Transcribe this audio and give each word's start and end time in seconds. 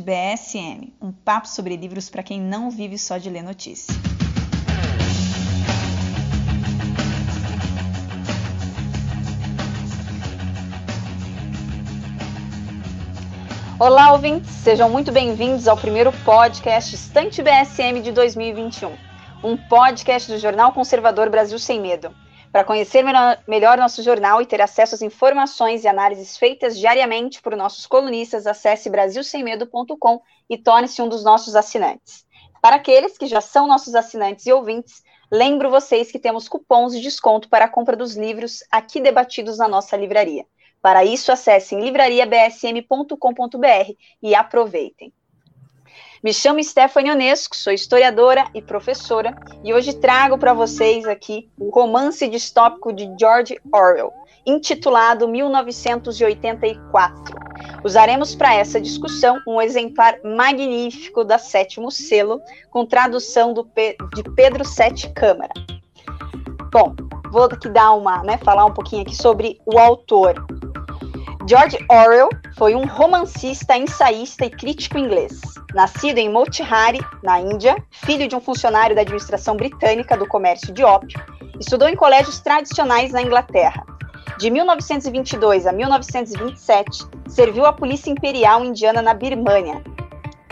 BSM, 0.00 0.92
um 1.00 1.12
papo 1.12 1.48
sobre 1.48 1.76
livros 1.76 2.08
para 2.08 2.22
quem 2.22 2.40
não 2.40 2.70
vive 2.70 2.96
só 2.98 3.18
de 3.18 3.28
ler 3.28 3.42
notícia. 3.42 3.94
Olá, 13.78 14.12
ouvintes! 14.12 14.48
Sejam 14.48 14.88
muito 14.88 15.10
bem-vindos 15.10 15.66
ao 15.66 15.76
primeiro 15.76 16.12
podcast 16.24 16.94
Estante 16.94 17.42
BSM 17.42 18.00
de 18.00 18.12
2021, 18.12 18.92
um 19.42 19.56
podcast 19.56 20.30
do 20.30 20.38
jornal 20.38 20.72
conservador 20.72 21.28
Brasil 21.28 21.58
Sem 21.58 21.80
Medo. 21.80 22.14
Para 22.52 22.64
conhecer 22.64 23.02
melhor 23.48 23.78
nosso 23.78 24.02
jornal 24.02 24.42
e 24.42 24.46
ter 24.46 24.60
acesso 24.60 24.94
às 24.94 25.00
informações 25.00 25.84
e 25.84 25.88
análises 25.88 26.36
feitas 26.36 26.78
diariamente 26.78 27.40
por 27.40 27.56
nossos 27.56 27.86
colunistas, 27.86 28.46
acesse 28.46 28.90
brasilsemmedo.com 28.90 30.20
e 30.50 30.58
torne-se 30.58 31.00
um 31.00 31.08
dos 31.08 31.24
nossos 31.24 31.56
assinantes. 31.56 32.26
Para 32.60 32.76
aqueles 32.76 33.16
que 33.16 33.26
já 33.26 33.40
são 33.40 33.66
nossos 33.66 33.94
assinantes 33.94 34.44
e 34.44 34.52
ouvintes, 34.52 35.02
lembro 35.30 35.70
vocês 35.70 36.12
que 36.12 36.18
temos 36.18 36.46
cupons 36.46 36.92
de 36.92 37.00
desconto 37.00 37.48
para 37.48 37.64
a 37.64 37.70
compra 37.70 37.96
dos 37.96 38.16
livros 38.16 38.62
aqui 38.70 39.00
debatidos 39.00 39.56
na 39.56 39.66
nossa 39.66 39.96
livraria. 39.96 40.44
Para 40.82 41.06
isso, 41.06 41.32
acessem 41.32 41.80
livrariabsm.com.br 41.80 43.92
e 44.22 44.34
aproveitem. 44.34 45.10
Me 46.22 46.32
chamo 46.32 46.62
Stephanie 46.62 47.10
Onesco, 47.10 47.56
sou 47.56 47.72
historiadora 47.72 48.46
e 48.54 48.62
professora, 48.62 49.36
e 49.64 49.74
hoje 49.74 49.92
trago 49.92 50.38
para 50.38 50.54
vocês 50.54 51.04
aqui 51.04 51.50
o 51.58 51.68
romance 51.68 52.28
distópico 52.28 52.92
de 52.92 53.12
George 53.18 53.58
Orwell, 53.74 54.12
intitulado 54.46 55.26
1984. 55.26 57.34
Usaremos 57.82 58.36
para 58.36 58.54
essa 58.54 58.80
discussão 58.80 59.40
um 59.48 59.60
exemplar 59.60 60.16
magnífico 60.22 61.24
da 61.24 61.38
Sétimo 61.38 61.90
Selo, 61.90 62.40
com 62.70 62.86
tradução 62.86 63.52
Pe 63.64 63.96
de 64.14 64.22
Pedro 64.22 64.64
Sete 64.64 65.10
Câmara. 65.10 65.52
Bom, 66.70 66.94
vou 67.32 67.46
aqui 67.46 67.68
dar 67.68 67.94
uma, 67.94 68.22
né, 68.22 68.38
falar 68.38 68.64
um 68.64 68.72
pouquinho 68.72 69.02
aqui 69.02 69.16
sobre 69.16 69.60
o 69.66 69.76
autor. 69.76 70.36
George 71.44 71.76
Orwell 71.90 72.28
foi 72.56 72.74
um 72.74 72.86
romancista, 72.86 73.76
ensaísta 73.76 74.46
e 74.46 74.50
crítico 74.50 74.96
inglês. 74.96 75.40
Nascido 75.74 76.18
em 76.18 76.30
Motihari, 76.30 77.00
na 77.22 77.40
Índia, 77.40 77.76
filho 77.90 78.28
de 78.28 78.36
um 78.36 78.40
funcionário 78.40 78.94
da 78.94 79.02
administração 79.02 79.56
britânica 79.56 80.16
do 80.16 80.26
comércio 80.26 80.72
de 80.72 80.84
ópio, 80.84 81.20
estudou 81.58 81.88
em 81.88 81.96
colégios 81.96 82.38
tradicionais 82.38 83.10
na 83.10 83.22
Inglaterra. 83.22 83.84
De 84.38 84.50
1922 84.50 85.66
a 85.66 85.72
1927, 85.72 87.06
serviu 87.26 87.66
à 87.66 87.72
Polícia 87.72 88.10
Imperial 88.10 88.64
Indiana 88.64 89.02
na 89.02 89.12
Birmânia. 89.12 89.82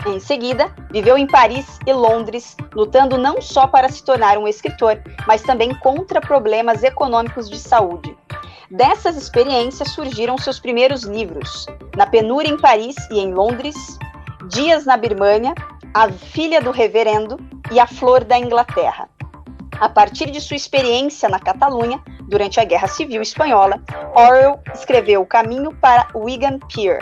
Em 0.05 0.19
seguida, 0.19 0.73
viveu 0.91 1.17
em 1.17 1.27
Paris 1.27 1.79
e 1.85 1.93
Londres, 1.93 2.57
lutando 2.73 3.17
não 3.17 3.41
só 3.41 3.65
para 3.65 3.87
se 3.87 4.03
tornar 4.03 4.37
um 4.37 4.47
escritor, 4.47 5.01
mas 5.25 5.41
também 5.41 5.73
contra 5.75 6.19
problemas 6.19 6.83
econômicos 6.83 7.49
de 7.49 7.57
saúde. 7.57 8.15
Dessas 8.71 9.17
experiências 9.17 9.89
surgiram 9.89 10.37
seus 10.37 10.57
primeiros 10.57 11.03
livros, 11.03 11.65
Na 11.97 12.07
Penúria 12.07 12.49
em 12.49 12.57
Paris 12.57 12.95
e 13.11 13.19
em 13.19 13.33
Londres, 13.33 13.75
Dias 14.47 14.85
na 14.85 14.95
Birmânia, 14.95 15.53
A 15.93 16.09
Filha 16.09 16.61
do 16.61 16.71
Reverendo 16.71 17.37
e 17.69 17.81
A 17.81 17.85
Flor 17.85 18.23
da 18.23 18.39
Inglaterra. 18.39 19.09
A 19.77 19.89
partir 19.89 20.31
de 20.31 20.39
sua 20.39 20.55
experiência 20.55 21.27
na 21.27 21.37
Catalunha, 21.37 22.01
durante 22.29 22.61
a 22.61 22.63
Guerra 22.63 22.87
Civil 22.87 23.21
Espanhola, 23.21 23.83
Orwell 24.15 24.61
escreveu 24.73 25.21
O 25.21 25.25
Caminho 25.25 25.75
para 25.75 26.07
Wigan 26.15 26.57
Pier, 26.73 27.01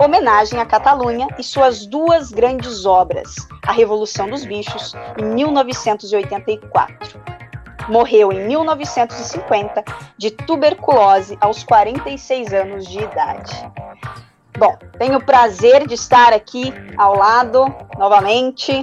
homenagem 0.00 0.60
à 0.60 0.66
Catalunha 0.66 1.26
e 1.36 1.42
suas 1.42 1.84
duas 1.84 2.30
grandes 2.30 2.86
obras, 2.86 3.34
A 3.66 3.72
Revolução 3.72 4.30
dos 4.30 4.44
Bichos, 4.44 4.94
em 5.20 5.24
1984 5.34 7.37
morreu 7.88 8.32
em 8.32 8.46
1950 8.46 9.84
de 10.16 10.30
tuberculose 10.30 11.36
aos 11.40 11.62
46 11.62 12.52
anos 12.52 12.86
de 12.86 13.00
idade. 13.00 13.70
Bom, 14.58 14.76
tenho 14.98 15.18
o 15.18 15.24
prazer 15.24 15.86
de 15.86 15.94
estar 15.94 16.32
aqui 16.32 16.72
ao 16.96 17.16
lado 17.16 17.64
novamente 17.96 18.82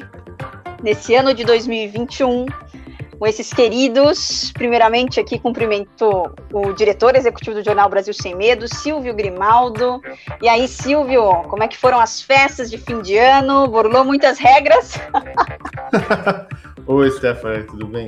nesse 0.81 1.13
ano 1.15 1.33
de 1.33 1.43
2021 1.43 2.45
com 3.17 3.25
esses 3.25 3.51
queridos. 3.51 4.51
Primeiramente, 4.53 5.19
aqui 5.19 5.39
cumprimento 5.39 6.33
o 6.53 6.73
diretor 6.73 7.15
executivo 7.15 7.57
do 7.57 7.63
Jornal 7.63 7.89
Brasil 7.89 8.13
Sem 8.13 8.35
Medo, 8.35 8.67
Silvio 8.67 9.13
Grimaldo. 9.13 10.01
E 10.41 10.47
aí, 10.47 10.67
Silvio, 10.67 11.43
como 11.49 11.63
é 11.63 11.67
que 11.67 11.77
foram 11.77 11.99
as 11.99 12.21
festas 12.21 12.69
de 12.69 12.77
fim 12.77 13.01
de 13.01 13.17
ano? 13.17 13.67
Burlou 13.67 14.05
muitas 14.05 14.37
regras? 14.37 14.99
Oi, 16.87 17.11
Stephanie, 17.11 17.63
tudo 17.63 17.87
bem? 17.87 18.05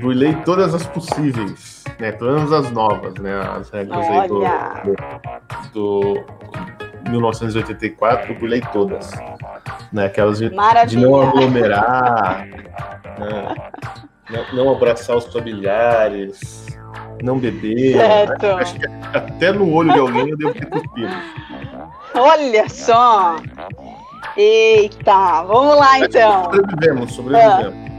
Burlei 0.00 0.34
todas 0.44 0.74
as 0.74 0.86
possíveis, 0.86 1.84
né? 1.98 2.16
Menos 2.20 2.52
as 2.52 2.70
novas, 2.70 3.14
né? 3.14 3.40
As 3.40 3.70
regras 3.70 4.06
aí 4.08 4.28
do, 4.28 4.40
do, 5.72 6.24
do 7.04 7.10
1984, 7.10 8.32
eu 8.32 8.38
burlei 8.38 8.62
todas. 8.72 9.10
Né? 9.92 10.06
Aquelas 10.06 10.38
de, 10.38 10.50
de 10.88 10.96
não 10.96 11.20
aglomerar, 11.20 12.46
né? 13.18 13.54
não, 14.30 14.64
não, 14.64 14.72
abraçar 14.74 15.16
os 15.16 15.26
familiares, 15.32 16.66
não 17.22 17.38
beber. 17.38 17.96
Certo. 17.96 18.46
Acho 18.46 18.74
que 18.78 18.86
até 19.12 19.52
no 19.52 19.72
olho 19.72 19.92
de 19.92 19.98
alguém 19.98 20.30
eu 20.30 20.36
devo 20.36 20.54
ter 20.54 20.66
cuspido. 20.66 21.14
Olha 22.14 22.68
só! 22.68 23.36
Eita, 24.36 25.42
vamos 25.42 25.76
lá 25.78 26.00
então. 26.00 26.44
Sobrevivemos, 26.44 27.12
sobrevivemos. 27.12 27.74
Ah 27.90 27.93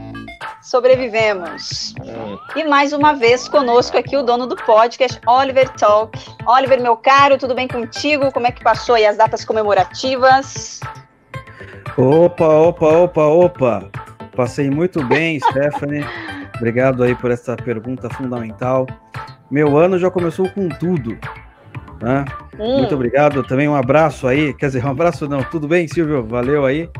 sobrevivemos. 0.66 1.94
É. 2.04 2.60
E 2.60 2.64
mais 2.64 2.92
uma 2.92 3.12
vez 3.12 3.48
conosco 3.48 3.96
aqui 3.96 4.16
o 4.16 4.22
dono 4.22 4.48
do 4.48 4.56
podcast, 4.56 5.20
Oliver 5.24 5.68
Talk. 5.70 6.18
Oliver, 6.44 6.82
meu 6.82 6.96
caro, 6.96 7.38
tudo 7.38 7.54
bem 7.54 7.68
contigo? 7.68 8.32
Como 8.32 8.48
é 8.48 8.50
que 8.50 8.64
passou 8.64 8.96
aí 8.96 9.06
as 9.06 9.16
datas 9.16 9.44
comemorativas? 9.44 10.80
Opa, 11.96 12.48
opa, 12.48 12.86
opa, 12.86 13.22
opa. 13.22 13.90
Passei 14.34 14.68
muito 14.68 15.02
bem, 15.04 15.38
Stephanie. 15.50 16.04
Obrigado 16.56 17.04
aí 17.04 17.14
por 17.14 17.30
essa 17.30 17.54
pergunta 17.54 18.10
fundamental. 18.10 18.86
Meu 19.48 19.78
ano 19.78 20.00
já 20.00 20.10
começou 20.10 20.50
com 20.50 20.68
tudo. 20.68 21.16
Né? 22.02 22.24
Hum. 22.58 22.78
Muito 22.78 22.94
obrigado. 22.94 23.44
Também 23.44 23.68
um 23.68 23.76
abraço 23.76 24.26
aí. 24.26 24.52
Quer 24.52 24.66
dizer, 24.66 24.84
um 24.84 24.90
abraço 24.90 25.28
não. 25.28 25.44
Tudo 25.44 25.68
bem, 25.68 25.86
Silvio? 25.86 26.24
Valeu 26.24 26.66
aí. 26.66 26.90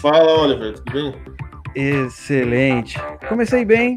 Fala, 0.00 0.42
Oliver. 0.42 0.74
Tudo 0.78 0.92
bem? 0.92 1.41
Excelente. 1.74 2.98
Comecei 3.28 3.64
bem, 3.64 3.96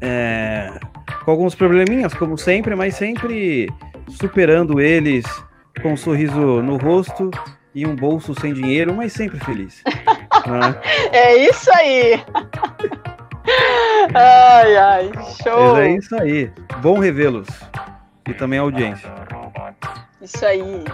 é, 0.00 0.78
com 1.24 1.30
alguns 1.30 1.54
probleminhas, 1.54 2.14
como 2.14 2.36
sempre, 2.36 2.74
mas 2.74 2.94
sempre 2.94 3.68
superando 4.08 4.80
eles 4.80 5.24
com 5.80 5.92
um 5.92 5.96
sorriso 5.96 6.62
no 6.62 6.76
rosto 6.76 7.30
e 7.74 7.86
um 7.86 7.96
bolso 7.96 8.34
sem 8.38 8.52
dinheiro, 8.52 8.94
mas 8.94 9.12
sempre 9.12 9.38
feliz. 9.40 9.82
né? 10.46 10.80
É 11.12 11.36
isso 11.36 11.70
aí! 11.74 12.22
ai, 14.14 14.76
ai, 14.76 15.10
show! 15.42 15.76
É 15.76 15.92
isso 15.92 16.14
aí. 16.16 16.50
Bom 16.80 16.98
revê-los. 16.98 17.48
E 18.28 18.34
também 18.34 18.58
a 18.58 18.62
audiência. 18.62 19.10
Isso 20.20 20.44
aí. 20.46 20.84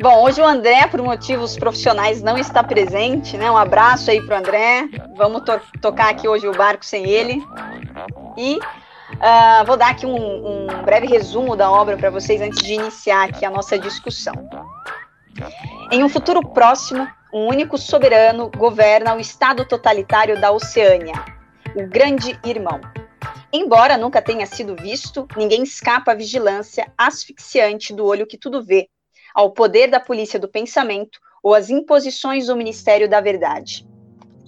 Bom, 0.00 0.22
hoje 0.22 0.40
o 0.40 0.46
André, 0.46 0.86
por 0.86 1.02
motivos 1.02 1.56
profissionais, 1.56 2.22
não 2.22 2.38
está 2.38 2.62
presente, 2.62 3.36
né? 3.36 3.50
Um 3.50 3.56
abraço 3.56 4.12
aí 4.12 4.24
pro 4.24 4.36
André. 4.36 4.88
Vamos 5.16 5.42
to 5.42 5.60
tocar 5.80 6.10
aqui 6.10 6.28
hoje 6.28 6.46
o 6.46 6.52
barco 6.52 6.84
sem 6.84 7.10
ele. 7.10 7.44
E 8.36 8.58
uh, 8.58 9.64
vou 9.66 9.76
dar 9.76 9.90
aqui 9.90 10.06
um, 10.06 10.14
um 10.14 10.82
breve 10.84 11.08
resumo 11.08 11.56
da 11.56 11.68
obra 11.68 11.96
para 11.96 12.10
vocês 12.10 12.40
antes 12.40 12.62
de 12.62 12.74
iniciar 12.74 13.24
aqui 13.24 13.44
a 13.44 13.50
nossa 13.50 13.76
discussão. 13.76 14.34
Em 15.90 16.04
um 16.04 16.08
futuro 16.08 16.48
próximo, 16.48 17.04
um 17.34 17.48
único 17.48 17.76
soberano 17.76 18.52
governa 18.56 19.16
o 19.16 19.20
estado 19.20 19.64
totalitário 19.64 20.40
da 20.40 20.52
Oceânia, 20.52 21.24
o 21.74 21.88
Grande 21.88 22.38
Irmão. 22.44 22.80
Embora 23.52 23.98
nunca 23.98 24.22
tenha 24.22 24.46
sido 24.46 24.76
visto, 24.76 25.26
ninguém 25.36 25.64
escapa 25.64 26.12
à 26.12 26.14
vigilância 26.14 26.86
asfixiante 26.96 27.92
do 27.92 28.04
olho 28.04 28.28
que 28.28 28.38
tudo 28.38 28.62
vê, 28.62 28.88
ao 29.38 29.52
poder 29.52 29.88
da 29.88 30.00
polícia 30.00 30.36
do 30.36 30.48
pensamento 30.48 31.20
ou 31.40 31.54
às 31.54 31.70
imposições 31.70 32.48
do 32.48 32.56
Ministério 32.56 33.08
da 33.08 33.20
Verdade. 33.20 33.86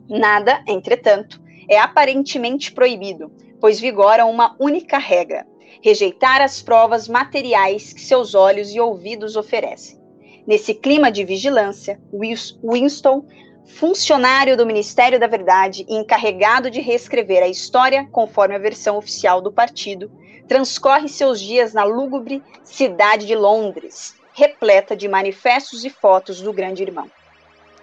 Nada, 0.09 0.65
entretanto, 0.67 1.41
é 1.69 1.79
aparentemente 1.79 2.73
proibido, 2.73 3.31
pois 3.61 3.79
vigora 3.79 4.27
uma 4.27 4.57
única 4.59 4.99
regra: 4.99 5.47
rejeitar 5.81 6.43
as 6.43 6.61
provas 6.61 7.07
materiais 7.07 7.93
que 7.93 8.01
seus 8.01 8.35
olhos 8.35 8.75
e 8.75 8.81
ouvidos 8.81 9.37
oferecem. 9.37 9.97
Nesse 10.45 10.75
clima 10.75 11.09
de 11.09 11.25
vigilância, 11.25 12.01
Winston, 12.13 13.25
funcionário 13.67 14.57
do 14.57 14.67
Ministério 14.67 15.21
da 15.21 15.29
Verdade 15.29 15.87
e 15.89 15.95
encarregado 15.95 16.69
de 16.69 16.81
reescrever 16.81 17.45
a 17.45 17.49
história 17.49 18.09
conforme 18.11 18.57
a 18.57 18.59
versão 18.59 18.97
oficial 18.97 19.41
do 19.41 19.53
partido, 19.53 20.11
transcorre 20.49 21.09
seus 21.09 21.41
dias 21.41 21.73
na 21.73 21.85
lúgubre 21.85 22.43
cidade 22.65 23.25
de 23.25 23.37
Londres, 23.37 24.19
repleta 24.41 24.97
de 24.97 25.07
manifestos 25.07 25.85
e 25.85 25.91
fotos 25.91 26.41
do 26.41 26.51
grande 26.51 26.83
irmão. 26.83 27.11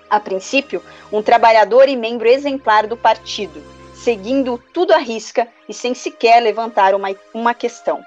A 0.10 0.20
princípio, 0.20 0.82
um 1.12 1.22
trabalhador 1.22 1.88
e 1.88 1.96
membro 1.96 2.28
exemplar 2.28 2.88
do 2.88 2.98
partido, 2.98 3.62
seguindo 3.94 4.58
tudo 4.74 4.92
à 4.92 4.98
risca 4.98 5.48
e 5.70 5.74
sem 5.74 5.94
sequer 5.94 6.42
levantar 6.42 6.96
uma, 6.96 7.10
uma 7.32 7.54
questão. 7.54 8.02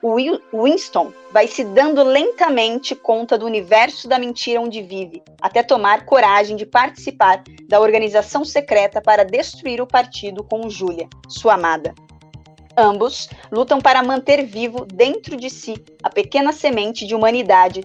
O 0.00 0.14
Winston 0.52 1.12
vai 1.32 1.48
se 1.48 1.64
dando 1.64 2.04
lentamente 2.04 2.94
conta 2.94 3.36
do 3.36 3.46
universo 3.46 4.06
da 4.06 4.16
mentira 4.16 4.60
onde 4.60 4.80
vive, 4.80 5.20
até 5.42 5.60
tomar 5.64 6.06
coragem 6.06 6.54
de 6.54 6.64
participar 6.64 7.42
da 7.66 7.80
organização 7.80 8.44
secreta 8.44 9.00
para 9.00 9.24
destruir 9.24 9.80
o 9.80 9.88
partido 9.88 10.44
com 10.44 10.70
Julia, 10.70 11.08
sua 11.28 11.54
amada. 11.54 11.92
Ambos 12.80 13.28
lutam 13.50 13.80
para 13.80 14.04
manter 14.04 14.46
vivo 14.46 14.84
dentro 14.84 15.36
de 15.36 15.50
si 15.50 15.84
a 16.00 16.08
pequena 16.08 16.52
semente 16.52 17.04
de 17.04 17.12
humanidade 17.12 17.82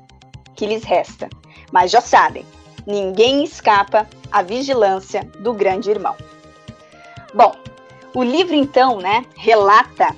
que 0.56 0.68
lhes 0.68 0.84
resta. 0.84 1.28
Mas 1.72 1.90
já 1.90 2.00
sabem, 2.00 2.46
ninguém 2.86 3.44
escapa 3.44 4.08
à 4.32 4.44
vigilância 4.44 5.28
do 5.40 5.52
grande 5.52 5.90
irmão. 5.90 6.16
Bom, 7.34 7.56
o 8.14 8.22
livro 8.22 8.54
então, 8.54 9.00
né, 9.00 9.26
relata 9.36 10.16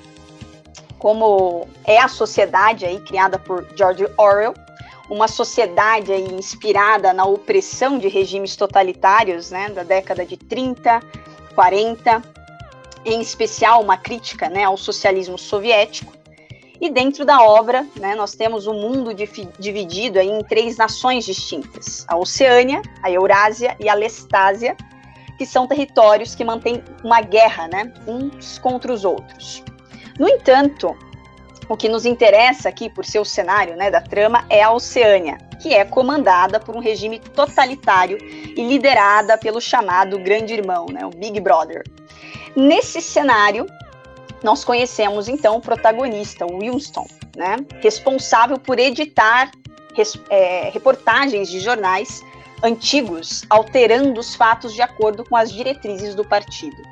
como 0.98 1.66
é 1.82 1.98
a 1.98 2.08
sociedade 2.08 2.84
aí 2.84 3.00
criada 3.00 3.38
por 3.38 3.66
George 3.74 4.06
Orwell, 4.18 4.52
uma 5.08 5.26
sociedade 5.26 6.12
aí 6.12 6.34
inspirada 6.34 7.14
na 7.14 7.24
opressão 7.24 7.96
de 7.96 8.08
regimes 8.08 8.56
totalitários, 8.56 9.50
né, 9.50 9.70
da 9.70 9.84
década 9.84 10.26
de 10.26 10.36
30, 10.36 11.00
40, 11.54 12.35
em 13.06 13.20
especial 13.20 13.80
uma 13.80 13.96
crítica, 13.96 14.50
né, 14.50 14.64
ao 14.64 14.76
socialismo 14.76 15.38
soviético. 15.38 16.12
E 16.80 16.90
dentro 16.90 17.24
da 17.24 17.40
obra, 17.40 17.86
né, 17.96 18.14
nós 18.14 18.32
temos 18.32 18.66
o 18.66 18.72
um 18.72 18.80
mundo 18.80 19.14
dividido 19.58 20.18
em 20.18 20.42
três 20.42 20.76
nações 20.76 21.24
distintas: 21.24 22.04
a 22.08 22.16
Oceânia, 22.16 22.82
a 23.02 23.10
Eurásia 23.10 23.76
e 23.80 23.88
a 23.88 23.94
Lestásia, 23.94 24.76
que 25.38 25.46
são 25.46 25.66
territórios 25.66 26.34
que 26.34 26.44
mantêm 26.44 26.82
uma 27.02 27.20
guerra, 27.22 27.68
né, 27.68 27.94
uns 28.06 28.58
contra 28.58 28.92
os 28.92 29.04
outros. 29.04 29.62
No 30.18 30.28
entanto, 30.28 30.96
o 31.68 31.76
que 31.76 31.88
nos 31.88 32.04
interessa 32.04 32.68
aqui, 32.68 32.90
por 32.90 33.04
ser 33.04 33.20
o 33.20 33.24
cenário 33.24 33.76
né, 33.76 33.90
da 33.90 34.00
trama, 34.00 34.44
é 34.50 34.62
a 34.62 34.72
Oceânia, 34.72 35.38
que 35.60 35.74
é 35.74 35.84
comandada 35.84 36.58
por 36.58 36.76
um 36.76 36.80
regime 36.80 37.18
totalitário 37.18 38.18
e 38.20 38.66
liderada 38.66 39.38
pelo 39.38 39.60
chamado 39.60 40.18
Grande 40.18 40.54
Irmão, 40.54 40.86
né, 40.86 41.06
o 41.06 41.10
Big 41.10 41.40
Brother. 41.40 41.84
Nesse 42.56 43.02
cenário, 43.02 43.66
nós 44.42 44.64
conhecemos 44.64 45.28
então 45.28 45.56
o 45.56 45.60
protagonista, 45.60 46.46
o 46.46 46.60
Winston, 46.60 47.06
né, 47.36 47.56
responsável 47.82 48.58
por 48.58 48.78
editar 48.78 49.50
res, 49.94 50.18
é, 50.30 50.70
reportagens 50.70 51.50
de 51.50 51.60
jornais 51.60 52.22
antigos, 52.62 53.44
alterando 53.50 54.18
os 54.18 54.34
fatos 54.34 54.72
de 54.72 54.80
acordo 54.80 55.22
com 55.22 55.36
as 55.36 55.52
diretrizes 55.52 56.14
do 56.14 56.24
partido. 56.24 56.82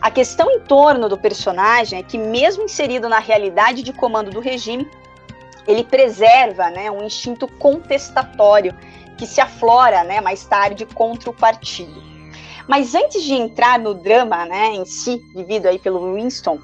A 0.00 0.10
questão 0.10 0.50
em 0.50 0.60
torno 0.60 1.06
do 1.06 1.18
personagem 1.18 1.98
é 1.98 2.02
que, 2.02 2.16
mesmo 2.16 2.64
inserido 2.64 3.06
na 3.06 3.18
realidade 3.18 3.82
de 3.82 3.92
comando 3.92 4.30
do 4.30 4.40
regime, 4.40 4.88
ele 5.66 5.84
preserva 5.84 6.70
né, 6.70 6.90
um 6.90 7.04
instinto 7.04 7.46
contestatório 7.46 8.74
que 9.18 9.26
se 9.26 9.40
aflora 9.40 10.02
né, 10.02 10.20
mais 10.22 10.44
tarde 10.44 10.86
contra 10.86 11.28
o 11.28 11.34
partido. 11.34 12.13
Mas 12.68 12.94
antes 12.94 13.22
de 13.22 13.34
entrar 13.34 13.78
no 13.78 13.94
drama 13.94 14.44
né, 14.46 14.68
em 14.68 14.84
si, 14.84 15.24
vivido 15.34 15.66
aí 15.66 15.78
pelo 15.78 16.14
Winston, 16.14 16.58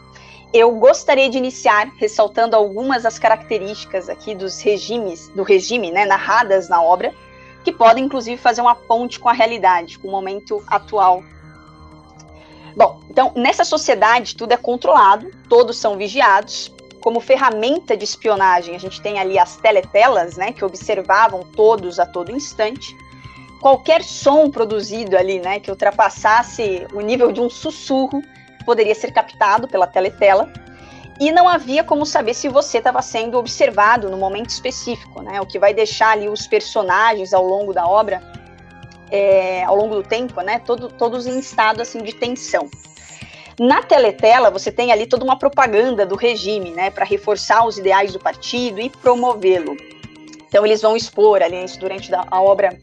eu 0.53 0.75
gostaria 0.77 1.29
de 1.29 1.39
iniciar 1.39 1.93
ressaltando 1.97 2.57
algumas 2.57 3.03
das 3.03 3.19
características 3.19 4.09
aqui 4.09 4.35
dos 4.35 4.61
regimes, 4.61 5.29
do 5.29 5.43
regime 5.43 5.91
né, 5.91 6.05
narradas 6.05 6.69
na 6.69 6.83
obra, 6.83 7.15
que 7.63 7.71
podem 7.71 8.05
inclusive 8.05 8.37
fazer 8.37 8.61
uma 8.61 8.75
ponte 8.75 9.21
com 9.21 9.29
a 9.29 9.33
realidade, 9.33 9.99
com 9.99 10.09
o 10.09 10.11
momento 10.11 10.63
atual 10.67 11.23
Bom, 12.77 13.01
então 13.11 13.33
nessa 13.37 13.65
sociedade 13.65 14.37
tudo 14.37 14.53
é 14.53 14.57
controlado, 14.57 15.31
todos 15.49 15.77
são 15.77 15.97
vigiados. 15.97 16.73
Como 17.03 17.19
ferramenta 17.19 17.97
de 17.97 18.05
espionagem, 18.05 18.77
a 18.77 18.79
gente 18.79 19.01
tem 19.01 19.19
ali 19.19 19.39
as 19.39 19.57
teletelas, 19.57 20.37
né, 20.37 20.53
que 20.53 20.63
observavam 20.63 21.43
todos 21.43 21.99
a 21.99 22.05
todo 22.05 22.31
instante. 22.31 22.95
Qualquer 23.61 24.03
som 24.03 24.51
produzido 24.51 25.17
ali, 25.17 25.39
né, 25.39 25.61
que 25.61 25.71
ultrapassasse 25.71 26.87
o 26.95 27.01
nível 27.01 27.31
de 27.31 27.41
um 27.41 27.51
sussurro, 27.51 28.23
poderia 28.65 28.95
ser 28.95 29.13
captado 29.13 29.69
pela 29.69 29.87
teletela. 29.87 30.51
E 31.21 31.31
não 31.31 31.47
havia 31.47 31.85
como 31.85 32.07
saber 32.07 32.33
se 32.33 32.49
você 32.49 32.79
estava 32.79 33.03
sendo 33.03 33.37
observado 33.37 34.09
no 34.09 34.17
momento 34.17 34.49
específico, 34.49 35.21
né? 35.21 35.39
O 35.39 35.45
que 35.45 35.59
vai 35.59 35.75
deixar 35.75 36.13
ali 36.13 36.31
os 36.31 36.47
personagens 36.47 37.35
ao 37.35 37.45
longo 37.45 37.75
da 37.75 37.87
obra 37.87 38.23
é, 39.11 39.63
ao 39.65 39.77
longo 39.77 39.97
do 39.97 40.03
tempo, 40.03 40.41
né? 40.41 40.61
Todo, 40.61 40.89
todos 40.89 41.27
em 41.27 41.39
estado 41.39 41.83
assim 41.83 42.03
de 42.03 42.15
tensão. 42.15 42.71
Na 43.59 43.83
teletela, 43.83 44.51
você 44.51 44.73
tem 44.73 44.91
ali 44.91 45.07
toda 45.07 45.23
uma 45.23 45.39
propaganda 45.39 46.07
do 46.07 46.17
regime, 46.17 46.71
né, 46.71 46.89
para 46.89 47.05
reforçar 47.05 47.67
os 47.67 47.77
ideais 47.77 48.11
do 48.11 48.19
partido 48.19 48.81
e 48.81 48.89
promovê-lo. 48.89 49.77
Então, 50.49 50.65
eles 50.65 50.81
vão 50.81 50.97
expor 50.97 51.43
ali, 51.43 51.63
isso 51.63 51.79
durante 51.79 52.11
a 52.15 52.41
obra 52.41 52.81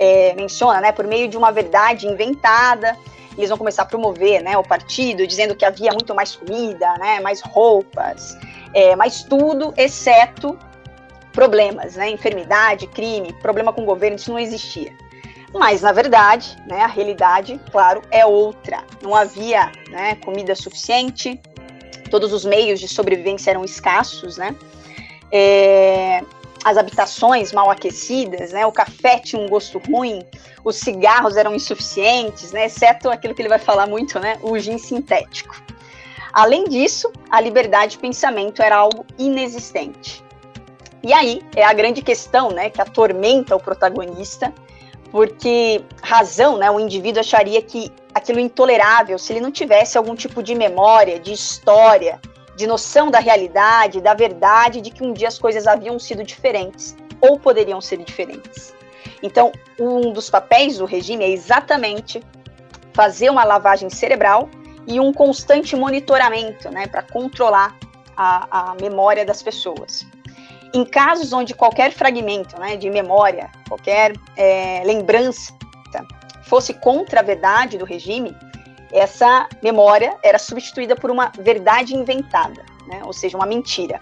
é, 0.00 0.32
menciona, 0.34 0.80
né, 0.80 0.92
por 0.92 1.06
meio 1.06 1.28
de 1.28 1.36
uma 1.36 1.52
verdade 1.52 2.06
inventada, 2.06 2.96
eles 3.36 3.50
vão 3.50 3.58
começar 3.58 3.82
a 3.82 3.86
promover 3.86 4.42
né, 4.42 4.56
o 4.56 4.62
partido, 4.62 5.26
dizendo 5.26 5.54
que 5.54 5.64
havia 5.64 5.92
muito 5.92 6.14
mais 6.14 6.34
comida, 6.34 6.94
né, 6.98 7.20
mais 7.20 7.42
roupas, 7.42 8.36
é, 8.72 8.96
mais 8.96 9.22
tudo, 9.22 9.74
exceto 9.76 10.58
problemas, 11.32 11.96
né, 11.96 12.08
enfermidade, 12.08 12.86
crime, 12.86 13.32
problema 13.34 13.72
com 13.72 13.82
o 13.82 13.84
governo, 13.84 14.16
isso 14.16 14.32
não 14.32 14.38
existia. 14.38 14.90
Mas, 15.52 15.82
na 15.82 15.92
verdade, 15.92 16.56
né, 16.66 16.80
a 16.80 16.86
realidade, 16.86 17.60
claro, 17.70 18.02
é 18.10 18.24
outra. 18.24 18.84
Não 19.02 19.14
havia 19.14 19.70
né, 19.90 20.14
comida 20.24 20.54
suficiente, 20.54 21.40
todos 22.10 22.32
os 22.32 22.44
meios 22.44 22.80
de 22.80 22.88
sobrevivência 22.88 23.50
eram 23.50 23.64
escassos, 23.64 24.38
né? 24.38 24.54
É, 25.32 26.22
as 26.64 26.76
habitações 26.76 27.52
mal 27.52 27.70
aquecidas, 27.70 28.52
né? 28.52 28.66
O 28.66 28.72
café 28.72 29.18
tinha 29.18 29.40
um 29.40 29.48
gosto 29.48 29.78
ruim, 29.78 30.22
os 30.64 30.76
cigarros 30.76 31.36
eram 31.36 31.54
insuficientes, 31.54 32.52
né? 32.52 32.66
Exceto 32.66 33.08
aquilo 33.08 33.34
que 33.34 33.42
ele 33.42 33.48
vai 33.48 33.58
falar 33.58 33.86
muito, 33.86 34.18
né? 34.18 34.38
O 34.42 34.58
gin 34.58 34.78
sintético. 34.78 35.60
Além 36.32 36.64
disso, 36.64 37.10
a 37.30 37.40
liberdade 37.40 37.92
de 37.92 37.98
pensamento 37.98 38.62
era 38.62 38.76
algo 38.76 39.04
inexistente. 39.18 40.22
E 41.02 41.12
aí 41.12 41.42
é 41.56 41.64
a 41.64 41.72
grande 41.72 42.02
questão, 42.02 42.50
né, 42.50 42.68
que 42.68 42.80
atormenta 42.80 43.56
o 43.56 43.60
protagonista 43.60 44.52
porque 45.10 45.82
razão, 46.02 46.56
né, 46.56 46.70
o 46.70 46.78
indivíduo 46.78 47.20
acharia 47.20 47.60
que 47.60 47.92
aquilo 48.14 48.38
intolerável 48.38 49.18
se 49.18 49.32
ele 49.32 49.40
não 49.40 49.50
tivesse 49.50 49.98
algum 49.98 50.14
tipo 50.14 50.42
de 50.42 50.54
memória, 50.54 51.18
de 51.18 51.32
história, 51.32 52.20
de 52.60 52.66
noção 52.66 53.10
da 53.10 53.18
realidade, 53.18 54.02
da 54.02 54.12
verdade, 54.12 54.82
de 54.82 54.90
que 54.90 55.02
um 55.02 55.14
dia 55.14 55.28
as 55.28 55.38
coisas 55.38 55.66
haviam 55.66 55.98
sido 55.98 56.22
diferentes 56.22 56.94
ou 57.18 57.38
poderiam 57.38 57.80
ser 57.80 57.96
diferentes. 57.96 58.74
Então, 59.22 59.50
um 59.78 60.12
dos 60.12 60.28
papéis 60.28 60.76
do 60.76 60.84
regime 60.84 61.24
é 61.24 61.30
exatamente 61.30 62.22
fazer 62.92 63.30
uma 63.30 63.44
lavagem 63.44 63.88
cerebral 63.88 64.46
e 64.86 65.00
um 65.00 65.10
constante 65.10 65.74
monitoramento, 65.74 66.70
né, 66.70 66.86
para 66.86 67.02
controlar 67.02 67.74
a, 68.14 68.72
a 68.72 68.74
memória 68.74 69.24
das 69.24 69.42
pessoas. 69.42 70.06
Em 70.74 70.84
casos 70.84 71.32
onde 71.32 71.54
qualquer 71.54 71.92
fragmento 71.92 72.60
né, 72.60 72.76
de 72.76 72.90
memória, 72.90 73.50
qualquer 73.68 74.12
é, 74.36 74.82
lembrança 74.84 75.50
fosse 76.42 76.74
contra 76.74 77.20
a 77.20 77.22
verdade 77.22 77.78
do 77.78 77.86
regime, 77.86 78.36
essa 78.92 79.48
memória 79.62 80.16
era 80.22 80.38
substituída 80.38 80.96
por 80.96 81.10
uma 81.10 81.32
verdade 81.38 81.94
inventada, 81.94 82.64
né, 82.86 83.02
ou 83.04 83.12
seja, 83.12 83.36
uma 83.36 83.46
mentira. 83.46 84.00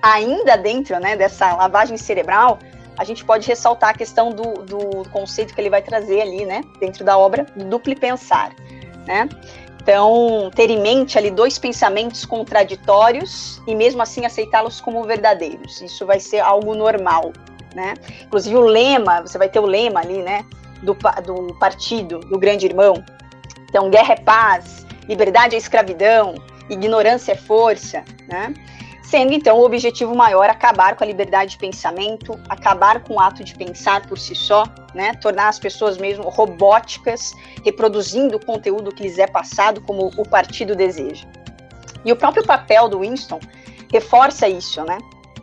Ainda 0.00 0.56
dentro 0.56 0.98
né, 1.00 1.16
dessa 1.16 1.54
lavagem 1.54 1.96
cerebral, 1.96 2.58
a 2.96 3.04
gente 3.04 3.24
pode 3.24 3.46
ressaltar 3.46 3.90
a 3.90 3.94
questão 3.94 4.30
do, 4.30 4.64
do 4.64 5.08
conceito 5.10 5.54
que 5.54 5.60
ele 5.60 5.70
vai 5.70 5.82
trazer 5.82 6.20
ali, 6.20 6.44
né, 6.44 6.62
dentro 6.80 7.04
da 7.04 7.16
obra, 7.16 7.46
duplo 7.56 7.94
pensar. 7.94 8.54
Né? 9.06 9.28
Então, 9.80 10.50
ter 10.54 10.68
em 10.68 10.80
mente 10.80 11.16
ali 11.16 11.30
dois 11.30 11.58
pensamentos 11.58 12.26
contraditórios 12.26 13.62
e 13.66 13.74
mesmo 13.74 14.02
assim 14.02 14.26
aceitá-los 14.26 14.82
como 14.82 15.02
verdadeiros. 15.04 15.80
Isso 15.80 16.04
vai 16.04 16.20
ser 16.20 16.40
algo 16.40 16.74
normal, 16.74 17.32
né? 17.74 17.94
Inclusive 18.22 18.54
o 18.54 18.66
lema, 18.66 19.22
você 19.22 19.38
vai 19.38 19.48
ter 19.48 19.60
o 19.60 19.64
lema 19.64 20.00
ali, 20.00 20.20
né, 20.20 20.44
do, 20.82 20.94
do 21.24 21.54
partido, 21.54 22.18
do 22.18 22.38
grande 22.38 22.66
irmão. 22.66 23.02
Então, 23.68 23.90
guerra 23.90 24.14
é 24.14 24.16
paz, 24.16 24.86
liberdade 25.08 25.54
é 25.54 25.58
escravidão, 25.58 26.34
ignorância 26.68 27.32
é 27.32 27.36
força, 27.36 28.04
né? 28.26 28.54
sendo 29.08 29.32
então 29.32 29.56
o 29.56 29.64
objetivo 29.64 30.14
maior 30.14 30.50
acabar 30.50 30.94
com 30.94 31.02
a 31.02 31.06
liberdade 31.06 31.52
de 31.52 31.58
pensamento, 31.58 32.38
acabar 32.46 33.02
com 33.02 33.14
o 33.14 33.20
ato 33.20 33.42
de 33.42 33.54
pensar 33.54 34.06
por 34.06 34.18
si 34.18 34.34
só, 34.34 34.64
né, 34.94 35.14
tornar 35.14 35.48
as 35.48 35.58
pessoas 35.58 35.96
mesmo 35.96 36.28
robóticas, 36.28 37.32
reproduzindo 37.64 38.36
o 38.36 38.44
conteúdo 38.44 38.94
que 38.94 39.02
lhes 39.02 39.18
é 39.18 39.26
passado 39.26 39.80
como 39.80 40.10
o 40.14 40.28
partido 40.28 40.76
deseja. 40.76 41.26
E 42.04 42.12
o 42.12 42.16
próprio 42.16 42.44
papel 42.44 42.86
do 42.86 43.00
Winston 43.00 43.40
reforça 43.90 44.46
isso, 44.46 44.84
né? 44.84 44.98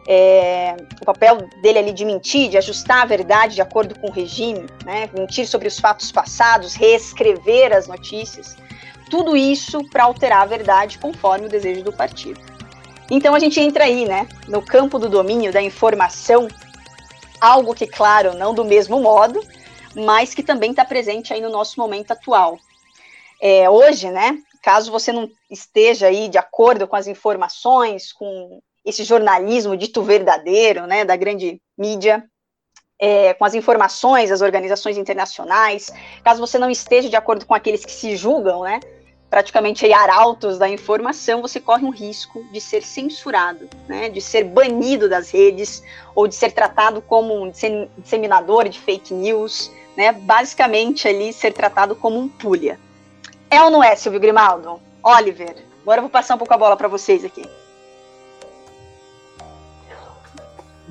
É, 0.08 0.76
o 1.02 1.06
papel 1.06 1.48
dele 1.62 1.80
ali 1.80 1.94
de 1.94 2.06
mentir, 2.06 2.50
de 2.50 2.58
ajustar 2.58 3.02
a 3.02 3.06
verdade 3.06 3.56
de 3.56 3.62
acordo 3.62 3.98
com 4.00 4.08
o 4.08 4.12
regime, 4.12 4.68
né, 4.86 5.10
mentir 5.14 5.48
sobre 5.48 5.68
os 5.68 5.80
fatos 5.80 6.12
passados, 6.12 6.76
reescrever 6.76 7.74
as 7.74 7.88
notícias, 7.88 8.56
tudo 9.10 9.36
isso 9.36 9.84
para 9.90 10.04
alterar 10.04 10.44
a 10.44 10.46
verdade 10.46 11.00
conforme 11.00 11.48
o 11.48 11.50
desejo 11.50 11.84
do 11.84 11.94
partido. 11.94 12.40
Então 13.10 13.34
a 13.36 13.40
gente 13.40 13.60
entra 13.60 13.86
aí, 13.86 14.06
né, 14.06 14.28
no 14.48 14.62
campo 14.62 15.00
do 15.00 15.10
domínio 15.10 15.52
da 15.52 15.62
informação, 15.62 16.48
algo 17.40 17.74
que, 17.74 17.88
claro, 17.88 18.36
não 18.36 18.54
do 18.54 18.66
mesmo 18.66 19.00
modo, 19.00 19.44
mas 19.96 20.34
que 20.34 20.44
também 20.44 20.72
está 20.72 20.84
presente 20.84 21.34
aí 21.34 21.42
no 21.42 21.50
nosso 21.50 21.80
momento 21.80 22.12
atual. 22.12 22.60
É, 23.42 23.70
hoje, 23.70 24.10
né, 24.10 24.38
caso 24.62 24.92
você 24.92 25.12
não 25.12 25.30
esteja 25.50 26.08
aí 26.08 26.28
de 26.28 26.38
acordo 26.38 26.88
com 26.88 26.96
as 26.96 27.08
informações, 27.08 28.12
com 28.12 28.60
esse 28.86 29.04
jornalismo 29.04 29.75
dito 29.75 30.04
verdadeiro, 30.04 30.86
né, 30.86 31.04
da 31.04 31.15
grande 31.15 31.60
mídia, 31.77 32.24
é, 33.00 33.34
com 33.34 33.44
as 33.44 33.54
informações 33.54 34.30
das 34.30 34.42
organizações 34.42 34.98
internacionais, 34.98 35.92
caso 36.24 36.39
você 36.39 36.58
não 36.58 36.70
esteja 36.70 37.10
de 37.10 37.15
acordo 37.15 37.46
com 37.46 37.54
aqueles 37.54 37.84
que 37.84 37.92
se 37.92 38.15
julgam, 38.15 38.62
né, 38.62 38.80
praticamente 39.30 39.86
aí, 39.86 39.92
arautos 39.92 40.58
da 40.58 40.70
informação, 40.70 41.42
você 41.42 41.60
corre 41.60 41.84
um 41.84 41.89
risco 41.89 42.44
de 42.54 42.62
ser 42.62 42.84
censurado, 42.84 43.68
né, 43.88 44.08
de 44.08 44.22
ser 44.22 44.44
banido 44.46 45.10
das 45.10 45.32
redes 45.32 45.84
ou 46.13 46.27
de 46.27 46.36
ser 46.36 46.51
tratado 46.51 47.01
como 47.01 47.44
um 47.44 47.51
disseminador 47.98 48.70
de 48.70 48.80
fake 48.80 49.13
news, 49.13 49.72
né, 49.98 50.12
basicamente 50.12 51.08
ali 51.08 51.34
ser 51.34 51.51
tratado 51.51 51.96
como 51.96 52.18
um 52.18 52.30
pulha. 52.30 52.80
É 53.50 53.62
ou 53.62 53.70
não 53.70 53.84
é, 53.84 53.96
Silvio 53.96 54.20
Grimaldo? 54.20 54.80
Oliver, 55.04 55.56
agora 55.82 56.00
eu 56.00 56.04
vou 56.04 56.10
passar 56.10 56.36
um 56.36 56.38
pouco 56.38 56.54
a 56.54 56.58
bola 56.58 56.77
para 56.77 56.88
vocês 56.88 57.25
aqui. 57.25 57.44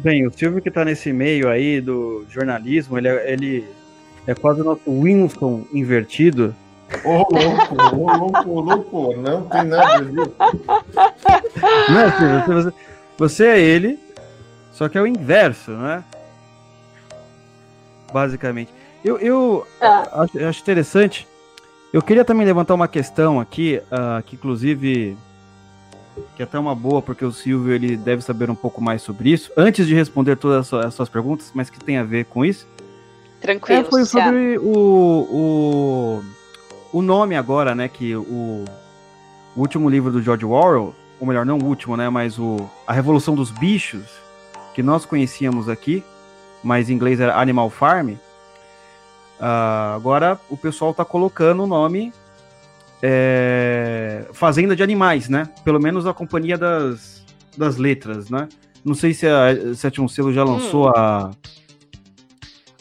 Bem, 0.04 0.26
o 0.26 0.30
Silvio 0.30 0.60
que 0.60 0.68
está 0.68 0.84
nesse 0.84 1.14
meio 1.14 1.48
aí 1.48 1.80
do 1.80 2.26
jornalismo, 2.28 2.98
ele 2.98 3.08
é, 3.08 3.32
ele 3.32 3.64
é 4.26 4.34
quase 4.34 4.60
o 4.60 4.64
nosso 4.64 4.82
Winston 4.86 5.64
invertido. 5.72 6.54
Ô, 7.02 7.26
louco, 7.34 7.74
ô, 7.96 8.12
louco, 8.14 8.50
ô, 8.50 8.60
louco, 8.60 9.16
não 9.16 9.48
tem 9.48 9.64
nada 9.64 9.94
a 9.94 10.00
ver. 10.02 10.30
Não 11.88 12.00
é, 12.00 12.10
Silvio, 12.10 12.44
você, 12.46 12.72
você 13.16 13.46
é 13.46 13.58
ele, 13.58 13.98
só 14.72 14.90
que 14.90 14.98
é 14.98 15.00
o 15.00 15.06
inverso, 15.06 15.70
né? 15.70 16.04
Basicamente. 18.12 18.70
Eu, 19.02 19.18
eu 19.18 19.66
ah. 19.80 20.22
acho, 20.22 20.38
acho, 20.38 20.60
interessante. 20.60 21.26
Eu 21.94 22.02
queria 22.02 22.26
também 22.26 22.44
levantar 22.44 22.74
uma 22.74 22.88
questão 22.88 23.40
aqui, 23.40 23.80
uh, 23.86 24.22
que 24.22 24.36
inclusive 24.36 25.16
que 26.36 26.42
é 26.42 26.44
até 26.44 26.58
uma 26.58 26.74
boa, 26.74 27.02
porque 27.02 27.24
o 27.24 27.32
Silvio 27.32 27.72
ele 27.72 27.96
deve 27.96 28.22
saber 28.22 28.50
um 28.50 28.54
pouco 28.54 28.82
mais 28.82 29.02
sobre 29.02 29.30
isso. 29.30 29.50
Antes 29.56 29.86
de 29.86 29.94
responder 29.94 30.36
todas 30.36 30.72
as 30.72 30.94
suas 30.94 31.08
perguntas, 31.08 31.50
mas 31.54 31.70
que 31.70 31.78
tem 31.78 31.98
a 31.98 32.04
ver 32.04 32.26
com 32.26 32.44
isso. 32.44 32.66
Tranquilo. 33.40 33.80
É, 33.80 33.84
foi 33.84 34.04
sobre 34.04 34.58
o, 34.58 36.22
o, 36.92 36.98
o 36.98 37.02
nome 37.02 37.36
agora, 37.36 37.74
né? 37.74 37.88
Que 37.88 38.16
o, 38.16 38.64
o 39.54 39.60
último 39.60 39.88
livro 39.88 40.10
do 40.10 40.22
George 40.22 40.44
Orwell, 40.44 40.94
ou 41.20 41.26
melhor, 41.26 41.44
não 41.44 41.58
o 41.58 41.64
último, 41.64 41.96
né? 41.96 42.08
Mas 42.08 42.38
o 42.38 42.68
A 42.86 42.92
Revolução 42.92 43.34
dos 43.34 43.50
Bichos, 43.50 44.06
que 44.74 44.82
nós 44.82 45.04
conhecíamos 45.04 45.68
aqui, 45.68 46.02
mas 46.62 46.88
em 46.88 46.94
inglês 46.94 47.20
era 47.20 47.38
Animal 47.38 47.70
Farm. 47.70 48.10
Uh, 48.10 49.96
agora 49.96 50.40
o 50.48 50.56
pessoal 50.56 50.92
está 50.92 51.04
colocando 51.04 51.64
o 51.64 51.66
nome 51.66 52.12
é, 53.06 54.24
Fazenda 54.32 54.74
de 54.74 54.82
Animais, 54.82 55.28
né? 55.28 55.46
Pelo 55.62 55.78
menos 55.78 56.06
a 56.06 56.14
companhia 56.14 56.56
das, 56.56 57.22
das 57.54 57.76
letras, 57.76 58.30
né? 58.30 58.48
Não 58.82 58.94
sei 58.94 59.12
se 59.12 59.26
a 59.26 59.74
Sétimo 59.74 60.08
Selo 60.08 60.32
já 60.32 60.42
lançou 60.42 60.88
hum. 60.88 60.92
a, 60.96 61.30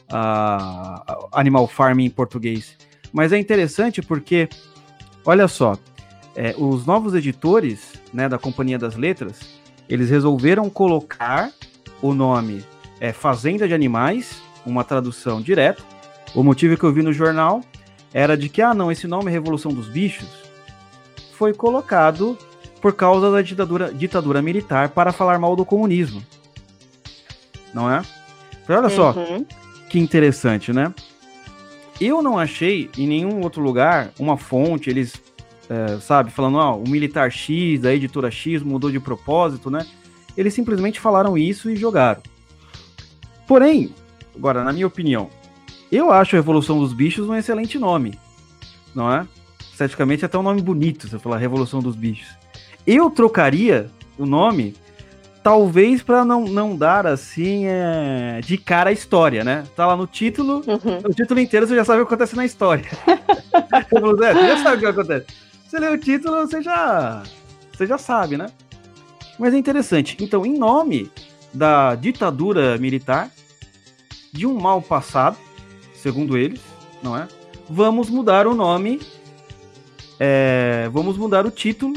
a, 0.10 1.27
Animal 1.34 1.68
Farm 1.68 2.00
em 2.00 2.10
português. 2.10 2.77
Mas 3.12 3.34
é 3.34 3.38
interessante 3.38 4.01
porque, 4.01 4.48
olha 5.25 5.46
só, 5.50 5.77
é, 6.38 6.56
os 6.58 6.86
novos 6.86 7.13
editores 7.13 7.92
né, 8.13 8.30
da 8.30 8.38
Companhia 8.38 8.80
das 8.80 8.96
Letras, 8.96 9.42
eles 9.89 10.10
resolveram 10.10 10.70
colocar 10.70 11.51
o 12.01 12.13
nome 12.13 12.63
é, 13.01 13.12
Fazenda 13.12 13.68
de 13.68 13.74
Animais, 13.74 14.42
uma 14.65 14.86
tradução 14.86 15.42
direta. 15.42 15.84
O 16.34 16.44
motivo 16.44 16.77
que 16.77 16.84
eu 16.86 16.94
vi 16.94 17.01
no 17.01 17.12
jornal 17.12 17.62
era 18.13 18.38
de 18.38 18.48
que, 18.48 18.62
ah, 18.62 18.74
não, 18.74 18.91
esse 18.91 19.08
nome 19.08 19.32
Revolução 19.32 19.74
dos 19.74 19.88
Bichos 19.88 20.29
foi 21.34 21.53
colocado 21.53 22.38
por 22.79 22.93
causa 22.93 23.32
da 23.32 23.41
ditadura, 23.41 23.93
ditadura 23.93 24.41
militar 24.41 24.89
para 24.89 25.12
falar 25.12 25.39
mal 25.39 25.55
do 25.55 25.65
comunismo. 25.65 26.24
Não 27.74 27.89
é? 27.89 28.03
Olha 28.70 28.89
só, 28.89 29.12
uhum. 29.13 29.46
que 29.89 30.00
interessante, 30.00 30.72
né? 30.72 30.93
Eu 32.00 32.22
não 32.22 32.38
achei 32.38 32.89
em 32.98 33.08
nenhum 33.08 33.41
outro 33.41 33.62
lugar 33.62 34.12
uma 34.20 34.38
fonte, 34.38 34.89
eles, 34.89 35.13
é, 35.70 35.98
sabe, 36.00 36.32
falando, 36.32 36.58
ó, 36.58 36.77
o 36.77 36.88
militar 36.88 37.32
X 37.32 37.82
da 37.82 37.93
editora 37.93 38.29
X 38.29 38.62
mudou 38.62 38.91
de 38.91 39.00
propósito, 39.00 39.72
né? 39.72 39.86
Eles 40.36 40.53
simplesmente 40.53 41.00
falaram 41.00 41.38
isso 41.38 41.70
e 41.70 41.75
jogaram. 41.75 42.22
Porém, 43.48 43.93
agora, 44.36 44.63
na 44.63 44.74
minha 44.74 44.88
opinião, 44.88 45.29
eu 45.95 46.12
acho 46.12 46.35
a 46.35 46.39
Revolução 46.39 46.79
dos 46.79 46.93
Bichos 46.93 47.27
um 47.27 47.35
excelente 47.35 47.77
nome, 47.77 48.17
não 48.95 49.12
é? 49.12 49.27
Esteticamente 49.71 50.23
é 50.23 50.27
até 50.27 50.38
um 50.38 50.43
nome 50.43 50.62
bonito, 50.62 51.07
você 51.07 51.19
falar 51.19 51.38
Revolução 51.38 51.81
dos 51.81 51.95
Bichos. 51.95 52.27
Eu 52.85 53.09
trocaria 53.09 53.89
o 54.17 54.25
nome, 54.25 54.75
talvez 55.43 56.01
para 56.03 56.23
não, 56.23 56.45
não 56.45 56.75
dar 56.75 57.07
assim 57.07 57.65
é, 57.65 58.39
de 58.43 58.57
cara 58.57 58.89
a 58.89 58.93
história, 58.93 59.43
né? 59.43 59.63
Tá 59.75 59.88
lá 59.88 59.95
no 59.95 60.07
título, 60.07 60.63
uhum. 60.67 61.01
no 61.03 61.13
título 61.13 61.39
inteiro 61.39 61.67
você 61.67 61.75
já 61.75 61.85
sabe 61.85 62.01
o 62.01 62.05
que 62.05 62.13
acontece 62.13 62.35
na 62.35 62.45
história. 62.45 62.85
você 63.89 64.47
já 64.47 64.63
sabe 64.63 64.77
o 64.77 64.79
que 64.79 64.85
acontece. 64.85 65.25
Você 65.67 65.79
lê 65.79 65.89
o 65.89 65.97
título, 65.97 66.35
você 66.47 66.62
já, 66.62 67.23
você 67.75 67.88
já 67.88 67.97
sabe, 67.97 68.38
né? 68.38 68.47
Mas 69.39 69.53
é 69.53 69.57
interessante. 69.57 70.17
Então, 70.19 70.45
em 70.45 70.57
nome 70.57 71.12
da 71.53 71.95
ditadura 71.95 72.77
militar, 72.77 73.31
de 74.31 74.45
um 74.45 74.59
mal 74.59 74.81
passado, 74.81 75.38
segundo 76.03 76.38
eles, 76.38 76.60
não 77.01 77.15
é? 77.15 77.29
Vamos 77.69 78.10
mudar 78.10 78.45
o 78.45 78.53
nome, 78.53 79.01
é, 80.19 80.89
vamos 80.91 81.17
mudar 81.17 81.45
o 81.45 81.51
título 81.51 81.93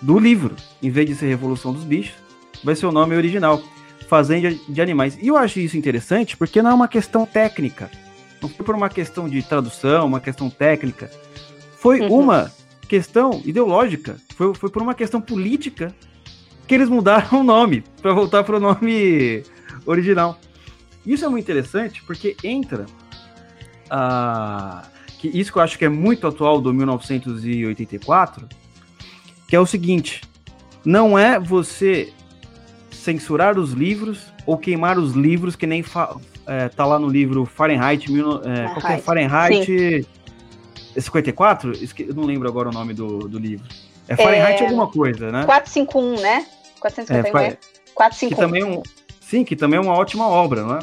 do 0.00 0.18
livro. 0.20 0.54
Em 0.80 0.88
vez 0.88 1.08
de 1.08 1.16
ser 1.16 1.26
Revolução 1.26 1.72
dos 1.72 1.82
Bichos, 1.82 2.14
vai 2.62 2.76
ser 2.76 2.86
o 2.86 2.92
nome 2.92 3.16
original, 3.16 3.60
Fazenda 4.08 4.54
de 4.68 4.80
Animais. 4.80 5.18
E 5.20 5.26
eu 5.26 5.36
acho 5.36 5.58
isso 5.58 5.76
interessante 5.76 6.36
porque 6.36 6.62
não 6.62 6.70
é 6.70 6.74
uma 6.74 6.88
questão 6.88 7.26
técnica. 7.26 7.90
Não 8.40 8.48
foi 8.48 8.64
por 8.64 8.76
uma 8.76 8.88
questão 8.88 9.28
de 9.28 9.42
tradução, 9.42 10.06
uma 10.06 10.20
questão 10.20 10.48
técnica. 10.48 11.10
Foi 11.76 12.00
uhum. 12.00 12.20
uma 12.20 12.52
questão 12.88 13.42
ideológica. 13.44 14.16
Foi, 14.36 14.54
foi 14.54 14.70
por 14.70 14.80
uma 14.80 14.94
questão 14.94 15.20
política 15.20 15.92
que 16.68 16.74
eles 16.74 16.88
mudaram 16.88 17.40
o 17.42 17.44
nome 17.44 17.82
para 18.00 18.12
voltar 18.12 18.44
para 18.44 18.56
o 18.56 18.60
nome 18.60 19.42
original. 19.84 20.38
Isso 21.04 21.24
é 21.24 21.28
muito 21.28 21.44
interessante 21.44 22.02
porque 22.02 22.36
entra 22.42 22.86
a. 23.88 24.84
Que 25.18 25.28
isso 25.28 25.52
que 25.52 25.58
eu 25.58 25.62
acho 25.62 25.78
que 25.78 25.84
é 25.84 25.88
muito 25.88 26.26
atual 26.26 26.60
do 26.60 26.72
1984, 26.72 28.48
que 29.46 29.54
é 29.54 29.60
o 29.60 29.66
seguinte: 29.66 30.22
não 30.84 31.18
é 31.18 31.38
você 31.38 32.12
censurar 32.90 33.58
os 33.58 33.72
livros 33.72 34.26
ou 34.46 34.58
queimar 34.58 34.98
os 34.98 35.12
livros 35.12 35.56
que 35.56 35.66
nem 35.66 35.84
é, 36.46 36.68
tá 36.68 36.84
lá 36.84 36.98
no 36.98 37.08
livro 37.08 37.44
Fahrenheit, 37.44 38.10
mil, 38.10 38.42
é, 38.42 38.74
qual 38.74 38.92
é 38.92 38.98
Fahrenheit 38.98 40.06
54? 40.98 41.72
Eu 41.98 42.14
não 42.14 42.24
lembro 42.24 42.48
agora 42.48 42.68
o 42.68 42.72
nome 42.72 42.92
do, 42.94 43.28
do 43.28 43.38
livro. 43.38 43.66
É 44.08 44.16
Fahrenheit 44.16 44.62
é, 44.62 44.66
alguma 44.66 44.88
coisa, 44.88 45.30
né? 45.30 45.44
451, 45.44 46.20
né? 46.20 46.46
451. 46.80 47.38
É, 47.38 47.58
451. 47.94 48.28
Que 48.28 48.34
também 48.34 48.62
é 48.62 48.66
um, 48.66 48.82
Sim, 49.30 49.44
que 49.44 49.54
também 49.54 49.78
é 49.78 49.80
uma 49.80 49.92
ótima 49.94 50.26
obra, 50.26 50.64
não 50.64 50.74
é? 50.74 50.80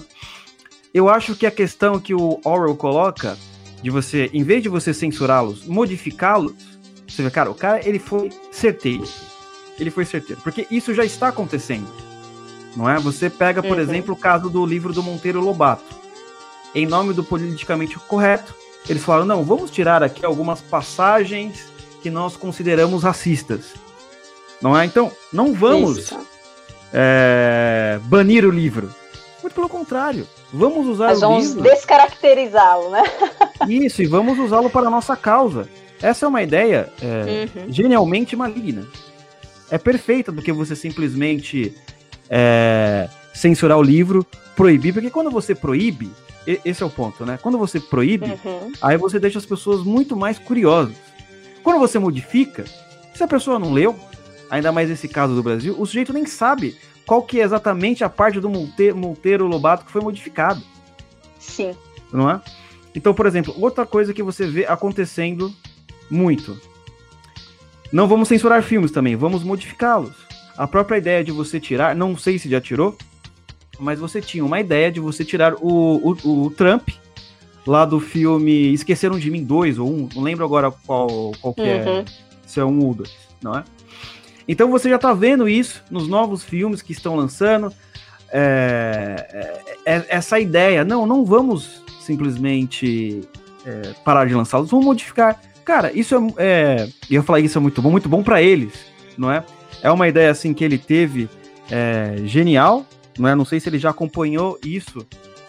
Eu 0.93 1.09
acho 1.09 1.35
que 1.35 1.45
a 1.45 1.51
questão 1.51 1.99
que 1.99 2.13
o 2.13 2.39
Orwell 2.45 2.77
coloca 2.77 3.37
de 3.83 3.89
você, 3.89 4.29
em 4.33 4.41
vez 4.41 4.63
de 4.63 4.69
você 4.69 4.93
censurá-los, 4.93 5.65
modificá-los, 5.65 6.53
você 7.05 7.23
vê, 7.23 7.29
cara, 7.29 7.51
o 7.51 7.53
cara 7.53 7.85
ele 7.85 7.99
foi 7.99 8.31
certeiro. 8.49 9.03
Ele 9.77 9.91
foi 9.91 10.05
certeiro, 10.05 10.41
porque 10.41 10.65
isso 10.71 10.93
já 10.93 11.03
está 11.03 11.27
acontecendo. 11.27 11.91
Não 12.73 12.89
é? 12.89 12.97
Você 12.99 13.29
pega, 13.29 13.61
por 13.61 13.75
uhum. 13.75 13.83
exemplo, 13.83 14.13
o 14.13 14.17
caso 14.17 14.49
do 14.49 14.65
livro 14.65 14.93
do 14.93 15.03
Monteiro 15.03 15.41
Lobato. 15.41 15.93
Em 16.73 16.85
nome 16.85 17.13
do 17.13 17.25
politicamente 17.25 17.99
correto, 17.99 18.55
eles 18.87 19.03
falaram: 19.03 19.25
"Não, 19.25 19.43
vamos 19.43 19.69
tirar 19.69 20.01
aqui 20.01 20.25
algumas 20.25 20.61
passagens 20.61 21.69
que 22.01 22.09
nós 22.09 22.37
consideramos 22.37 23.03
racistas". 23.03 23.73
Não 24.61 24.77
é? 24.77 24.85
Então, 24.85 25.11
não 25.33 25.53
vamos 25.53 25.97
isso 25.97 26.36
é, 26.93 27.99
banir 28.03 28.45
o 28.45 28.51
livro. 28.51 28.93
Muito 29.41 29.53
pelo 29.53 29.69
contrário. 29.69 30.27
Vamos 30.51 30.87
usar 30.87 31.07
Mas 31.07 31.21
vamos 31.21 31.53
descaracterizá-lo, 31.53 32.89
né? 32.89 33.03
Isso, 33.67 34.01
e 34.01 34.05
vamos 34.05 34.39
usá-lo 34.39 34.69
para 34.69 34.87
a 34.87 34.89
nossa 34.91 35.15
causa. 35.15 35.67
Essa 36.01 36.25
é 36.25 36.29
uma 36.29 36.43
ideia 36.43 36.91
é, 37.01 37.47
uhum. 37.55 37.71
genialmente 37.71 38.35
maligna. 38.35 38.87
É 39.69 39.77
perfeita 39.77 40.31
do 40.31 40.41
que 40.41 40.51
você 40.51 40.75
simplesmente 40.75 41.75
é, 42.29 43.09
censurar 43.33 43.77
o 43.77 43.83
livro, 43.83 44.25
proibir, 44.55 44.93
porque 44.93 45.09
quando 45.09 45.29
você 45.29 45.53
proíbe, 45.53 46.09
esse 46.63 46.81
é 46.81 46.85
o 46.85 46.89
ponto, 46.89 47.25
né? 47.25 47.37
Quando 47.41 47.57
você 47.57 47.79
proíbe, 47.79 48.39
uhum. 48.43 48.71
aí 48.81 48.95
você 48.95 49.19
deixa 49.19 49.37
as 49.37 49.45
pessoas 49.45 49.83
muito 49.83 50.15
mais 50.15 50.39
curiosas. 50.39 50.95
Quando 51.61 51.79
você 51.79 51.99
modifica, 51.99 52.63
se 53.13 53.23
a 53.23 53.27
pessoa 53.27 53.59
não 53.59 53.73
leu, 53.73 53.93
ainda 54.49 54.71
mais 54.71 54.89
nesse 54.89 55.07
caso 55.07 55.35
do 55.35 55.43
Brasil, 55.43 55.75
o 55.77 55.85
sujeito 55.85 56.13
nem 56.13 56.25
sabe 56.25 56.77
qual 57.05 57.21
que 57.21 57.39
é 57.39 57.43
exatamente 57.43 58.03
a 58.03 58.09
parte 58.09 58.39
do 58.39 58.49
Monteiro, 58.49 58.97
Monteiro 58.97 59.47
Lobato 59.47 59.85
que 59.85 59.91
foi 59.91 60.01
modificado. 60.01 60.61
Sim. 61.39 61.75
Não 62.11 62.29
é? 62.29 62.41
Então, 62.93 63.13
por 63.13 63.25
exemplo, 63.25 63.53
outra 63.57 63.85
coisa 63.85 64.13
que 64.13 64.23
você 64.23 64.47
vê 64.47 64.65
acontecendo 64.65 65.53
muito. 66.09 66.59
Não 67.91 68.07
vamos 68.07 68.27
censurar 68.27 68.61
filmes 68.63 68.91
também, 68.91 69.15
vamos 69.15 69.43
modificá-los. 69.43 70.15
A 70.57 70.67
própria 70.67 70.97
ideia 70.97 71.23
de 71.23 71.31
você 71.31 71.59
tirar, 71.59 71.95
não 71.95 72.17
sei 72.17 72.39
se 72.39 72.49
já 72.49 72.59
tirou, 72.59 72.97
mas 73.79 73.99
você 73.99 74.19
tinha 74.19 74.43
uma 74.43 74.59
ideia 74.59 74.91
de 74.91 74.99
você 74.99 75.23
tirar 75.23 75.53
o, 75.55 76.17
o, 76.23 76.45
o 76.45 76.51
Trump 76.51 76.89
lá 77.65 77.85
do 77.85 77.99
filme 77.99 78.73
Esqueceram 78.73 79.19
de 79.19 79.29
Mim 79.29 79.43
2 79.43 79.77
ou 79.77 79.89
1, 79.89 79.93
um, 79.93 80.09
não 80.15 80.23
lembro 80.23 80.43
agora 80.43 80.71
qual, 80.71 81.31
qual 81.39 81.53
que 81.53 81.61
é, 81.61 81.85
uhum. 81.85 82.05
se 82.45 82.59
é 82.59 82.65
um 82.65 82.83
ou 82.83 82.93
dois, 82.93 83.13
não 83.41 83.55
é? 83.57 83.63
Então 84.47 84.71
você 84.71 84.89
já 84.89 84.97
tá 84.97 85.13
vendo 85.13 85.49
isso 85.49 85.83
nos 85.91 86.07
novos 86.07 86.43
filmes 86.43 86.81
que 86.81 86.93
estão 86.93 87.15
lançando, 87.15 87.71
é, 88.31 89.61
é, 89.85 89.95
é 89.95 90.05
essa 90.09 90.39
ideia, 90.39 90.85
não, 90.85 91.05
não 91.05 91.25
vamos 91.25 91.83
simplesmente 91.99 93.21
é, 93.65 93.93
parar 94.05 94.25
de 94.25 94.33
lançá-los, 94.33 94.71
vamos 94.71 94.85
modificar. 94.85 95.39
Cara, 95.65 95.91
isso 95.91 96.15
é, 96.15 96.21
é, 96.37 96.89
eu 97.09 97.21
falar 97.23 97.41
isso 97.41 97.57
é 97.57 97.61
muito 97.61 97.81
bom, 97.81 97.91
muito 97.91 98.07
bom 98.07 98.23
para 98.23 98.41
eles, 98.41 98.73
não 99.17 99.29
é? 99.29 99.43
É 99.81 99.91
uma 99.91 100.07
ideia 100.07 100.31
assim 100.31 100.53
que 100.53 100.63
ele 100.63 100.77
teve 100.77 101.29
é, 101.69 102.15
genial, 102.23 102.85
não 103.19 103.27
é? 103.27 103.35
Não 103.35 103.43
sei 103.43 103.59
se 103.59 103.67
ele 103.67 103.77
já 103.77 103.89
acompanhou 103.89 104.57
isso 104.63 105.05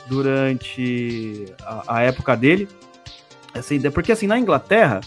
durante 0.08 1.46
a, 1.62 1.98
a 1.98 2.02
época 2.02 2.36
dele, 2.36 2.68
essa 3.54 3.74
ideia, 3.74 3.92
porque 3.92 4.10
assim 4.10 4.26
na 4.26 4.38
Inglaterra, 4.38 5.00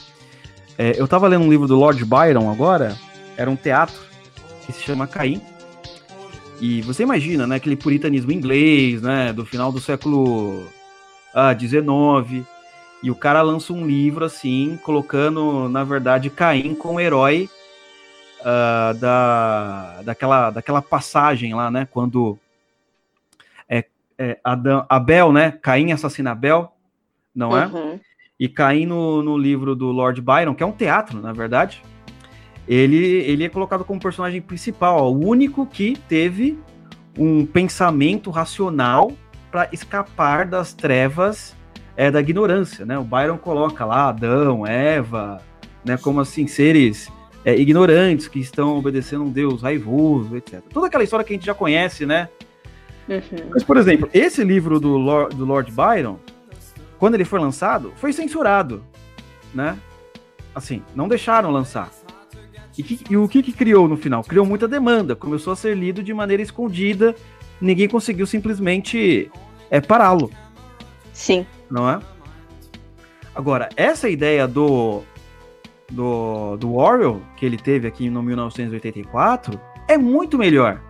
eu 0.98 1.08
tava 1.08 1.28
lendo 1.28 1.46
um 1.46 1.50
livro 1.50 1.68
do 1.68 1.76
Lord 1.76 2.04
Byron 2.04 2.50
agora, 2.50 2.98
era 3.42 3.50
um 3.50 3.56
teatro 3.56 3.96
que 4.66 4.72
se 4.72 4.82
chama 4.82 5.08
Caim. 5.08 5.42
E 6.60 6.82
você 6.82 7.04
imagina, 7.04 7.48
né, 7.48 7.56
aquele 7.56 7.76
puritanismo 7.76 8.32
inglês, 8.32 9.02
né, 9.02 9.34
do 9.34 9.44
final 9.44 9.72
do 9.72 9.80
século 9.80 10.68
ah, 11.34 11.54
19, 11.54 12.46
e 13.02 13.10
o 13.10 13.16
cara 13.16 13.42
lança 13.42 13.74
um 13.74 13.86
livro 13.86 14.24
assim, 14.24 14.80
colocando, 14.84 15.68
na 15.68 15.84
verdade, 15.84 16.30
Caim 16.30 16.76
como 16.76 17.00
herói 17.00 17.50
uh, 18.42 18.94
da, 19.00 20.02
daquela, 20.04 20.52
daquela 20.52 20.82
passagem 20.84 21.56
lá, 21.56 21.72
né? 21.72 21.88
Quando 21.90 22.38
é, 23.68 23.86
é 24.20 24.40
Adão, 24.44 24.86
Abel, 24.88 25.32
né? 25.32 25.52
Caim 25.52 25.92
assassina 25.92 26.32
Abel, 26.32 26.72
não 27.34 27.58
é? 27.58 27.66
Uhum. 27.66 28.00
E 28.40 28.48
Caim 28.48 28.86
no, 28.86 29.24
no 29.24 29.36
livro 29.36 29.76
do 29.76 29.88
Lord 29.88 30.22
Byron, 30.22 30.54
que 30.54 30.62
é 30.62 30.66
um 30.66 30.72
teatro, 30.72 31.20
na 31.20 31.34
verdade, 31.34 31.82
ele, 32.68 32.98
ele 32.98 33.44
é 33.44 33.50
colocado 33.50 33.84
como 33.84 34.00
personagem 34.00 34.42
principal, 34.42 34.98
ó, 34.98 35.12
o 35.12 35.28
único 35.28 35.66
que 35.66 35.98
teve 36.08 36.58
um 37.18 37.46
pensamento 37.46 38.30
racional 38.30 39.12
para 39.52 39.68
escapar 39.72 40.46
das 40.46 40.74
trevas 40.74 41.56
é, 41.98 42.10
da 42.10 42.22
ignorância, 42.22 42.86
né? 42.86 42.98
O 42.98 43.04
Byron 43.04 43.38
coloca 43.38 43.84
lá 43.84 44.10
Adão, 44.10 44.66
Eva, 44.66 45.42
né, 45.84 45.98
como 45.98 46.22
assim 46.22 46.48
seres 46.48 47.12
é, 47.44 47.56
ignorantes 47.56 48.28
que 48.28 48.40
estão 48.40 48.78
obedecendo 48.78 49.26
um 49.26 49.30
Deus 49.30 49.62
raivoso, 49.62 50.38
etc. 50.38 50.62
Toda 50.72 50.88
aquela 50.88 51.04
história 51.04 51.26
que 51.26 51.34
a 51.34 51.36
gente 51.36 51.46
já 51.46 51.54
conhece, 51.54 52.06
né? 52.06 52.30
Uhum. 53.10 53.50
Mas, 53.52 53.64
por 53.64 53.78
exemplo, 53.78 54.10
esse 54.14 54.44
livro 54.44 54.80
do 54.80 54.96
Lord, 54.98 55.36
do 55.36 55.44
Lord 55.44 55.72
Byron, 55.72 56.18
quando 56.98 57.16
ele 57.16 57.26
foi 57.26 57.40
lançado, 57.40 57.92
foi 57.98 58.14
censurado, 58.14 58.84
né? 59.54 59.78
Assim, 60.54 60.84
não 60.96 61.08
deixaram 61.08 61.50
lançar. 61.50 61.92
E, 62.82 62.84
que, 62.84 63.14
e 63.14 63.16
o 63.16 63.28
que, 63.28 63.44
que 63.44 63.52
criou 63.52 63.88
no 63.88 63.96
final? 63.96 64.24
Criou 64.24 64.44
muita 64.44 64.68
demanda, 64.68 65.16
começou 65.16 65.54
a 65.54 65.56
ser 65.56 65.78
lido 65.78 66.02
de 66.02 66.12
maneira 66.16 66.42
escondida, 66.42 67.16
ninguém 67.62 67.88
conseguiu 67.88 68.26
simplesmente 68.26 69.30
é, 69.70 69.80
pará-lo. 69.80 70.32
Sim. 71.14 71.46
Não 71.70 71.88
é? 71.88 72.00
Agora, 73.36 73.70
essa 73.78 74.10
ideia 74.10 74.48
do, 74.48 75.04
do, 75.92 76.58
do 76.58 76.74
Orwell, 76.74 77.22
que 77.38 77.46
ele 77.46 77.56
teve 77.56 77.88
aqui 77.88 78.10
no 78.10 78.24
1984, 78.24 79.60
é 79.88 79.96
muito 79.96 80.36
melhor. 80.40 80.82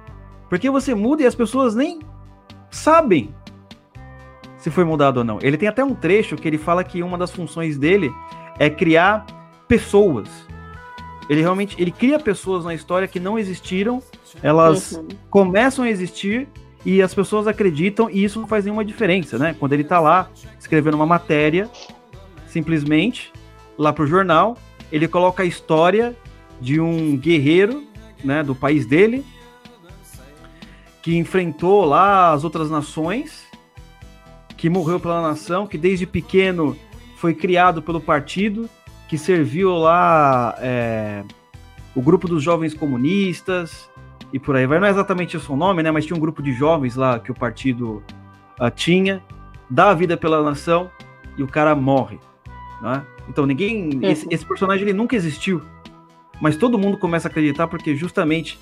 Porque 0.50 0.70
você 0.70 0.96
muda 0.96 1.24
e 1.24 1.26
as 1.26 1.36
pessoas 1.36 1.76
nem 1.76 2.00
sabem 2.70 3.36
se 4.58 4.72
foi 4.72 4.86
mudado 4.86 5.18
ou 5.18 5.24
não. 5.26 5.40
Ele 5.42 5.58
tem 5.58 5.68
até 5.68 5.84
um 5.84 5.94
trecho 5.94 6.38
que 6.38 6.48
ele 6.48 6.58
fala 6.58 6.86
que 6.86 7.04
uma 7.04 7.18
das 7.18 7.32
funções 7.32 7.78
dele 7.78 8.10
é 8.58 8.70
criar 8.70 9.26
pessoas. 9.68 10.30
Ele 11.32 11.40
realmente 11.40 11.82
ele 11.82 11.92
cria 11.92 12.20
pessoas 12.20 12.66
na 12.66 12.74
história 12.74 13.08
que 13.08 13.18
não 13.18 13.40
existiram, 13.40 14.04
elas 14.44 14.92
uhum. 14.92 15.08
começam 15.30 15.86
a 15.86 15.90
existir 15.90 16.46
e 16.86 17.02
as 17.02 17.14
pessoas 17.14 17.48
acreditam 17.48 18.10
e 18.10 18.22
isso 18.22 18.38
não 18.38 18.46
faz 18.46 18.66
nenhuma 18.66 18.84
diferença, 18.84 19.40
né? 19.40 19.56
Quando 19.58 19.72
ele 19.72 19.86
tá 19.86 19.98
lá 19.98 20.30
escrevendo 20.60 20.96
uma 20.96 21.06
matéria, 21.06 21.70
simplesmente 22.48 23.32
lá 23.78 23.94
pro 23.94 24.06
jornal, 24.06 24.58
ele 24.92 25.08
coloca 25.08 25.44
a 25.44 25.46
história 25.46 26.18
de 26.60 26.82
um 26.82 27.16
guerreiro, 27.16 27.82
né, 28.22 28.44
do 28.44 28.54
país 28.54 28.86
dele, 28.86 29.26
que 31.02 31.16
enfrentou 31.16 31.86
lá 31.86 32.34
as 32.34 32.44
outras 32.44 32.70
nações, 32.70 33.46
que 34.58 34.70
morreu 34.70 35.00
pela 35.00 35.22
nação, 35.22 35.66
que 35.66 35.78
desde 35.78 36.06
pequeno 36.06 36.78
foi 37.16 37.34
criado 37.34 37.82
pelo 37.82 38.02
partido, 38.02 38.70
que 39.12 39.18
serviu 39.18 39.74
lá 39.74 40.56
é, 40.60 41.22
o 41.94 42.02
grupo 42.02 42.30
dos 42.30 42.42
jovens 42.42 42.74
comunistas, 42.74 43.90
e 44.32 44.40
por 44.40 44.56
aí 44.56 44.66
vai. 44.66 44.80
Não 44.80 44.88
é 44.88 44.90
exatamente 44.90 45.36
o 45.36 45.56
nome, 45.58 45.84
né? 45.84 45.92
Mas 45.92 46.06
tinha 46.06 46.16
um 46.16 46.20
grupo 46.20 46.42
de 46.42 46.54
jovens 46.54 46.96
lá 46.96 47.20
que 47.20 47.30
o 47.30 47.36
partido 47.36 48.02
uh, 48.58 48.72
tinha, 48.74 49.22
dá 49.70 49.90
a 49.90 49.94
vida 49.94 50.16
pela 50.16 50.42
nação 50.42 50.90
e 51.38 51.44
o 51.44 51.48
cara 51.48 51.76
morre. 51.76 52.22
Né? 52.82 53.06
Então 53.28 53.46
ninguém. 53.46 53.96
Uhum. 53.96 54.10
Esse, 54.10 54.26
esse, 54.32 54.46
personagem 54.46 54.84
ele 54.84 54.94
nunca 54.94 55.14
existiu. 55.14 55.62
Mas 56.40 56.56
todo 56.56 56.80
mundo 56.80 56.98
começa 56.98 57.28
a 57.28 57.30
acreditar 57.30 57.68
porque 57.68 57.94
justamente 57.94 58.58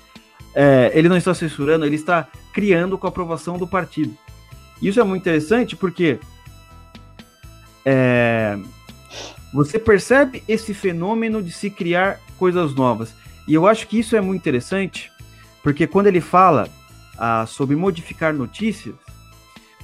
é, 0.52 0.90
ele 0.92 1.08
não 1.08 1.16
está 1.16 1.32
censurando, 1.32 1.86
ele 1.86 1.94
está 1.94 2.26
criando 2.52 2.98
com 2.98 3.06
a 3.06 3.10
aprovação 3.10 3.56
do 3.56 3.68
partido. 3.68 4.16
Isso 4.82 4.98
é 4.98 5.04
muito 5.04 5.22
interessante 5.22 5.76
porque 5.76 6.18
é, 7.84 8.58
você 9.52 9.78
percebe 9.78 10.42
esse 10.46 10.72
fenômeno 10.74 11.42
de 11.42 11.50
se 11.50 11.70
criar 11.70 12.20
coisas 12.38 12.74
novas. 12.74 13.12
E 13.46 13.54
eu 13.54 13.66
acho 13.66 13.86
que 13.88 13.98
isso 13.98 14.14
é 14.16 14.20
muito 14.20 14.40
interessante 14.40 15.10
porque 15.62 15.86
quando 15.86 16.06
ele 16.06 16.20
fala 16.20 16.68
ah, 17.18 17.44
sobre 17.46 17.76
modificar 17.76 18.32
notícias, 18.32 18.94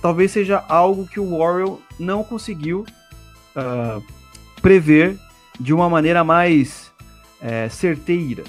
talvez 0.01 0.31
seja 0.31 0.65
algo 0.69 1.07
que 1.07 1.21
o 1.21 1.35
Orwell 1.35 1.81
não 1.99 2.23
conseguiu 2.23 2.85
uh, 3.57 4.03
prever 4.63 5.19
de 5.59 5.73
uma 5.73 5.89
maneira 5.89 6.23
mais 6.23 6.93
é, 7.41 7.69
certeira, 7.69 8.45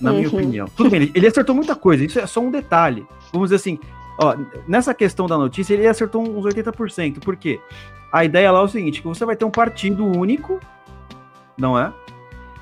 na 0.00 0.10
uhum. 0.10 0.16
minha 0.16 0.28
opinião. 0.28 0.68
Tudo 0.76 0.90
bem, 0.90 1.02
ele, 1.02 1.12
ele, 1.14 1.26
acertou 1.26 1.54
muita 1.54 1.74
coisa, 1.76 2.04
isso 2.04 2.18
é 2.18 2.26
só 2.26 2.40
um 2.40 2.50
detalhe. 2.50 3.06
Vamos 3.32 3.50
dizer 3.50 3.56
assim, 3.56 3.78
ó, 4.18 4.36
nessa 4.66 4.94
questão 4.94 5.26
da 5.26 5.36
notícia, 5.36 5.74
ele 5.74 5.86
acertou 5.86 6.22
uns 6.22 6.44
80%. 6.44 7.20
Por 7.20 7.36
quê? 7.36 7.60
A 8.12 8.24
ideia 8.24 8.50
lá 8.50 8.60
é 8.60 8.62
o 8.62 8.68
seguinte: 8.68 9.00
que 9.00 9.08
você 9.08 9.24
vai 9.24 9.36
ter 9.36 9.44
um 9.44 9.50
partido 9.50 10.04
único, 10.06 10.60
não 11.56 11.78
é? 11.78 11.92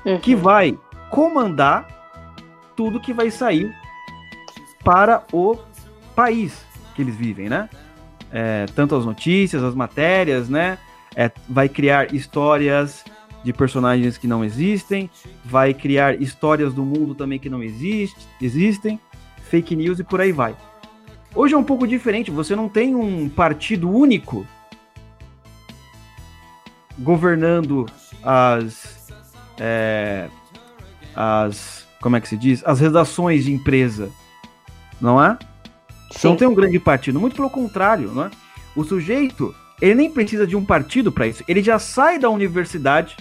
Uhum. 0.05 0.19
Que 0.19 0.35
vai 0.35 0.77
comandar 1.09 1.87
tudo 2.75 2.99
que 2.99 3.13
vai 3.13 3.31
sair 3.31 3.73
para 4.83 5.23
o 5.31 5.57
país 6.15 6.65
que 6.95 7.01
eles 7.01 7.15
vivem, 7.15 7.49
né? 7.49 7.69
É, 8.31 8.65
tanto 8.75 8.95
as 8.95 9.05
notícias, 9.05 9.63
as 9.63 9.75
matérias, 9.75 10.49
né? 10.49 10.77
É, 11.15 11.31
vai 11.47 11.69
criar 11.69 12.13
histórias 12.13 13.03
de 13.43 13.53
personagens 13.53 14.17
que 14.17 14.27
não 14.27 14.43
existem, 14.43 15.09
vai 15.43 15.73
criar 15.73 16.19
histórias 16.19 16.73
do 16.73 16.83
mundo 16.83 17.13
também 17.13 17.37
que 17.37 17.49
não 17.49 17.61
existe, 17.61 18.27
existem, 18.41 18.99
fake 19.49 19.75
news 19.75 19.99
e 19.99 20.03
por 20.03 20.19
aí 20.19 20.31
vai. 20.31 20.55
Hoje 21.33 21.53
é 21.53 21.57
um 21.57 21.63
pouco 21.63 21.85
diferente, 21.85 22.31
você 22.31 22.55
não 22.55 22.67
tem 22.67 22.95
um 22.95 23.29
partido 23.29 23.89
único 23.89 24.47
governando 26.99 27.85
as, 28.23 29.11
é, 29.59 30.29
as 31.15 31.85
como 32.01 32.15
é 32.15 32.21
que 32.21 32.27
se 32.27 32.37
diz, 32.37 32.63
as 32.65 32.79
redações 32.79 33.45
de 33.45 33.51
empresa 33.51 34.11
não 34.99 35.23
é? 35.23 35.37
Você 36.11 36.27
não 36.27 36.35
tem 36.35 36.47
um 36.47 36.53
grande 36.53 36.79
partido, 36.79 37.19
muito 37.19 37.35
pelo 37.35 37.49
contrário, 37.49 38.11
não 38.11 38.25
é? 38.25 38.31
O 38.75 38.83
sujeito, 38.83 39.53
ele 39.81 39.95
nem 39.95 40.11
precisa 40.11 40.47
de 40.47 40.55
um 40.55 40.63
partido 40.63 41.11
para 41.11 41.27
isso, 41.27 41.43
ele 41.47 41.61
já 41.61 41.77
sai 41.79 42.19
da 42.19 42.29
universidade, 42.29 43.17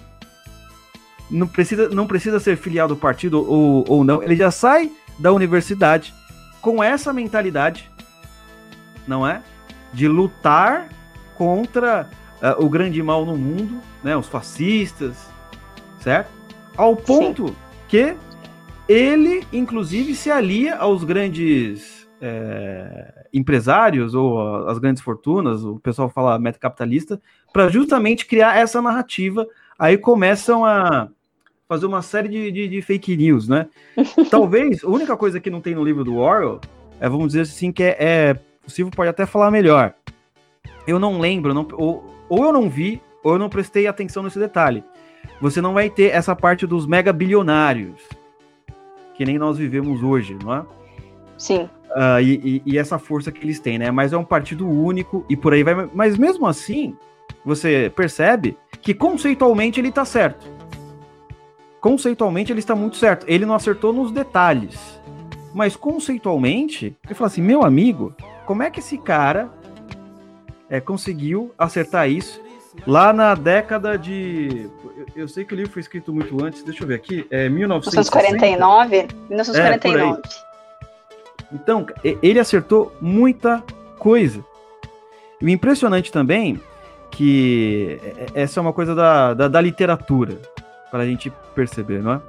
não 1.31 1.47
precisa, 1.47 1.89
não 1.89 2.07
precisa 2.07 2.39
ser 2.39 2.57
filiado 2.57 2.95
ao 2.95 2.99
partido 2.99 3.39
ou, 3.39 3.85
ou 3.89 4.05
não, 4.05 4.23
ele 4.23 4.37
já 4.37 4.51
sai 4.51 4.91
da 5.19 5.33
universidade 5.33 6.15
com 6.61 6.83
essa 6.83 7.13
mentalidade, 7.13 7.91
não 9.07 9.27
é? 9.27 9.43
De 9.93 10.09
lutar 10.09 10.89
contra 11.37 12.09
uh, 12.43 12.65
o 12.65 12.69
grande 12.69 13.03
mal 13.03 13.25
no 13.25 13.37
mundo, 13.37 13.81
né? 14.03 14.17
Os 14.17 14.27
fascistas, 14.27 15.29
certo? 16.01 16.31
Ao 16.77 16.97
ponto 16.97 17.49
Sim. 17.49 17.57
que 17.89 18.17
ele, 18.89 19.47
inclusive, 19.53 20.15
se 20.15 20.31
alia 20.31 20.77
aos 20.77 21.05
grandes 21.05 22.09
é, 22.21 23.27
empresários 23.33 24.15
ou 24.15 24.69
as 24.69 24.79
grandes 24.79 25.03
fortunas, 25.03 25.65
o 25.65 25.79
pessoal 25.79 26.09
fala 26.09 26.39
meta 26.39 26.59
capitalista, 26.59 27.21
para 27.53 27.69
justamente 27.69 28.27
criar 28.27 28.57
essa 28.57 28.83
narrativa. 28.83 29.47
Aí 29.79 29.97
começam 29.97 30.65
a 30.65 31.09
fazer 31.69 31.87
uma 31.87 32.03
série 32.03 32.29
de, 32.29 32.53
de, 32.53 32.69
de 32.69 32.83
fake 32.83 33.17
news, 33.17 33.49
né? 33.49 33.69
Talvez 34.31 34.85
a 34.85 34.89
única 34.89 35.17
coisa 35.17 35.41
que 35.41 35.51
não 35.51 35.61
tem 35.61 35.75
no 35.75 35.85
livro 35.85 36.05
do 36.05 36.17
Orwell 36.17 36.61
é, 37.01 37.09
vamos 37.09 37.29
dizer 37.29 37.43
assim, 37.43 37.73
que 37.73 37.83
é, 37.83 37.97
é 37.99 38.37
o 38.67 38.71
Silvio 38.71 38.95
pode 38.95 39.11
até 39.11 39.27
falar 39.27 39.51
melhor. 39.51 39.95
Eu 40.87 40.99
não 40.99 41.19
lembro, 41.19 41.53
não, 41.53 41.67
ou, 41.73 42.14
ou 42.29 42.45
eu 42.45 42.53
não 42.53 42.69
vi, 42.69 43.01
ou 43.23 43.33
eu 43.35 43.39
não 43.39 43.49
prestei 43.49 43.87
atenção 43.87 44.23
nesse 44.23 44.39
detalhe. 44.39 44.85
Você 45.41 45.61
não 45.61 45.75
vai 45.75 45.91
ter 45.91 46.15
essa 46.15 46.35
parte 46.35 46.67
dos 46.67 46.87
mega 46.87 47.13
bilionários, 47.13 48.01
que 49.15 49.25
nem 49.25 49.39
nós 49.39 49.59
vivemos 49.59 50.03
hoje, 50.03 50.37
não 50.43 50.55
é? 50.55 50.65
Sim. 51.39 51.69
Uh, 51.91 52.21
e, 52.21 52.63
e, 52.67 52.73
e, 52.73 52.79
essa 52.79 52.99
força 52.99 53.31
que 53.31 53.45
eles 53.45 53.61
têm, 53.61 53.79
né? 53.79 53.91
Mas 53.91 54.13
é 54.13 54.17
um 54.17 54.25
partido 54.25 54.69
único 54.69 55.25
e 55.29 55.37
por 55.37 55.53
aí 55.53 55.63
vai. 55.63 55.89
Mas 55.95 56.19
mesmo 56.19 56.47
assim, 56.47 56.97
você 57.45 57.93
percebe 57.95 58.57
que 58.83 58.93
conceitualmente 58.93 59.81
ele 59.81 59.91
está 59.91 60.05
certo. 60.05 60.47
Conceitualmente 61.81 62.53
ele 62.53 62.59
está 62.59 62.75
muito 62.75 62.97
certo. 62.97 63.25
Ele 63.29 63.47
não 63.47 63.55
acertou 63.55 63.93
nos 63.93 64.11
detalhes. 64.11 65.01
Mas 65.55 65.77
conceitualmente, 65.77 66.97
ele 67.05 67.15
fala 67.15 67.29
assim: 67.29 67.43
meu 67.43 67.63
amigo, 67.63 68.13
como 68.45 68.63
é 68.63 68.71
que 68.71 68.81
esse 68.81 68.99
cara 68.99 69.53
é, 70.75 70.81
conseguiu 70.81 71.55
acertar 71.57 72.11
isso 72.11 72.43
lá 72.85 73.13
na 73.13 73.35
década 73.35 73.97
de. 73.97 74.69
Eu, 75.15 75.29
sei 75.29 75.45
que 75.45 75.55
o 75.55 75.57
livro 75.57 75.73
foi 75.73 75.81
escrito 75.81 76.13
muito 76.13 76.43
antes, 76.45 76.65
deixa 76.65 76.83
eu 76.83 76.89
ver 76.89 76.97
aqui, 76.97 77.25
é 77.31 77.49
1949? 77.49 79.09
1949. 79.29 80.21
É, 80.21 80.55
então, 81.53 81.87
ele 82.21 82.41
acertou 82.41 82.93
muita 83.01 83.63
coisa. 83.99 84.45
E 85.41 85.45
o 85.45 85.49
impressionante 85.49 86.11
também 86.11 86.61
que 87.11 88.01
essa 88.35 88.59
é 88.59 88.61
uma 88.61 88.73
coisa 88.73 88.93
da, 88.93 89.35
da, 89.35 89.47
da 89.47 89.61
literatura, 89.61 90.39
para 90.91 91.05
a 91.05 91.07
gente 91.07 91.33
perceber, 91.55 92.03
não 92.03 92.15
é? 92.15 92.21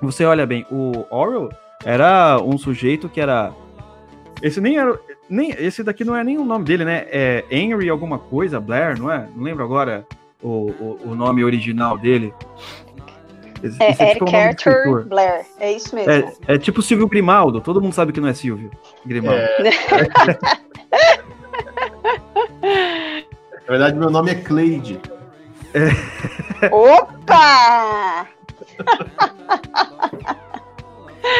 Você 0.00 0.24
olha 0.24 0.46
bem, 0.46 0.64
o 0.70 1.04
Orwell 1.10 1.50
era 1.84 2.38
um 2.40 2.56
sujeito 2.56 3.08
que 3.08 3.20
era. 3.20 3.52
Esse 4.40 4.60
nem 4.60 4.78
era. 4.78 4.96
Nem, 5.28 5.50
esse 5.58 5.82
daqui 5.82 6.04
não 6.04 6.14
é 6.14 6.22
nem 6.22 6.38
o 6.38 6.44
nome 6.44 6.64
dele, 6.64 6.84
né? 6.84 7.06
É 7.10 7.44
Henry 7.50 7.88
alguma 7.88 8.18
coisa, 8.18 8.60
Blair, 8.60 8.98
não 8.98 9.10
é? 9.10 9.26
Não 9.34 9.42
lembro 9.42 9.64
agora 9.64 10.06
o, 10.42 10.48
o, 10.48 10.98
o 11.06 11.14
nome 11.14 11.42
original 11.42 11.98
dele. 11.98 12.32
Esse, 13.62 13.82
é, 13.82 13.90
esse 13.90 14.02
é 14.02 14.12
tipo 14.12 14.28
Eric 14.28 14.68
Arthur 14.68 15.06
Blair, 15.06 15.46
é 15.58 15.72
isso 15.72 15.94
mesmo. 15.94 16.10
É, 16.10 16.54
é, 16.54 16.58
tipo 16.58 16.82
Silvio 16.82 17.08
Grimaldo, 17.08 17.60
todo 17.60 17.80
mundo 17.80 17.92
sabe 17.92 18.12
que 18.12 18.20
não 18.20 18.28
é 18.28 18.34
Silvio 18.34 18.70
Grimaldo. 19.04 19.40
É. 19.40 19.70
Na 23.66 23.72
verdade, 23.72 23.98
meu 23.98 24.10
nome 24.10 24.30
é 24.30 24.34
Cleide. 24.36 25.00
É. 25.74 25.88
Opa! 26.72 28.28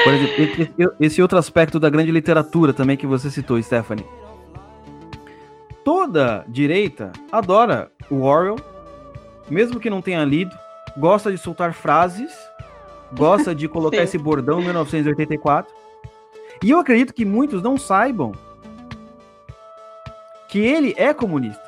Por 0.06 0.14
exemplo, 0.14 0.94
esse 1.00 1.20
outro 1.20 1.36
aspecto 1.36 1.80
da 1.80 1.90
grande 1.90 2.12
literatura 2.12 2.72
também 2.72 2.96
que 2.96 3.08
você 3.08 3.28
citou, 3.28 3.60
Stephanie. 3.60 4.06
Toda 5.82 6.44
direita 6.46 7.10
adora 7.32 7.90
o 8.08 8.22
Orwell, 8.22 8.54
mesmo 9.50 9.80
que 9.80 9.90
não 9.90 10.00
tenha 10.00 10.24
lido, 10.24 10.56
gosta 10.96 11.32
de 11.32 11.38
soltar 11.38 11.72
frases, 11.72 12.32
gosta 13.14 13.52
de 13.52 13.66
colocar 13.66 13.96
esse 14.04 14.16
bordão 14.16 14.60
1984. 14.60 15.74
E 16.62 16.70
eu 16.70 16.78
acredito 16.78 17.12
que 17.12 17.24
muitos 17.24 17.60
não 17.60 17.76
saibam 17.76 18.30
que 20.48 20.60
ele 20.60 20.94
é 20.96 21.12
comunista. 21.12 21.66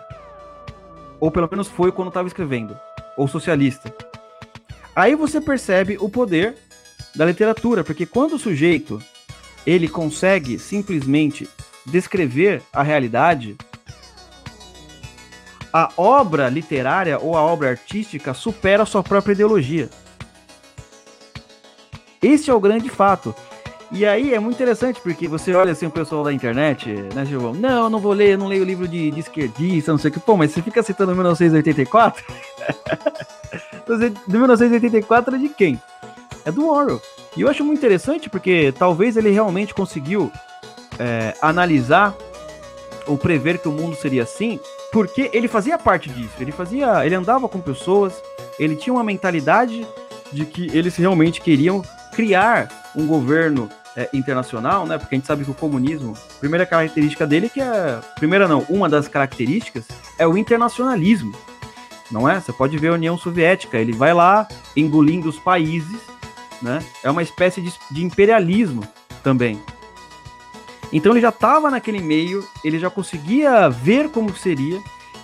Ou 1.18 1.28
pelo 1.28 1.48
menos 1.50 1.66
foi 1.66 1.90
quando 1.90 2.06
estava 2.06 2.28
escrevendo. 2.28 2.78
Ou 3.16 3.26
socialista. 3.26 3.92
Aí 4.94 5.16
você 5.16 5.40
percebe 5.40 5.98
o 6.00 6.08
poder 6.08 6.56
da 7.14 7.24
literatura, 7.24 7.82
porque 7.82 8.06
quando 8.06 8.34
o 8.34 8.38
sujeito 8.38 9.02
ele 9.66 9.88
consegue 9.88 10.58
simplesmente 10.58 11.48
descrever 11.84 12.62
a 12.72 12.82
realidade, 12.82 13.56
a 15.72 15.90
obra 15.96 16.48
literária 16.48 17.18
ou 17.18 17.36
a 17.36 17.42
obra 17.42 17.70
artística 17.70 18.32
supera 18.32 18.82
a 18.82 18.86
sua 18.86 19.02
própria 19.02 19.32
ideologia. 19.32 19.90
Esse 22.22 22.50
é 22.50 22.54
o 22.54 22.60
grande 22.60 22.88
fato. 22.88 23.34
E 23.90 24.04
aí 24.04 24.34
é 24.34 24.38
muito 24.38 24.56
interessante, 24.56 25.00
porque 25.00 25.26
você 25.26 25.54
olha 25.54 25.72
assim 25.72 25.86
o 25.86 25.90
pessoal 25.90 26.22
da 26.22 26.32
internet, 26.32 26.90
né, 27.14 27.24
Gilvão? 27.24 27.54
Não, 27.54 27.84
eu 27.84 27.90
não 27.90 27.98
vou 27.98 28.12
ler, 28.12 28.32
eu 28.32 28.38
não 28.38 28.46
leio 28.46 28.64
livro 28.64 28.86
de, 28.86 29.10
de 29.10 29.20
esquerdista, 29.20 29.92
não 29.92 29.98
sei 29.98 30.10
o 30.10 30.14
que. 30.14 30.20
Pô, 30.20 30.36
mas 30.36 30.50
você 30.50 30.60
fica 30.60 30.82
citando 30.82 31.14
1984? 31.14 32.22
de 34.26 34.38
1984 34.38 35.34
é 35.34 35.38
de 35.38 35.48
quem? 35.48 35.80
É 36.48 36.52
do 36.52 36.66
Orwell. 36.66 37.00
E 37.36 37.42
eu 37.42 37.48
acho 37.48 37.62
muito 37.62 37.78
interessante 37.78 38.28
porque 38.28 38.72
talvez 38.76 39.16
ele 39.16 39.30
realmente 39.30 39.74
conseguiu 39.74 40.32
é, 40.98 41.34
analisar 41.40 42.14
ou 43.06 43.16
prever 43.16 43.58
que 43.58 43.68
o 43.68 43.72
mundo 43.72 43.96
seria 43.96 44.22
assim, 44.22 44.58
porque 44.92 45.30
ele 45.32 45.48
fazia 45.48 45.78
parte 45.78 46.08
disso. 46.08 46.34
Ele 46.40 46.52
fazia, 46.52 47.04
ele 47.06 47.14
andava 47.14 47.48
com 47.48 47.60
pessoas, 47.60 48.22
ele 48.58 48.76
tinha 48.76 48.92
uma 48.92 49.04
mentalidade 49.04 49.86
de 50.32 50.44
que 50.44 50.68
eles 50.76 50.96
realmente 50.96 51.40
queriam 51.40 51.82
criar 52.12 52.68
um 52.96 53.06
governo 53.06 53.68
é, 53.96 54.08
internacional, 54.12 54.86
né? 54.86 54.98
Porque 54.98 55.14
a 55.14 55.18
gente 55.18 55.26
sabe 55.26 55.44
que 55.44 55.50
o 55.50 55.54
comunismo, 55.54 56.14
primeira 56.40 56.66
característica 56.66 57.26
dele 57.26 57.48
que 57.48 57.60
é, 57.60 57.98
primeira 58.16 58.46
não, 58.46 58.64
uma 58.68 58.88
das 58.88 59.08
características 59.08 59.86
é 60.18 60.26
o 60.26 60.36
internacionalismo, 60.36 61.34
não 62.10 62.28
é? 62.28 62.40
Você 62.40 62.52
pode 62.52 62.76
ver 62.76 62.88
a 62.88 62.94
União 62.94 63.16
Soviética, 63.16 63.78
ele 63.78 63.92
vai 63.92 64.12
lá 64.12 64.46
engolindo 64.76 65.28
os 65.28 65.38
países 65.38 65.98
né? 66.62 66.84
É 67.02 67.10
uma 67.10 67.22
espécie 67.22 67.60
de, 67.60 67.72
de 67.90 68.04
imperialismo 68.04 68.86
também. 69.22 69.60
Então 70.92 71.12
ele 71.12 71.20
já 71.20 71.28
estava 71.28 71.70
naquele 71.70 72.00
meio, 72.00 72.46
ele 72.64 72.78
já 72.78 72.88
conseguia 72.88 73.68
ver 73.68 74.08
como 74.10 74.34
seria, 74.34 74.80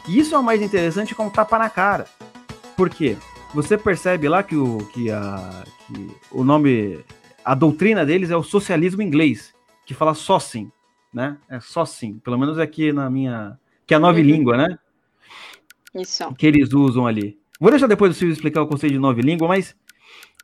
e 0.07 0.18
isso 0.18 0.35
é 0.35 0.38
o 0.38 0.42
mais 0.42 0.61
interessante 0.61 1.14
com 1.14 1.27
um 1.27 1.31
tapa 1.31 1.59
na 1.59 1.70
cara. 1.70 2.07
Por 2.77 2.90
quê? 2.90 3.16
Você 3.55 3.79
percebe 3.79 4.29
lá 4.29 4.42
que 4.42 4.57
o, 4.57 4.79
que 4.92 5.11
a, 5.11 5.64
que 5.87 6.11
o 6.31 6.44
nome, 6.44 7.03
a 7.44 7.55
doutrina 7.55 8.05
deles 8.05 8.31
é 8.31 8.37
o 8.37 8.42
socialismo 8.42 9.01
inglês, 9.01 9.55
que 9.87 9.94
fala 9.94 10.12
só 10.12 10.38
sim, 10.38 10.70
né? 11.12 11.38
É 11.49 11.61
só 11.61 11.85
sim, 11.85 12.18
pelo 12.18 12.38
menos 12.38 12.59
aqui 12.59 12.92
na 12.92 13.09
minha, 13.09 13.59
que 13.87 13.94
é 13.94 13.97
a 13.97 14.01
nova 14.01 14.18
uhum. 14.18 14.25
língua, 14.25 14.57
né? 14.57 14.79
Isso. 15.94 16.35
Que 16.35 16.47
eles 16.47 16.73
usam 16.73 17.07
ali. 17.07 17.38
Vou 17.61 17.70
deixar 17.70 17.87
depois 17.87 18.11
o 18.11 18.14
Silvio 18.14 18.33
explicar 18.33 18.61
o 18.61 18.66
conceito 18.66 18.92
de 18.92 18.99
nova 18.99 19.20
língua, 19.20 19.47
mas 19.47 19.77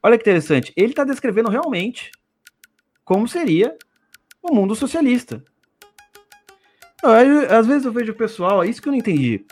Olha 0.03 0.17
que 0.17 0.23
interessante. 0.23 0.73
Ele 0.77 0.93
está 0.93 1.05
descrevendo 1.05 1.51
realmente 1.51 2.11
como 3.05 3.29
seria 3.29 3.77
o 4.43 4.55
mundo 4.55 4.75
socialista. 4.75 5.45
Às 7.49 7.67
vezes 7.67 7.85
eu 7.85 7.93
vejo 7.93 8.13
o 8.13 8.17
pessoal, 8.17 8.63
é 8.63 8.69
isso 8.69 8.81
que 8.81 8.89
eu 8.89 8.93
não 8.93 8.99
entendi. 8.99 9.45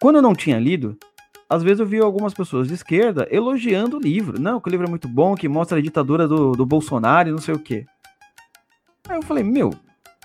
Quando 0.00 0.16
eu 0.16 0.22
não 0.22 0.34
tinha 0.34 0.58
lido, 0.58 0.98
às 1.48 1.62
vezes 1.62 1.80
eu 1.80 1.86
vi 1.86 1.98
algumas 1.98 2.34
pessoas 2.34 2.68
de 2.68 2.74
esquerda 2.74 3.26
elogiando 3.30 3.96
o 3.96 4.00
livro. 4.00 4.40
Não, 4.40 4.60
que 4.60 4.68
o 4.68 4.70
livro 4.70 4.86
é 4.86 4.90
muito 4.90 5.08
bom, 5.08 5.34
que 5.34 5.48
mostra 5.48 5.78
a 5.78 5.82
ditadura 5.82 6.28
do, 6.28 6.52
do 6.52 6.66
Bolsonaro 6.66 7.28
e 7.28 7.32
não 7.32 7.38
sei 7.38 7.54
o 7.54 7.58
quê. 7.58 7.86
Aí 9.08 9.16
eu 9.16 9.22
falei, 9.22 9.44
meu, 9.44 9.72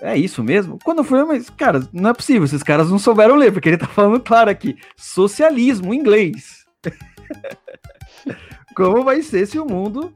é 0.01 0.17
isso 0.17 0.43
mesmo? 0.43 0.79
Quando 0.83 0.99
eu 0.99 1.03
fui, 1.03 1.23
mas, 1.23 1.49
cara, 1.49 1.87
não 1.91 2.09
é 2.09 2.13
possível, 2.13 2.45
esses 2.45 2.63
caras 2.63 2.89
não 2.89 2.99
souberam 2.99 3.35
ler, 3.35 3.51
porque 3.51 3.69
ele 3.69 3.77
tá 3.77 3.87
falando 3.87 4.19
claro 4.21 4.49
aqui, 4.49 4.77
socialismo 4.95 5.93
em 5.93 5.97
inglês. 5.97 6.65
como 8.85 9.03
vai 9.03 9.21
ser 9.21 9.45
se 9.45 9.59
o 9.59 9.65
mundo. 9.65 10.13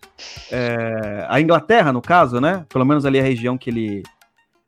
É, 0.52 1.26
a 1.30 1.40
Inglaterra, 1.40 1.92
no 1.92 2.02
caso, 2.02 2.40
né? 2.40 2.66
Pelo 2.70 2.86
menos 2.86 3.06
ali 3.06 3.20
a 3.20 3.24
região 3.24 3.58
que 3.58 3.70
ele. 3.70 4.04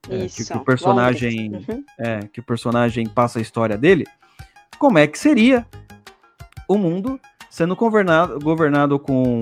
É, 0.10 0.28
que, 0.28 0.46
que, 0.46 0.54
o 0.54 0.60
personagem. 0.60 1.52
Uhum. 1.52 1.84
É, 2.00 2.20
que 2.32 2.40
o 2.40 2.44
personagem 2.44 3.08
passa 3.08 3.40
a 3.40 3.42
história 3.42 3.78
dele. 3.78 4.06
Como 4.78 4.98
é 4.98 5.08
que 5.08 5.18
seria 5.18 5.66
o 6.68 6.78
mundo 6.78 7.20
sendo 7.56 7.76
governado, 7.76 8.38
governado 8.40 9.00
com, 9.00 9.40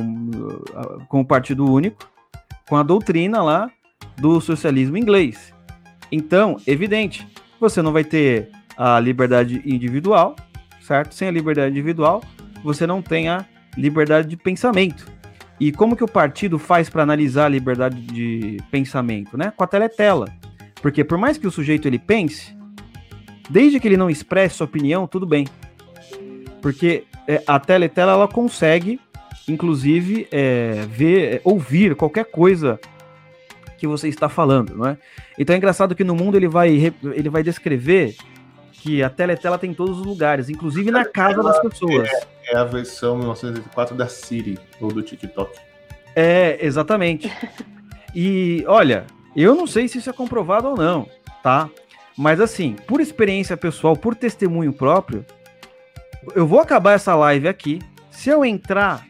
com 1.07 1.21
o 1.21 1.25
Partido 1.25 1.65
Único, 1.65 2.07
com 2.69 2.77
a 2.77 2.83
doutrina 2.83 3.41
lá 3.41 3.71
do 4.17 4.39
socialismo 4.39 4.97
inglês. 4.97 5.51
Então, 6.11 6.57
evidente, 6.67 7.27
você 7.59 7.81
não 7.81 7.91
vai 7.91 8.03
ter 8.03 8.49
a 8.77 8.99
liberdade 8.99 9.63
individual, 9.65 10.35
certo? 10.81 11.15
Sem 11.15 11.27
a 11.27 11.31
liberdade 11.31 11.71
individual, 11.71 12.23
você 12.63 12.85
não 12.85 13.01
tem 13.01 13.29
a 13.29 13.45
liberdade 13.77 14.27
de 14.27 14.37
pensamento. 14.37 15.05
E 15.59 15.71
como 15.71 15.95
que 15.95 16.03
o 16.03 16.07
partido 16.07 16.57
faz 16.57 16.89
para 16.89 17.03
analisar 17.03 17.45
a 17.45 17.49
liberdade 17.49 18.01
de 18.01 18.57
pensamento, 18.71 19.37
né? 19.37 19.53
Com 19.55 19.63
a 19.63 19.67
teletela. 19.67 20.27
Porque 20.81 21.03
por 21.03 21.17
mais 21.17 21.37
que 21.37 21.47
o 21.47 21.51
sujeito 21.51 21.87
ele 21.87 21.99
pense, 21.99 22.55
desde 23.49 23.79
que 23.79 23.87
ele 23.87 23.97
não 23.97 24.09
expresse 24.09 24.55
sua 24.55 24.65
opinião, 24.65 25.07
tudo 25.07 25.25
bem. 25.25 25.47
Porque 26.61 27.05
é, 27.27 27.41
a 27.47 27.59
teletela 27.59 28.13
ela 28.13 28.27
consegue, 28.27 28.99
inclusive, 29.47 30.27
é, 30.31 30.85
ver, 30.89 31.41
ouvir 31.43 31.95
qualquer 31.95 32.25
coisa 32.25 32.79
que 33.77 33.87
você 33.87 34.07
está 34.07 34.29
falando, 34.29 34.75
não 34.75 34.87
é? 34.87 34.97
Então 35.37 35.53
é 35.53 35.57
engraçado 35.57 35.95
que 35.95 36.03
no 36.03 36.15
mundo 36.15 36.35
ele 36.35 36.47
vai, 36.47 36.93
ele 37.13 37.29
vai 37.29 37.43
descrever 37.43 38.15
que 38.83 39.01
a 39.01 39.09
teletela 39.09 39.57
tem 39.57 39.71
em 39.71 39.73
todos 39.73 40.01
os 40.01 40.05
lugares, 40.05 40.49
inclusive 40.49 40.91
na 40.91 41.05
casa 41.05 41.41
das 41.41 41.57
pessoas. 41.61 42.09
É, 42.09 42.53
é 42.53 42.57
a 42.57 42.65
versão 42.65 43.17
1984 43.17 43.95
da 43.95 44.09
Siri 44.09 44.59
ou 44.81 44.91
do 44.91 45.01
TikTok. 45.01 45.57
É, 46.13 46.57
exatamente. 46.59 47.31
E 48.13 48.63
olha, 48.67 49.07
eu 49.33 49.55
não 49.55 49.65
sei 49.65 49.87
se 49.87 49.99
isso 49.99 50.09
é 50.09 50.13
comprovado 50.13 50.67
ou 50.67 50.75
não, 50.75 51.07
tá? 51.41 51.69
Mas 52.17 52.41
assim, 52.41 52.75
por 52.85 52.99
experiência 52.99 53.55
pessoal, 53.55 53.95
por 53.95 54.15
testemunho 54.15 54.73
próprio, 54.73 55.25
eu 56.35 56.45
vou 56.45 56.59
acabar 56.59 56.91
essa 56.91 57.15
live 57.15 57.47
aqui. 57.47 57.79
Se 58.11 58.29
eu 58.29 58.43
entrar 58.43 59.07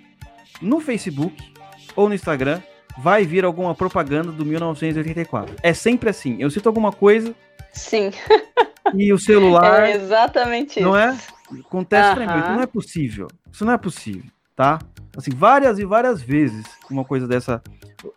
no 0.61 0.79
Facebook 0.79 1.35
ou 1.95 2.07
no 2.07 2.13
Instagram, 2.13 2.61
vai 2.97 3.25
vir 3.25 3.43
alguma 3.43 3.73
propaganda 3.73 4.31
do 4.31 4.45
1984. 4.45 5.55
É 5.63 5.73
sempre 5.73 6.11
assim. 6.11 6.37
Eu 6.39 6.51
cito 6.51 6.69
alguma 6.69 6.91
coisa. 6.91 7.33
Sim. 7.73 8.11
E 8.93 9.11
o 9.11 9.17
celular. 9.17 9.83
É 9.89 9.95
exatamente 9.95 10.79
é? 10.79 10.81
isso. 10.81 10.89
Não 10.89 10.97
é? 10.97 11.17
Acontece 11.59 12.19
uh 12.19 12.23
-huh. 12.23 12.55
Não 12.55 12.61
é 12.61 12.65
possível. 12.65 13.27
Isso 13.51 13.65
não 13.65 13.73
é 13.73 13.77
possível, 13.77 14.29
tá? 14.55 14.79
Assim, 15.15 15.31
várias 15.31 15.77
e 15.77 15.85
várias 15.85 16.21
vezes 16.21 16.65
uma 16.89 17.03
coisa 17.03 17.27
dessa. 17.27 17.61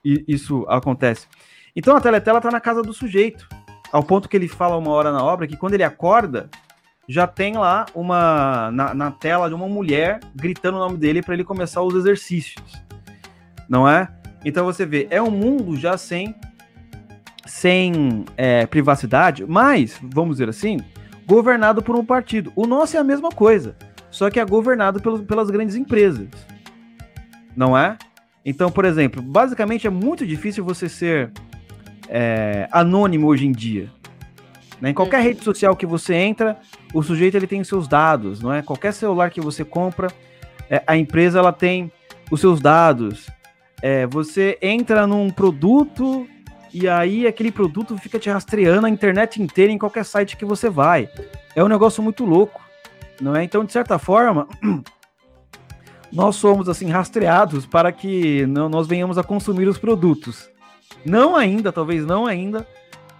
Isso 0.04 0.64
acontece. 0.68 1.26
Então 1.74 1.96
a 1.96 2.00
teletela 2.00 2.40
tá 2.40 2.50
na 2.50 2.60
casa 2.60 2.82
do 2.82 2.92
sujeito. 2.92 3.46
Ao 3.92 4.02
ponto 4.02 4.28
que 4.28 4.36
ele 4.36 4.48
fala 4.48 4.76
uma 4.76 4.90
hora 4.90 5.12
na 5.12 5.22
obra 5.22 5.46
que 5.46 5.56
quando 5.56 5.74
ele 5.74 5.84
acorda, 5.84 6.50
já 7.08 7.26
tem 7.26 7.56
lá 7.56 7.86
uma 7.94 8.70
na, 8.72 8.94
na 8.94 9.10
tela 9.10 9.48
de 9.48 9.54
uma 9.54 9.68
mulher 9.68 10.20
gritando 10.34 10.76
o 10.76 10.80
nome 10.80 10.96
dele 10.96 11.22
para 11.22 11.34
ele 11.34 11.44
começar 11.44 11.82
os 11.82 11.94
exercícios. 11.94 12.72
Não 13.68 13.88
é? 13.88 14.08
Então 14.44 14.64
você 14.64 14.86
vê, 14.86 15.06
é 15.10 15.20
um 15.20 15.30
mundo 15.30 15.76
já 15.76 15.96
sem 15.98 16.34
sem 17.46 18.24
é, 18.36 18.66
privacidade, 18.66 19.44
mas, 19.46 19.98
vamos 20.02 20.36
dizer 20.36 20.48
assim, 20.48 20.78
governado 21.26 21.82
por 21.82 21.96
um 21.96 22.04
partido. 22.04 22.52
O 22.54 22.66
nosso 22.66 22.96
é 22.96 23.00
a 23.00 23.04
mesma 23.04 23.30
coisa, 23.30 23.76
só 24.10 24.30
que 24.30 24.38
é 24.38 24.44
governado 24.44 25.00
pelo, 25.00 25.20
pelas 25.20 25.50
grandes 25.50 25.74
empresas. 25.76 26.28
Não 27.56 27.76
é? 27.76 27.96
Então, 28.44 28.70
por 28.70 28.84
exemplo, 28.84 29.22
basicamente 29.22 29.86
é 29.86 29.90
muito 29.90 30.26
difícil 30.26 30.64
você 30.64 30.88
ser 30.88 31.32
é, 32.08 32.68
anônimo 32.70 33.26
hoje 33.26 33.46
em 33.46 33.52
dia. 33.52 33.90
Né? 34.80 34.90
Em 34.90 34.94
qualquer 34.94 35.18
uhum. 35.18 35.24
rede 35.24 35.42
social 35.42 35.74
que 35.74 35.86
você 35.86 36.14
entra, 36.14 36.56
o 36.92 37.02
sujeito 37.02 37.36
ele 37.36 37.46
tem 37.46 37.60
os 37.60 37.68
seus 37.68 37.88
dados, 37.88 38.40
não 38.40 38.52
é? 38.52 38.62
Qualquer 38.62 38.92
celular 38.92 39.30
que 39.30 39.40
você 39.40 39.64
compra, 39.64 40.08
é, 40.70 40.82
a 40.86 40.96
empresa 40.96 41.38
ela 41.38 41.52
tem 41.52 41.90
os 42.30 42.40
seus 42.40 42.60
dados. 42.60 43.28
É, 43.82 44.06
você 44.06 44.58
entra 44.60 45.06
num 45.06 45.30
produto 45.30 46.26
e 46.78 46.86
aí 46.86 47.26
aquele 47.26 47.50
produto 47.50 47.96
fica 47.96 48.18
te 48.18 48.28
rastreando 48.28 48.86
a 48.86 48.90
internet 48.90 49.42
inteira 49.42 49.72
em 49.72 49.78
qualquer 49.78 50.04
site 50.04 50.36
que 50.36 50.44
você 50.44 50.68
vai. 50.68 51.08
É 51.54 51.64
um 51.64 51.68
negócio 51.68 52.02
muito 52.02 52.22
louco, 52.22 52.60
não 53.18 53.34
é? 53.34 53.42
Então, 53.42 53.64
de 53.64 53.72
certa 53.72 53.98
forma, 53.98 54.46
nós 56.12 56.36
somos 56.36 56.68
assim 56.68 56.90
rastreados 56.90 57.64
para 57.64 57.90
que 57.90 58.44
nós 58.44 58.86
venhamos 58.86 59.16
a 59.16 59.24
consumir 59.24 59.66
os 59.66 59.78
produtos. 59.78 60.50
Não 61.02 61.34
ainda, 61.34 61.72
talvez 61.72 62.04
não 62.04 62.26
ainda, 62.26 62.68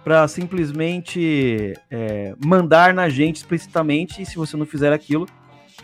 para 0.03 0.27
simplesmente 0.27 1.73
é, 1.89 2.35
mandar 2.45 2.93
na 2.93 3.09
gente 3.09 3.37
explicitamente, 3.37 4.21
e 4.21 4.25
se 4.27 4.35
você 4.35 4.55
não 4.55 4.67
fizer 4.67 4.93
aquilo, 4.93 5.25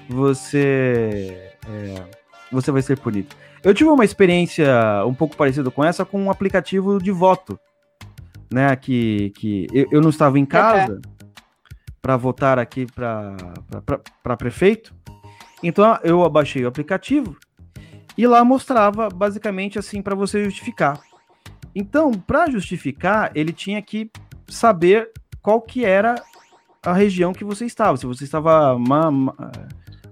você 0.07 1.49
é, 1.67 2.03
você 2.51 2.71
vai 2.71 2.83
ser 2.83 2.99
punido. 2.99 3.36
Eu 3.63 3.73
tive 3.73 3.89
uma 3.89 4.04
experiência 4.04 4.67
um 5.06 5.13
pouco 5.13 5.38
parecida 5.38 5.71
com 5.71 5.84
essa 5.84 6.04
com 6.04 6.21
um 6.21 6.30
aplicativo 6.30 7.02
de 7.02 7.12
voto, 7.12 7.58
né? 8.52 8.76
Que, 8.76 9.30
que 9.32 9.67
eu, 9.73 9.88
eu 9.89 10.02
não 10.02 10.10
estava 10.10 10.38
em 10.38 10.45
casa 10.45 10.99
para 12.02 12.17
votar 12.17 12.60
aqui 12.60 12.86
para 12.86 14.38
prefeito, 14.38 14.93
então 15.63 15.97
eu 16.04 16.26
abaixei 16.26 16.65
o 16.65 16.67
aplicativo 16.67 17.38
e 18.17 18.28
lá 18.28 18.43
mostrava 18.43 19.08
basicamente 19.08 19.80
assim 19.80 20.02
para 20.02 20.13
você 20.13 20.43
justificar. 20.43 20.99
Então, 21.73 22.12
para 22.12 22.52
justificar, 22.52 23.32
ele 23.34 23.54
tinha 23.54 23.82
que 23.82 24.12
saber 24.47 25.10
qual 25.41 25.62
que 25.62 25.86
era 25.86 26.15
a 26.86 26.93
região 26.93 27.34
que 27.34 27.45
você 27.45 27.65
estava. 27.65 27.97
Se 27.97 28.06
você 28.06 28.26
estava 28.26 28.78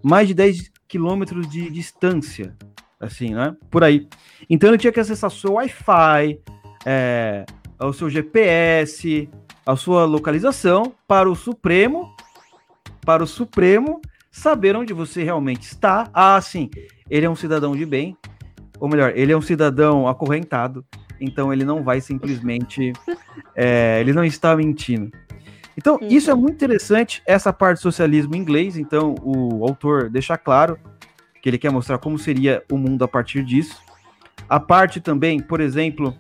mais 0.02 0.28
de 0.28 0.34
10 0.34 0.72
quilômetros 0.88 1.48
de 1.48 1.70
distância 1.70 2.56
assim, 3.02 3.34
né? 3.34 3.56
Por 3.70 3.84
aí. 3.84 4.08
Então 4.50 4.70
ele 4.70 4.78
tinha 4.78 4.94
que 4.94 5.00
acessar 5.00 5.32
seu 5.32 5.54
Wi-Fi, 5.54 6.40
é, 6.86 7.46
o 7.80 7.92
seu 7.92 8.10
GPS, 8.10 9.28
a 9.66 9.76
sua 9.76 10.06
localização 10.06 10.94
para 11.08 11.30
o 11.30 11.36
Supremo, 11.36 12.16
para 13.06 13.24
o 13.24 13.28
Supremo 13.28 14.02
saber 14.32 14.76
onde 14.76 14.94
você 14.94 15.24
realmente 15.24 15.64
está. 15.64 16.10
Ah, 16.14 16.40
sim, 16.40 16.70
ele 17.10 17.26
é 17.26 17.30
um 17.30 17.36
cidadão 17.36 17.76
de 17.76 17.86
bem, 17.86 18.16
ou 18.80 18.88
melhor, 18.88 19.14
ele 19.16 19.32
é 19.32 19.38
um 19.38 19.42
cidadão 19.42 20.08
acorrentado, 20.08 20.86
então 21.20 21.52
ele 21.52 21.66
não 21.66 21.84
vai 21.84 22.00
simplesmente, 22.00 22.94
é, 23.56 24.00
ele 24.00 24.14
não 24.14 24.24
está 24.24 24.56
mentindo. 24.56 25.12
Então, 25.78 25.98
isso 26.02 26.30
é 26.30 26.36
muito 26.36 26.56
interessante, 26.56 27.24
essa 27.26 27.52
parte 27.52 27.78
do 27.78 27.82
socialismo 27.82 28.36
inglês. 28.36 28.78
Então, 28.78 29.16
o 29.24 29.66
autor 29.66 30.10
deixa 30.10 30.38
claro 30.38 30.78
que 31.42 31.50
ele 31.50 31.58
quer 31.58 31.72
mostrar 31.72 31.98
como 31.98 32.18
seria 32.20 32.64
o 32.72 32.78
mundo 32.78 33.04
a 33.04 33.08
partir 33.08 33.44
disso. 33.44 33.82
A 34.48 34.60
parte 34.60 35.00
também, 35.00 35.40
por 35.40 35.60
exemplo, 35.60 36.16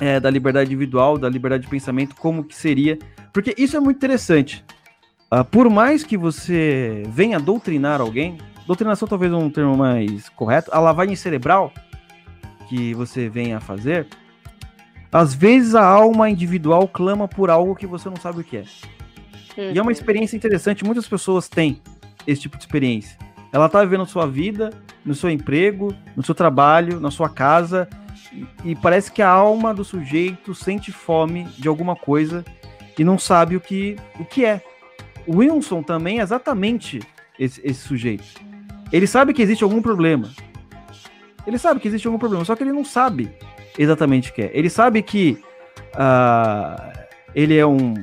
é, 0.00 0.18
da 0.18 0.30
liberdade 0.30 0.70
individual, 0.70 1.18
da 1.18 1.28
liberdade 1.28 1.64
de 1.64 1.68
pensamento, 1.68 2.16
como 2.16 2.44
que 2.44 2.54
seria. 2.54 2.98
Porque 3.32 3.54
isso 3.56 3.76
é 3.76 3.80
muito 3.80 3.96
interessante. 3.96 4.64
Uh, 5.32 5.44
por 5.44 5.70
mais 5.70 6.04
que 6.04 6.16
você 6.16 7.04
venha 7.08 7.40
doutrinar 7.40 8.00
alguém, 8.00 8.36
doutrinação 8.66 9.08
talvez 9.08 9.32
é 9.32 9.36
um 9.36 9.48
termo 9.48 9.76
mais 9.76 10.28
correto, 10.28 10.70
a 10.72 10.78
lavagem 10.78 11.16
cerebral 11.16 11.72
que 12.68 12.92
você 12.94 13.28
venha 13.28 13.56
a 13.56 13.60
fazer, 13.60 14.06
às 15.10 15.34
vezes 15.34 15.74
a 15.74 15.84
alma 15.84 16.28
individual 16.28 16.86
clama 16.86 17.26
por 17.26 17.48
algo 17.48 17.74
que 17.74 17.86
você 17.86 18.08
não 18.08 18.16
sabe 18.16 18.40
o 18.40 18.44
que 18.44 18.58
é. 18.58 18.64
Uhum. 19.56 19.72
E 19.72 19.78
é 19.78 19.80
uma 19.80 19.84
uhum. 19.84 19.90
experiência 19.90 20.36
interessante, 20.36 20.84
muitas 20.84 21.08
pessoas 21.08 21.48
têm 21.48 21.80
esse 22.26 22.42
tipo 22.42 22.58
de 22.58 22.64
experiência. 22.64 23.18
Ela 23.52 23.68
tá 23.68 23.84
vivendo 23.84 24.06
sua 24.06 24.26
vida, 24.26 24.70
no 25.04 25.14
seu 25.14 25.28
emprego, 25.28 25.94
no 26.16 26.22
seu 26.22 26.34
trabalho, 26.34 26.98
na 26.98 27.10
sua 27.10 27.28
casa, 27.28 27.86
e, 28.64 28.74
parece 28.74 29.12
que 29.12 29.20
a 29.20 29.28
alma 29.28 29.74
do 29.74 29.84
sujeito 29.84 30.54
sente 30.54 30.90
fome 30.90 31.44
de 31.58 31.68
alguma 31.68 31.94
coisa 31.94 32.42
e 32.98 33.04
não 33.04 33.18
sabe 33.18 33.56
o 33.56 33.60
que, 33.60 33.96
o 34.18 34.24
que 34.24 34.44
é. 34.44 34.62
O 35.26 35.36
Wilson 35.36 35.82
também 35.82 36.18
é 36.18 36.22
exatamente 36.22 37.00
esse, 37.38 37.60
esse 37.62 37.80
sujeito. 37.80 38.24
Ele 38.90 39.06
sabe 39.06 39.34
que 39.34 39.42
existe 39.42 39.62
algum 39.62 39.82
problema. 39.82 40.30
Ele 41.46 41.58
sabe 41.58 41.78
que 41.78 41.88
existe 41.88 42.06
algum 42.06 42.18
problema, 42.18 42.44
só 42.44 42.56
que 42.56 42.62
ele 42.62 42.72
não 42.72 42.84
sabe 42.84 43.30
exatamente 43.78 44.30
o 44.30 44.34
que 44.34 44.42
é. 44.42 44.50
Ele 44.54 44.70
sabe 44.70 45.02
que 45.02 45.38
uh, 45.94 46.92
ele 47.34 47.56
é 47.56 47.66
um, 47.66 47.94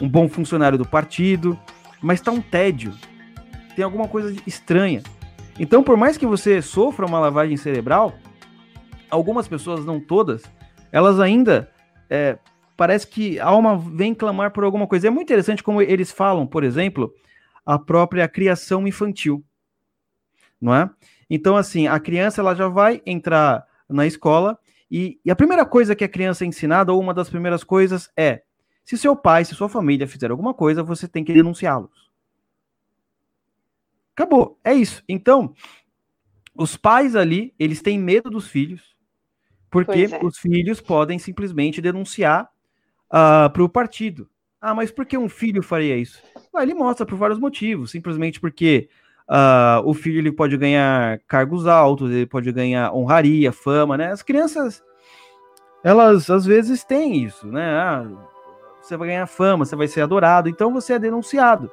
um 0.00 0.08
bom 0.08 0.28
funcionário 0.28 0.78
do 0.78 0.86
partido, 0.86 1.58
mas 2.00 2.20
está 2.20 2.30
um 2.30 2.40
tédio 2.40 2.94
tem 3.74 3.84
alguma 3.84 4.08
coisa 4.08 4.34
estranha. 4.46 5.02
Então, 5.58 5.82
por 5.82 5.96
mais 5.96 6.16
que 6.16 6.26
você 6.26 6.62
sofra 6.62 7.06
uma 7.06 7.20
lavagem 7.20 7.56
cerebral, 7.56 8.14
algumas 9.10 9.46
pessoas, 9.46 9.84
não 9.84 10.00
todas, 10.00 10.42
elas 10.90 11.20
ainda 11.20 11.70
é, 12.08 12.38
parece 12.76 13.06
que 13.06 13.38
a 13.38 13.46
alma 13.46 13.76
vem 13.76 14.14
clamar 14.14 14.50
por 14.50 14.64
alguma 14.64 14.86
coisa. 14.86 15.06
É 15.06 15.10
muito 15.10 15.28
interessante 15.28 15.62
como 15.62 15.82
eles 15.82 16.10
falam, 16.10 16.46
por 16.46 16.64
exemplo, 16.64 17.12
a 17.64 17.78
própria 17.78 18.26
criação 18.28 18.86
infantil, 18.86 19.44
não 20.60 20.74
é? 20.74 20.90
Então, 21.28 21.56
assim, 21.56 21.86
a 21.86 21.98
criança 22.00 22.40
ela 22.40 22.54
já 22.54 22.68
vai 22.68 23.00
entrar 23.06 23.64
na 23.88 24.06
escola 24.06 24.58
e, 24.90 25.18
e 25.24 25.30
a 25.30 25.36
primeira 25.36 25.64
coisa 25.64 25.94
que 25.96 26.04
a 26.04 26.08
criança 26.08 26.44
é 26.44 26.46
ensinada, 26.46 26.92
ou 26.92 27.00
uma 27.00 27.14
das 27.14 27.30
primeiras 27.30 27.64
coisas, 27.64 28.10
é: 28.14 28.42
se 28.84 28.98
seu 28.98 29.16
pai, 29.16 29.42
se 29.42 29.54
sua 29.54 29.68
família 29.68 30.06
fizer 30.06 30.30
alguma 30.30 30.52
coisa, 30.52 30.82
você 30.82 31.08
tem 31.08 31.24
que 31.24 31.32
denunciá-los. 31.32 32.11
Acabou. 34.14 34.58
É 34.62 34.74
isso. 34.74 35.02
Então, 35.08 35.54
os 36.54 36.76
pais 36.76 37.16
ali, 37.16 37.54
eles 37.58 37.80
têm 37.80 37.98
medo 37.98 38.30
dos 38.30 38.48
filhos, 38.48 38.94
porque 39.70 40.08
é. 40.10 40.24
os 40.24 40.38
filhos 40.38 40.80
podem 40.80 41.18
simplesmente 41.18 41.80
denunciar 41.80 42.48
uh, 43.08 43.50
para 43.50 43.62
o 43.62 43.68
partido. 43.68 44.28
Ah, 44.60 44.74
mas 44.74 44.92
por 44.92 45.04
que 45.04 45.18
um 45.18 45.28
filho 45.28 45.62
faria 45.62 45.96
isso? 45.96 46.22
Ah, 46.54 46.62
ele 46.62 46.74
mostra 46.74 47.04
por 47.04 47.16
vários 47.16 47.38
motivos. 47.38 47.90
Simplesmente 47.90 48.38
porque 48.38 48.88
uh, 49.28 49.82
o 49.84 49.92
filho 49.92 50.18
ele 50.18 50.30
pode 50.30 50.56
ganhar 50.56 51.18
cargos 51.26 51.66
altos, 51.66 52.10
ele 52.10 52.26
pode 52.26 52.52
ganhar 52.52 52.94
honraria, 52.94 53.50
fama, 53.50 53.96
né? 53.96 54.12
As 54.12 54.22
crianças, 54.22 54.82
elas 55.82 56.30
às 56.30 56.46
vezes 56.46 56.84
têm 56.84 57.24
isso, 57.24 57.48
né? 57.48 57.72
Ah, 57.72 58.06
você 58.80 58.96
vai 58.96 59.08
ganhar 59.08 59.26
fama, 59.26 59.64
você 59.64 59.74
vai 59.74 59.88
ser 59.88 60.02
adorado, 60.02 60.48
então 60.48 60.72
você 60.72 60.92
é 60.92 60.98
denunciado. 60.98 61.70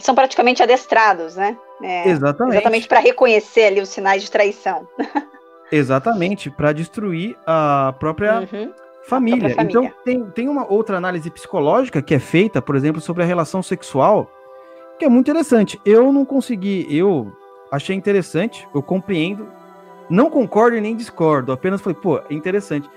São 0.00 0.14
praticamente 0.14 0.62
adestrados, 0.62 1.36
né? 1.36 1.56
É, 1.82 2.08
exatamente. 2.08 2.56
Exatamente 2.56 2.88
para 2.88 3.00
reconhecer 3.00 3.64
ali 3.64 3.80
os 3.80 3.88
sinais 3.88 4.22
de 4.22 4.30
traição. 4.30 4.86
exatamente, 5.70 6.50
para 6.50 6.72
destruir 6.72 7.36
a 7.46 7.94
própria 7.98 8.40
uhum. 8.40 8.72
família. 9.06 9.48
A 9.48 9.54
própria 9.54 9.64
então, 9.64 9.82
família. 9.82 9.96
Então, 10.02 10.04
tem, 10.04 10.30
tem 10.30 10.48
uma 10.48 10.70
outra 10.70 10.96
análise 10.96 11.30
psicológica 11.30 12.02
que 12.02 12.14
é 12.14 12.18
feita, 12.18 12.60
por 12.60 12.76
exemplo, 12.76 13.00
sobre 13.00 13.22
a 13.22 13.26
relação 13.26 13.62
sexual, 13.62 14.30
que 14.98 15.04
é 15.04 15.08
muito 15.08 15.30
interessante. 15.30 15.80
Eu 15.84 16.12
não 16.12 16.24
consegui, 16.24 16.86
eu 16.90 17.32
achei 17.70 17.94
interessante, 17.94 18.66
eu 18.74 18.82
compreendo, 18.82 19.48
não 20.08 20.28
concordo 20.28 20.76
e 20.76 20.80
nem 20.80 20.96
discordo, 20.96 21.52
apenas 21.52 21.80
falei, 21.80 21.98
pô, 22.00 22.18
é 22.18 22.34
interessante. 22.34 22.88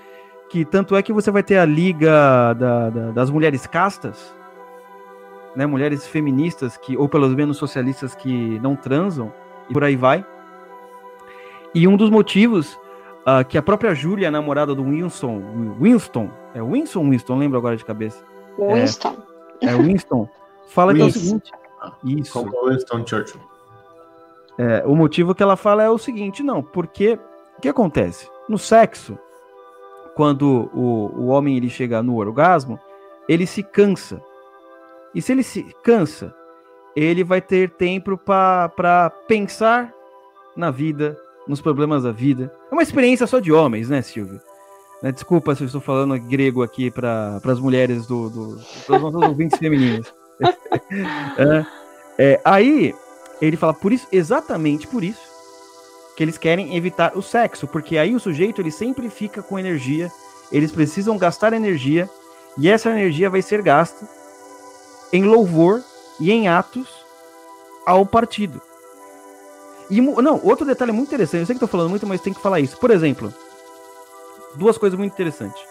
Que 0.50 0.64
tanto 0.64 0.94
é 0.94 1.02
que 1.02 1.12
você 1.12 1.30
vai 1.30 1.42
ter 1.42 1.56
a 1.56 1.64
Liga 1.64 2.52
da, 2.54 2.90
da, 2.90 3.10
das 3.12 3.30
Mulheres 3.30 3.66
Castas, 3.66 4.34
né, 5.56 5.66
mulheres 5.66 6.06
feministas, 6.06 6.76
que, 6.76 6.96
ou 6.96 7.08
pelo 7.08 7.28
menos 7.28 7.56
socialistas 7.56 8.14
que 8.14 8.58
não 8.60 8.76
transam, 8.76 9.32
e 9.68 9.72
por 9.72 9.84
aí 9.84 9.96
vai. 9.96 10.24
E 11.74 11.88
um 11.88 11.96
dos 11.96 12.10
motivos 12.10 12.78
uh, 13.22 13.44
que 13.48 13.58
a 13.58 13.62
própria 13.62 13.94
Júlia, 13.94 14.30
namorada 14.30 14.74
do 14.74 14.84
Winston, 14.84 15.42
Winston, 15.80 16.30
é 16.54 16.62
Winston 16.62 17.10
Winston, 17.10 17.38
lembro 17.38 17.58
agora 17.58 17.76
de 17.76 17.84
cabeça. 17.84 18.24
Winston. 18.58 19.16
É, 19.60 19.66
é 19.66 19.76
Winston. 19.76 20.28
Fala 20.68 20.92
Winston. 20.92 21.10
que 21.10 21.16
é 21.16 21.20
o 21.20 21.22
seguinte, 21.22 21.52
isso. 22.04 22.32
Como 22.32 22.68
Winston 22.68 23.06
Churchill. 23.06 23.40
É, 24.56 24.84
o 24.86 24.94
motivo 24.94 25.34
que 25.34 25.42
ela 25.42 25.56
fala 25.56 25.82
é 25.82 25.90
o 25.90 25.98
seguinte, 25.98 26.42
não, 26.42 26.62
porque 26.62 27.18
o 27.58 27.60
que 27.60 27.68
acontece? 27.68 28.28
No 28.48 28.56
sexo, 28.56 29.18
quando 30.14 30.70
o, 30.72 31.10
o 31.16 31.26
homem 31.26 31.56
ele 31.56 31.68
chega 31.68 32.02
no 32.02 32.16
orgasmo, 32.16 32.78
ele 33.28 33.46
se 33.46 33.62
cansa. 33.62 34.22
E 35.14 35.22
se 35.22 35.32
ele 35.32 35.42
se 35.42 35.64
cansa, 35.82 36.34
ele 36.96 37.22
vai 37.22 37.40
ter 37.40 37.70
tempo 37.70 38.16
para 38.16 39.10
pensar 39.28 39.92
na 40.56 40.70
vida, 40.70 41.16
nos 41.46 41.60
problemas 41.60 42.02
da 42.02 42.12
vida. 42.12 42.52
É 42.70 42.74
uma 42.74 42.82
experiência 42.82 43.26
só 43.26 43.38
de 43.38 43.52
homens, 43.52 43.88
né, 43.88 44.02
Silvio? 44.02 44.40
Né, 45.02 45.12
desculpa 45.12 45.54
se 45.54 45.62
eu 45.62 45.66
estou 45.66 45.80
falando 45.80 46.18
grego 46.18 46.62
aqui 46.62 46.90
para 46.90 47.40
as 47.44 47.60
mulheres 47.60 48.06
do, 48.06 48.30
do 48.30 48.60
para 48.86 48.96
os 48.96 49.02
nossos 49.02 49.22
ouvintes 49.28 49.58
femininos. 49.58 50.14
é, 51.38 51.66
é, 52.18 52.40
aí 52.44 52.94
ele 53.40 53.56
fala 53.56 53.74
por 53.74 53.92
isso, 53.92 54.06
exatamente 54.10 54.86
por 54.86 55.04
isso, 55.04 55.20
que 56.16 56.22
eles 56.22 56.38
querem 56.38 56.76
evitar 56.76 57.16
o 57.16 57.22
sexo, 57.22 57.66
porque 57.66 57.98
aí 57.98 58.14
o 58.14 58.20
sujeito 58.20 58.60
ele 58.62 58.70
sempre 58.70 59.10
fica 59.10 59.42
com 59.42 59.58
energia, 59.58 60.10
eles 60.50 60.72
precisam 60.72 61.18
gastar 61.18 61.52
energia 61.52 62.08
e 62.56 62.68
essa 62.68 62.88
energia 62.90 63.28
vai 63.28 63.42
ser 63.42 63.60
gasta 63.62 64.08
em 65.12 65.24
louvor 65.24 65.82
e 66.20 66.30
em 66.30 66.48
atos 66.48 66.88
ao 67.86 68.04
partido. 68.06 68.60
E 69.90 70.00
não, 70.00 70.40
outro 70.42 70.64
detalhe 70.64 70.92
muito 70.92 71.08
interessante, 71.08 71.40
eu 71.40 71.46
sei 71.46 71.54
que 71.54 71.64
estou 71.64 71.68
falando 71.68 71.90
muito, 71.90 72.06
mas 72.06 72.20
tem 72.20 72.32
que 72.32 72.40
falar 72.40 72.60
isso. 72.60 72.76
Por 72.78 72.90
exemplo, 72.90 73.32
duas 74.56 74.78
coisas 74.78 74.98
muito 74.98 75.12
interessantes. 75.12 75.62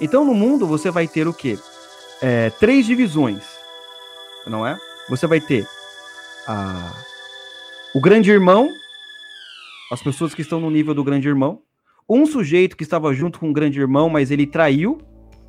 Então, 0.00 0.24
no 0.24 0.34
mundo 0.34 0.66
você 0.66 0.90
vai 0.90 1.06
ter 1.06 1.28
o 1.28 1.34
quê? 1.34 1.58
É, 2.22 2.50
três 2.50 2.86
divisões 2.86 3.58
não 4.48 4.66
é? 4.66 4.78
Você 5.08 5.26
vai 5.26 5.40
ter 5.40 5.66
a, 6.46 6.92
o 7.94 8.00
grande 8.00 8.30
irmão, 8.30 8.68
as 9.92 10.02
pessoas 10.02 10.34
que 10.34 10.42
estão 10.42 10.60
no 10.60 10.70
nível 10.70 10.94
do 10.94 11.04
grande 11.04 11.28
irmão, 11.28 11.60
um 12.08 12.26
sujeito 12.26 12.76
que 12.76 12.82
estava 12.82 13.12
junto 13.12 13.38
com 13.38 13.50
o 13.50 13.52
grande 13.52 13.78
irmão, 13.78 14.08
mas 14.08 14.30
ele 14.30 14.46
traiu 14.46 14.98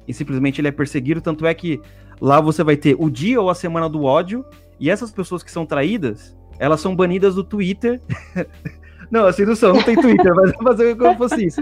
e 0.07 0.13
simplesmente 0.13 0.59
ele 0.59 0.67
é 0.67 0.71
perseguido, 0.71 1.21
tanto 1.21 1.45
é 1.45 1.53
que 1.53 1.79
lá 2.21 2.39
você 2.41 2.63
vai 2.63 2.75
ter 2.75 2.95
o 2.99 3.09
dia 3.09 3.39
ou 3.41 3.49
a 3.49 3.55
semana 3.55 3.89
do 3.89 4.03
ódio, 4.03 4.45
e 4.79 4.89
essas 4.89 5.11
pessoas 5.11 5.43
que 5.43 5.51
são 5.51 5.65
traídas, 5.65 6.35
elas 6.57 6.81
são 6.81 6.95
banidas 6.95 7.35
do 7.35 7.43
Twitter. 7.43 8.01
não, 9.11 9.25
assim 9.25 9.45
não 9.45 9.55
são, 9.55 9.73
não 9.73 9.83
tem 9.83 9.95
Twitter, 9.95 10.33
mas 10.33 10.51
fazer 10.63 10.95
como 10.95 11.17
fosse 11.17 11.45
isso. 11.45 11.61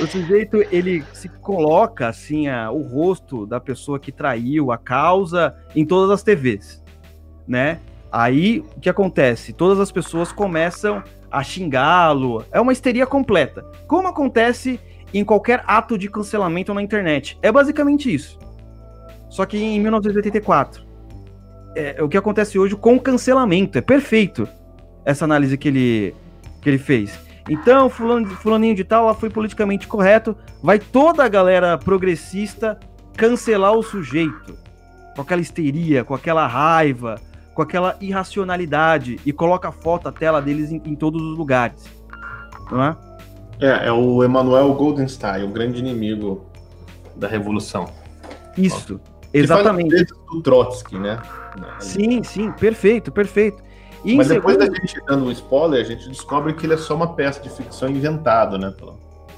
O 0.00 0.06
sujeito, 0.06 0.56
ele 0.70 1.04
se 1.12 1.28
coloca 1.28 2.08
assim, 2.08 2.48
a, 2.48 2.70
o 2.70 2.82
rosto 2.82 3.46
da 3.46 3.60
pessoa 3.60 3.98
que 3.98 4.12
traiu 4.12 4.72
a 4.72 4.78
causa 4.78 5.54
em 5.74 5.84
todas 5.84 6.10
as 6.10 6.22
TVs, 6.22 6.82
né? 7.46 7.80
Aí, 8.10 8.60
o 8.76 8.80
que 8.80 8.88
acontece? 8.88 9.52
Todas 9.52 9.78
as 9.78 9.92
pessoas 9.92 10.32
começam 10.32 11.02
a 11.30 11.42
xingá-lo. 11.42 12.44
É 12.50 12.60
uma 12.60 12.72
histeria 12.72 13.06
completa. 13.06 13.62
Como 13.86 14.08
acontece 14.08 14.80
em 15.12 15.24
qualquer 15.24 15.62
ato 15.66 15.96
de 15.96 16.08
cancelamento 16.08 16.72
na 16.72 16.82
internet. 16.82 17.38
É 17.42 17.50
basicamente 17.52 18.12
isso. 18.12 18.38
Só 19.28 19.44
que 19.46 19.56
em 19.56 19.80
1984. 19.80 20.86
É, 21.76 22.02
o 22.02 22.08
que 22.08 22.16
acontece 22.16 22.58
hoje 22.58 22.74
com 22.74 22.96
o 22.96 23.00
cancelamento. 23.00 23.78
É 23.78 23.80
perfeito 23.80 24.48
essa 25.04 25.24
análise 25.24 25.56
que 25.56 25.68
ele, 25.68 26.14
que 26.60 26.68
ele 26.68 26.78
fez. 26.78 27.18
Então, 27.48 27.88
fulano, 27.88 28.26
fulaninho 28.26 28.74
de 28.74 28.84
tal, 28.84 29.06
lá 29.06 29.14
foi 29.14 29.30
politicamente 29.30 29.86
correto, 29.86 30.36
vai 30.62 30.78
toda 30.78 31.24
a 31.24 31.28
galera 31.28 31.78
progressista 31.78 32.78
cancelar 33.16 33.72
o 33.72 33.82
sujeito. 33.82 34.56
Com 35.14 35.22
aquela 35.22 35.40
histeria, 35.40 36.04
com 36.04 36.14
aquela 36.14 36.46
raiva, 36.46 37.16
com 37.54 37.62
aquela 37.62 37.96
irracionalidade 38.00 39.18
e 39.24 39.32
coloca 39.32 39.68
a 39.68 39.72
foto, 39.72 40.08
a 40.08 40.12
tela 40.12 40.40
deles 40.40 40.70
em, 40.70 40.80
em 40.84 40.94
todos 40.94 41.20
os 41.20 41.36
lugares. 41.36 41.90
Não 42.70 42.84
é? 42.84 42.96
É, 43.60 43.88
é 43.88 43.92
o 43.92 44.22
Emanuel 44.22 44.72
Goldenstein, 44.74 45.44
o 45.44 45.48
grande 45.48 45.80
inimigo 45.80 46.46
da 47.16 47.26
revolução. 47.26 47.88
Isso, 48.56 49.00
exatamente. 49.32 50.06
do 50.30 50.42
Trotsky, 50.42 50.98
né? 50.98 51.20
Sim, 51.80 52.22
sim, 52.22 52.52
perfeito, 52.52 53.10
perfeito. 53.10 53.62
E 54.04 54.16
Mas 54.16 54.28
depois 54.28 54.56
segundo... 54.56 54.70
da 54.70 54.80
gente 54.80 55.00
dando 55.06 55.24
um 55.26 55.30
spoiler, 55.32 55.80
a 55.80 55.84
gente 55.84 56.08
descobre 56.08 56.52
que 56.54 56.66
ele 56.66 56.74
é 56.74 56.76
só 56.76 56.94
uma 56.94 57.14
peça 57.14 57.40
de 57.40 57.50
ficção 57.50 57.88
inventado, 57.88 58.56
né? 58.56 58.72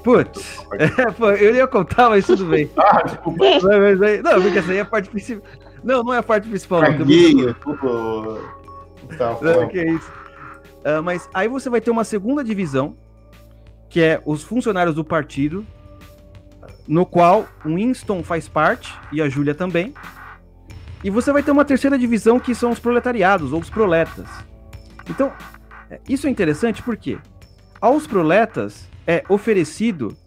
Putz, 0.03 0.59
é, 0.73 1.11
pô, 1.13 1.31
eu 1.31 1.55
ia 1.55 1.67
contar, 1.67 2.09
mas 2.09 2.25
tudo 2.25 2.45
bem. 2.45 2.69
ah, 2.77 3.01
desculpa. 3.03 3.43
Mas, 3.43 3.63
mas 3.63 4.01
aí, 4.01 4.21
não, 4.21 4.41
porque 4.41 4.59
essa 4.59 4.71
aí 4.71 4.77
é 4.77 4.81
a 4.81 4.85
parte 4.85 5.09
principal. 5.09 5.43
Não, 5.83 6.03
não 6.03 6.13
é 6.13 6.17
a 6.17 6.23
parte 6.23 6.47
principal. 6.47 6.81
Caguei, 6.81 7.33
não, 7.33 7.53
tudo... 7.55 8.39
não, 9.41 9.67
que 9.67 9.79
é 9.79 9.91
isso. 9.91 10.11
Uh, 10.85 11.01
mas 11.03 11.29
aí 11.33 11.47
você 11.47 11.69
vai 11.69 11.81
ter 11.81 11.91
uma 11.91 12.03
segunda 12.03 12.43
divisão, 12.43 12.95
que 13.89 14.01
é 14.01 14.21
os 14.25 14.43
funcionários 14.43 14.95
do 14.95 15.03
partido, 15.03 15.65
no 16.91 17.05
qual 17.05 17.47
o 17.63 17.75
Winston 17.75 18.21
faz 18.21 18.49
parte, 18.49 18.93
e 19.13 19.21
a 19.21 19.29
Júlia 19.29 19.55
também. 19.55 19.93
E 21.01 21.09
você 21.09 21.31
vai 21.31 21.41
ter 21.41 21.49
uma 21.49 21.63
terceira 21.63 21.97
divisão, 21.97 22.37
que 22.37 22.53
são 22.53 22.69
os 22.69 22.79
proletariados, 22.79 23.53
ou 23.53 23.61
os 23.61 23.69
proletas. 23.69 24.27
Então, 25.09 25.31
é, 25.89 26.01
isso 26.09 26.27
é 26.27 26.29
interessante 26.29 26.83
porque 26.83 27.17
aos 27.79 28.05
proletas 28.05 28.89
é 29.07 29.23
oferecido 29.29 30.17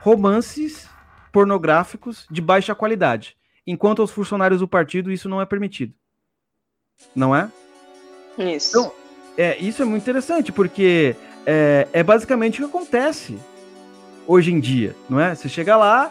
romances 0.00 0.86
pornográficos 1.32 2.26
de 2.30 2.42
baixa 2.42 2.74
qualidade, 2.74 3.34
enquanto 3.66 4.02
aos 4.02 4.10
funcionários 4.10 4.60
do 4.60 4.68
partido 4.68 5.10
isso 5.10 5.30
não 5.30 5.40
é 5.40 5.46
permitido. 5.46 5.94
Não 7.16 7.34
é? 7.34 7.50
Isso. 8.36 8.78
Então, 8.78 8.92
é, 9.38 9.56
isso 9.56 9.80
é 9.80 9.86
muito 9.86 10.02
interessante, 10.02 10.52
porque 10.52 11.16
é, 11.46 11.88
é 11.90 12.02
basicamente 12.02 12.62
o 12.62 12.68
que 12.68 12.76
acontece 12.76 13.38
hoje 14.26 14.52
em 14.52 14.60
dia, 14.60 14.94
não 15.08 15.20
é? 15.20 15.34
Você 15.34 15.48
chega 15.48 15.76
lá, 15.76 16.10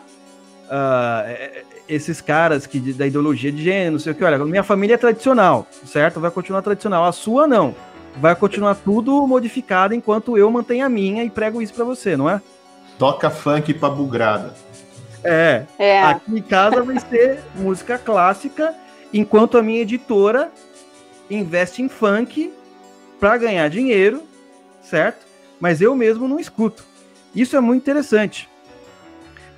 uh, 0.65 1.63
esses 1.87 2.21
caras 2.21 2.65
que 2.65 2.79
da 2.93 3.05
ideologia 3.05 3.51
de 3.51 3.63
gênero, 3.63 3.93
não 3.93 3.99
sei 3.99 4.13
o 4.13 4.15
que, 4.15 4.23
olha, 4.23 4.37
minha 4.45 4.63
família 4.63 4.95
é 4.95 4.97
tradicional, 4.97 5.67
certo? 5.85 6.19
Vai 6.19 6.31
continuar 6.31 6.61
tradicional. 6.61 7.05
A 7.05 7.11
sua 7.11 7.47
não. 7.47 7.75
Vai 8.17 8.35
continuar 8.35 8.75
tudo 8.75 9.25
modificado 9.25 9.93
enquanto 9.93 10.37
eu 10.37 10.49
mantenho 10.49 10.85
a 10.85 10.89
minha 10.89 11.23
e 11.23 11.29
prego 11.29 11.61
isso 11.61 11.73
para 11.73 11.83
você, 11.83 12.15
não 12.15 12.29
é? 12.29 12.41
Toca 12.99 13.29
funk 13.29 13.73
pra 13.73 13.89
bugrada. 13.89 14.53
É. 15.23 15.63
é. 15.79 16.03
Aqui 16.03 16.37
em 16.37 16.41
casa 16.41 16.81
vai 16.83 16.99
ser 16.99 17.39
música 17.55 17.97
clássica, 17.97 18.75
enquanto 19.11 19.57
a 19.57 19.63
minha 19.63 19.81
editora 19.81 20.51
investe 21.29 21.81
em 21.81 21.89
funk 21.89 22.53
para 23.19 23.37
ganhar 23.37 23.67
dinheiro, 23.69 24.21
certo? 24.81 25.25
Mas 25.59 25.81
eu 25.81 25.95
mesmo 25.95 26.27
não 26.27 26.39
escuto. 26.39 26.85
Isso 27.35 27.55
é 27.55 27.59
muito 27.59 27.81
interessante. 27.81 28.49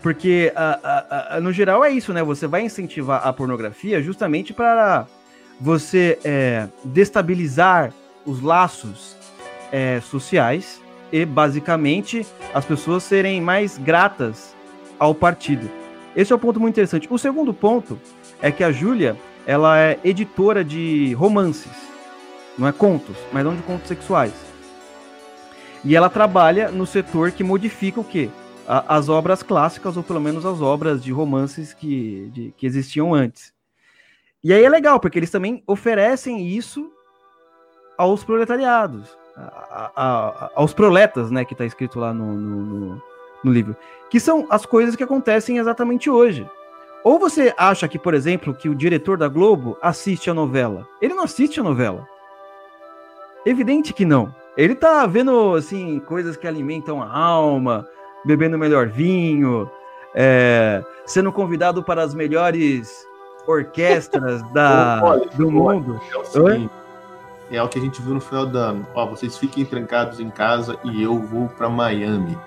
Porque, 0.02 0.54
a, 0.56 0.80
a, 0.84 1.38
a, 1.38 1.42
no 1.42 1.52
geral, 1.52 1.84
é 1.84 1.90
isso, 1.90 2.14
né? 2.14 2.24
Você 2.24 2.46
vai 2.46 2.62
incentivar 2.62 3.28
a 3.28 3.34
pornografia 3.34 4.02
justamente 4.02 4.54
para 4.54 5.08
você 5.60 6.20
é, 6.24 6.68
destabilizar 6.84 7.92
os 8.26 8.42
laços 8.42 9.16
é, 9.72 10.00
sociais 10.02 10.80
e, 11.12 11.26
basicamente, 11.26 12.26
as 12.54 12.64
pessoas 12.64 13.04
serem 13.04 13.42
mais 13.42 13.78
gratas 13.78 14.56
ao 15.00 15.16
partido. 15.16 15.70
Esse 16.16 16.32
é 16.32 16.36
o 16.36 16.38
um 16.38 16.42
ponto 16.42 16.60
muito 16.60 16.76
interessante. 16.76 17.08
O 17.10 17.18
segundo 17.18 17.54
ponto 17.54 18.00
é 18.42 18.52
que 18.52 18.64
a 18.64 18.72
Júlia, 18.72 19.18
ela 19.46 19.80
é 19.80 20.00
editora 20.04 20.64
de 20.64 21.14
romances. 21.14 21.72
não 22.58 22.68
é 22.68 22.72
contos, 22.72 23.18
mas 23.34 23.44
não 23.44 23.56
de 23.56 23.64
contos 23.64 23.88
sexuais. 23.88 24.34
E 25.86 25.96
ela 25.96 26.10
trabalha 26.10 26.72
no 26.72 26.86
setor 26.86 27.32
que 27.32 27.44
modifica 27.44 28.00
o 28.00 28.04
quê? 28.04 28.30
A, 28.68 28.98
as 28.98 29.08
obras 29.08 29.44
clássicas, 29.44 29.96
ou 29.96 30.02
pelo 30.02 30.20
menos 30.20 30.44
as 30.44 30.60
obras 30.60 31.04
de 31.04 31.12
romances 31.12 31.74
que, 31.74 32.32
de, 32.34 32.54
que 32.58 32.66
existiam 32.66 33.14
antes. 33.14 33.54
E 34.44 34.52
aí 34.52 34.64
é 34.64 34.70
legal, 34.70 35.00
porque 35.00 35.20
eles 35.20 35.30
também 35.30 35.64
oferecem 35.68 36.48
isso 36.48 36.92
aos 37.98 38.24
proletariados, 38.24 39.16
a, 39.38 39.92
a, 39.96 40.52
aos 40.56 40.74
proletas, 40.74 41.30
né, 41.30 41.46
que 41.46 41.54
está 41.54 41.66
escrito 41.66 42.00
lá 42.00 42.12
no, 42.12 42.34
no, 42.34 42.62
no, 42.62 43.04
no 43.44 43.52
livro, 43.52 43.76
que 44.10 44.20
são 44.20 44.48
as 44.50 44.66
coisas 44.66 44.96
que 44.96 45.04
acontecem 45.04 45.60
exatamente 45.60 46.10
hoje. 46.10 46.50
Ou 47.04 47.20
você 47.20 47.54
acha 47.56 47.88
que, 47.88 48.00
por 48.00 48.16
exemplo, 48.16 48.56
que 48.56 48.68
o 48.68 48.74
diretor 48.74 49.20
da 49.20 49.28
Globo 49.28 49.78
assiste 49.80 50.32
a 50.32 50.34
novela? 50.34 50.88
Ele 51.00 51.14
não 51.14 51.24
assiste 51.24 51.60
a 51.60 51.64
novela. 51.64 52.08
Evidente 53.46 53.94
que 53.94 54.04
não. 54.04 54.34
Ele 54.58 54.74
tá 54.76 55.06
vendo, 55.06 55.56
assim, 55.56 56.00
coisas 56.00 56.38
que 56.38 56.48
alimentam 56.48 57.02
a 57.02 57.18
alma, 57.18 57.88
bebendo 58.24 58.58
melhor 58.58 58.88
vinho, 58.88 59.70
é, 60.14 60.84
sendo 61.06 61.32
convidado 61.32 61.84
para 61.84 62.02
as 62.02 62.14
melhores 62.14 63.06
orquestras 63.46 64.42
da, 64.54 65.02
olha, 65.04 65.26
do 65.36 65.52
mundo. 65.52 66.00
É 66.12 66.18
o, 66.18 66.26
seguinte, 66.26 66.70
é 67.52 67.62
o 67.62 67.68
que 67.68 67.80
a 67.80 67.82
gente 67.82 68.02
viu 68.02 68.14
no 68.14 68.22
final 68.22 68.46
do 68.46 68.58
ano. 68.58 68.88
Ó, 68.96 69.06
vocês 69.08 69.38
fiquem 69.38 69.66
trancados 69.66 70.20
em 70.20 70.30
casa 70.30 70.78
e 70.84 71.04
eu 71.04 71.20
vou 71.20 71.50
para 71.50 71.70
Miami. 71.70 72.38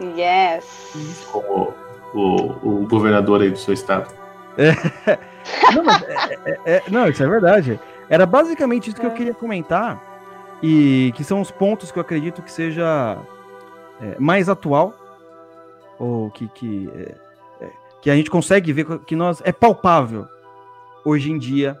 Yes. 0.00 1.26
Como 1.30 1.74
o, 2.14 2.80
o 2.82 2.86
governador 2.88 3.42
aí 3.42 3.50
do 3.50 3.58
seu 3.58 3.74
estado. 3.74 4.12
É. 4.56 4.72
Não, 5.74 5.90
é, 5.90 6.38
é, 6.44 6.60
é, 6.66 6.82
não, 6.90 7.08
isso 7.08 7.22
é 7.22 7.28
verdade. 7.28 7.80
Era 8.08 8.26
basicamente 8.26 8.90
isso 8.90 9.00
que 9.00 9.06
eu 9.06 9.10
é. 9.10 9.14
queria 9.14 9.34
comentar. 9.34 10.09
E 10.62 11.12
que 11.16 11.24
são 11.24 11.40
os 11.40 11.50
pontos 11.50 11.90
que 11.90 11.98
eu 11.98 12.02
acredito 12.02 12.42
que 12.42 12.52
seja 12.52 13.18
é, 14.00 14.18
mais 14.18 14.48
atual. 14.48 14.94
Ou 15.98 16.30
que, 16.30 16.48
que, 16.48 16.88
que 18.00 18.10
a 18.10 18.16
gente 18.16 18.30
consegue 18.30 18.72
ver 18.72 18.98
que 19.00 19.14
nós 19.14 19.42
é 19.44 19.52
palpável 19.52 20.26
hoje 21.04 21.30
em 21.30 21.38
dia 21.38 21.78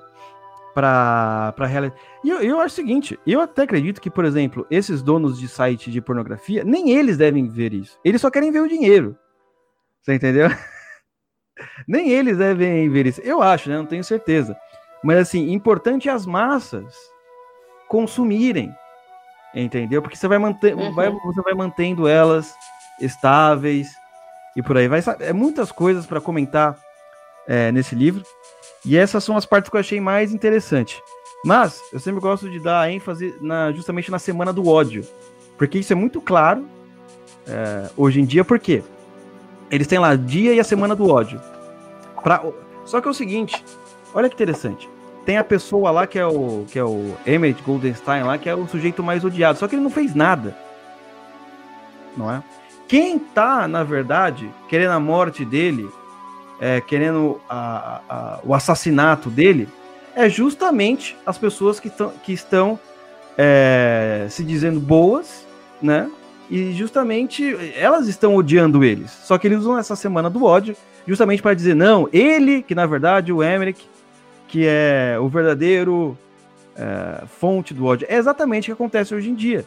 para 0.74 1.54
a 1.58 1.66
realidade. 1.66 2.00
E 2.22 2.30
eu, 2.30 2.40
eu 2.40 2.60
acho 2.60 2.74
o 2.74 2.76
seguinte: 2.76 3.18
eu 3.26 3.40
até 3.40 3.62
acredito 3.62 4.00
que, 4.00 4.10
por 4.10 4.24
exemplo, 4.24 4.66
esses 4.70 5.02
donos 5.02 5.38
de 5.38 5.48
site 5.48 5.90
de 5.90 6.00
pornografia, 6.00 6.64
nem 6.64 6.90
eles 6.90 7.16
devem 7.16 7.48
ver 7.48 7.72
isso. 7.72 7.98
Eles 8.04 8.20
só 8.20 8.30
querem 8.30 8.52
ver 8.52 8.60
o 8.60 8.68
dinheiro. 8.68 9.16
Você 10.00 10.14
entendeu? 10.14 10.48
Nem 11.86 12.10
eles 12.10 12.38
devem 12.38 12.88
ver 12.88 13.06
isso. 13.06 13.20
Eu 13.20 13.42
acho, 13.42 13.68
né? 13.68 13.76
Não 13.76 13.84
tenho 13.84 14.02
certeza. 14.02 14.56
Mas 15.04 15.18
assim, 15.18 15.52
importante 15.52 16.08
é 16.08 16.12
as 16.12 16.24
massas 16.24 16.96
consumirem. 17.90 18.72
Entendeu? 19.52 20.00
Porque 20.00 20.16
você 20.16 20.28
vai, 20.28 20.38
manter, 20.38 20.76
uhum. 20.76 20.94
vai, 20.94 21.10
você 21.10 21.42
vai 21.42 21.54
mantendo 21.54 22.06
elas 22.06 22.54
estáveis 23.00 23.90
e 24.54 24.62
por 24.62 24.76
aí 24.76 24.86
vai. 24.86 25.02
É 25.18 25.32
muitas 25.32 25.72
coisas 25.72 26.06
para 26.06 26.20
comentar 26.20 26.78
é, 27.48 27.72
nesse 27.72 27.96
livro. 27.96 28.22
E 28.86 28.96
essas 28.96 29.24
são 29.24 29.36
as 29.36 29.44
partes 29.44 29.68
que 29.68 29.76
eu 29.76 29.80
achei 29.80 30.00
mais 30.00 30.32
interessante. 30.32 31.02
Mas 31.44 31.80
eu 31.92 31.98
sempre 31.98 32.20
gosto 32.20 32.48
de 32.48 32.60
dar 32.60 32.88
ênfase 32.90 33.34
na, 33.40 33.72
justamente 33.72 34.08
na 34.08 34.20
semana 34.20 34.52
do 34.52 34.68
ódio. 34.68 35.04
Porque 35.58 35.78
isso 35.78 35.92
é 35.92 35.96
muito 35.96 36.20
claro 36.20 36.64
é, 37.44 37.90
hoje 37.96 38.20
em 38.20 38.24
dia. 38.24 38.44
Por 38.44 38.60
quê? 38.60 38.84
Eles 39.68 39.88
têm 39.88 39.98
lá 39.98 40.14
dia 40.14 40.54
e 40.54 40.60
a 40.60 40.64
semana 40.64 40.94
do 40.94 41.10
ódio. 41.10 41.40
Pra... 42.22 42.40
Só 42.84 43.00
que 43.00 43.08
é 43.08 43.10
o 43.10 43.14
seguinte, 43.14 43.64
olha 44.14 44.28
que 44.28 44.34
interessante. 44.34 44.88
Tem 45.24 45.36
a 45.36 45.44
pessoa 45.44 45.90
lá 45.90 46.06
que 46.06 46.18
é 46.18 46.26
o 46.26 46.64
que 46.68 46.78
é 46.78 46.84
o 46.84 47.14
Emmett 47.26 47.62
Goldenstein 47.62 48.22
lá, 48.22 48.38
que 48.38 48.48
é 48.48 48.54
o 48.54 48.66
sujeito 48.66 49.02
mais 49.02 49.24
odiado. 49.24 49.58
Só 49.58 49.68
que 49.68 49.74
ele 49.74 49.82
não 49.82 49.90
fez 49.90 50.14
nada. 50.14 50.56
Não 52.16 52.30
é? 52.30 52.42
Quem 52.88 53.18
tá, 53.18 53.68
na 53.68 53.84
verdade, 53.84 54.50
querendo 54.68 54.90
a 54.90 55.00
morte 55.00 55.44
dele, 55.44 55.88
é, 56.60 56.80
querendo 56.80 57.40
a, 57.48 58.00
a, 58.08 58.38
o 58.44 58.52
assassinato 58.52 59.30
dele, 59.30 59.68
é 60.14 60.28
justamente 60.28 61.16
as 61.24 61.38
pessoas 61.38 61.78
que, 61.78 61.90
que 62.24 62.32
estão 62.32 62.78
é, 63.38 64.26
se 64.28 64.42
dizendo 64.42 64.80
boas, 64.80 65.46
né? 65.80 66.10
E 66.50 66.72
justamente 66.72 67.56
elas 67.76 68.08
estão 68.08 68.34
odiando 68.34 68.82
eles. 68.82 69.10
Só 69.10 69.38
que 69.38 69.46
eles 69.46 69.60
usam 69.60 69.78
essa 69.78 69.94
semana 69.94 70.28
do 70.28 70.44
ódio 70.44 70.76
justamente 71.06 71.40
para 71.40 71.54
dizer, 71.54 71.74
não, 71.74 72.08
ele, 72.12 72.62
que 72.62 72.74
na 72.74 72.86
verdade 72.86 73.32
o 73.32 73.42
Emmerich, 73.42 73.88
que 74.50 74.66
é 74.66 75.16
o 75.20 75.28
verdadeiro 75.28 76.18
é, 76.76 77.24
fonte 77.26 77.72
do 77.72 77.86
ódio. 77.86 78.06
É 78.10 78.16
exatamente 78.16 78.64
o 78.64 78.66
que 78.66 78.82
acontece 78.82 79.14
hoje 79.14 79.30
em 79.30 79.34
dia. 79.34 79.64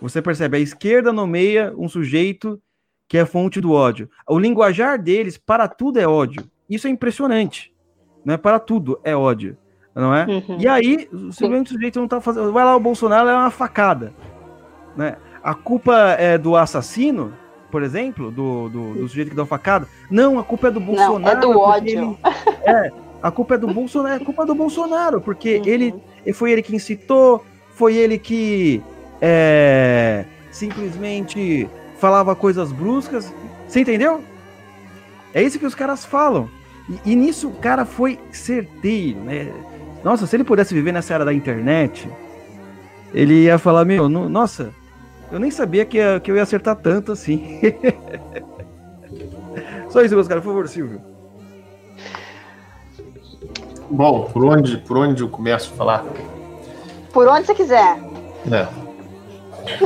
Você 0.00 0.20
percebe, 0.20 0.56
a 0.56 0.60
esquerda 0.60 1.12
nomeia 1.12 1.72
um 1.76 1.88
sujeito 1.88 2.60
que 3.08 3.16
é 3.16 3.24
fonte 3.24 3.60
do 3.60 3.72
ódio. 3.72 4.10
O 4.28 4.38
linguajar 4.38 5.00
deles, 5.00 5.38
para 5.38 5.68
tudo, 5.68 5.98
é 5.98 6.06
ódio. 6.06 6.44
Isso 6.68 6.86
é 6.86 6.90
impressionante. 6.90 7.72
Não 8.24 8.34
é 8.34 8.36
para 8.36 8.58
tudo, 8.58 9.00
é 9.02 9.16
ódio. 9.16 9.56
Não 9.94 10.14
é? 10.14 10.26
Uhum. 10.26 10.58
E 10.60 10.68
aí, 10.68 11.08
simplesmente 11.32 11.70
o 11.70 11.74
sujeito 11.74 12.00
não 12.00 12.08
tá 12.08 12.20
fazendo. 12.20 12.52
Vai 12.52 12.64
lá, 12.64 12.76
o 12.76 12.80
Bolsonaro 12.80 13.28
é 13.28 13.34
uma 13.34 13.50
facada. 13.50 14.12
Né? 14.96 15.16
a 15.42 15.54
culpa 15.54 15.96
é 16.18 16.36
do 16.36 16.56
assassino, 16.56 17.32
por 17.70 17.82
exemplo, 17.82 18.30
do, 18.30 18.68
do, 18.68 18.94
do 18.94 19.08
sujeito 19.08 19.30
que 19.30 19.34
deu 19.34 19.44
a 19.44 19.46
facada. 19.46 19.86
Não, 20.10 20.38
a 20.38 20.44
culpa 20.44 20.68
é 20.68 20.70
do 20.70 20.80
Bolsonaro. 20.80 21.18
Não, 21.18 21.28
é 21.28 21.36
do 21.36 21.58
ódio. 21.58 22.00
Ele, 22.00 22.18
é, 22.66 22.92
a 23.22 23.30
culpa 23.30 23.54
é 23.54 23.58
do 23.58 23.68
Bolsonaro, 23.68 24.22
é 24.22 24.24
culpa 24.24 24.46
do 24.46 24.54
Bolsonaro, 24.54 25.20
porque 25.20 25.58
uhum. 25.58 25.66
ele 25.66 25.94
foi 26.32 26.52
ele 26.52 26.62
que 26.62 26.74
incitou, 26.74 27.44
foi 27.74 27.96
ele 27.96 28.18
que 28.18 28.82
é, 29.20 30.24
simplesmente 30.50 31.68
falava 31.98 32.34
coisas 32.34 32.72
bruscas. 32.72 33.32
Você 33.66 33.80
entendeu? 33.80 34.22
É 35.34 35.42
isso 35.42 35.58
que 35.58 35.66
os 35.66 35.74
caras 35.74 36.04
falam. 36.04 36.48
E, 36.88 37.12
e, 37.12 37.16
nisso 37.16 37.48
o 37.48 37.52
cara 37.52 37.84
foi 37.84 38.18
certeiro, 38.30 39.20
né? 39.20 39.52
Nossa, 40.02 40.26
se 40.26 40.36
ele 40.36 40.44
pudesse 40.44 40.72
viver 40.72 40.92
nessa 40.92 41.14
era 41.14 41.24
da 41.24 41.34
internet, 41.34 42.08
ele 43.12 43.44
ia 43.44 43.58
falar, 43.58 43.84
meu, 43.84 44.08
no, 44.08 44.28
nossa, 44.28 44.72
eu 45.30 45.38
nem 45.38 45.50
sabia 45.50 45.84
que, 45.84 45.98
ia, 45.98 46.20
que 46.20 46.30
eu 46.30 46.36
ia 46.36 46.42
acertar 46.42 46.76
tanto 46.76 47.12
assim. 47.12 47.60
Só 49.90 50.02
isso, 50.02 50.14
meus 50.14 50.28
caras, 50.28 50.42
por 50.42 50.50
favor, 50.50 50.68
Silvio. 50.68 51.00
Bom, 53.90 54.24
por 54.24 54.44
onde, 54.44 54.78
por 54.78 54.96
onde 54.96 55.22
eu 55.22 55.28
começo 55.28 55.72
a 55.72 55.76
falar? 55.76 56.04
Por 57.12 57.26
onde 57.26 57.46
você 57.46 57.54
quiser. 57.54 57.98
É. 58.50 58.68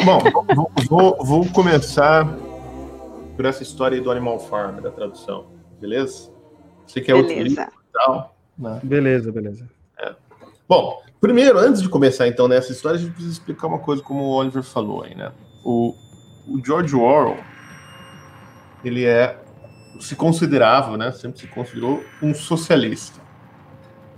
Bom, 0.05 0.19
vou, 0.55 0.73
vou, 0.89 1.25
vou, 1.25 1.53
começar 1.53 2.27
por 3.37 3.45
essa 3.45 3.63
história 3.63 3.97
aí 3.97 4.03
do 4.03 4.11
Animal 4.11 4.39
Farm, 4.39 4.81
da 4.81 4.91
tradução, 4.91 5.47
beleza? 5.81 6.31
Você 6.87 7.01
quer 7.01 7.13
beleza. 7.13 7.29
outro 7.29 7.43
livro 7.43 7.63
e 7.63 7.93
tal? 7.93 8.37
Né? 8.59 8.81
Beleza, 8.83 9.33
beleza. 9.33 9.69
É. 9.99 10.15
Bom, 10.69 11.03
Primeiro, 11.23 11.57
antes 11.57 11.81
de 11.81 11.89
começar 11.89 12.27
então 12.27 12.49
nessa 12.49 12.73
história, 12.73 12.99
a 12.99 13.01
gente 13.01 13.13
precisa 13.13 13.35
explicar 13.35 13.69
uma 13.69 13.79
coisa 13.79 14.03
como 14.03 14.25
o 14.25 14.31
Oliver 14.31 14.65
falou 14.65 15.05
aí, 15.05 15.15
né? 15.15 15.31
O, 15.65 15.95
o 16.49 16.61
George 16.67 16.97
Orwell, 16.97 17.39
ele 18.85 19.05
é, 19.05 19.39
se 20.01 20.17
considerava, 20.17 20.97
né? 20.97 21.13
Sempre 21.13 21.39
se 21.39 21.47
considerou 21.47 22.03
um 22.21 22.35
socialista, 22.35 23.21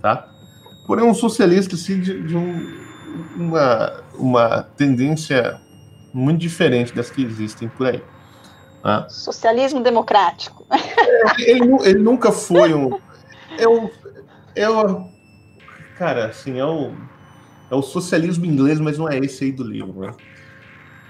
tá? 0.05 0.29
Porém, 0.85 1.03
um 1.03 1.15
socialista 1.15 1.73
assim, 1.73 1.99
de, 1.99 2.21
de 2.21 2.37
um, 2.37 2.77
uma, 3.35 4.03
uma 4.13 4.63
tendência 4.77 5.59
muito 6.13 6.39
diferente 6.39 6.93
das 6.93 7.09
que 7.09 7.23
existem 7.23 7.67
por 7.67 7.87
aí. 7.87 8.03
Tá? 8.83 9.09
Socialismo 9.09 9.81
democrático. 9.81 10.63
É, 10.69 11.49
ele, 11.49 11.75
ele, 11.83 11.99
nunca 11.99 12.31
foi 12.31 12.71
um. 12.71 12.99
É 13.57 13.67
um, 13.67 13.89
é 14.55 14.69
um 14.69 15.09
Cara, 15.97 16.27
assim, 16.27 16.59
é 16.59 16.65
o, 16.65 16.91
é 17.71 17.75
o 17.75 17.81
socialismo 17.81 18.45
inglês, 18.45 18.79
mas 18.79 18.97
não 18.99 19.09
é 19.09 19.17
esse 19.17 19.45
aí 19.45 19.51
do 19.51 19.63
livro, 19.63 20.01
né? 20.01 20.11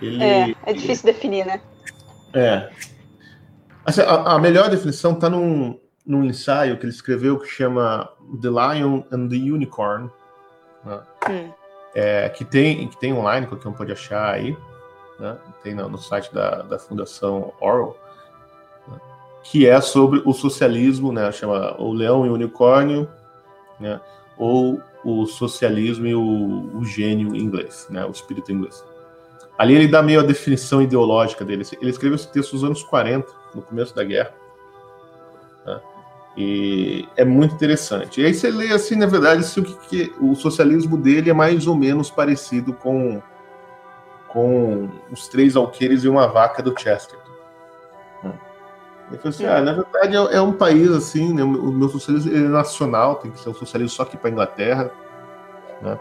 Ele, 0.02 0.24
é, 0.24 0.56
é 0.66 0.74
difícil 0.74 1.06
definir, 1.06 1.46
né? 1.46 1.60
É. 2.34 2.70
Assim, 3.84 4.02
a, 4.02 4.36
a, 4.36 4.39
melhor 4.39 4.70
definição 4.70 5.14
está 5.14 5.30
num, 5.30 5.78
num 6.06 6.24
ensaio 6.24 6.78
que 6.78 6.86
ele 6.86 6.93
escreveu 6.93 7.39
que 7.39 7.48
chama 7.48 8.10
The 8.42 8.50
Lion 8.50 9.04
and 9.12 9.30
the 9.30 9.36
Unicorn, 9.36 10.10
né? 10.84 11.02
hum. 11.30 11.52
é, 11.94 12.30
que, 12.30 12.44
tem, 12.44 12.88
que 12.88 12.98
tem 12.98 13.14
online, 13.14 13.48
qualquer 13.48 13.70
um 13.70 13.74
pode 13.74 13.92
achar 13.92 14.34
aí, 14.34 14.58
né? 15.20 15.38
tem 15.64 15.74
no, 15.76 15.90
no 15.90 15.98
site 15.98 16.34
da, 16.34 16.62
da 16.64 16.80
Fundação 16.80 17.54
Orwell, 17.60 17.98
né? 18.88 19.00
que 19.44 19.68
é 19.68 19.80
sobre 19.82 20.22
o 20.26 20.34
socialismo, 20.34 21.12
né? 21.12 21.32
chama 21.32 21.76
O 21.80 21.94
Leão 21.94 22.26
e 22.26 22.30
o 22.30 22.34
Unicórnio, 22.34 23.10
né? 23.80 24.00
ou 24.38 24.82
o 25.06 25.28
socialismo 25.28 26.08
e 26.08 26.16
o, 26.16 26.78
o 26.78 26.84
gênio 26.84 27.36
inglês, 27.36 27.86
né, 27.92 28.04
o 28.04 28.10
espírito 28.10 28.52
inglês. 28.52 28.84
Ali 29.58 29.76
ele 29.76 29.88
dá 29.88 30.02
meio 30.02 30.20
a 30.20 30.24
definição 30.24 30.82
ideológica 30.82 31.46
dele. 31.46 31.64
Ele 31.80 31.92
escreveu 31.92 32.16
esse 32.16 32.30
texto 32.30 32.54
nos 32.54 32.64
anos 32.64 32.84
40, 32.84 33.32
no 33.54 33.62
começo 33.62 33.96
da 33.96 34.04
guerra. 34.04 34.34
E 36.38 37.08
é 37.16 37.24
muito 37.24 37.56
interessante. 37.56 38.22
E 38.22 38.26
aí 38.26 38.34
você 38.34 38.52
lê 38.52 38.74
assim, 38.74 38.96
na 38.96 39.06
verdade, 39.06 39.42
assim, 39.42 39.62
o 39.62 39.64
que, 39.64 39.88
que 39.88 40.14
o 40.20 40.36
socialismo 40.36 40.98
dele 40.98 41.30
é 41.30 41.34
mais 41.34 41.66
ou 41.66 41.76
menos 41.76 42.10
parecido 42.10 42.74
com 42.74 43.22
com 44.28 44.90
os 45.10 45.30
três 45.30 45.56
alqueires 45.56 46.04
e 46.04 46.10
uma 46.10 46.28
vaca 46.28 46.62
do 46.62 46.78
Chester. 46.78 47.18
Ele 49.10 49.18
falou 49.18 49.30
assim, 49.30 49.46
ah, 49.46 49.62
na 49.62 49.74
verdade 49.74 50.16
é, 50.16 50.38
é, 50.38 50.42
um 50.42 50.52
país 50.52 50.92
assim, 50.92 51.34
né, 51.34 51.44
o 51.44 51.72
meu 51.72 51.90
socialismo 51.90 52.36
é 52.36 52.40
nacional, 52.40 53.16
tem 53.16 53.32
que 53.32 53.40
ser 53.40 53.50
um 53.50 53.54
socialismo 53.54 53.96
só 53.96 54.04
aqui 54.04 54.18
para 54.18 54.30
Inglaterra, 54.30 54.92
né? 55.82 56.00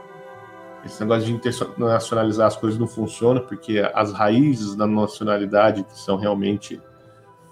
Esse 0.85 1.01
negócio 1.01 1.25
de 1.25 1.33
internacionalizar 1.33 2.47
as 2.47 2.57
coisas 2.57 2.79
não 2.79 2.87
funciona, 2.87 3.41
porque 3.41 3.79
as 3.95 4.13
raízes 4.13 4.75
da 4.75 4.87
nacionalidade, 4.87 5.83
que 5.83 5.99
são 5.99 6.17
realmente 6.17 6.81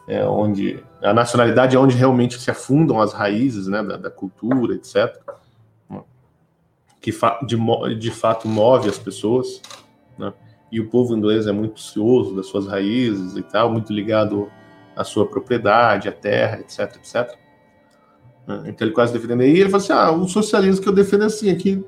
é, 0.06 0.24
onde. 0.24 0.82
A 1.02 1.12
nacionalidade 1.12 1.76
é 1.76 1.78
onde 1.78 1.96
realmente 1.96 2.38
se 2.38 2.50
afundam 2.50 3.00
as 3.00 3.12
raízes 3.12 3.66
né, 3.66 3.82
da, 3.82 3.96
da 3.96 4.10
cultura, 4.10 4.74
etc. 4.74 5.20
Que 7.00 7.12
de, 7.44 7.94
de 7.98 8.10
fato 8.10 8.46
move 8.46 8.88
as 8.88 8.98
pessoas. 8.98 9.60
Né? 10.16 10.32
E 10.70 10.80
o 10.80 10.88
povo 10.88 11.16
inglês 11.16 11.46
é 11.46 11.52
muito 11.52 11.80
cioso 11.80 12.34
das 12.36 12.46
suas 12.46 12.66
raízes 12.66 13.36
e 13.36 13.42
tal, 13.42 13.70
muito 13.70 13.92
ligado 13.92 14.50
à 14.94 15.02
sua 15.02 15.26
propriedade, 15.26 16.08
à 16.08 16.12
terra, 16.12 16.60
etc, 16.60 16.96
etc. 16.96 17.36
Então 18.66 18.86
ele 18.86 18.92
quase 18.92 19.12
defendendo. 19.12 19.42
E 19.42 19.60
ele 19.60 19.70
falou 19.70 19.78
assim: 19.78 19.92
ah, 19.92 20.10
o 20.10 20.28
socialismo 20.28 20.82
que 20.82 20.88
eu 20.88 20.92
defendo 20.92 21.24
é 21.24 21.26
assim, 21.26 21.50
aqui 21.50 21.84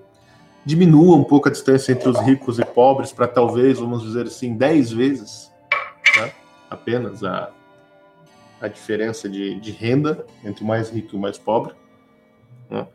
diminua 0.64 1.16
um 1.16 1.24
pouco 1.24 1.48
a 1.48 1.52
distância 1.52 1.92
entre 1.92 2.08
os 2.08 2.18
ricos 2.20 2.58
e 2.58 2.64
pobres 2.64 3.12
para 3.12 3.28
talvez, 3.28 3.78
vamos 3.78 4.02
dizer 4.02 4.26
assim, 4.26 4.56
10 4.56 4.92
vezes 4.92 5.52
né? 6.16 6.32
apenas 6.70 7.22
a, 7.22 7.50
a 8.60 8.68
diferença 8.68 9.28
de, 9.28 9.58
de, 9.60 9.72
renda 9.72 10.24
entre 10.44 10.64
o 10.64 10.66
mais 10.66 10.90
rico 10.90 11.10
e 11.12 11.16
o 11.16 11.20
mais 11.20 11.38
pobre. 11.38 11.74
Né? 12.70 12.86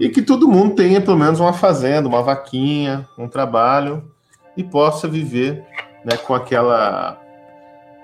E 0.00 0.08
que 0.08 0.22
todo 0.22 0.48
mundo 0.48 0.74
tenha 0.74 1.00
pelo 1.00 1.16
menos 1.16 1.40
uma 1.40 1.52
fazenda, 1.52 2.08
uma 2.08 2.22
vaquinha, 2.22 3.08
um 3.18 3.28
trabalho 3.28 4.10
e 4.56 4.64
possa 4.64 5.06
viver 5.06 5.64
né, 6.04 6.16
com 6.16 6.34
aquela. 6.34 7.18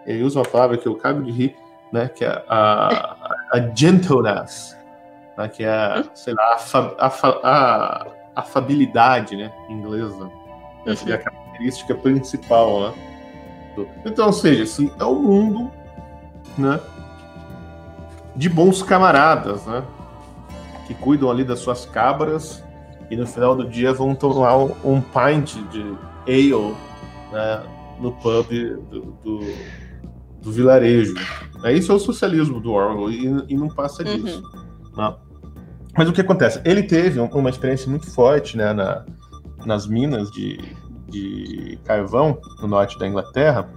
Ele 0.06 0.22
usa 0.22 0.38
uma 0.38 0.44
palavra 0.44 0.76
que 0.76 0.86
eu 0.86 0.94
cago 0.94 1.22
de 1.22 1.30
rir, 1.30 1.56
né, 1.92 2.09
que 2.09 2.24
é 2.24 2.28
a, 2.28 2.46
a, 2.48 3.34
a 3.52 3.74
gentleness, 3.74 4.76
né, 5.36 5.48
que 5.48 5.64
é, 5.64 5.68
a, 5.68 6.04
sei 6.14 6.34
lá, 6.34 6.56
a, 6.98 7.06
a, 7.42 8.06
afabilidade, 8.36 9.36
né, 9.36 9.52
inglesa. 9.68 10.30
Essa 10.86 11.04
uhum. 11.04 11.12
é 11.12 11.14
a 11.14 11.18
característica 11.18 11.94
principal, 11.94 12.80
né? 12.80 12.94
Então, 14.04 14.26
ou 14.26 14.32
seja, 14.32 14.64
assim, 14.64 14.90
é 14.98 15.04
um 15.04 15.22
mundo, 15.22 15.70
né, 16.59 16.80
de 18.34 18.48
bons 18.48 18.82
camaradas, 18.82 19.64
né, 19.66 19.82
que 20.86 20.94
cuidam 20.94 21.30
ali 21.30 21.44
das 21.44 21.61
suas 21.61 21.84
cabras 21.84 22.64
e 23.11 23.16
no 23.16 23.26
final 23.26 23.54
do 23.56 23.66
dia 23.68 23.92
vão 23.92 24.14
tomar 24.14 24.56
um, 24.56 25.00
pint 25.00 25.56
de 25.70 25.94
ale, 26.26 26.74
né, 27.32 27.62
no 28.00 28.12
pub 28.12 28.48
do, 28.90 29.00
do, 29.22 29.40
do 30.42 30.52
vilarejo. 30.52 31.14
É, 31.64 31.72
isso 31.72 31.90
é 31.90 31.94
o 31.94 31.98
socialismo 31.98 32.61
do 32.61 32.72
Orwell 32.72 33.11
e, 33.11 33.52
e 33.52 33.56
não 33.56 33.68
passa 33.68 34.04
disso. 34.04 34.42
Uhum. 34.94 34.96
Né? 34.96 35.14
Mas 35.96 36.09
o 36.09 36.12
que 36.12 36.20
acontece? 36.20 36.61
Ele 36.64 36.82
teve 36.82 37.18
uma 37.18 37.50
experiência 37.50 37.90
muito 37.90 38.09
forte 38.11 38.56
né, 38.56 38.72
na, 38.72 39.04
nas 39.66 39.86
minas 39.86 40.30
de, 40.30 40.59
de 41.09 41.78
carvão 41.84 42.38
no 42.61 42.68
norte 42.68 42.98
da 42.98 43.09
Inglaterra, 43.09 43.68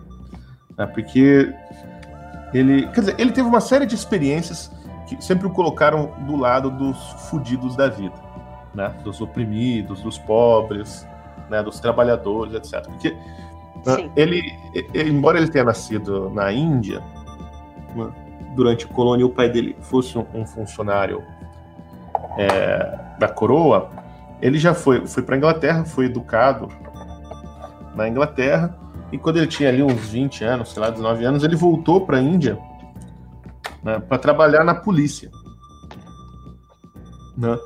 né, 0.78 0.86
porque 0.86 1.52
ele, 2.54 2.88
quer 2.88 3.02
dizer, 3.02 3.16
ele 3.18 3.32
teve 3.32 3.48
uma 3.48 3.62
série 3.62 3.86
de 3.86 3.96
experiências 3.96 4.72
que 5.08 5.24
sempre 5.24 5.48
o 5.48 5.50
colocaram 5.50 6.12
do 6.26 6.36
lado 6.36 6.70
dos 6.70 6.98
fudidos 7.30 7.76
da 7.76 7.90
vida, 7.90 8.16
né, 8.74 8.90
dos 9.04 9.22
oprimidos, 9.22 10.02
dos 10.02 10.18
pobres, 10.18 11.08
né, 11.50 11.62
dos 11.62 11.80
trabalhadores, 11.80 12.54
etc. 12.54 12.86
Porque 12.88 13.12
né, 13.86 14.10
ele, 14.16 14.42
embora 14.94 15.38
ele 15.38 15.50
tenha 15.50 15.66
nascido 15.66 16.30
na 16.30 16.52
Índia, 16.52 17.02
né, 17.96 18.10
durante 18.56 18.86
a 18.86 18.88
colônia, 18.88 19.26
o 19.26 19.30
pai 19.30 19.50
dele 19.50 19.76
fosse 19.82 20.18
um, 20.18 20.26
um 20.34 20.46
funcionário 20.46 21.24
é, 22.38 23.00
da 23.20 23.28
coroa, 23.28 23.90
ele 24.42 24.58
já 24.58 24.74
foi, 24.74 25.06
foi 25.08 25.24
para 25.24 25.36
a 25.36 25.38
Inglaterra, 25.38 25.86
foi 25.86 26.06
educado 26.06 26.68
na 27.96 28.08
Inglaterra, 28.08 28.76
e 29.12 29.18
quando 29.18 29.38
ele 29.38 29.48
tinha 29.48 29.70
ali 29.70 29.84
uns 29.84 30.10
20 30.10 30.44
anos, 30.44 30.72
sei 30.72 30.82
lá, 30.82 30.90
19 30.90 31.26
anos, 31.26 31.44
ele 31.44 31.56
voltou 31.56 32.06
para 32.06 32.18
a 32.18 32.22
Índia 32.22 32.58
né, 33.84 34.00
para 34.00 34.18
trabalhar 34.18 34.64
na 34.64 34.74
polícia. 34.74 35.30
Né? 37.38 37.58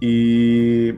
E 0.00 0.96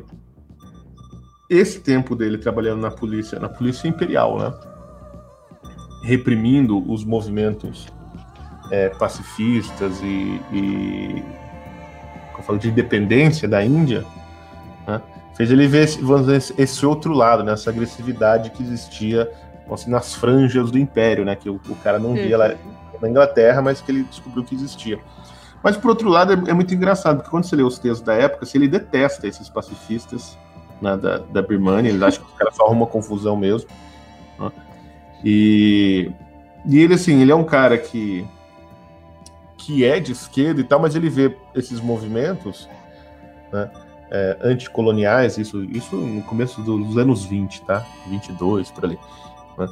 esse 1.51 1.81
tempo 1.81 2.15
dele 2.15 2.39
trabalhando 2.39 2.81
na 2.81 2.91
polícia, 2.91 3.39
na 3.39 3.49
polícia 3.49 3.87
imperial, 3.87 4.39
né, 4.39 4.53
reprimindo 6.03 6.91
os 6.91 7.05
movimentos 7.05 7.87
é, 8.71 8.89
pacifistas 8.89 10.01
e, 10.03 10.41
e 10.53 11.25
eu 12.37 12.43
falo 12.43 12.59
de 12.59 12.69
independência 12.69 13.47
da 13.47 13.65
Índia, 13.65 14.05
né, 14.87 15.01
fez 15.37 15.51
ele 15.51 15.69
ver 15.69 15.85
esse, 15.85 16.55
esse 16.57 16.87
outro 16.87 17.13
lado, 17.13 17.45
né, 17.45 17.53
essa 17.53 17.71
agressividade 17.71 18.51
que 18.51 18.63
existia 18.63 19.31
assim, 19.71 19.91
nas 19.91 20.15
franjas 20.15 20.71
do 20.71 20.79
Império, 20.79 21.25
né, 21.25 21.35
que 21.35 21.49
o, 21.49 21.61
o 21.69 21.77
cara 21.77 21.99
não 21.99 22.15
via 22.15 22.37
lá 22.37 22.55
na 23.01 23.09
Inglaterra, 23.09 23.61
mas 23.61 23.81
que 23.81 23.91
ele 23.91 24.05
descobriu 24.05 24.45
que 24.45 24.55
existia. 24.55 24.99
Mas, 25.63 25.77
por 25.77 25.89
outro 25.91 26.09
lado, 26.09 26.33
é, 26.33 26.51
é, 26.51 26.53
muito 26.53 26.75
engraçado, 26.75 27.17
porque 27.17 27.31
quando 27.31 27.45
você 27.45 27.57
lê 27.57 27.63
os 27.63 27.79
textos 27.79 28.01
da 28.01 28.15
época, 28.15 28.47
se 28.47 28.57
ele 28.57 28.69
detesta 28.69 29.27
esses 29.27 29.49
pacifistas 29.49 30.39
né, 30.81 30.97
da, 30.97 31.19
da 31.19 31.43
Birmania, 31.43 31.91
ele 31.91 32.05
acha 32.05 32.21
que 32.21 32.27
os 32.27 32.39
caras 32.39 32.55
só 32.55 32.67
arrumam 32.67 32.87
confusão 32.87 33.37
mesmo. 33.37 33.69
Né, 34.39 34.53
e, 35.25 36.13
e 36.67 36.79
ele, 36.79 36.95
assim, 36.95 37.21
ele 37.21 37.33
é 37.33 37.35
um 37.35 37.45
cara 37.45 37.77
que 37.79 38.27
que 39.67 39.85
é 39.85 39.99
de 39.99 40.13
esquerda 40.13 40.61
e 40.61 40.65
tal, 40.65 40.79
mas 40.79 40.95
ele 40.95 41.11
vê 41.11 41.37
esses 41.53 41.81
movimentos 41.81 42.69
né, 43.53 43.69
é, 44.09 44.39
anticoloniais, 44.41 45.39
isso, 45.39 45.65
isso 45.65 45.97
no 45.97 46.23
começo 46.23 46.63
dos 46.63 46.97
anos 46.97 47.25
20, 47.25 47.63
tá? 47.63 47.85
22, 48.07 48.71
por 48.71 48.85
ali. 48.85 48.97
Né? 49.59 49.69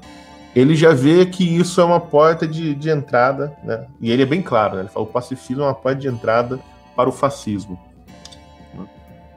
Ele 0.55 0.74
já 0.76 0.93
vê 0.93 1.26
que 1.26 1.45
isso 1.45 1.80
é 1.80 1.85
uma 1.85 1.99
porta 1.99 2.47
de, 2.47 2.74
de 2.74 2.89
entrada, 2.89 3.57
né? 3.64 3.87
E 4.01 4.11
ele 4.11 4.22
é 4.22 4.26
bem 4.26 4.41
claro, 4.41 4.76
né? 4.76 4.82
Ele 4.82 4.89
fala: 4.89 5.05
o 5.05 5.09
pacifismo 5.09 5.62
é 5.64 5.66
uma 5.66 5.74
porta 5.74 6.01
de 6.01 6.09
entrada 6.09 6.61
para 6.95 7.09
o 7.09 7.12
fascismo. 7.12 7.78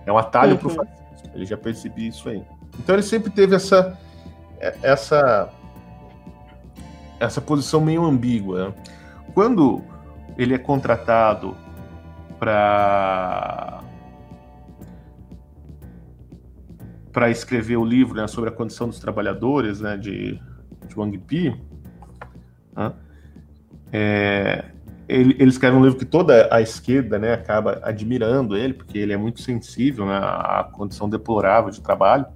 É 0.06 0.12
um 0.12 0.18
atalho 0.18 0.52
uhum. 0.52 0.58
para 0.58 0.68
o 0.68 0.70
fascismo. 0.70 0.98
Ele 1.34 1.46
já 1.46 1.58
percebeu 1.58 2.08
isso 2.08 2.30
aí. 2.30 2.44
Então 2.80 2.94
ele 2.96 3.04
sempre 3.04 3.32
teve 3.32 3.56
essa 3.56 3.98
essa 4.82 5.50
essa 7.20 7.42
posição 7.42 7.82
meio 7.82 8.06
ambígua. 8.06 8.68
Né? 8.68 8.74
Quando 9.34 9.84
ele 10.38 10.54
é 10.54 10.58
contratado 10.58 11.58
para 12.40 13.82
para 17.18 17.32
escrever 17.32 17.78
o 17.78 17.84
livro 17.84 18.14
né, 18.14 18.28
sobre 18.28 18.52
a 18.52 18.54
condição 18.54 18.88
dos 18.88 19.00
trabalhadores 19.00 19.82
né, 19.82 19.98
de, 19.98 20.40
de 20.86 20.96
Wang 20.96 21.18
Pi, 21.18 21.60
né, 22.76 22.94
é, 23.92 24.66
ele, 25.10 25.36
ele, 25.40 25.50
escreve 25.50 25.76
um 25.76 25.84
livro 25.84 25.98
que 25.98 26.06
toda 26.06 26.48
a 26.54 26.62
esquerda 26.62 27.18
né, 27.18 27.34
acaba 27.34 27.80
admirando 27.82 28.56
ele, 28.56 28.76
porque 28.76 29.00
ele 29.00 29.14
é 29.14 29.18
muito 29.18 29.42
sensível 29.42 30.06
né, 30.06 30.16
à 30.16 30.70
condição 30.72 31.10
deplorável 31.10 31.72
de 31.72 31.82
trabalho 31.82 32.28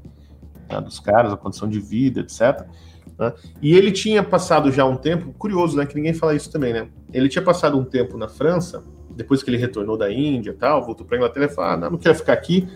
né, 0.68 0.82
dos 0.82 1.00
caras, 1.00 1.32
a 1.32 1.38
condição 1.38 1.70
de 1.70 1.80
vida, 1.80 2.22
etc. 2.22 2.66
Né? 3.20 3.34
E 3.62 3.76
ele 3.76 3.92
tinha 3.92 4.24
passado 4.24 4.72
já 4.72 4.84
um 4.84 4.96
tempo, 4.96 5.32
curioso, 5.34 5.78
né? 5.78 5.86
Que 5.86 5.94
ninguém 5.94 6.16
fala 6.16 6.34
isso 6.34 6.52
também, 6.52 6.74
né? 6.74 6.88
Ele 7.14 7.30
tinha 7.30 7.44
passado 7.44 7.78
um 7.78 7.84
tempo 7.84 8.18
na 8.18 8.28
França, 8.28 8.84
depois 9.12 9.44
que 9.44 9.52
ele 9.52 9.58
retornou 9.58 9.96
da 9.96 10.12
Índia 10.12 10.56
tal, 10.58 10.84
voltou 10.84 11.06
para 11.06 11.18
Inglaterra 11.18 11.46
e 11.46 11.50
falou: 11.50 11.70
ah, 11.70 11.78
não, 11.78 11.92
não 11.92 11.98
quero 12.00 12.16
ficar 12.16 12.34
aqui. 12.34 12.68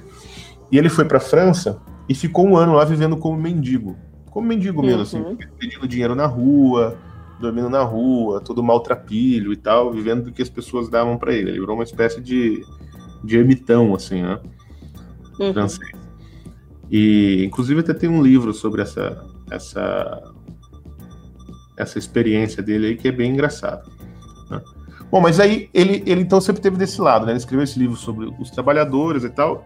E 0.71 0.77
ele 0.77 0.89
foi 0.89 1.05
para 1.05 1.19
França 1.19 1.81
e 2.07 2.15
ficou 2.15 2.45
um 2.45 2.55
ano 2.55 2.73
lá 2.73 2.85
vivendo 2.85 3.17
como 3.17 3.37
mendigo. 3.37 3.95
Como 4.29 4.47
mendigo 4.47 4.81
mesmo, 4.81 5.01
assim, 5.01 5.19
uhum. 5.19 5.37
assim, 5.39 5.49
pedindo 5.57 5.87
dinheiro 5.87 6.13
na 6.13 6.25
rua, 6.25 6.97
dormindo 7.39 7.69
na 7.69 7.83
rua, 7.83 8.41
todo 8.41 8.63
maltrapilho 8.63 9.53
e 9.53 9.55
tal, 9.55 9.91
vivendo 9.91 10.25
do 10.25 10.31
que 10.31 10.41
as 10.41 10.49
pessoas 10.49 10.89
davam 10.89 11.17
para 11.17 11.33
ele. 11.33 11.51
Ele 11.51 11.59
virou 11.59 11.75
uma 11.75 11.83
espécie 11.83 12.21
de, 12.21 12.63
de 13.23 13.37
ermitão, 13.37 13.95
assim, 13.95 14.21
né? 14.21 14.39
Uhum. 15.39 15.53
Francês. 15.53 15.91
E, 16.91 17.43
inclusive, 17.45 17.79
até 17.79 17.93
tem 17.93 18.09
um 18.09 18.21
livro 18.21 18.53
sobre 18.53 18.81
essa, 18.81 19.25
essa, 19.49 20.33
essa 21.77 21.97
experiência 21.97 22.61
dele 22.61 22.87
aí 22.87 22.95
que 22.95 23.07
é 23.07 23.11
bem 23.11 23.31
engraçado. 23.31 23.89
Né? 24.49 24.61
Bom, 25.09 25.21
mas 25.21 25.39
aí 25.39 25.69
ele, 25.73 26.03
ele 26.05 26.21
então 26.21 26.39
sempre 26.39 26.61
teve 26.61 26.77
desse 26.77 27.01
lado, 27.01 27.25
né? 27.25 27.31
Ele 27.31 27.39
escreveu 27.39 27.63
esse 27.63 27.79
livro 27.79 27.95
sobre 27.95 28.31
os 28.39 28.51
trabalhadores 28.51 29.23
e 29.23 29.29
tal, 29.29 29.65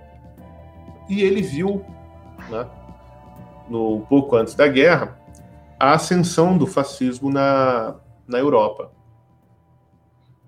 e 1.10 1.22
ele 1.22 1.42
viu, 1.42 1.84
né, 2.50 2.68
no 3.70 3.96
um 3.96 4.02
pouco 4.02 4.36
antes 4.36 4.56
da 4.56 4.68
guerra, 4.68 5.18
a 5.80 5.94
ascensão 5.94 6.58
do 6.58 6.68
fascismo 6.68 7.32
na, 7.32 7.96
na 8.28 8.38
Europa. 8.38 8.92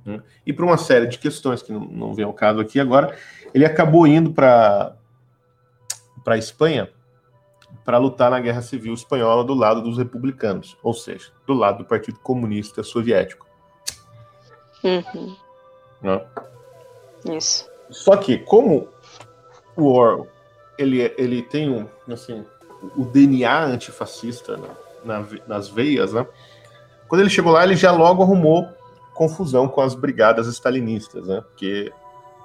Né? 0.06 0.22
E 0.46 0.52
por 0.52 0.66
uma 0.66 0.78
série 0.78 1.08
de 1.08 1.18
questões 1.18 1.62
que 1.62 1.72
não, 1.72 1.82
não 1.82 2.14
vem 2.14 2.26
ao 2.26 2.34
caso 2.34 2.60
aqui 2.60 2.80
agora, 2.80 3.16
ele 3.54 3.66
acabou 3.66 4.06
indo 4.08 4.34
para 4.34 4.96
a 6.26 6.38
Espanha 6.38 6.90
para 7.86 7.98
lutar 7.98 8.30
na 8.30 8.40
Guerra 8.40 8.62
Civil 8.62 8.94
Espanhola 8.94 9.44
do 9.44 9.54
lado 9.54 9.82
dos 9.82 9.98
republicanos, 9.98 10.78
ou 10.84 10.94
seja, 10.94 11.32
do 11.48 11.54
lado 11.54 11.80
do 11.80 11.86
Partido 11.86 12.20
Comunista 12.20 12.84
Soviético. 12.84 13.48
Uhum. 14.84 15.36
Né? 16.02 16.26
Isso. 17.38 17.70
Só 17.90 18.18
que, 18.18 18.38
como 18.40 18.88
o 19.76 19.86
Orwell 19.94 20.28
ele, 20.78 21.14
ele 21.18 21.42
tem 21.42 21.70
um, 21.70 21.88
assim, 22.12 22.46
o 22.96 23.06
DNA 23.06 23.66
antifascista 23.66 24.60
na, 25.04 25.26
nas 25.48 25.70
veias, 25.70 26.14
né? 26.14 26.26
Quando 27.08 27.22
ele 27.22 27.30
chegou 27.30 27.52
lá, 27.52 27.64
ele 27.64 27.76
já 27.76 27.92
logo 27.92 28.24
arrumou 28.24 28.68
confusão 29.14 29.68
com 29.68 29.82
as 29.82 29.94
brigadas 29.94 30.48
stalinistas, 30.48 31.28
né? 31.28 31.42
Porque 31.42 31.92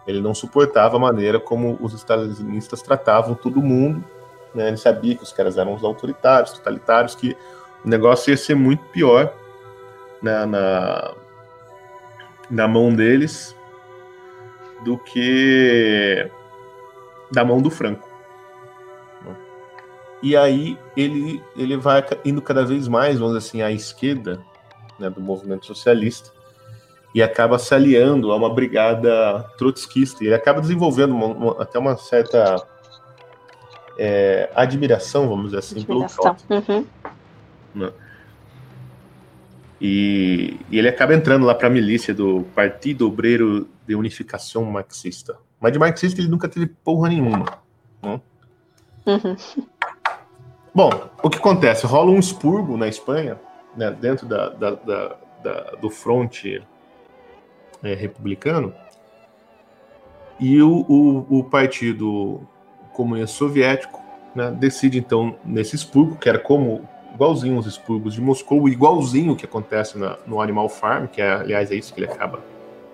ele 0.06 0.20
não 0.20 0.34
suportava 0.34 0.96
a 0.96 1.00
maneira 1.00 1.40
como 1.40 1.78
os 1.80 1.92
stalinistas 1.94 2.82
tratavam 2.82 3.34
todo 3.34 3.62
mundo, 3.62 4.04
né? 4.54 4.68
Ele 4.68 4.76
sabia 4.76 5.14
que 5.14 5.22
os 5.22 5.32
caras 5.32 5.56
eram 5.56 5.74
os 5.74 5.84
autoritários, 5.84 6.52
totalitários, 6.52 7.14
que 7.14 7.36
o 7.84 7.88
negócio 7.88 8.30
ia 8.30 8.36
ser 8.36 8.54
muito 8.54 8.84
pior 8.86 9.32
né, 10.22 10.44
na, 10.46 11.14
na 12.50 12.68
mão 12.68 12.94
deles 12.94 13.56
do 14.84 14.98
que 14.98 16.28
da 17.30 17.44
mão 17.44 17.60
do 17.60 17.70
Franco. 17.70 18.05
E 20.22 20.36
aí 20.36 20.78
ele, 20.96 21.42
ele 21.56 21.76
vai 21.76 22.04
indo 22.24 22.40
cada 22.40 22.64
vez 22.64 22.88
mais, 22.88 23.18
vamos 23.18 23.36
dizer 23.36 23.48
assim, 23.48 23.62
à 23.62 23.70
esquerda 23.70 24.40
né, 24.98 25.10
do 25.10 25.20
movimento 25.20 25.66
socialista 25.66 26.30
e 27.14 27.22
acaba 27.22 27.58
se 27.58 27.74
aliando 27.74 28.30
a 28.30 28.36
uma 28.36 28.52
brigada 28.52 29.42
trotskista. 29.56 30.22
Ele 30.22 30.34
acaba 30.34 30.60
desenvolvendo 30.60 31.14
uma, 31.14 31.26
uma, 31.26 31.62
até 31.62 31.78
uma 31.78 31.96
certa 31.96 32.62
é, 33.98 34.50
admiração, 34.54 35.28
vamos 35.28 35.46
dizer 35.46 35.58
assim, 35.58 35.80
admiração. 35.80 36.36
pelo 36.36 36.36
Trotsky. 36.36 36.72
Uhum. 36.72 36.86
Né? 37.74 37.92
E, 39.80 40.60
e, 40.70 40.78
ele 40.78 40.88
acaba 40.88 41.14
entrando 41.14 41.44
lá 41.44 41.54
para 41.54 41.68
a 41.68 41.70
milícia 41.70 42.14
do 42.14 42.44
Partido 42.54 43.06
Obreiro 43.06 43.68
de 43.86 43.94
Unificação 43.94 44.64
Marxista. 44.64 45.38
Mas 45.60 45.72
de 45.72 45.78
marxista 45.78 46.20
ele 46.20 46.28
nunca 46.28 46.48
teve 46.48 46.66
porra 46.66 47.08
nenhuma. 47.08 47.46
Né? 48.02 48.20
Uhum. 49.06 49.36
Bom, 50.76 50.90
o 51.22 51.30
que 51.30 51.38
acontece? 51.38 51.86
Rola 51.86 52.10
um 52.10 52.18
expurgo 52.18 52.76
na 52.76 52.86
Espanha, 52.86 53.40
né, 53.74 53.90
dentro 53.98 54.26
da, 54.26 54.50
da, 54.50 54.70
da, 54.72 55.16
da 55.42 55.60
do 55.80 55.88
fronte 55.88 56.62
é, 57.82 57.94
republicano, 57.94 58.74
e 60.38 60.60
o, 60.60 60.84
o, 60.86 61.38
o, 61.38 61.44
Partido 61.44 62.42
Comunista 62.92 63.38
Soviético 63.38 64.02
né, 64.34 64.50
decide, 64.50 64.98
então, 64.98 65.36
nesse 65.42 65.74
expurgo, 65.74 66.16
que 66.16 66.28
era 66.28 66.38
como 66.38 66.86
igualzinho 67.14 67.56
os 67.56 67.66
expurgos 67.66 68.12
de 68.12 68.20
Moscou, 68.20 68.68
igualzinho 68.68 69.32
o 69.32 69.36
que 69.36 69.46
acontece 69.46 69.96
na, 69.96 70.18
no 70.26 70.42
Animal 70.42 70.68
Farm, 70.68 71.06
que 71.06 71.22
é, 71.22 71.36
aliás, 71.36 71.70
é 71.70 71.74
isso 71.74 71.94
que 71.94 72.00
ele 72.00 72.12
acaba 72.12 72.44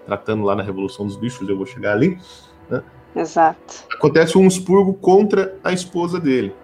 tratando 0.06 0.44
lá 0.44 0.54
na 0.54 0.62
Revolução 0.62 1.04
dos 1.04 1.16
Bichos, 1.16 1.48
eu 1.48 1.56
vou 1.56 1.66
chegar 1.66 1.94
ali. 1.94 2.16
Né? 2.70 2.80
Exato. 3.16 3.88
Acontece 3.92 4.38
um 4.38 4.46
expurgo 4.46 4.94
contra 4.94 5.58
a 5.64 5.72
esposa 5.72 6.20
dele. 6.20 6.54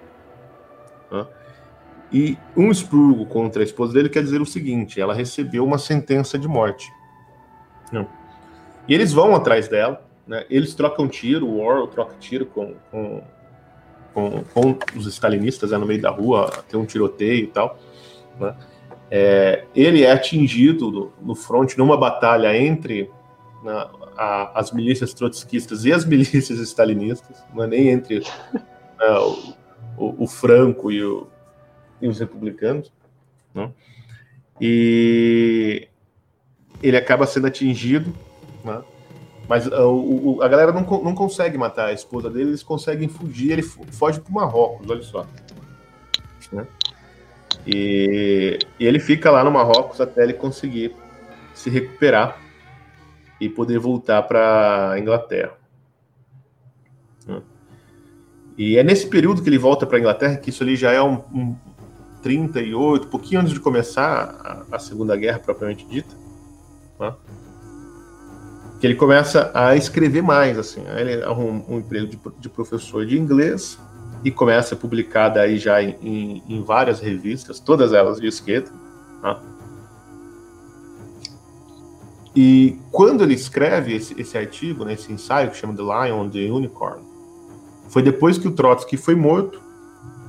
E 2.12 2.38
um 2.56 2.70
expurgo 2.70 3.26
contra 3.26 3.62
a 3.62 3.64
esposa 3.64 3.92
dele 3.92 4.08
quer 4.08 4.22
dizer 4.22 4.40
o 4.40 4.46
seguinte: 4.46 5.00
ela 5.00 5.14
recebeu 5.14 5.64
uma 5.64 5.78
sentença 5.78 6.38
de 6.38 6.48
morte. 6.48 6.90
Né? 7.92 8.06
E 8.86 8.94
eles 8.94 9.12
vão 9.12 9.34
atrás 9.34 9.68
dela, 9.68 10.02
né? 10.26 10.44
eles 10.48 10.74
trocam 10.74 11.06
tiro, 11.06 11.46
o 11.46 11.60
Orwell 11.60 11.86
troca 11.86 12.14
tiro 12.18 12.46
com, 12.46 12.74
com, 12.90 13.22
com, 14.14 14.44
com 14.52 14.78
os 14.96 15.06
stalinistas 15.06 15.70
né, 15.70 15.78
no 15.78 15.86
meio 15.86 16.00
da 16.00 16.10
rua, 16.10 16.50
tem 16.68 16.80
um 16.80 16.86
tiroteio 16.86 17.44
e 17.44 17.46
tal. 17.48 17.78
Né? 18.40 18.54
É, 19.10 19.64
ele 19.74 20.02
é 20.02 20.12
atingido 20.12 20.90
no, 20.90 21.12
no 21.20 21.34
fronte 21.34 21.78
numa 21.78 21.96
batalha 21.96 22.56
entre 22.56 23.10
né, 23.62 23.88
a, 24.16 24.58
as 24.58 24.72
milícias 24.72 25.14
trotskistas 25.14 25.84
e 25.84 25.92
as 25.92 26.04
milícias 26.06 26.58
stalinistas, 26.60 27.42
não 27.54 27.64
é 27.64 27.66
nem 27.66 27.88
entre 27.88 28.20
né, 28.20 29.18
o, 29.18 29.54
o, 29.96 30.24
o, 30.24 30.26
Franco 30.26 30.90
e, 30.90 31.02
o, 31.02 31.26
e, 32.00 32.08
os 32.08 32.18
republicanos. 32.18 32.92
Né? 33.54 33.70
E 34.60 35.88
ele 36.82 36.96
acaba 36.96 37.26
sendo 37.26 37.46
atingido, 37.46 38.14
né? 38.64 38.82
mas 39.48 39.66
a, 39.72 39.86
uh, 39.86 40.36
o, 40.36 40.42
a 40.42 40.48
galera 40.48 40.72
não, 40.72 40.82
não 40.82 41.14
consegue 41.14 41.56
matar 41.56 41.86
a 41.86 41.92
esposa 41.92 42.30
dele, 42.30 42.50
eles 42.50 42.62
conseguem 42.62 43.08
fugir, 43.08 43.52
ele 43.52 43.62
foge 43.62 44.20
para 44.20 44.30
o 44.30 44.34
Marrocos, 44.34 44.88
olha 44.88 45.02
só. 45.02 45.26
Né? 46.52 46.66
E, 47.66 48.58
e 48.78 48.86
ele 48.86 48.98
fica 48.98 49.30
lá 49.30 49.44
no 49.44 49.50
Marrocos 49.50 50.00
até 50.00 50.22
ele 50.22 50.34
conseguir 50.34 50.94
se 51.54 51.68
recuperar 51.68 52.38
e 53.40 53.48
poder 53.48 53.78
voltar 53.78 54.22
para 54.22 54.92
a 54.92 54.98
Inglaterra. 54.98 55.52
Né? 57.26 57.42
E 58.56 58.76
é 58.76 58.82
nesse 58.82 59.06
período 59.06 59.42
que 59.42 59.48
ele 59.48 59.58
volta 59.58 59.86
para 59.86 59.96
a 59.96 60.00
Inglaterra, 60.00 60.36
que 60.36 60.50
isso 60.50 60.62
ali 60.62 60.76
já 60.76 60.92
é 60.92 61.02
um, 61.02 61.18
um 61.32 61.56
38, 62.22 63.08
pouquinho 63.08 63.40
antes 63.40 63.52
de 63.52 63.60
começar 63.60 64.66
a, 64.70 64.76
a 64.76 64.78
Segunda 64.78 65.16
Guerra 65.16 65.38
propriamente 65.38 65.86
dita, 65.86 66.14
né? 66.98 67.14
que 68.80 68.86
ele 68.86 68.94
começa 68.94 69.50
a 69.54 69.74
escrever 69.74 70.22
mais, 70.22 70.56
assim, 70.58 70.84
aí 70.88 71.00
ele 71.00 71.24
arruma 71.24 71.64
um, 71.68 71.74
um 71.74 71.78
emprego 71.78 72.06
de, 72.06 72.18
de, 72.38 72.48
professor 72.48 73.04
de 73.04 73.18
inglês 73.18 73.78
e 74.24 74.30
começa 74.30 74.74
a 74.74 74.78
publicar 74.78 75.28
daí 75.30 75.58
já 75.58 75.82
em, 75.82 75.96
em, 76.00 76.42
em 76.48 76.62
várias 76.62 77.00
revistas, 77.00 77.58
todas 77.58 77.92
elas 77.92 78.20
de 78.20 78.26
esquerda, 78.26 78.70
né? 79.22 79.36
E 82.36 82.78
quando 82.92 83.24
ele 83.24 83.34
escreve 83.34 83.96
esse, 83.96 84.20
esse 84.20 84.38
artigo, 84.38 84.84
né, 84.84 84.92
esse 84.92 85.12
ensaio 85.12 85.50
que 85.50 85.56
chama 85.56 85.74
The 85.74 85.82
Lion, 85.82 86.28
The 86.28 86.52
Unicorn, 86.52 87.02
foi 87.88 88.00
depois 88.00 88.38
que 88.38 88.46
o 88.46 88.52
Trotsky 88.52 88.96
foi 88.96 89.16
morto 89.16 89.60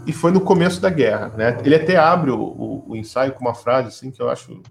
e 0.06 0.14
foi 0.14 0.32
no 0.32 0.42
começo 0.42 0.82
da 0.82 0.90
guerra. 0.90 1.32
Né? 1.36 1.58
Ele 1.64 1.76
até 1.76 1.98
abre 1.98 2.32
o, 2.32 2.40
o, 2.40 2.86
o 2.90 2.96
ensaio 2.96 3.34
com 3.34 3.42
uma 3.42 3.54
frase 3.54 3.90
assim 3.90 4.12
que 4.12 4.22
eu 4.22 4.30
acho 4.30 4.62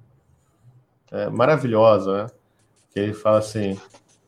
é, 1.10 1.28
maravilhosa, 1.28 2.24
né? 2.24 2.26
que 2.92 3.00
ele 3.00 3.14
fala 3.14 3.38
assim: 3.38 3.78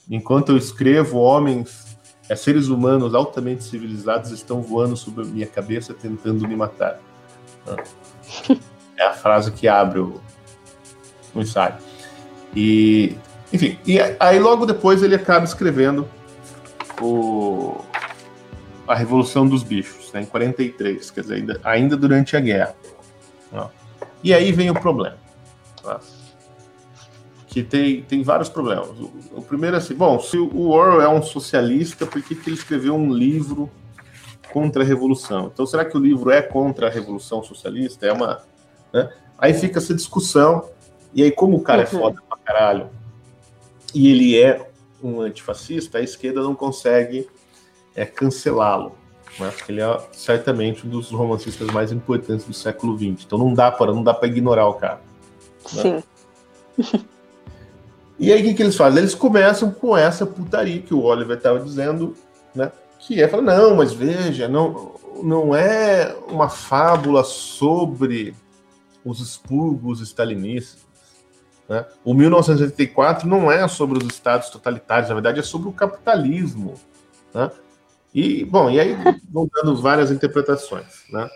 enquanto 0.08 0.50
eu 0.50 0.56
escrevo, 0.56 1.18
homens, 1.18 1.98
é, 2.28 2.36
seres 2.36 2.68
humanos 2.68 3.14
altamente 3.14 3.64
civilizados 3.64 4.30
estão 4.30 4.62
voando 4.62 4.96
sobre 4.96 5.24
a 5.24 5.26
minha 5.26 5.46
cabeça 5.46 5.94
tentando 5.94 6.46
me 6.46 6.56
matar. 6.56 6.98
É 8.96 9.06
a 9.06 9.12
frase 9.12 9.50
que 9.50 9.66
abre 9.66 9.98
o, 9.98 10.20
o 11.34 11.40
ensaio. 11.40 11.74
E, 12.54 13.16
enfim, 13.52 13.78
e 13.86 13.98
aí 14.18 14.38
logo 14.38 14.66
depois 14.66 15.02
ele 15.02 15.14
acaba 15.14 15.44
escrevendo 15.44 16.08
o, 17.00 17.80
a 18.90 18.94
Revolução 18.96 19.46
dos 19.46 19.62
Bichos, 19.62 20.12
né, 20.12 20.22
em 20.22 20.26
43, 20.26 21.12
quer 21.12 21.20
dizer, 21.20 21.34
ainda, 21.34 21.60
ainda 21.62 21.96
durante 21.96 22.36
a 22.36 22.40
guerra. 22.40 22.74
Ó. 23.52 23.68
E 24.22 24.34
aí 24.34 24.50
vem 24.50 24.68
o 24.68 24.74
problema. 24.74 25.16
Ó, 25.84 25.96
que 27.46 27.62
tem, 27.62 28.02
tem 28.02 28.24
vários 28.24 28.48
problemas. 28.48 28.88
O, 28.88 29.12
o, 29.36 29.42
primeiro 29.42 29.76
é 29.76 29.78
assim, 29.78 29.94
bom, 29.94 30.18
se 30.18 30.36
o 30.36 30.70
Orwell 30.70 31.02
é 31.02 31.08
um 31.08 31.22
socialista, 31.22 32.04
por 32.04 32.20
que, 32.20 32.34
que 32.34 32.50
ele 32.50 32.56
escreveu 32.56 32.96
um 32.96 33.14
livro 33.14 33.70
contra 34.52 34.82
a 34.82 34.86
Revolução? 34.86 35.48
Então, 35.54 35.64
será 35.66 35.84
que 35.84 35.96
o 35.96 36.00
livro 36.00 36.28
é 36.32 36.42
contra 36.42 36.88
a 36.88 36.90
Revolução 36.90 37.44
Socialista? 37.44 38.06
É 38.06 38.12
uma... 38.12 38.42
Né? 38.92 39.08
Aí 39.38 39.54
fica 39.54 39.78
essa 39.78 39.94
discussão, 39.94 40.68
e 41.14 41.22
aí 41.22 41.30
como 41.30 41.56
o 41.56 41.62
cara 41.62 41.82
é 41.82 41.84
uhum. 41.84 41.98
é 41.98 42.00
foda 42.02 42.22
pra 42.28 42.38
caralho, 42.38 42.90
e 43.94 44.10
ele 44.10 44.36
é 44.36 44.68
um 45.00 45.20
antifascista, 45.20 45.98
a 45.98 46.02
esquerda 46.02 46.42
não 46.42 46.56
consegue 46.56 47.28
é 47.94 48.04
cancelá-lo, 48.04 48.96
né? 49.38 49.50
porque 49.50 49.72
ele 49.72 49.80
é 49.80 50.00
certamente 50.12 50.86
um 50.86 50.90
dos 50.90 51.10
romancistas 51.10 51.68
mais 51.68 51.92
importantes 51.92 52.46
do 52.46 52.54
século 52.54 52.96
XX. 52.96 53.24
Então 53.26 53.38
não 53.38 53.52
dá 53.52 53.70
para 53.70 53.92
não 53.92 54.02
dá 54.02 54.14
para 54.14 54.28
ignorar 54.28 54.66
o 54.68 54.74
cara. 54.74 55.00
Né? 55.74 56.02
Sim. 56.78 57.02
e 58.18 58.32
aí 58.32 58.40
o 58.40 58.44
que, 58.44 58.54
que 58.54 58.62
eles 58.62 58.76
fazem? 58.76 59.00
Eles 59.00 59.14
começam 59.14 59.70
com 59.70 59.96
essa 59.96 60.24
putaria 60.24 60.80
que 60.82 60.94
o 60.94 61.02
Oliver 61.02 61.36
estava 61.36 61.60
dizendo, 61.60 62.14
né? 62.54 62.72
Que 62.98 63.22
é 63.22 63.40
não, 63.40 63.76
mas 63.76 63.92
veja, 63.92 64.46
não, 64.46 64.94
não 65.22 65.54
é 65.54 66.14
uma 66.28 66.48
fábula 66.48 67.24
sobre 67.24 68.34
os 69.04 69.20
expurgos 69.20 70.00
stalinistas. 70.00 70.86
Né? 71.68 71.86
O 72.04 72.12
1984 72.12 73.28
não 73.28 73.50
é 73.50 73.66
sobre 73.68 73.98
os 73.98 74.04
estados 74.12 74.50
totalitários, 74.50 75.08
na 75.08 75.14
verdade 75.14 75.38
é 75.40 75.42
sobre 75.42 75.68
o 75.68 75.72
capitalismo. 75.72 76.74
Né? 77.32 77.50
E, 78.14 78.44
bom, 78.44 78.70
e 78.70 78.80
aí 78.80 78.96
vão 79.30 79.48
dando 79.52 79.80
várias 79.80 80.10
interpretações, 80.10 81.04
né? 81.10 81.28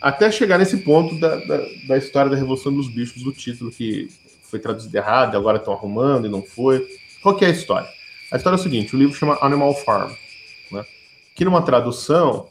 Até 0.00 0.30
chegar 0.30 0.58
nesse 0.58 0.78
ponto 0.78 1.18
da, 1.18 1.36
da, 1.36 1.58
da, 1.88 1.98
história 1.98 2.30
da 2.30 2.36
Revolução 2.36 2.72
dos 2.72 2.88
Bichos, 2.88 3.22
do 3.22 3.32
título 3.32 3.70
que 3.70 4.08
foi 4.44 4.58
traduzido 4.58 4.96
errado, 4.96 5.36
agora 5.36 5.58
estão 5.58 5.74
arrumando 5.74 6.26
e 6.26 6.30
não 6.30 6.42
foi. 6.42 6.86
Qual 7.20 7.36
que 7.36 7.44
é 7.44 7.48
a 7.48 7.50
história? 7.50 7.88
A 8.30 8.36
história 8.36 8.56
é 8.56 8.60
o 8.60 8.62
seguinte: 8.62 8.94
o 8.94 8.98
livro 8.98 9.14
chama 9.14 9.38
Animal 9.42 9.74
Farm, 9.74 10.12
né? 10.70 10.84
que 11.34 11.44
numa 11.44 11.62
tradução 11.62 12.48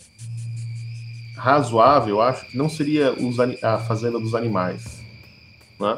razoável, 1.36 2.16
eu 2.16 2.22
acho 2.22 2.46
que 2.48 2.58
não 2.58 2.68
seria 2.68 3.14
os, 3.14 3.38
a 3.64 3.80
Fazenda 3.80 4.20
dos 4.20 4.36
Animais. 4.36 5.02
Né? 5.80 5.98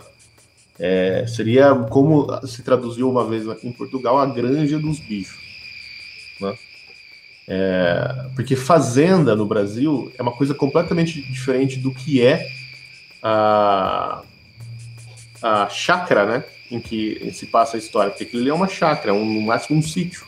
É, 0.78 1.26
seria 1.28 1.74
como 1.76 2.28
se 2.48 2.62
traduziu 2.62 3.10
uma 3.10 3.26
vez 3.26 3.44
em 3.64 3.72
Portugal, 3.72 4.20
a 4.20 4.26
Granja 4.26 4.78
dos 4.78 5.00
Bichos. 5.00 5.40
Né? 6.40 6.56
É, 7.52 8.28
porque 8.36 8.56
fazenda 8.56 9.36
no 9.36 9.44
Brasil 9.44 10.12
é 10.16 10.22
uma 10.22 10.32
coisa 10.32 10.54
completamente 10.54 11.20
diferente 11.20 11.78
do 11.78 11.92
que 11.92 12.22
é 12.22 12.48
a, 13.24 14.22
a 15.42 15.68
chácara, 15.68 16.26
né? 16.28 16.44
Em 16.70 16.80
que 16.80 17.32
se 17.34 17.48
passa 17.48 17.76
a 17.76 17.80
história. 17.80 18.12
Porque 18.12 18.26
aquilo 18.26 18.44
ali 18.44 18.52
é 18.52 18.54
uma 18.54 18.68
chácara, 18.68 19.16
um, 19.16 19.26
no 19.26 19.42
máximo 19.42 19.80
um 19.80 19.82
sítio. 19.82 20.28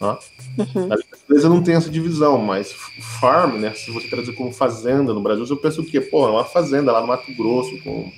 Né? 0.00 0.16
Uhum. 0.58 0.92
A 0.92 0.96
empresa 1.24 1.48
não 1.48 1.60
tem 1.60 1.74
essa 1.74 1.90
divisão, 1.90 2.38
mas 2.38 2.72
farm, 3.18 3.56
né? 3.56 3.72
Se 3.74 3.90
você 3.90 4.06
traduzir 4.06 4.36
como 4.36 4.52
fazenda 4.52 5.12
no 5.12 5.20
Brasil, 5.20 5.44
eu 5.44 5.56
penso 5.56 5.82
o 5.82 5.84
quê? 5.84 6.00
Pô, 6.00 6.28
é 6.28 6.30
uma 6.30 6.44
fazenda 6.44 6.92
lá 6.92 7.00
no 7.00 7.08
Mato 7.08 7.34
Grosso, 7.34 7.76
com 7.82 8.12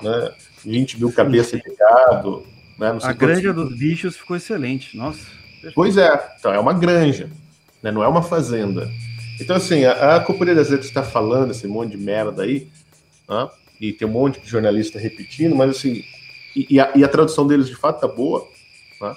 né, 0.00 0.32
20 0.64 1.00
mil 1.00 1.12
cabeças 1.12 1.60
de 1.60 1.74
gado. 1.76 2.46
Né, 2.78 2.96
a 3.02 3.12
granja 3.12 3.52
dos 3.52 3.76
bichos 3.76 4.16
ficou 4.16 4.36
excelente, 4.36 4.96
nossa. 4.96 5.26
Pois 5.74 5.96
é, 5.96 6.36
então 6.38 6.52
é 6.52 6.58
uma 6.58 6.72
granja 6.72 7.28
né? 7.84 7.92
não 7.92 8.02
é 8.02 8.08
uma 8.08 8.22
fazenda. 8.22 8.90
Então, 9.38 9.54
assim, 9.54 9.84
a, 9.84 10.16
a 10.16 10.20
Companhia 10.20 10.54
das 10.54 10.70
Letras 10.70 10.88
está 10.88 11.02
falando 11.02 11.50
esse 11.50 11.66
monte 11.66 11.90
de 11.90 11.98
merda 11.98 12.42
aí, 12.42 12.66
né? 13.28 13.48
e 13.78 13.92
tem 13.92 14.08
um 14.08 14.10
monte 14.10 14.40
de 14.40 14.48
jornalista 14.48 14.98
repetindo, 14.98 15.54
mas 15.54 15.76
assim, 15.76 16.02
e, 16.56 16.66
e, 16.70 16.80
a, 16.80 16.90
e 16.94 17.04
a, 17.04 17.08
tradução 17.08 17.46
deles 17.46 17.68
de 17.68 17.76
fato 17.76 18.00
tá 18.00 18.08
boa, 18.08 18.48
né? 19.00 19.14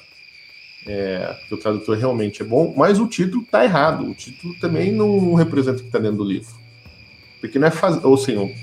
é, 0.86 1.38
o 1.50 1.58
tradutor 1.58 1.98
realmente 1.98 2.42
é 2.42 2.46
bom, 2.46 2.74
mas 2.76 3.00
o 3.00 3.08
título 3.08 3.46
tá 3.50 3.64
errado, 3.64 4.04
o 4.04 4.14
título 4.14 4.54
também 4.60 4.92
não 4.92 5.34
representa 5.36 5.78
o 5.78 5.82
que 5.82 5.88
está 5.88 6.00
dentro 6.00 6.18
do 6.18 6.26
livro. 6.26 6.54
Porque 7.40 7.58
não 7.58 7.68
é 7.68 7.72
faz... 7.72 8.04
ou 8.04 8.16
assim, 8.16 8.54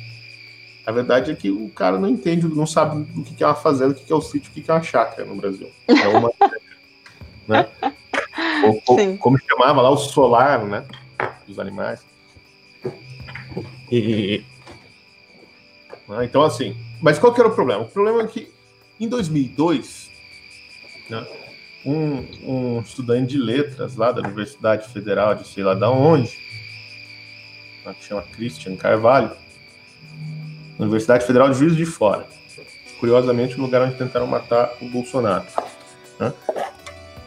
a 0.84 0.92
verdade 0.92 1.30
é 1.30 1.34
que 1.34 1.50
o 1.50 1.70
cara 1.70 1.98
não 1.98 2.08
entende, 2.08 2.46
não 2.48 2.66
sabe 2.66 3.06
o 3.16 3.22
que 3.22 3.42
é 3.42 3.46
uma 3.46 3.54
fazenda, 3.54 3.92
o 3.92 3.94
que 3.94 4.12
é 4.12 4.16
o 4.16 4.20
sítio, 4.20 4.50
o 4.50 4.54
que 4.54 4.70
é 4.70 4.74
uma 4.74 4.82
chácara 4.82 5.24
no 5.26 5.36
Brasil. 5.36 5.70
É 5.88 6.08
uma. 6.08 6.30
né? 7.48 7.68
Ou, 8.86 9.18
como 9.18 9.38
chamava 9.38 9.82
lá 9.82 9.90
o 9.90 9.96
solar, 9.96 10.64
né? 10.64 10.84
Dos 11.46 11.58
animais. 11.58 12.04
E, 13.90 14.44
né, 16.08 16.24
então, 16.24 16.42
assim, 16.42 16.76
mas 17.00 17.18
qual 17.18 17.32
que 17.32 17.40
era 17.40 17.48
o 17.48 17.54
problema? 17.54 17.82
O 17.82 17.88
problema 17.88 18.22
é 18.22 18.26
que 18.26 18.52
em 18.98 19.08
2002, 19.08 20.10
né, 21.10 21.26
um, 21.84 22.76
um, 22.76 22.80
estudante 22.80 23.32
de 23.32 23.38
letras 23.38 23.96
lá 23.96 24.10
da 24.12 24.20
Universidade 24.20 24.88
Federal 24.88 25.34
de 25.34 25.46
sei 25.46 25.62
lá 25.62 25.74
da 25.74 25.90
onde, 25.90 26.32
né, 27.84 27.94
que 27.98 28.04
chama 28.04 28.22
Christian 28.22 28.76
Carvalho, 28.76 29.30
Universidade 30.78 31.26
Federal 31.26 31.50
de 31.50 31.58
Juiz 31.58 31.76
de 31.76 31.86
Fora, 31.86 32.26
curiosamente 32.98 33.56
o 33.58 33.62
lugar 33.62 33.82
onde 33.82 33.96
tentaram 33.96 34.26
matar 34.26 34.72
o 34.80 34.88
Bolsonaro. 34.88 35.44
Né? 36.18 36.32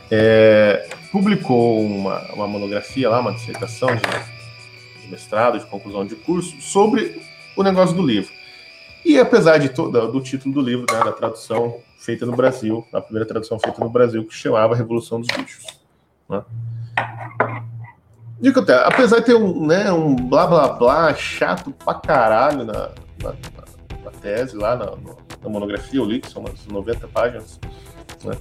É, 0.10 0.90
publicou 1.18 1.84
uma, 1.84 2.20
uma 2.34 2.48
monografia 2.48 3.10
lá, 3.10 3.20
uma 3.20 3.34
dissertação 3.34 3.90
de, 3.90 5.02
de, 5.02 5.08
mestrado, 5.08 5.58
de 5.58 5.66
conclusão 5.66 6.06
de 6.06 6.16
curso, 6.16 6.62
sobre 6.62 7.20
o 7.56 7.64
negócio 7.64 7.96
do 7.96 8.06
livro. 8.06 8.32
E 9.04 9.20
apesar 9.20 9.58
de 9.58 9.70
todo, 9.70 10.12
do 10.12 10.22
título 10.22 10.54
do 10.54 10.62
livro, 10.62 10.86
né, 10.92 11.00
da 11.04 11.12
tradução 11.12 11.80
feita 11.98 12.24
no 12.24 12.36
Brasil, 12.36 12.86
a 12.94 13.02
primeira 13.02 13.28
tradução 13.28 13.58
feita 13.58 13.84
no 13.84 13.90
Brasil, 13.90 14.24
que 14.26 14.34
chamava 14.36 14.76
Revolução 14.76 15.20
dos 15.20 15.28
Bichos. 15.36 15.66
Né? 16.30 16.44
Digo 18.40 18.60
até, 18.60 18.76
apesar 18.76 19.20
de 19.20 19.26
ter 19.26 19.36
um, 19.36 19.66
né, 19.66 19.92
um 19.92 20.16
blá 20.16 20.46
blá 20.46 20.68
blá 20.74 21.16
chato 21.16 21.72
pra 21.72 21.96
caralho 21.96 22.64
na, 22.64 22.92
na, 23.24 23.34
na 24.04 24.12
tese, 24.22 24.56
lá 24.56 24.76
na, 24.76 24.86
na, 25.42 25.50
monografia, 25.50 26.00
eu 26.00 26.06
li, 26.06 26.20
que 26.20 26.30
são 26.30 26.44
umas 26.44 26.64
90 26.68 27.08
páginas, 27.08 27.60
né? 28.24 28.38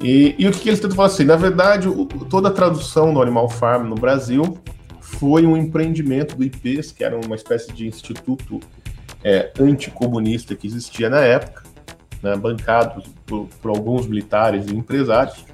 E, 0.00 0.34
e 0.38 0.48
o 0.48 0.52
que, 0.52 0.60
que 0.60 0.68
eles 0.68 0.80
tentam 0.80 0.96
falar 0.96 1.08
assim? 1.08 1.24
Na 1.24 1.36
verdade, 1.36 1.88
o, 1.88 2.06
toda 2.06 2.48
a 2.48 2.52
tradução 2.52 3.12
do 3.12 3.22
Animal 3.22 3.48
Farm 3.48 3.88
no 3.88 3.94
Brasil 3.94 4.58
foi 5.00 5.46
um 5.46 5.56
empreendimento 5.56 6.36
do 6.36 6.44
IPES, 6.44 6.92
que 6.92 7.04
era 7.04 7.18
uma 7.18 7.36
espécie 7.36 7.72
de 7.72 7.86
instituto 7.86 8.60
é, 9.22 9.52
anticomunista 9.58 10.54
que 10.54 10.66
existia 10.66 11.08
na 11.08 11.20
época, 11.20 11.62
né, 12.22 12.36
bancado 12.36 13.02
por, 13.26 13.46
por, 13.60 13.70
alguns 13.70 14.06
militares 14.06 14.66
e 14.68 14.74
empresários, 14.74 15.44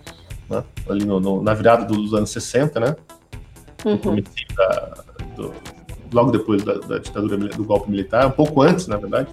né, 0.49 0.63
ali 0.89 1.05
no, 1.05 1.21
no, 1.21 1.43
na 1.43 1.55
virada 1.55 1.85
dos 1.85 2.15
anos 2.15 2.31
60, 2.31 2.81
né? 2.81 2.97
Uhum. 3.85 4.23
Da, 4.57 4.95
do, 5.37 5.53
logo 6.13 6.31
depois 6.31 6.63
da, 6.63 6.75
da 6.75 6.99
ditadura 6.99 7.37
do 7.37 7.65
golpe 7.65 7.91
militar, 7.91 8.27
um 8.27 8.31
pouco 8.31 8.63
antes, 8.63 8.87
na 8.87 8.97
verdade 8.97 9.29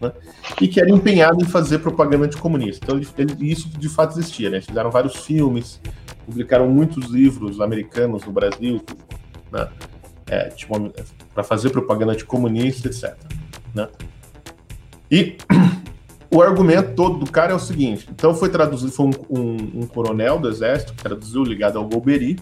né? 0.00 0.12
e 0.60 0.68
que 0.68 0.80
era 0.80 0.90
empenhado 0.90 1.42
em 1.42 1.46
fazer 1.46 1.78
propaganda 1.78 2.26
anticomunista. 2.26 2.84
Então, 2.84 3.00
ele, 3.18 3.50
isso 3.50 3.68
de 3.68 3.88
fato 3.88 4.18
existia. 4.18 4.50
Né? 4.50 4.60
Fizeram 4.60 4.90
vários 4.90 5.16
filmes, 5.16 5.80
publicaram 6.24 6.68
muitos 6.68 7.06
livros 7.06 7.60
americanos 7.60 8.24
no 8.24 8.32
Brasil, 8.32 8.82
né? 9.50 9.68
é, 10.26 10.48
tipo, 10.50 10.92
para 11.34 11.44
fazer 11.44 11.70
propaganda 11.70 12.12
anticomunista, 12.12 12.88
etc. 12.88 13.16
Né? 13.74 13.88
E 15.10 15.36
o 16.30 16.42
argumento 16.42 16.94
todo 16.94 17.24
do 17.24 17.30
cara 17.30 17.52
é 17.52 17.54
o 17.54 17.60
seguinte: 17.60 18.08
então 18.10 18.34
foi 18.34 18.48
traduzido, 18.48 18.90
foi 18.92 19.06
um, 19.06 19.12
um, 19.30 19.56
um 19.82 19.86
coronel 19.86 20.38
do 20.38 20.48
exército 20.48 20.94
que 20.94 21.02
traduziu 21.02 21.44
ligado 21.44 21.78
ao 21.78 21.86
Golbery, 21.86 22.38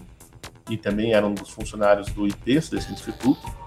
e 0.69 0.77
também 0.77 1.13
era 1.13 1.25
um 1.25 1.33
dos 1.35 1.51
funcionários 1.51 2.07
do 2.07 2.27
IPES, 2.27 2.69
desse 2.69 2.91
instituto 2.91 3.64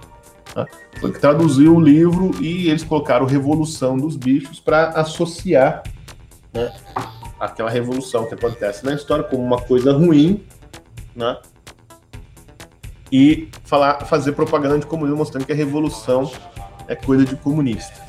Tá? 0.54 0.66
Foi 1.00 1.12
que 1.12 1.20
traduziu 1.20 1.76
o 1.76 1.80
livro 1.80 2.30
e 2.40 2.68
eles 2.68 2.82
colocaram 2.82 3.26
Revolução 3.26 3.96
dos 3.96 4.16
Bichos 4.16 4.60
para 4.60 4.88
associar 4.90 5.82
né, 6.52 6.72
aquela 7.38 7.70
revolução 7.70 8.26
que 8.26 8.34
acontece 8.34 8.84
na 8.84 8.94
história 8.94 9.24
como 9.24 9.42
uma 9.42 9.60
coisa 9.60 9.92
ruim, 9.92 10.44
né? 11.14 11.38
E 13.10 13.48
falar, 13.64 14.04
fazer 14.04 14.32
propaganda 14.32 14.78
de 14.78 14.86
comunismo 14.86 15.18
mostrando 15.18 15.46
que 15.46 15.52
a 15.52 15.56
revolução 15.56 16.30
é 16.86 16.94
coisa 16.94 17.24
de 17.24 17.36
comunista. 17.36 18.06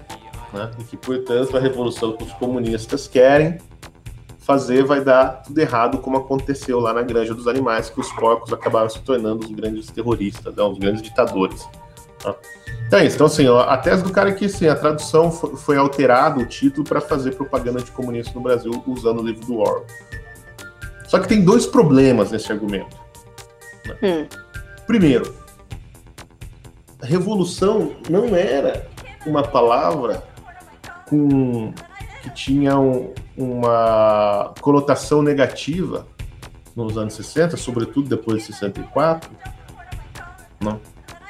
Né? 0.52 0.70
E 0.80 0.84
que, 0.84 0.98
portanto, 0.98 1.56
a 1.56 1.60
revolução 1.60 2.18
que 2.18 2.24
os 2.24 2.34
comunistas 2.34 3.08
querem 3.08 3.60
fazer 4.40 4.84
vai 4.84 5.02
dar 5.02 5.44
tudo 5.44 5.58
errado, 5.60 6.00
como 6.00 6.18
aconteceu 6.18 6.80
lá 6.80 6.92
na 6.92 7.04
Granja 7.04 7.34
dos 7.34 7.48
Animais, 7.48 7.90
que 7.90 8.00
os 8.00 8.12
porcos 8.14 8.52
acabaram 8.52 8.90
se 8.90 9.00
tornando 9.00 9.46
os 9.46 9.52
grandes 9.52 9.88
terroristas, 9.88 10.54
né? 10.54 10.64
os 10.64 10.78
grandes 10.78 11.02
ditadores. 11.02 11.68
Então 12.88 13.00
é 13.00 13.06
isso. 13.06 13.16
Então, 13.16 13.28
assim, 13.28 13.48
ó, 13.48 13.62
a 13.62 13.78
tese 13.78 14.04
do 14.04 14.12
cara 14.12 14.30
é 14.30 14.34
que 14.34 14.46
assim, 14.46 14.68
a 14.68 14.76
tradução 14.76 15.32
foi, 15.32 15.56
foi 15.56 15.78
alterada, 15.78 16.40
o 16.40 16.46
título, 16.46 16.84
para 16.84 17.00
fazer 17.00 17.36
propaganda 17.36 17.82
de 17.82 17.92
comunista 17.92 18.34
no 18.34 18.42
Brasil 18.42 18.84
usando 18.88 19.22
o 19.22 19.26
livro 19.26 19.46
do 19.46 19.60
Orwell. 19.60 19.86
Só 21.08 21.20
que 21.20 21.28
tem 21.28 21.44
dois 21.44 21.66
problemas 21.66 22.32
nesse 22.32 22.52
argumento. 22.52 22.96
Né? 23.86 23.98
Hum. 24.04 24.28
Primeiro, 24.86 25.36
revolução 27.02 27.96
não 28.10 28.36
era 28.36 28.88
uma 29.26 29.44
palavra 29.44 30.24
com, 31.08 31.74
que 32.22 32.30
tinha 32.32 32.78
um, 32.78 33.14
uma 33.38 34.54
conotação 34.62 35.22
negativa 35.22 36.08
nos 36.76 36.98
anos 36.98 37.14
60, 37.14 37.58
sobretudo 37.58 38.10
depois 38.10 38.40
de 38.40 38.54
64. 38.54 39.30
Não 40.60 40.80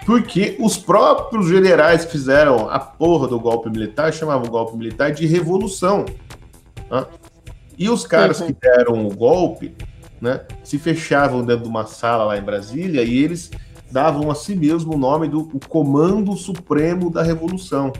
porque 0.09 0.57
os 0.59 0.75
próprios 0.75 1.47
generais 1.47 2.03
que 2.03 2.13
fizeram 2.13 2.67
a 2.67 2.79
porra 2.79 3.27
do 3.27 3.39
golpe 3.39 3.69
militar 3.69 4.11
chamavam 4.11 4.47
o 4.47 4.49
golpe 4.49 4.75
militar 4.75 5.11
de 5.11 5.27
revolução. 5.27 6.03
Né? 6.89 7.05
E 7.77 7.87
os 7.91 8.07
caras 8.07 8.39
uhum. 8.39 8.47
que 8.47 8.53
deram 8.53 9.05
o 9.05 9.15
golpe 9.15 9.75
né, 10.19 10.41
se 10.63 10.79
fechavam 10.79 11.45
dentro 11.45 11.65
de 11.65 11.69
uma 11.69 11.85
sala 11.85 12.23
lá 12.23 12.39
em 12.39 12.41
Brasília 12.41 13.03
e 13.03 13.19
eles 13.19 13.51
davam 13.91 14.31
a 14.31 14.35
si 14.35 14.55
mesmo 14.55 14.95
o 14.95 14.97
nome 14.97 15.27
do 15.27 15.41
o 15.41 15.59
Comando 15.67 16.35
Supremo 16.35 17.11
da 17.11 17.21
Revolução. 17.21 17.93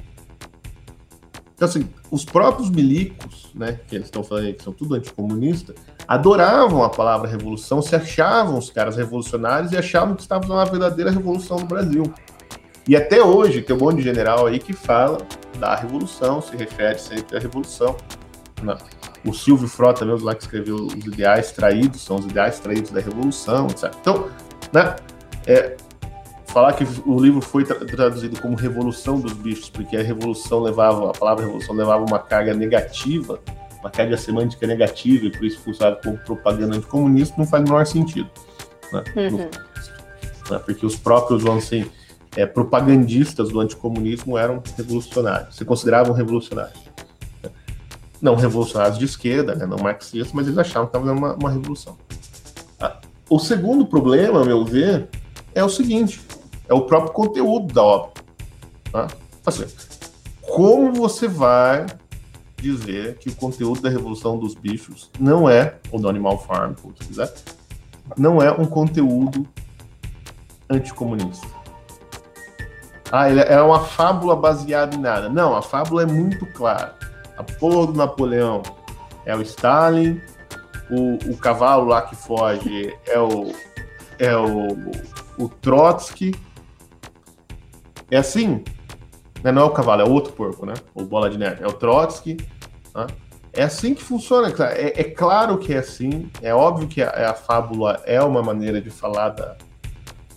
Então, 1.53 1.67
assim, 1.67 1.87
os 2.09 2.25
próprios 2.25 2.71
milicos, 2.71 3.51
né, 3.53 3.81
que 3.87 3.93
eles 3.93 4.07
estão 4.07 4.23
falando 4.23 4.45
aí, 4.45 4.53
que 4.53 4.63
são 4.63 4.73
tudo 4.73 4.95
anticomunistas, 4.95 5.75
adoravam 6.09 6.83
a 6.83 6.89
palavra 6.89 7.29
revolução, 7.29 7.83
se 7.83 7.95
achavam 7.95 8.57
os 8.57 8.71
caras 8.71 8.97
revolucionários 8.97 9.71
e 9.71 9.77
achavam 9.77 10.15
que 10.15 10.23
estavam 10.23 10.55
na 10.55 10.65
verdadeira 10.65 11.11
revolução 11.11 11.59
no 11.59 11.67
Brasil. 11.67 12.11
E 12.87 12.95
até 12.95 13.21
hoje 13.23 13.61
tem 13.61 13.75
um 13.75 13.79
monte 13.79 13.97
de 13.97 14.01
general 14.01 14.47
aí 14.47 14.57
que 14.57 14.73
fala 14.73 15.19
da 15.59 15.75
revolução, 15.75 16.41
se 16.41 16.57
refere 16.57 16.97
sempre 16.97 17.37
à 17.37 17.39
revolução. 17.39 17.95
Não. 18.63 18.75
O 19.23 19.31
Silvio 19.35 19.67
Frota 19.67 20.03
mesmo 20.03 20.25
lá 20.25 20.33
que 20.33 20.41
escreveu 20.41 20.77
os 20.77 20.95
ideais 20.95 21.51
traídos, 21.51 22.01
são 22.01 22.15
os 22.15 22.25
ideais 22.25 22.59
traídos 22.59 22.89
da 22.89 22.99
revolução, 22.99 23.67
etc. 23.67 23.93
Então, 24.01 24.29
né, 24.73 24.95
é, 25.45 25.77
falar 26.47 26.73
que 26.73 26.87
o 27.05 27.19
livro 27.19 27.39
foi 27.39 27.63
tra 27.63 27.85
traduzido 27.85 28.41
como 28.41 28.55
Revolução 28.55 29.19
dos 29.19 29.33
Bichos, 29.33 29.69
porque 29.69 29.95
a 29.95 30.01
revolução 30.01 30.59
levava, 30.59 31.11
a 31.11 31.13
palavra 31.13 31.45
revolução 31.45 31.75
levava 31.75 32.03
uma 32.03 32.17
carga 32.17 32.55
negativa, 32.55 33.39
uma 33.79 33.89
carga 33.89 34.17
semântica 34.17 34.67
negativa, 34.67 35.25
e 35.25 35.31
por 35.31 35.45
isso 35.45 35.69
usado 35.69 36.01
como 36.03 36.17
propaganda 36.17 36.75
anticomunista, 36.75 37.35
não 37.37 37.47
faz 37.47 37.63
o 37.63 37.65
menor 37.65 37.85
sentido. 37.85 38.29
Né? 38.91 39.03
Uhum. 39.15 39.37
né? 39.37 40.59
Porque 40.65 40.85
os 40.85 40.95
próprios, 40.95 41.43
vamos 41.43 41.65
assim, 41.65 41.89
é, 42.35 42.45
propagandistas 42.45 43.49
do 43.49 43.59
anticomunismo 43.59 44.37
eram 44.37 44.61
revolucionários, 44.77 45.55
se 45.55 45.65
consideravam 45.65 46.13
revolucionários. 46.13 46.79
Né? 47.41 47.49
Não 48.21 48.35
revolucionários 48.35 48.99
de 48.99 49.05
esquerda, 49.05 49.55
né? 49.55 49.65
não 49.65 49.77
marxistas, 49.77 50.33
mas 50.33 50.45
eles 50.47 50.57
achavam 50.57 50.87
que 50.89 50.97
estava 50.97 51.11
uma, 51.11 51.33
uma 51.35 51.49
revolução. 51.49 51.97
Ah, 52.79 52.99
o 53.29 53.39
segundo 53.39 53.85
problema, 53.85 54.41
a 54.41 54.45
meu 54.45 54.65
ver, 54.65 55.07
é 55.55 55.63
o 55.63 55.69
seguinte: 55.69 56.21
é 56.67 56.73
o 56.73 56.81
próprio 56.81 57.13
conteúdo 57.13 57.73
da 57.73 57.83
obra. 57.83 58.11
Tá? 58.91 59.07
Assim, 59.45 59.65
como 60.41 60.93
você 60.93 61.27
vai 61.27 61.85
dizer 62.61 63.17
que 63.17 63.29
o 63.29 63.35
conteúdo 63.35 63.81
da 63.81 63.89
Revolução 63.89 64.37
dos 64.37 64.53
Bichos 64.53 65.09
não 65.19 65.49
é, 65.49 65.75
ou 65.91 65.99
do 65.99 66.09
Animal 66.09 66.37
Farm, 66.39 66.73
como 66.81 66.95
você 66.95 67.05
quiser, 67.05 67.33
não 68.17 68.41
é 68.41 68.51
um 68.51 68.65
conteúdo 68.65 69.47
anticomunista? 70.69 71.47
Ah, 73.11 73.29
ele 73.29 73.41
é 73.41 73.59
uma 73.61 73.79
fábula 73.79 74.35
baseada 74.35 74.95
em 74.95 74.99
nada. 74.99 75.29
Não, 75.29 75.55
a 75.55 75.61
fábula 75.61 76.03
é 76.03 76.05
muito 76.05 76.45
clara. 76.53 76.95
A 77.37 77.43
porra 77.43 77.87
do 77.87 77.93
Napoleão 77.93 78.61
é 79.25 79.35
o 79.35 79.41
Stalin, 79.41 80.21
o, 80.89 81.31
o 81.31 81.37
cavalo 81.37 81.85
lá 81.85 82.01
que 82.03 82.15
foge 82.15 82.95
é 83.07 83.19
o, 83.19 83.51
é 84.19 84.35
o, 84.35 84.75
o 85.37 85.49
Trotsky, 85.49 86.35
é 88.11 88.17
assim? 88.17 88.63
Né? 89.43 89.51
Não 89.51 89.63
é 89.63 89.65
o 89.65 89.71
cavalo, 89.71 90.01
é 90.01 90.05
outro 90.05 90.33
porco, 90.33 90.65
né? 90.65 90.73
O 90.93 91.03
bola 91.03 91.29
de 91.29 91.37
neve. 91.37 91.63
É 91.63 91.67
o 91.67 91.73
Trotsky. 91.73 92.37
Né? 92.95 93.07
É 93.53 93.63
assim 93.63 93.93
que 93.93 94.03
funciona. 94.03 94.53
É, 94.73 95.01
é, 95.01 95.03
claro 95.03 95.57
que 95.57 95.73
é 95.73 95.79
assim. 95.79 96.29
É 96.41 96.53
óbvio 96.53 96.87
que 96.87 97.01
a, 97.01 97.31
a 97.31 97.33
fábula 97.33 98.01
é 98.05 98.21
uma 98.21 98.43
maneira 98.43 98.79
de 98.81 98.89
falar 98.89 99.29
da, 99.29 99.55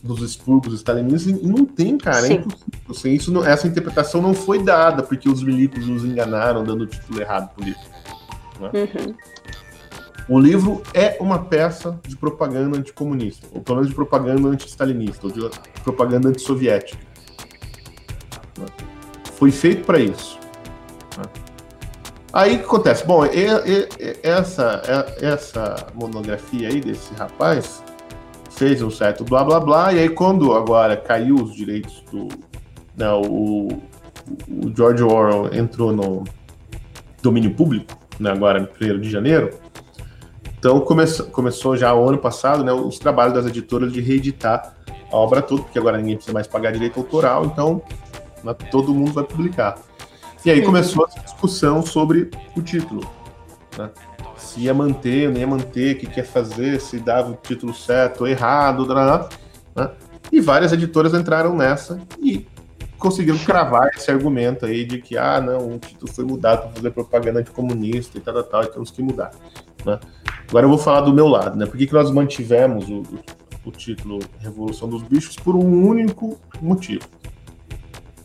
dos 0.03 0.21
expurgos 0.23 0.75
stalinistas 0.75 1.33
e 1.33 1.47
não 1.47 1.65
tem, 1.65 1.99
cara. 1.99 2.19
É 2.19 2.29
Sim. 2.29 2.33
É 2.33 2.37
impossível. 2.37 2.81
Assim, 2.91 3.13
isso 3.13 3.33
não, 3.33 3.45
essa 3.45 3.67
interpretação 3.69 4.21
não 4.21 4.35
foi 4.35 4.63
dada 4.63 5.03
porque 5.03 5.29
os 5.29 5.43
milicos 5.43 5.87
nos 5.87 6.05
enganaram 6.05 6.65
dando 6.65 6.83
o 6.83 6.87
título 6.87 7.21
errado 7.21 7.51
por 7.55 7.67
isso. 7.67 7.91
Né? 8.61 8.71
Uhum. 8.75 9.15
O 10.29 10.39
livro 10.39 10.83
é 10.95 11.17
uma 11.21 11.39
peça 11.39 11.99
de 12.07 12.17
propaganda 12.17 12.79
anticomunista, 12.79 13.47
ou 13.53 13.61
pelo 13.61 13.79
menos 13.79 13.91
de 13.91 13.95
propaganda 13.95 14.49
anti-stalinista, 14.49 15.27
ou 15.27 15.33
de 15.33 15.51
propaganda 15.83 16.29
antissoviética. 16.29 16.99
Foi 19.43 19.51
feito 19.51 19.85
para 19.85 19.99
isso. 19.99 20.39
Aí 22.33 22.55
o 22.55 22.59
que 22.61 22.65
acontece? 22.65 23.05
Bom, 23.05 23.27
e, 23.27 23.41
e, 23.41 23.89
e, 23.99 24.19
essa, 24.23 24.81
essa 25.21 25.89
monografia 25.97 26.69
aí 26.69 26.81
desse 26.81 27.13
rapaz 27.15 27.83
fez 28.53 28.81
um 28.83 28.89
certo 28.89 29.25
blá 29.25 29.43
blá 29.43 29.59
blá, 29.59 29.93
e 29.93 29.99
aí 29.99 30.09
quando 30.09 30.55
agora 30.55 30.97
caiu 30.97 31.35
os 31.35 31.57
direitos 31.57 32.05
do. 32.13 32.29
Não, 32.97 33.21
né, 33.21 33.29
o, 33.29 33.69
o 34.49 34.77
George 34.77 35.03
Orwell 35.03 35.53
entrou 35.53 35.93
no 35.93 36.23
domínio 37.21 37.53
público, 37.53 37.99
né, 38.21 38.31
agora 38.31 38.61
em 38.61 38.93
1 38.93 39.01
de 39.01 39.11
janeiro. 39.11 39.51
Então 40.57 40.79
começou, 40.83 41.27
começou 41.27 41.77
já 41.77 41.93
o 41.93 42.09
ano 42.09 42.19
passado 42.19 42.63
né, 42.63 42.73
os 42.73 42.97
trabalhos 42.97 43.35
das 43.35 43.47
editoras 43.47 43.93
de 43.93 44.01
reeditar 44.01 44.77
a 45.11 45.17
obra 45.17 45.43
toda, 45.43 45.63
porque 45.63 45.81
agora 45.81 45.99
ninguém 45.99 46.15
precisa 46.15 46.33
mais 46.33 46.47
pagar 46.47 46.71
direito 46.71 47.01
autoral, 47.01 47.45
então 47.45 47.83
né, 48.45 48.55
todo 48.71 48.95
mundo 48.95 49.13
vai 49.13 49.25
publicar. 49.25 49.79
E 50.45 50.51
aí 50.51 50.63
começou 50.63 51.07
a 51.07 51.21
discussão 51.21 51.83
sobre 51.83 52.31
o 52.57 52.63
título. 52.63 53.09
Né? 53.79 53.91
Se 54.37 54.61
ia 54.61 54.75
manter, 54.75 55.31
não 55.31 55.39
ia 55.39 55.47
manter, 55.47 55.97
o 55.97 55.99
que 56.01 56.07
quer 56.07 56.25
fazer, 56.25 56.81
se 56.81 56.99
dava 56.99 57.31
o 57.31 57.35
título 57.35 57.73
certo 57.73 58.23
ou 58.23 58.29
errado, 58.29 58.87
né? 59.75 59.91
e 60.33 60.41
várias 60.41 60.73
editoras 60.73 61.15
entraram 61.15 61.55
nessa 61.57 62.01
e 62.19 62.47
conseguiram 62.99 63.39
cravar 63.39 63.91
esse 63.97 64.11
argumento 64.11 64.65
aí 64.65 64.85
de 64.85 64.99
que, 65.01 65.17
ah, 65.19 65.41
não, 65.41 65.75
o 65.75 65.79
título 65.79 66.13
foi 66.13 66.25
mudado 66.25 66.63
para 66.63 66.71
fazer 66.71 66.91
propaganda 66.91 67.41
anticomunista 67.41 68.17
e 68.17 68.21
tal, 68.21 68.35
tal, 68.35 68.45
tal, 68.45 68.63
e 68.65 68.67
temos 68.69 68.91
que 68.91 69.03
mudar. 69.03 69.33
Né? 69.85 69.99
Agora 70.49 70.67
eu 70.67 70.71
vou 70.71 70.79
falar 70.79 71.01
do 71.01 71.13
meu 71.13 71.27
lado, 71.27 71.57
né? 71.57 71.67
Por 71.67 71.77
que, 71.77 71.87
que 71.87 71.93
nós 71.93 72.11
mantivemos 72.11 72.89
o, 72.89 73.03
o 73.65 73.71
título 73.73 74.21
Revolução 74.39 74.89
dos 74.89 75.03
Bichos? 75.03 75.35
Por 75.35 75.57
um 75.57 75.87
único 75.87 76.39
motivo. 76.61 77.05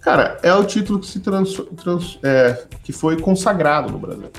Cara, 0.08 0.40
é 0.42 0.54
o 0.54 0.64
título 0.64 1.02
que 1.02 1.06
se 1.06 1.20
trans, 1.20 1.54
trans 1.84 2.18
é, 2.24 2.66
que 2.82 2.94
foi 2.94 3.20
consagrado 3.20 3.92
no 3.92 4.00
Brasil. 4.00 4.32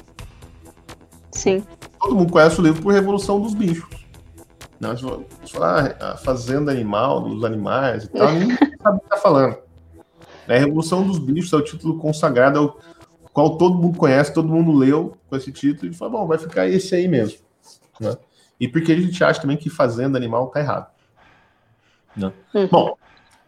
Sim. 1.31 1.63
Todo 2.01 2.17
mundo 2.17 2.33
conhece 2.33 2.59
o 2.59 2.65
livro 2.65 2.81
por 2.81 2.91
Revolução 2.91 3.39
dos 3.39 3.53
Bichos. 3.53 4.07
Não, 4.81 4.97
se 4.97 5.53
falar 5.53 5.95
a 6.01 6.17
Fazenda 6.17 6.73
Animal, 6.73 7.21
dos 7.21 7.45
animais 7.45 8.05
e 8.05 8.09
tal, 8.09 8.33
ninguém 8.33 8.57
sabe 8.83 8.97
o 8.97 9.01
que 9.01 9.05
está 9.05 9.19
falando. 9.19 9.59
É, 10.49 10.57
Revolução 10.57 11.07
dos 11.07 11.19
Bichos 11.19 11.53
é 11.53 11.57
o 11.57 11.63
título 11.63 11.99
consagrado, 11.99 12.59
é 12.59 12.63
o 12.63 12.75
qual 13.31 13.59
todo 13.59 13.77
mundo 13.77 13.99
conhece, 13.99 14.33
todo 14.33 14.49
mundo 14.49 14.73
leu 14.73 15.19
com 15.29 15.37
esse 15.37 15.53
título 15.53 15.93
e 15.93 15.95
fala, 15.95 16.13
bom, 16.13 16.27
vai 16.27 16.39
ficar 16.39 16.67
esse 16.67 16.95
aí 16.95 17.07
mesmo. 17.07 17.41
Né? 18.01 18.17
E 18.59 18.67
porque 18.67 18.93
a 18.93 18.99
gente 18.99 19.23
acha 19.23 19.39
também 19.39 19.59
que 19.59 19.69
Fazenda 19.69 20.17
Animal 20.17 20.47
tá 20.47 20.61
errado. 20.61 20.87
Né? 22.17 22.33
Uhum. 22.55 22.69
Bom, 22.69 22.97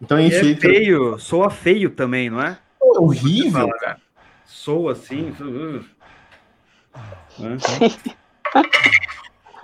então, 0.01 0.19
enfim. 0.19 0.53
É 0.53 0.55
feio, 0.55 1.19
soa 1.19 1.49
feio 1.49 1.89
também, 1.89 2.29
não 2.29 2.41
é? 2.41 2.57
É 2.81 2.99
horrível, 2.99 3.69
cara. 3.79 3.97
Soa 4.45 4.93
assim. 4.93 5.33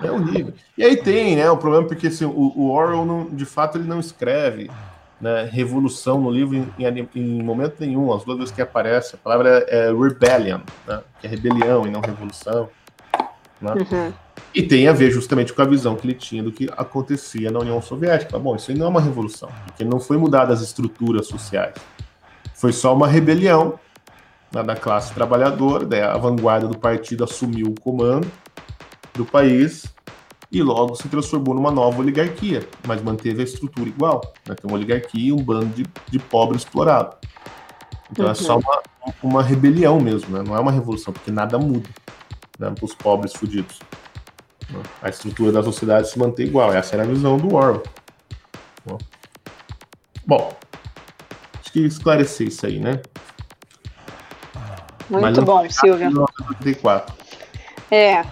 É 0.04 0.12
horrível. 0.12 0.54
E 0.78 0.84
aí 0.84 0.96
tem, 0.96 1.36
né, 1.36 1.50
o 1.50 1.58
problema 1.58 1.88
porque 1.88 2.08
assim, 2.08 2.26
o, 2.26 2.54
o 2.56 2.70
Orwell, 2.70 3.04
não, 3.04 3.26
de 3.26 3.46
fato, 3.46 3.78
ele 3.78 3.88
não 3.88 4.00
escreve 4.00 4.70
né, 5.20 5.50
revolução 5.52 6.22
no 6.22 6.30
livro 6.30 6.56
em, 6.56 6.72
em, 6.78 7.10
em, 7.16 7.44
momento 7.44 7.78
nenhum. 7.80 8.14
As 8.14 8.24
duas 8.24 8.38
vezes 8.38 8.54
que 8.54 8.62
aparece, 8.62 9.16
a 9.16 9.18
palavra 9.18 9.66
é, 9.68 9.88
é 9.88 9.92
rebellion, 9.92 10.60
né, 10.86 11.02
que 11.20 11.26
é 11.26 11.30
rebelião 11.30 11.88
e 11.88 11.90
não 11.90 12.02
revolução. 12.02 12.70
Né? 13.62 13.74
Uhum. 13.74 14.14
E 14.54 14.64
tem 14.64 14.88
a 14.88 14.94
ver 14.94 15.12
justamente 15.12 15.54
com 15.54 15.62
a 15.62 15.66
visão 15.66 15.96
que 15.96 16.06
ele 16.06 16.14
tinha 16.14 16.44
do 16.44 16.52
que 16.52 16.70
acontecia 16.78 17.52
na 17.52 17.60
União 17.60 17.82
Soviética. 17.82 18.38
Bom, 18.38 18.56
isso 18.56 18.72
aí 18.72 18.78
não 18.78 18.88
é 18.88 18.90
uma 18.90 19.02
revolução, 19.02 19.50
porque 19.66 19.84
não 19.84 20.00
foi 20.00 20.18
mudada 20.18 20.54
as 20.54 20.62
estruturas 20.62 21.28
sociais. 21.28 21.76
Foi 22.54 22.72
só 22.72 22.94
uma 22.94 23.08
rebelião 23.08 23.80
né, 24.54 24.64
da 24.64 24.76
classe 24.76 25.14
trabalhadora, 25.14 25.86
daí 25.86 26.02
a 26.02 26.18
vanguarda 26.18 26.68
do 26.68 26.78
partido 26.78 27.24
assumiu 27.24 27.68
o 27.68 27.82
comando 27.82 28.32
do 29.14 29.26
país 29.26 29.86
e 30.52 30.64
logo 30.64 30.96
se 30.96 31.08
transformou 31.10 31.54
numa 31.54 31.72
nova 31.72 32.00
oligarquia, 32.00 32.68
mas 32.88 33.02
manteve 33.02 33.42
a 33.42 33.44
estrutura 33.44 33.90
igual. 33.90 34.22
Né? 34.48 34.56
Tem 34.56 34.70
uma 34.70 34.78
oligarquia 34.78 35.30
e 35.30 35.32
um 35.32 35.44
bando 35.44 35.68
de, 35.68 35.86
de 36.10 36.20
pobre 36.20 36.58
explorado. 36.58 37.16
Então 38.12 38.26
uhum. 38.26 38.32
é 38.32 38.36
só 38.36 38.56
uhum. 38.56 38.62
uma, 38.62 39.14
uma 39.22 39.44
rebelião 39.44 40.00
mesmo, 40.00 40.36
né? 40.36 40.44
não 40.48 40.56
é 40.56 40.60
uma 40.60 40.72
revolução, 40.72 41.14
porque 41.14 41.32
nada 41.32 41.60
muda 41.60 41.90
né, 42.60 42.72
para 42.72 42.86
os 42.86 42.94
pobres 42.94 43.34
fudidos. 43.34 43.80
A 45.02 45.10
estrutura 45.10 45.52
da 45.52 45.64
sociedade 45.64 46.10
se 46.10 46.20
mantém 46.20 46.48
igual. 46.48 46.74
Essa 46.74 46.96
era 46.96 47.04
a 47.04 47.08
visão 47.08 47.38
do 47.38 47.56
Orwell. 47.56 47.84
Bom, 50.26 50.54
acho 51.60 51.72
que 51.72 51.80
esclarecer 51.86 52.48
isso 52.48 52.66
aí, 52.66 52.80
né? 52.80 53.02
Muito 55.10 55.42
bom, 55.42 55.70
Silvio. 55.70 56.12
É. 57.90 58.26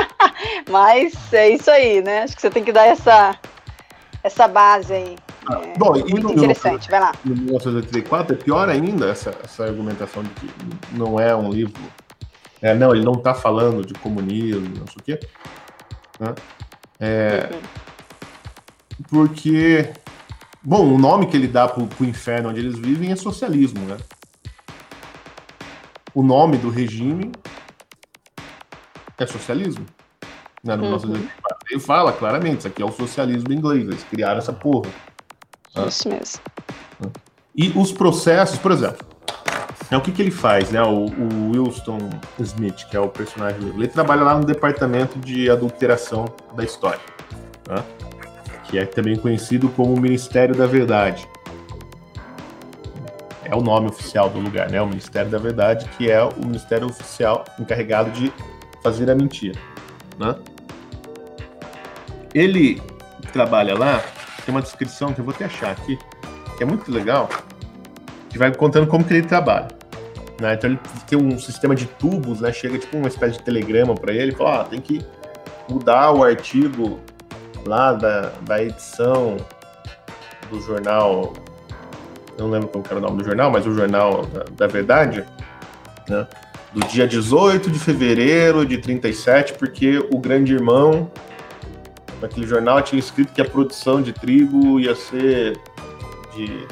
Mas 0.70 1.32
é 1.32 1.50
isso 1.50 1.70
aí, 1.70 2.02
né? 2.02 2.22
Acho 2.22 2.36
que 2.36 2.42
você 2.42 2.50
tem 2.50 2.62
que 2.62 2.72
dar 2.72 2.86
essa, 2.86 3.38
essa 4.22 4.46
base 4.46 4.92
aí. 4.92 5.16
Ah, 5.46 5.60
é, 5.62 5.78
bom, 5.78 5.92
muito 5.92 6.32
interessante, 6.32 6.90
vai 6.90 7.00
lá. 7.00 7.12
Em 7.24 7.30
1984 7.30 8.34
é 8.34 8.38
pior 8.38 8.68
ainda 8.68 9.08
essa, 9.08 9.34
essa 9.42 9.64
argumentação 9.64 10.22
de 10.22 10.30
que 10.30 10.50
não 10.92 11.18
é 11.18 11.34
um 11.34 11.50
livro. 11.50 11.82
É, 12.62 12.74
não, 12.74 12.94
ele 12.94 13.04
não 13.04 13.14
está 13.14 13.34
falando 13.34 13.84
de 13.84 13.92
comunismo, 13.94 14.78
não 14.78 14.86
sei 14.86 14.96
o 15.00 15.02
quê. 15.02 15.20
Né? 16.20 16.34
É, 17.00 17.50
porque, 19.10 19.92
bom, 20.62 20.94
o 20.94 20.96
nome 20.96 21.26
que 21.26 21.36
ele 21.36 21.48
dá 21.48 21.66
para 21.66 21.82
o 21.82 22.04
inferno 22.04 22.50
onde 22.50 22.60
eles 22.60 22.78
vivem 22.78 23.10
é 23.10 23.16
socialismo, 23.16 23.80
né? 23.80 23.96
O 26.14 26.22
nome 26.22 26.56
do 26.58 26.70
regime 26.70 27.32
é 29.18 29.26
socialismo. 29.26 29.84
Né, 30.62 30.76
no 30.76 30.84
uhum. 30.84 31.28
Ele 31.68 31.80
fala 31.80 32.12
claramente, 32.12 32.58
isso 32.58 32.68
aqui 32.68 32.82
é 32.82 32.84
o 32.84 32.92
socialismo 32.92 33.52
inglês, 33.52 33.88
eles 33.88 34.04
criaram 34.04 34.38
essa 34.38 34.52
porra. 34.52 34.88
Né? 35.74 35.86
Isso 35.88 36.08
mesmo. 36.08 36.40
E 37.54 37.70
os 37.70 37.90
processos, 37.90 38.58
por 38.58 38.70
exemplo, 38.70 39.04
é, 39.94 39.98
o 39.98 40.00
que, 40.00 40.12
que 40.12 40.22
ele 40.22 40.30
faz, 40.30 40.70
né? 40.70 40.82
O, 40.82 41.06
o 41.06 41.50
Wilson 41.50 41.98
Smith, 42.40 42.86
que 42.88 42.96
é 42.96 43.00
o 43.00 43.08
personagem 43.08 43.60
dele, 43.60 43.74
ele 43.76 43.88
trabalha 43.88 44.22
lá 44.22 44.38
no 44.38 44.44
departamento 44.44 45.18
de 45.18 45.50
adulteração 45.50 46.26
da 46.56 46.64
história. 46.64 47.00
Né? 47.68 47.82
que 48.72 48.78
é 48.78 48.86
também 48.86 49.16
conhecido 49.16 49.68
como 49.68 49.94
Ministério 50.00 50.54
da 50.54 50.66
Verdade. 50.66 51.28
É 53.44 53.54
o 53.54 53.60
nome 53.60 53.88
oficial 53.88 54.30
do 54.30 54.40
lugar, 54.40 54.70
né? 54.70 54.80
O 54.80 54.86
Ministério 54.86 55.30
da 55.30 55.36
Verdade, 55.36 55.86
que 55.98 56.10
é 56.10 56.24
o 56.24 56.34
ministério 56.38 56.86
oficial 56.86 57.44
encarregado 57.58 58.10
de 58.12 58.32
fazer 58.82 59.10
a 59.10 59.14
mentira, 59.14 59.60
né? 60.18 60.34
Ele 62.34 62.80
trabalha 63.30 63.78
lá, 63.78 64.02
tem 64.46 64.54
uma 64.54 64.62
descrição 64.62 65.12
que 65.12 65.20
eu 65.20 65.24
vou 65.26 65.34
até 65.34 65.44
achar 65.44 65.72
aqui, 65.72 65.98
que 66.56 66.62
é 66.62 66.66
muito 66.66 66.90
legal, 66.90 67.28
que 68.30 68.38
vai 68.38 68.54
contando 68.54 68.86
como 68.86 69.04
que 69.04 69.12
ele 69.12 69.26
trabalha. 69.26 69.68
Né? 70.42 70.54
Então 70.54 70.68
ele 70.68 70.80
tem 71.06 71.16
um 71.16 71.38
sistema 71.38 71.72
de 71.72 71.86
tubos, 71.86 72.40
né? 72.40 72.52
Chega 72.52 72.76
tipo 72.76 72.96
uma 72.96 73.06
espécie 73.06 73.38
de 73.38 73.44
telegrama 73.44 73.94
para 73.94 74.12
ele, 74.12 74.32
fala, 74.32 74.62
ah, 74.62 74.64
tem 74.64 74.80
que 74.80 75.00
mudar 75.68 76.10
o 76.10 76.24
artigo 76.24 76.98
lá 77.64 77.92
da, 77.92 78.32
da 78.42 78.60
edição 78.60 79.36
do 80.50 80.60
jornal, 80.60 81.32
não 82.36 82.50
lembro 82.50 82.68
como 82.68 82.84
era 82.84 82.98
o 82.98 83.00
nome 83.00 83.18
do 83.18 83.24
jornal, 83.24 83.52
mas 83.52 83.64
o 83.64 83.72
jornal 83.72 84.26
da, 84.26 84.44
da 84.56 84.66
Verdade, 84.66 85.24
né? 86.08 86.26
do 86.74 86.80
dia 86.88 87.06
18 87.06 87.70
de 87.70 87.78
fevereiro 87.78 88.66
de 88.66 88.78
37, 88.78 89.54
porque 89.54 89.98
o 90.10 90.18
grande 90.18 90.52
irmão 90.52 91.08
naquele 92.20 92.48
jornal 92.48 92.82
tinha 92.82 92.98
escrito 92.98 93.32
que 93.32 93.40
a 93.40 93.44
produção 93.44 94.02
de 94.02 94.12
trigo 94.12 94.80
ia 94.80 94.96
ser 94.96 95.56
de 96.34 96.66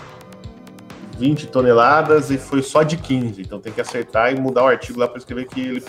20 1.20 1.48
toneladas 1.48 2.30
e 2.30 2.38
foi 2.38 2.62
só 2.62 2.82
de 2.82 2.96
15. 2.96 3.42
Então 3.42 3.60
tem 3.60 3.72
que 3.72 3.80
acertar 3.80 4.32
e 4.32 4.40
mudar 4.40 4.64
o 4.64 4.68
artigo 4.68 4.98
lá 4.98 5.06
para 5.06 5.18
escrever 5.18 5.46
que 5.46 5.60
ele 5.60 5.80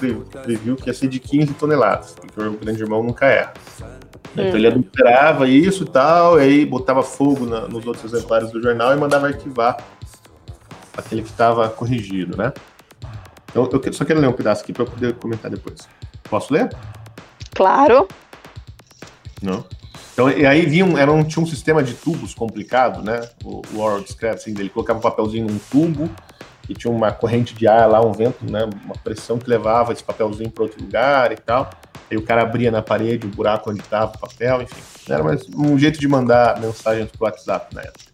previu 0.44 0.76
que 0.76 0.90
ia 0.90 0.94
ser 0.94 1.08
de 1.08 1.20
15 1.20 1.54
toneladas, 1.54 2.14
porque 2.14 2.42
o 2.42 2.58
grande 2.58 2.82
irmão 2.82 3.02
nunca 3.02 3.26
erra. 3.26 3.54
Então 4.34 4.46
ele 4.46 4.68
uhum. 4.68 4.74
adulterava 4.74 5.48
isso 5.48 5.84
e 5.84 5.90
tal, 5.90 6.40
e 6.40 6.44
aí 6.44 6.66
botava 6.66 7.02
fogo 7.02 7.46
na, 7.46 7.62
nos 7.62 7.86
outros 7.88 8.14
exemplares 8.14 8.52
do 8.52 8.62
jornal 8.62 8.94
e 8.94 8.98
mandava 8.98 9.28
arquivar 9.28 9.78
aquele 10.98 11.22
que 11.22 11.30
estava 11.30 11.70
corrigido, 11.70 12.38
né? 12.38 12.52
Eu, 13.56 13.70
eu, 13.72 13.94
só 13.94 14.04
quero 14.04 14.20
ler 14.20 14.28
um 14.28 14.34
pedaço 14.34 14.64
aqui 14.64 14.74
para 14.74 14.86
poder 14.86 15.14
comentar 15.16 15.50
depois. 15.50 15.88
Posso 16.30 16.54
ler? 16.54 16.70
Claro. 17.54 18.08
Não. 19.42 19.66
Então, 20.14 20.30
e 20.30 20.46
aí 20.46 20.66
vinha 20.66 20.86
era 21.00 21.12
um, 21.12 21.24
tinha 21.24 21.42
um 21.42 21.48
sistema 21.48 21.82
de 21.82 21.94
tubos 21.94 22.34
complicado, 22.34 23.02
né? 23.02 23.22
O, 23.44 23.62
o 23.74 24.00
descreve 24.02 24.36
assim, 24.36 24.52
ele 24.52 24.70
colocava 24.70 25.00
um 25.00 25.02
papelzinho 25.02 25.48
num 25.48 25.58
tubo 25.58 26.10
e 26.68 26.74
tinha 26.74 26.92
uma 26.92 27.12
corrente 27.12 27.56
de 27.56 27.68
ar 27.68 27.90
lá, 27.90 28.02
um 28.06 28.12
vento, 28.12 28.50
né? 28.50 28.68
Uma 28.86 28.96
pressão 28.96 29.38
que 29.38 29.50
levava 29.50 29.94
esse 29.94 30.04
papelzinho 30.04 30.52
para 30.52 30.64
outro 30.64 30.82
lugar 30.82 31.32
e 31.32 31.38
tal. 31.38 31.70
Aí 32.10 32.18
o 32.18 32.24
cara 32.24 32.42
abria 32.42 32.70
na 32.70 32.82
parede 32.82 33.26
o 33.26 33.30
um 33.30 33.32
buraco 33.32 33.72
onde 33.72 33.80
estava 33.80 34.14
o 34.14 34.20
papel, 34.20 34.62
enfim. 34.64 34.82
Era 35.10 35.24
mais 35.24 35.48
um 35.56 35.78
jeito 35.78 36.00
de 36.00 36.08
mandar 36.08 36.60
mensagens 36.60 37.10
pro 37.10 37.24
WhatsApp 37.24 37.74
na 37.74 37.82
época. 37.82 38.12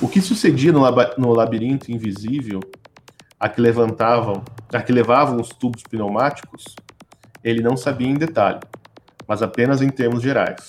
O 0.00 0.08
que 0.08 0.20
sucedia 0.20 0.72
no, 0.72 0.82
no 1.18 1.32
labirinto 1.32 1.90
invisível, 1.90 2.60
a 3.38 3.48
que 3.48 3.60
levantavam, 3.60 4.44
a 4.72 4.80
que 4.80 4.92
levavam 4.92 5.40
os 5.40 5.48
tubos 5.48 5.82
pneumáticos, 5.82 6.64
ele 7.42 7.62
não 7.62 7.76
sabia 7.76 8.08
em 8.08 8.14
detalhe 8.14 8.60
mas 9.26 9.42
apenas 9.42 9.82
em 9.82 9.88
termos 9.88 10.22
gerais. 10.22 10.68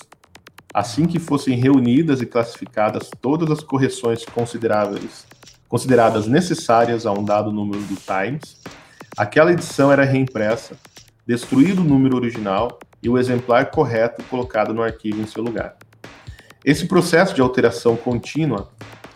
Assim 0.73 1.05
que 1.05 1.19
fossem 1.19 1.55
reunidas 1.55 2.21
e 2.21 2.25
classificadas 2.25 3.09
todas 3.21 3.51
as 3.51 3.63
correções 3.63 4.25
consideráveis, 4.25 5.25
consideradas 5.69 6.27
necessárias 6.27 7.05
a 7.05 7.11
um 7.11 7.23
dado 7.23 7.51
número 7.51 7.81
do 7.83 7.95
Times, 7.95 8.57
aquela 9.17 9.51
edição 9.51 9.91
era 9.91 10.03
reimpressa, 10.03 10.75
destruído 11.25 11.81
o 11.81 11.85
número 11.85 12.15
original 12.15 12.79
e 13.01 13.09
o 13.09 13.17
exemplar 13.17 13.69
correto 13.69 14.23
colocado 14.23 14.73
no 14.73 14.81
arquivo 14.81 15.21
em 15.21 15.27
seu 15.27 15.43
lugar. 15.43 15.75
Esse 16.65 16.87
processo 16.87 17.35
de 17.35 17.41
alteração 17.41 17.95
contínua 17.95 18.69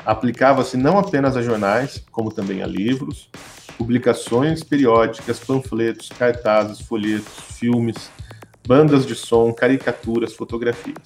aplicava-se 0.05 0.77
não 0.77 0.97
apenas 0.97 1.35
a 1.37 1.41
jornais, 1.41 2.03
como 2.11 2.31
também 2.31 2.61
a 2.61 2.67
livros, 2.67 3.29
publicações 3.77 4.63
periódicas, 4.63 5.39
panfletos, 5.39 6.09
cartazes, 6.09 6.81
folhetos, 6.81 7.33
filmes, 7.57 8.09
bandas 8.67 9.05
de 9.05 9.15
som, 9.15 9.53
caricaturas, 9.53 10.33
fotografias. 10.33 10.97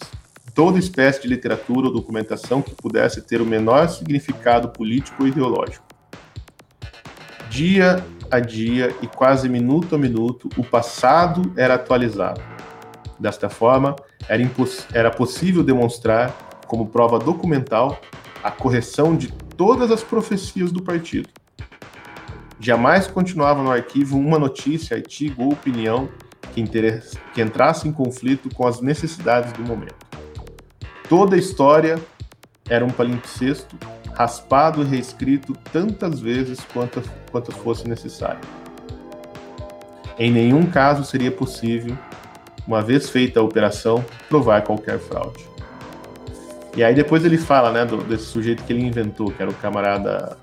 Toda 0.56 0.80
espécie 0.80 1.22
de 1.22 1.28
literatura 1.28 1.88
ou 1.88 1.94
documentação 1.94 2.60
que 2.60 2.74
pudesse 2.74 3.22
ter 3.22 3.40
o 3.40 3.46
menor 3.46 3.88
significado 3.88 4.70
político 4.70 5.22
ou 5.22 5.28
ideológico. 5.28 5.86
Dia 7.52 8.04
a 8.32 8.40
dia 8.40 8.96
e 9.04 9.08
quase 9.08 9.48
minuto 9.48 9.94
a 9.94 9.98
minuto, 9.98 10.50
o 10.58 10.64
passado 10.64 11.54
era 11.56 11.76
atualizado. 11.76 12.42
Desta 13.20 13.48
forma, 13.48 13.96
era, 14.28 14.42
era 14.92 15.12
possível 15.12 15.64
demonstrar, 15.64 16.34
como 16.66 16.88
prova 16.88 17.20
documental, 17.20 18.02
a 18.44 18.50
correção 18.50 19.16
de 19.16 19.32
todas 19.32 19.92
as 19.92 20.04
profecias 20.04 20.72
do 20.72 20.82
partido. 20.82 21.30
Jamais 22.60 23.06
continuava 23.06 23.62
no 23.62 23.70
arquivo 23.70 24.18
uma 24.18 24.40
notícia, 24.40 24.98
artigo 24.98 25.44
ou 25.44 25.54
opinião 25.54 26.10
que, 26.54 26.64
que 27.34 27.42
entrasse 27.42 27.88
em 27.88 27.92
conflito 27.92 28.54
com 28.54 28.68
as 28.68 28.82
necessidades 28.82 29.52
do 29.54 29.64
momento. 29.64 29.96
Toda 31.08 31.36
a 31.36 31.40
história 31.40 32.00
era 32.70 32.86
um 32.86 32.90
palimpsesto, 32.90 33.76
raspado 34.14 34.82
e 34.82 34.86
reescrito 34.86 35.54
tantas 35.72 36.20
vezes 36.20 36.60
quantas, 36.74 37.06
quantas 37.32 37.56
fosse 37.56 37.88
necessário. 37.88 38.40
Em 40.18 40.32
nenhum 40.32 40.66
caso 40.66 41.04
seria 41.04 41.32
possível, 41.32 41.98
uma 42.68 42.82
vez 42.82 43.10
feita 43.10 43.40
a 43.40 43.44
operação, 43.44 44.06
provar 44.30 44.62
qualquer 44.62 45.00
fraude. 45.00 45.46
E 46.76 46.84
aí 46.84 46.94
depois 46.94 47.26
ele 47.26 47.38
fala, 47.38 47.72
né, 47.72 47.86
do, 47.86 47.98
desse 47.98 48.26
sujeito 48.26 48.64
que 48.64 48.72
ele 48.72 48.86
inventou, 48.86 49.32
que 49.32 49.42
era 49.42 49.52
o 49.52 49.54
camarada 49.56 50.38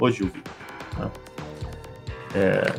Ogilvy. 0.00 0.42
Né? 0.98 1.10
É, 2.34 2.74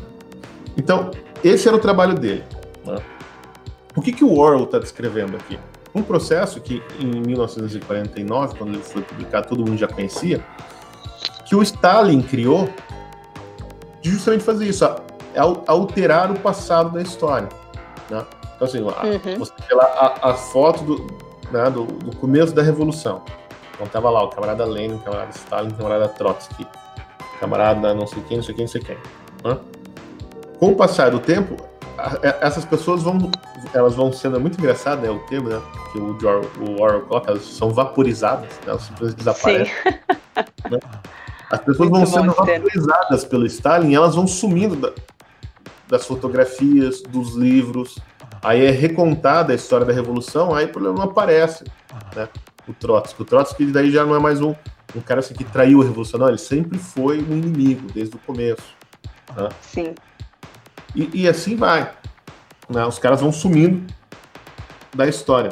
então, 0.78 1.12
esse 1.44 1.68
era 1.68 1.76
o 1.76 1.80
trabalho 1.80 2.16
dele. 2.16 2.44
Né? 2.86 2.96
O 3.96 4.02
que, 4.02 4.12
que 4.12 4.24
o 4.24 4.38
Orwell 4.38 4.66
está 4.66 4.80
descrevendo 4.80 5.38
aqui? 5.38 5.60
Um 5.94 6.02
processo 6.02 6.60
que 6.60 6.82
em 7.00 7.22
1949, 7.22 8.58
quando 8.58 8.74
ele 8.74 8.84
foi 8.84 9.04
publicado, 9.04 9.48
todo 9.48 9.60
mundo 9.60 9.78
já 9.78 9.88
conhecia, 9.88 10.44
que 11.46 11.56
o 11.56 11.62
Stalin 11.62 12.22
criou 12.22 12.68
de 14.02 14.10
justamente 14.10 14.44
fazer 14.44 14.66
isso, 14.66 14.84
alterar 15.68 16.32
o 16.32 16.40
passado 16.40 16.92
da 16.92 17.02
história. 17.02 17.48
Né? 18.10 18.26
Então, 18.56 18.68
assim, 18.68 18.80
uhum. 18.80 19.38
você 19.38 19.54
vê 19.68 19.76
lá 19.76 19.86
a, 19.86 20.32
a 20.32 20.34
foto 20.34 20.84
do, 20.84 21.08
né, 21.52 21.70
do, 21.70 21.86
do, 21.86 22.16
começo 22.18 22.54
da 22.54 22.62
Revolução. 22.62 23.24
Então, 23.74 23.88
tava 23.88 24.10
lá 24.10 24.24
o 24.24 24.30
camarada 24.30 24.66
Lenin, 24.66 24.96
o 24.96 25.00
camarada 25.00 25.32
Stalin, 25.32 25.70
o 25.70 25.76
camarada 25.76 26.08
Trotsky, 26.10 26.64
o 26.64 27.40
camarada 27.40 27.94
não 27.94 28.08
sei 28.08 28.24
quem, 28.24 28.38
não 28.38 28.44
sei 28.44 28.56
quem, 28.56 28.66
não 28.66 28.72
sei 28.72 28.82
quem. 28.82 28.98
Né? 29.44 29.58
Com 30.60 30.72
o 30.72 30.76
passar 30.76 31.12
do 31.12 31.20
tempo, 31.20 31.56
essas 32.42 32.66
pessoas 32.66 33.04
vão 33.04 33.32
elas 33.74 33.96
vão 33.96 34.12
sendo 34.12 34.38
é 34.38 34.40
muito 34.40 34.60
engraçado 34.60 35.02
né? 35.02 35.10
O 35.10 35.20
termo 35.20 35.50
né? 35.50 35.62
Que 35.92 36.00
o 36.00 36.20
George, 36.20 36.50
o 36.60 36.82
Orwell 36.82 37.02
coloca 37.02 37.32
elas 37.32 37.46
são 37.46 37.72
vaporizadas 37.72 38.50
né, 38.50 38.68
elas 38.68 38.84
simplesmente 38.84 39.18
desaparecem 39.18 39.74
né? 40.70 40.80
as 41.52 41.60
pessoas 41.60 41.90
muito 41.90 42.06
vão 42.06 42.22
sendo 42.22 42.34
vaporizadas 42.34 43.26
pelo 43.26 43.46
Stalin 43.46 43.94
elas 43.94 44.16
vão 44.16 44.28
sumindo 44.28 44.76
da, 44.76 44.92
das 45.94 46.08
fotografias 46.08 47.04
dos 47.04 47.36
livros. 47.36 48.00
Aí 48.42 48.66
é 48.66 48.72
recontada 48.72 49.54
a 49.54 49.56
história 49.56 49.86
da 49.86 49.94
revolução 49.94 50.54
aí 50.54 50.66
o 50.66 50.70
problema 50.70 50.98
não 50.98 51.04
aparece 51.04 51.64
né? 52.16 52.28
O 52.68 52.74
Trotsky. 52.74 53.22
O 53.22 53.26
Trotsky 53.26 53.66
daí 53.68 53.92
já 53.92 54.04
não 54.06 54.16
é 54.16 54.20
mais 54.20 54.42
um 54.42 54.56
um 54.96 55.02
cara 55.02 55.22
assim 55.22 55.34
que 55.34 55.44
traiu 55.44 55.82
a 55.82 55.86
revolução 55.86 56.20
não. 56.20 56.28
Ele 56.28 56.38
sempre 56.38 56.78
foi 56.78 57.20
um 57.20 57.38
inimigo 57.38 57.88
desde 57.94 58.16
o 58.16 58.20
começo 58.20 58.64
né? 59.36 59.50
sim 59.62 59.94
e, 60.96 61.22
e 61.22 61.28
assim 61.28 61.56
vai. 61.56 61.94
Né? 62.70 62.86
Os 62.86 63.00
caras 63.00 63.22
vão 63.22 63.32
sumindo 63.32 63.94
da 64.96 65.08
história. 65.08 65.52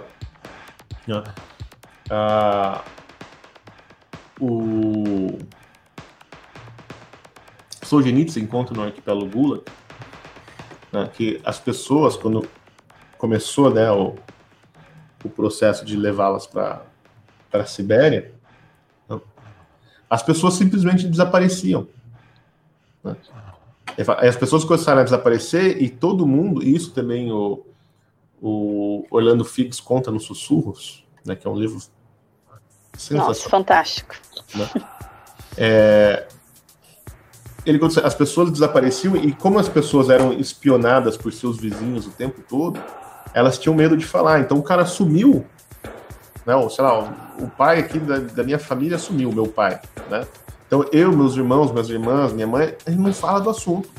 Né? 1.08 1.24
Ah, 2.10 2.84
o 4.40 5.38
Solzhenitsyn 7.84 8.48
conta 8.48 8.74
no 8.74 8.84
arquipélago 8.84 9.28
Gulag 9.28 9.64
né, 10.92 11.10
que 11.14 11.42
as 11.44 11.60
pessoas, 11.60 12.18
quando 12.18 12.48
começou 13.18 13.74
né, 13.74 13.90
o, 13.92 14.16
o 15.24 15.30
processo 15.30 15.86
de 15.86 15.96
levá-las 15.96 16.46
para 16.46 16.84
a 17.54 17.66
Sibéria, 17.66 18.34
né, 19.08 19.20
as 20.10 20.22
pessoas 20.22 20.56
simplesmente 20.56 21.08
desapareciam. 21.08 21.88
Né? 23.04 23.16
As 24.28 24.36
pessoas 24.36 24.64
começaram 24.64 25.02
a 25.02 25.04
desaparecer 25.04 25.82
e 25.82 25.90
todo 25.90 26.26
mundo, 26.26 26.64
e 26.64 26.76
isso 26.76 26.92
também 26.92 27.32
o, 27.32 27.66
o 28.42 29.06
Orlando 29.10 29.46
Figgs 29.46 29.82
conta 29.82 30.12
nos 30.12 30.26
Sussurros, 30.26 31.06
né, 31.26 31.36
que 31.36 31.48
é 31.48 31.50
um 31.50 31.56
livro 31.56 31.80
sensacional. 32.94 33.28
Nossa, 33.28 33.50
fantástico. 33.50 34.16
Né? 34.56 34.70
É, 35.58 36.28
ele, 37.66 37.80
as 38.04 38.16
pessoas 38.16 38.52
desapareciam 38.52 39.16
e 39.16 39.34
como 39.34 39.60
as 39.60 39.70
pessoas 39.70 40.10
eram 40.10 40.34
espionadas 40.34 41.18
por 41.18 41.32
seus 41.32 41.58
vizinhos 41.58 42.08
o 42.08 42.12
tempo 42.12 42.42
todo, 42.48 42.82
elas 43.34 43.58
tinham 43.58 43.76
medo 43.76 43.96
de 43.96 44.06
falar. 44.06 44.40
Então 44.40 44.58
o 44.58 44.64
cara 44.64 44.86
sumiu 44.86 45.46
Né? 46.46 46.56
Ou, 46.56 46.70
sei 46.70 46.84
lá, 46.84 47.00
o, 47.40 47.48
pai 47.48 47.80
aqui 47.80 48.00
da, 48.00 48.18
da, 48.18 48.44
minha 48.44 48.58
família 48.58 48.98
sumiu, 48.98 49.32
meu 49.32 49.48
pai, 49.48 49.80
né? 50.10 50.26
Então 50.72 50.86
eu, 50.94 51.12
meus 51.12 51.36
irmãos, 51.36 51.70
minhas 51.70 51.90
irmãs, 51.90 52.32
minha 52.32 52.48
mãe, 52.48 52.74
a 52.86 52.90
gente 52.90 53.02
não 53.02 53.14
fala 53.14 53.42
do 53.42 53.50
assunto. 53.50 53.90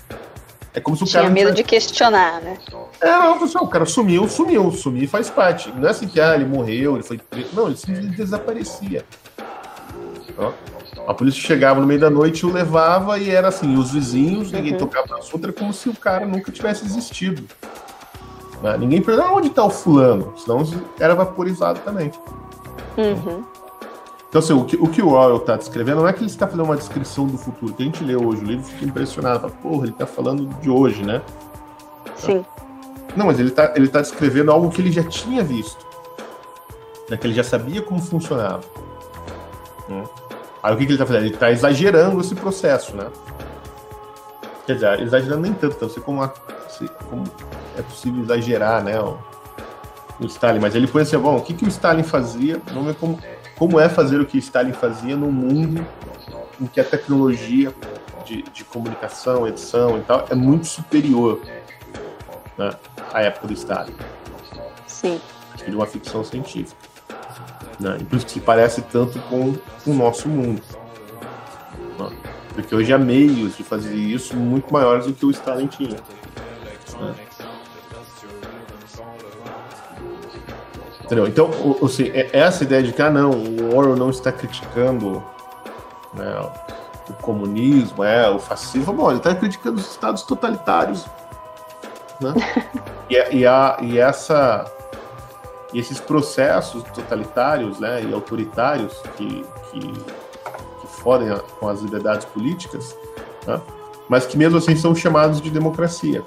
É 0.73 0.81
como 0.81 0.97
se 0.97 1.03
o 1.03 1.07
Tinha 1.07 1.25
cara. 1.25 1.35
medo 1.35 1.53
de 1.53 1.63
questionar, 1.63 2.41
né? 2.41 2.57
É, 2.99 3.11
não, 3.11 3.39
pessoal, 3.39 3.65
o 3.65 3.69
cara 3.69 3.85
sumiu, 3.85 4.27
sumiu, 4.27 4.73
sumir 4.73 5.07
faz 5.07 5.29
parte. 5.29 5.71
Não 5.77 5.87
é 5.87 5.91
assim 5.91 6.09
que 6.09 6.19
ah, 6.19 6.35
ele 6.35 6.47
morreu, 6.47 6.95
ele 6.95 7.03
foi 7.03 7.19
preso. 7.19 7.51
Não, 7.53 7.67
ele 7.67 7.77
simplesmente 7.77 8.17
desaparecia. 8.17 9.05
A 11.07 11.13
polícia 11.13 11.43
chegava 11.43 11.79
no 11.79 11.87
meio 11.87 12.01
da 12.01 12.09
noite 12.09 12.41
e 12.41 12.47
o 12.47 12.51
levava 12.51 13.19
e 13.19 13.29
era 13.29 13.49
assim, 13.49 13.77
os 13.77 13.91
vizinhos, 13.91 14.51
ninguém 14.51 14.73
uhum. 14.73 14.79
tocava 14.79 15.09
no 15.09 15.17
assunto, 15.19 15.45
era 15.45 15.53
como 15.53 15.75
se 15.75 15.91
o 15.91 15.95
cara 15.95 16.25
nunca 16.25 16.51
tivesse 16.51 16.87
existido. 16.87 17.45
Né? 18.63 18.79
Ninguém 18.79 19.03
perguntava 19.03 19.35
onde 19.35 19.49
está 19.49 19.63
o 19.63 19.69
fulano, 19.69 20.33
senão 20.39 20.65
era 20.99 21.15
vaporizado 21.15 21.81
também. 21.81 22.11
Uhum. 22.97 23.45
Então, 24.33 24.39
assim, 24.39 24.55
o 24.55 24.65
que 24.65 24.77
o, 24.77 24.89
que 24.89 25.03
o 25.03 25.11
Orwell 25.11 25.37
está 25.37 25.59
descrevendo 25.59 26.01
não 26.01 26.09
é 26.09 26.13
que 26.15 26.21
ele 26.21 26.31
está 26.31 26.47
fazendo 26.47 26.65
uma 26.65 26.75
descrição 26.75 27.27
do 27.27 27.37
futuro, 27.37 27.75
que 27.75 27.83
a 27.83 27.85
gente 27.85 28.03
lê 28.03 28.17
hoje 28.17 28.41
o 28.41 28.47
livro 28.47 28.65
fica 28.65 28.87
impressionado, 28.87 29.41
fala, 29.41 29.53
porra, 29.53 29.85
ele 29.85 29.93
está 29.93 30.07
falando 30.07 30.47
de 30.59 30.71
hoje, 30.71 31.03
né? 31.03 31.21
Sim. 32.17 32.43
Não, 33.15 33.27
mas 33.27 33.39
ele 33.39 33.51
está 33.51 33.75
ele 33.77 33.89
tá 33.89 34.01
descrevendo 34.01 34.51
algo 34.51 34.71
que 34.71 34.81
ele 34.81 34.91
já 34.91 35.05
tinha 35.05 35.45
visto, 35.45 35.87
né? 37.11 37.19
que 37.19 37.27
ele 37.27 37.35
já 37.35 37.45
sabia 37.45 37.83
como 37.83 38.01
funcionava. 38.01 38.63
Né? 39.87 40.03
Aí 40.63 40.75
o 40.75 40.79
que, 40.79 40.87
que 40.87 40.93
ele 40.93 40.95
está 40.95 41.05
fazendo? 41.05 41.27
Ele 41.27 41.35
está 41.35 41.53
exagerando 41.53 42.19
esse 42.19 42.35
processo, 42.35 42.97
né? 42.97 43.09
Quer 44.65 44.77
dizer, 44.77 45.01
exagerando 45.03 45.43
nem 45.43 45.53
tanto, 45.53 45.77
então, 45.77 45.91
você 45.91 46.01
como, 46.01 46.27
como 47.11 47.25
é 47.77 47.83
possível 47.83 48.23
exagerar, 48.23 48.83
né? 48.83 48.99
O, 48.99 49.19
o 50.21 50.25
Stalin, 50.25 50.59
mas 50.59 50.75
ele 50.75 50.87
põe 50.87 51.03
assim, 51.03 51.19
bom, 51.19 51.37
o 51.37 51.43
que, 51.43 51.53
que 51.53 51.67
o 51.67 51.69
Stalin 51.69 52.03
fazia? 52.03 52.63
Vamos 52.73 52.87
ver 52.87 52.95
como, 52.95 53.19
como 53.57 53.79
é 53.79 53.89
fazer 53.89 54.21
o 54.21 54.27
que 54.27 54.39
Stalin 54.39 54.73
fazia 54.73 55.17
no 55.17 55.31
mundo 55.31 55.87
em 56.61 56.67
que 56.67 56.81
a 56.81 56.85
tecnologia 56.85 57.75
de, 58.25 58.43
de 58.43 58.65
comunicação, 58.65 59.47
edição 59.47 59.99
e 59.99 60.03
tal 60.03 60.27
é 60.31 60.35
muito 60.35 60.67
superior 60.67 61.41
né, 62.57 62.71
à 63.13 63.23
época 63.23 63.49
do 63.49 63.53
Stalin. 63.53 63.95
Sim. 64.87 65.21
De 65.67 65.75
uma 65.75 65.87
ficção 65.87 66.25
científica. 66.25 66.77
Né? 67.79 67.99
E 68.01 68.05
por 68.05 68.17
isso 68.17 68.27
que 68.27 68.33
se 68.33 68.41
parece 68.41 68.83
tanto 68.83 69.19
com 69.21 69.55
o 69.87 69.95
nosso 69.95 70.29
mundo. 70.29 70.63
Né? 71.99 72.17
Porque 72.55 72.75
hoje 72.75 72.93
há 72.93 72.99
meios 72.99 73.57
de 73.57 73.65
fazer 73.65 73.95
isso 73.95 74.37
muito 74.37 74.73
maiores 74.73 75.07
do 75.07 75.13
que 75.13 75.27
o 75.27 75.31
Stalin 75.31 75.67
tinha. 75.67 75.97
Né? 77.01 77.15
Entendeu? 81.13 81.27
Então, 81.27 81.51
assim, 81.85 82.11
essa 82.33 82.65
ideia 82.65 82.83
de 82.83 82.91
que, 82.91 83.03
ah, 83.03 83.11
não, 83.11 83.33
o 83.33 83.77
Orwell 83.77 83.97
não 83.97 84.09
está 84.09 84.33
criticando 84.33 85.23
né, 86.15 86.51
o 87.07 87.13
comunismo, 87.13 88.03
é, 88.03 88.31
o 88.31 88.39
fascismo, 88.39 88.95
bom, 88.95 89.11
ele 89.11 89.19
está 89.19 89.35
criticando 89.35 89.79
os 89.79 89.91
estados 89.91 90.23
totalitários. 90.23 91.05
Né? 92.19 92.33
e, 93.11 93.41
e, 93.41 93.47
a, 93.47 93.77
e 93.83 93.99
essa 93.99 94.65
e 95.75 95.79
esses 95.79 96.01
processos 96.01 96.83
totalitários 96.85 97.79
né, 97.79 98.03
e 98.03 98.13
autoritários 98.15 98.95
que, 99.17 99.45
que, 99.71 99.81
que 99.81 100.87
fodem 100.87 101.29
com 101.61 101.69
as 101.69 101.83
liberdades 101.83 102.25
políticas, 102.25 102.97
né, 103.47 103.61
mas 104.09 104.25
que 104.25 104.39
mesmo 104.39 104.57
assim 104.57 104.77
são 104.77 104.95
chamados 104.95 105.43
de 105.43 105.51
democracia. 105.51 106.25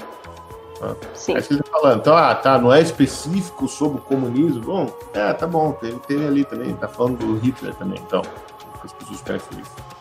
Sim. 1.14 1.38
Isso 1.38 1.48
que 1.48 1.54
ele 1.56 1.64
tá 1.64 1.72
falando. 1.72 2.00
Então, 2.00 2.16
ah, 2.16 2.36
tá, 2.36 2.58
não 2.58 2.74
é 2.74 2.82
específico 2.82 3.68
sobre 3.68 4.00
o 4.00 4.02
comunismo. 4.02 4.62
Bom, 4.62 4.94
é, 5.14 5.34
tá 5.34 5.48
bom, 5.48 5.72
tem, 5.74 5.98
tem 6.00 6.26
ali 6.26 6.44
também, 6.44 6.74
tá 6.76 6.88
falando 6.88 7.18
do 7.18 7.38
Hitler 7.38 7.74
também, 7.76 8.00
então. 8.06 8.22
As 8.84 8.94
pessoas 8.94 9.22
querem 9.22 9.42
isso. 9.62 9.96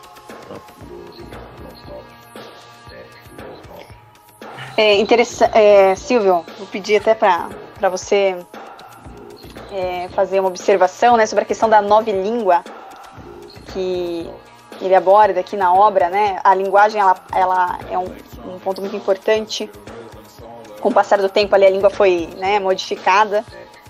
É 4.77 4.99
interessante, 4.99 5.57
é, 5.57 5.95
Silvio, 5.95 6.43
vou 6.57 6.67
pedir 6.67 6.97
até 6.97 7.15
para 7.15 7.89
você 7.89 8.37
é, 9.71 10.09
fazer 10.09 10.41
uma 10.41 10.49
observação 10.49 11.15
né, 11.15 11.25
sobre 11.25 11.43
a 11.43 11.47
questão 11.47 11.69
da 11.69 11.81
nova 11.81 12.11
língua 12.11 12.61
que 13.71 14.29
ele 14.81 14.93
aborda 14.93 15.39
aqui 15.39 15.55
na 15.55 15.73
obra, 15.73 16.09
né? 16.09 16.39
A 16.43 16.53
linguagem 16.53 16.99
ela, 16.99 17.15
ela 17.31 17.79
é 17.89 17.97
um, 17.97 18.13
um 18.53 18.59
ponto 18.59 18.81
muito 18.81 18.95
importante 18.95 19.69
com 20.85 20.89
o 20.89 20.93
passar 20.93 21.17
do 21.17 21.27
tempo 21.27 21.55
ali 21.55 21.65
a 21.65 21.69
língua 21.71 21.89
foi 21.89 22.29
né, 22.37 22.59
modificada 22.59 23.43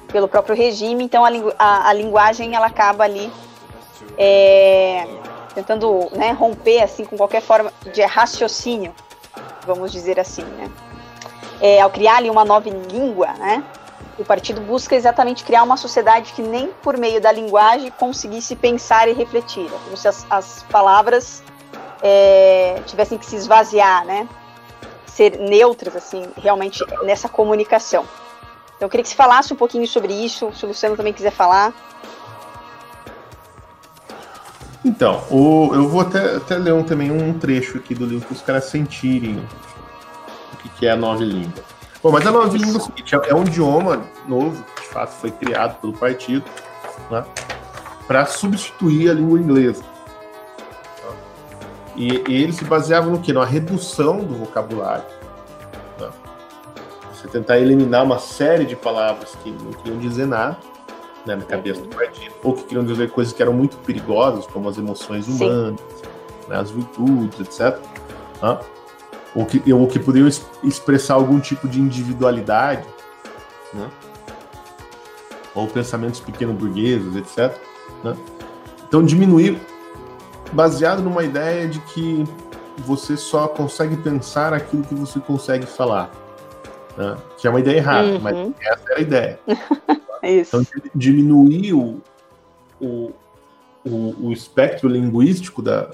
pelo 0.07 0.29
próprio 0.29 0.55
regime, 0.55 1.03
então 1.03 1.25
a, 1.25 1.29
a, 1.59 1.89
a 1.89 1.93
linguagem 1.93 2.55
ela 2.55 2.67
acaba 2.67 3.03
ali 3.03 3.29
é, 4.17 5.05
tentando 5.53 6.07
né, 6.13 6.31
romper 6.31 6.81
assim 6.81 7.03
com 7.03 7.17
qualquer 7.17 7.41
forma 7.41 7.73
de 7.93 8.01
raciocínio, 8.03 8.95
vamos 9.67 9.91
dizer 9.91 10.21
assim, 10.21 10.43
né? 10.43 10.71
É, 11.59 11.81
ao 11.81 11.89
criar 11.89 12.15
ali 12.15 12.29
uma 12.29 12.45
nova 12.45 12.69
língua, 12.69 13.33
né, 13.33 13.61
o 14.17 14.23
partido 14.23 14.61
busca 14.61 14.95
exatamente 14.95 15.43
criar 15.43 15.63
uma 15.63 15.75
sociedade 15.75 16.31
que 16.31 16.41
nem 16.41 16.69
por 16.81 16.97
meio 16.97 17.19
da 17.19 17.29
linguagem 17.29 17.91
conseguisse 17.99 18.55
pensar 18.55 19.09
e 19.09 19.11
refletir, 19.11 19.65
é 19.65 19.77
como 19.83 19.97
se 19.97 20.07
as, 20.07 20.25
as 20.29 20.63
palavras 20.71 21.43
é, 22.01 22.81
tivessem 22.85 23.17
que 23.17 23.25
se 23.25 23.35
esvaziar, 23.35 24.05
né? 24.05 24.25
Ser 25.15 25.39
neutras, 25.39 25.95
assim, 25.95 26.25
realmente 26.35 26.83
nessa 27.03 27.29
comunicação. 27.29 28.03
Então, 28.75 28.87
eu 28.87 28.89
queria 28.89 29.03
que 29.03 29.09
você 29.09 29.15
falasse 29.15 29.53
um 29.53 29.55
pouquinho 29.55 29.87
sobre 29.87 30.11
isso, 30.13 30.51
se 30.53 30.65
o 30.65 30.67
Luciano 30.67 30.97
também 30.97 31.13
quiser 31.13 31.31
falar. 31.31 31.73
Então, 34.83 35.23
o, 35.31 35.73
eu 35.73 35.87
vou 35.87 36.01
até, 36.01 36.35
até 36.35 36.57
ler 36.57 36.73
um, 36.73 36.83
também 36.83 37.11
um 37.11 37.39
trecho 37.39 37.77
aqui 37.77 37.95
do 37.95 38.05
livro 38.05 38.27
para 38.27 38.35
os 38.35 38.41
caras 38.41 38.65
sentirem 38.65 39.41
o 40.53 40.57
que, 40.57 40.69
que 40.69 40.85
é 40.85 40.91
a 40.91 40.97
nova 40.97 41.23
língua. 41.23 41.63
Bom, 42.03 42.11
mas 42.11 42.27
a 42.27 42.31
nova 42.31 42.55
língua 42.57 42.73
é 42.73 42.77
o 42.77 42.81
seguinte, 42.81 43.15
é, 43.15 43.21
é 43.29 43.33
um 43.33 43.43
idioma 43.43 44.03
novo, 44.27 44.63
de 44.81 44.87
fato 44.89 45.11
foi 45.11 45.31
criado 45.31 45.79
pelo 45.79 45.93
partido, 45.93 46.43
né, 47.09 47.25
para 48.05 48.25
substituir 48.25 49.09
a 49.09 49.13
língua 49.13 49.39
inglesa. 49.39 49.94
E, 51.95 52.23
e 52.27 52.43
eles 52.43 52.55
se 52.55 52.65
baseavam 52.65 53.11
no 53.11 53.19
que? 53.19 53.31
Na 53.31 53.45
redução 53.45 54.19
do 54.19 54.35
vocabulário. 54.35 55.05
Né? 55.99 56.09
Você 57.13 57.27
tentar 57.27 57.57
eliminar 57.57 58.03
uma 58.03 58.19
série 58.19 58.65
de 58.65 58.75
palavras 58.75 59.35
que 59.43 59.51
não 59.51 59.71
queriam 59.71 59.97
dizer 59.97 60.27
nada 60.27 60.57
né, 61.25 61.35
na 61.35 61.43
cabeça 61.43 61.81
do 61.81 61.87
partido, 61.87 62.33
ou 62.43 62.53
que 62.53 62.63
queriam 62.63 62.85
dizer 62.85 63.09
coisas 63.11 63.33
que 63.33 63.41
eram 63.41 63.53
muito 63.53 63.77
perigosas, 63.77 64.45
como 64.45 64.69
as 64.69 64.77
emoções 64.77 65.27
humanas, 65.27 65.79
né, 66.47 66.57
as 66.57 66.69
virtudes, 66.69 67.39
etc. 67.39 67.79
Né? 68.41 68.59
Ou, 69.33 69.45
que, 69.45 69.73
ou 69.73 69.87
que 69.87 69.99
poderiam 69.99 70.29
expressar 70.63 71.15
algum 71.15 71.39
tipo 71.39 71.67
de 71.67 71.79
individualidade, 71.79 72.85
né? 73.73 73.89
ou 75.53 75.67
pensamentos 75.67 76.19
pequeno-burgueses, 76.19 77.15
etc. 77.15 77.57
Né? 78.03 78.15
Então, 78.87 79.03
diminuir 79.03 79.59
baseado 80.53 81.01
numa 81.01 81.23
ideia 81.23 81.67
de 81.67 81.79
que 81.79 82.23
você 82.79 83.15
só 83.15 83.47
consegue 83.47 83.95
pensar 83.97 84.53
aquilo 84.53 84.83
que 84.83 84.95
você 84.95 85.19
consegue 85.19 85.65
falar. 85.65 86.11
Né? 86.97 87.17
Que 87.37 87.47
é 87.47 87.49
uma 87.49 87.59
ideia 87.59 87.77
errada, 87.77 88.07
uhum. 88.07 88.19
mas 88.19 88.35
essa 88.61 88.83
era 88.89 88.99
a 88.99 89.01
ideia. 89.01 89.39
Isso. 90.23 90.57
Então, 90.57 90.81
diminuir 90.93 91.73
o, 91.73 92.01
o, 92.79 93.11
o, 93.85 94.27
o 94.27 94.33
espectro 94.33 94.89
linguístico 94.89 95.61
da, 95.61 95.91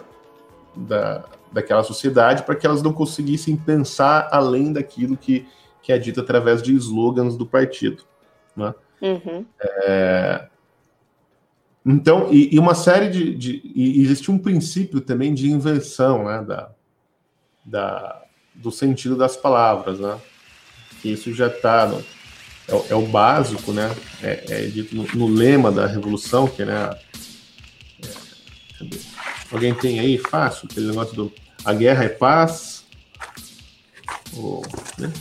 da, 0.75 1.25
daquela 1.51 1.83
sociedade 1.83 2.43
para 2.43 2.55
que 2.55 2.65
elas 2.65 2.81
não 2.81 2.93
conseguissem 2.93 3.55
pensar 3.57 4.29
além 4.31 4.71
daquilo 4.71 5.17
que, 5.17 5.45
que 5.81 5.91
é 5.91 5.97
dito 5.97 6.21
através 6.21 6.61
de 6.61 6.73
slogans 6.75 7.35
do 7.35 7.45
partido. 7.45 8.03
Né? 8.55 8.73
Uhum. 9.01 9.45
É, 9.59 10.47
então, 11.85 12.31
e, 12.31 12.55
e 12.55 12.59
uma 12.59 12.75
série 12.75 13.09
de, 13.09 13.35
de 13.35 13.73
existe 13.75 14.29
um 14.29 14.37
princípio 14.37 15.01
também 15.01 15.33
de 15.33 15.49
inversão, 15.49 16.25
né, 16.25 16.43
da, 16.47 16.69
da, 17.65 18.21
do 18.53 18.71
sentido 18.71 19.15
das 19.15 19.35
palavras, 19.35 19.99
né? 19.99 20.19
Que 21.01 21.09
isso 21.09 21.33
já 21.33 21.47
está 21.47 21.91
é, 22.67 22.91
é, 22.91 22.95
o 22.95 23.07
básico, 23.07 23.73
né? 23.73 23.95
É, 24.21 24.45
é 24.47 24.65
dito 24.67 24.95
no, 24.95 25.07
no, 25.15 25.27
lema 25.27 25.71
da 25.71 25.87
revolução, 25.87 26.47
que 26.47 26.63
né, 26.63 26.95
é, 28.03 28.97
alguém 29.51 29.73
tem 29.73 29.99
aí 29.99 30.19
fácil 30.19 30.67
aquele 30.69 30.87
negócio 30.87 31.15
do 31.15 31.33
a 31.65 31.73
guerra 31.73 32.03
é 32.03 32.09
paz, 32.09 32.85
ou, 34.35 34.63
né? 34.99 35.11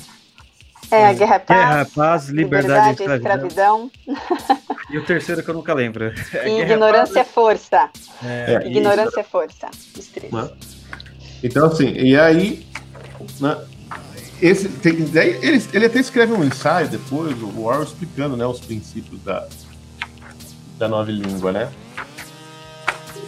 É, 0.91 1.07
a 1.07 1.13
guerra 1.13 1.35
é 1.37 1.39
paz. 1.39 1.61
Guerra, 1.61 1.89
paz, 1.95 2.29
liberdade, 2.29 2.99
liberdade 2.99 3.21
escravidão. 3.21 3.91
escravidão. 4.07 4.71
E 4.91 4.99
o 4.99 5.05
terceiro 5.05 5.43
que 5.43 5.49
eu 5.49 5.55
nunca 5.55 5.73
lembro. 5.73 6.13
É 6.35 6.63
ignorância 6.63 7.21
é 7.21 7.25
força. 7.25 7.91
É, 8.25 8.67
ignorância 8.67 9.21
é 9.21 9.23
força. 9.23 9.69
Né? 10.33 10.51
Então, 11.43 11.67
assim, 11.67 11.93
e 11.93 12.19
aí. 12.19 12.67
Né, 13.39 13.57
esse, 14.43 14.69
tem, 14.69 14.95
ele, 14.95 15.63
ele 15.73 15.87
até 15.87 16.01
escreve 16.01 16.33
um 16.33 16.43
ensaio 16.43 16.89
depois, 16.89 17.41
o 17.43 17.61
Orwell 17.61 17.83
explicando 17.83 18.37
né, 18.37 18.47
os 18.47 18.59
princípios 18.59 19.23
da, 19.23 19.47
da 20.79 20.89
nova 20.89 21.11
língua, 21.11 21.53
né? 21.53 21.71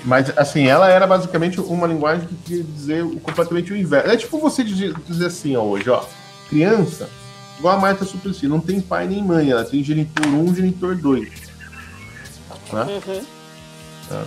Mas, 0.04 0.36
assim, 0.36 0.66
ela 0.66 0.88
era 0.88 1.06
basicamente 1.06 1.60
uma 1.60 1.86
linguagem 1.86 2.26
que 2.26 2.34
queria 2.34 2.64
dizer 2.64 3.04
completamente 3.20 3.72
o 3.72 3.76
inverso. 3.76 4.10
É 4.10 4.16
tipo 4.16 4.38
você 4.38 4.64
dizer, 4.64 4.94
dizer 5.06 5.26
assim, 5.26 5.54
ó, 5.54 5.62
hoje, 5.62 5.88
ó, 5.90 6.02
criança, 6.48 7.08
igual 7.62 7.76
a 7.76 7.80
Marta 7.80 8.04
Suplicy, 8.04 8.48
não 8.48 8.58
tem 8.58 8.80
pai 8.80 9.06
nem 9.06 9.22
mãe, 9.22 9.50
ela 9.50 9.64
tem 9.64 9.84
genitor 9.84 10.26
1, 10.26 10.36
um, 10.36 10.52
genitor 10.52 10.96
2. 10.96 11.28
Né? 12.72 13.00
Uhum. 13.06 13.24
Tá. 14.08 14.24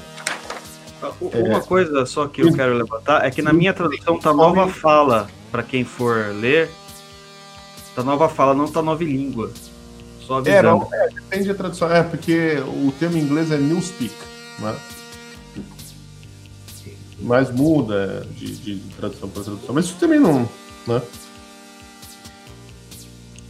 Uma 1.19 1.57
é. 1.57 1.61
coisa 1.61 2.05
só 2.05 2.27
que 2.29 2.41
eu 2.41 2.53
quero 2.53 2.73
levantar 2.73 3.25
é 3.25 3.29
que 3.29 3.41
na 3.41 3.51
minha 3.51 3.73
tradução 3.73 4.17
tá 4.17 4.33
nova 4.33 4.69
fala, 4.69 5.27
para 5.51 5.61
quem 5.61 5.83
for 5.83 6.33
ler, 6.33 6.71
tá 7.93 8.01
nova 8.03 8.29
fala, 8.29 8.53
não 8.53 8.69
tá 8.69 8.81
nova 8.81 9.03
língua. 9.03 9.51
Só 10.21 10.37
avisando. 10.37 10.57
É, 10.57 10.61
não, 10.63 10.89
é, 10.93 11.09
depende 11.09 11.49
da 11.49 11.55
tradução. 11.55 11.91
É, 11.91 12.01
porque 12.01 12.57
o 12.65 12.91
termo 12.97 13.17
em 13.17 13.21
inglês 13.21 13.51
é 13.51 13.57
newspeak, 13.57 14.15
né? 14.59 14.75
Mas 17.19 17.51
muda 17.51 18.25
de, 18.31 18.55
de 18.55 18.79
tradução 18.95 19.27
para 19.27 19.43
tradução. 19.43 19.75
Mas 19.75 19.85
isso 19.85 19.97
também 19.99 20.19
não. 20.19 20.49
Né? 20.87 21.01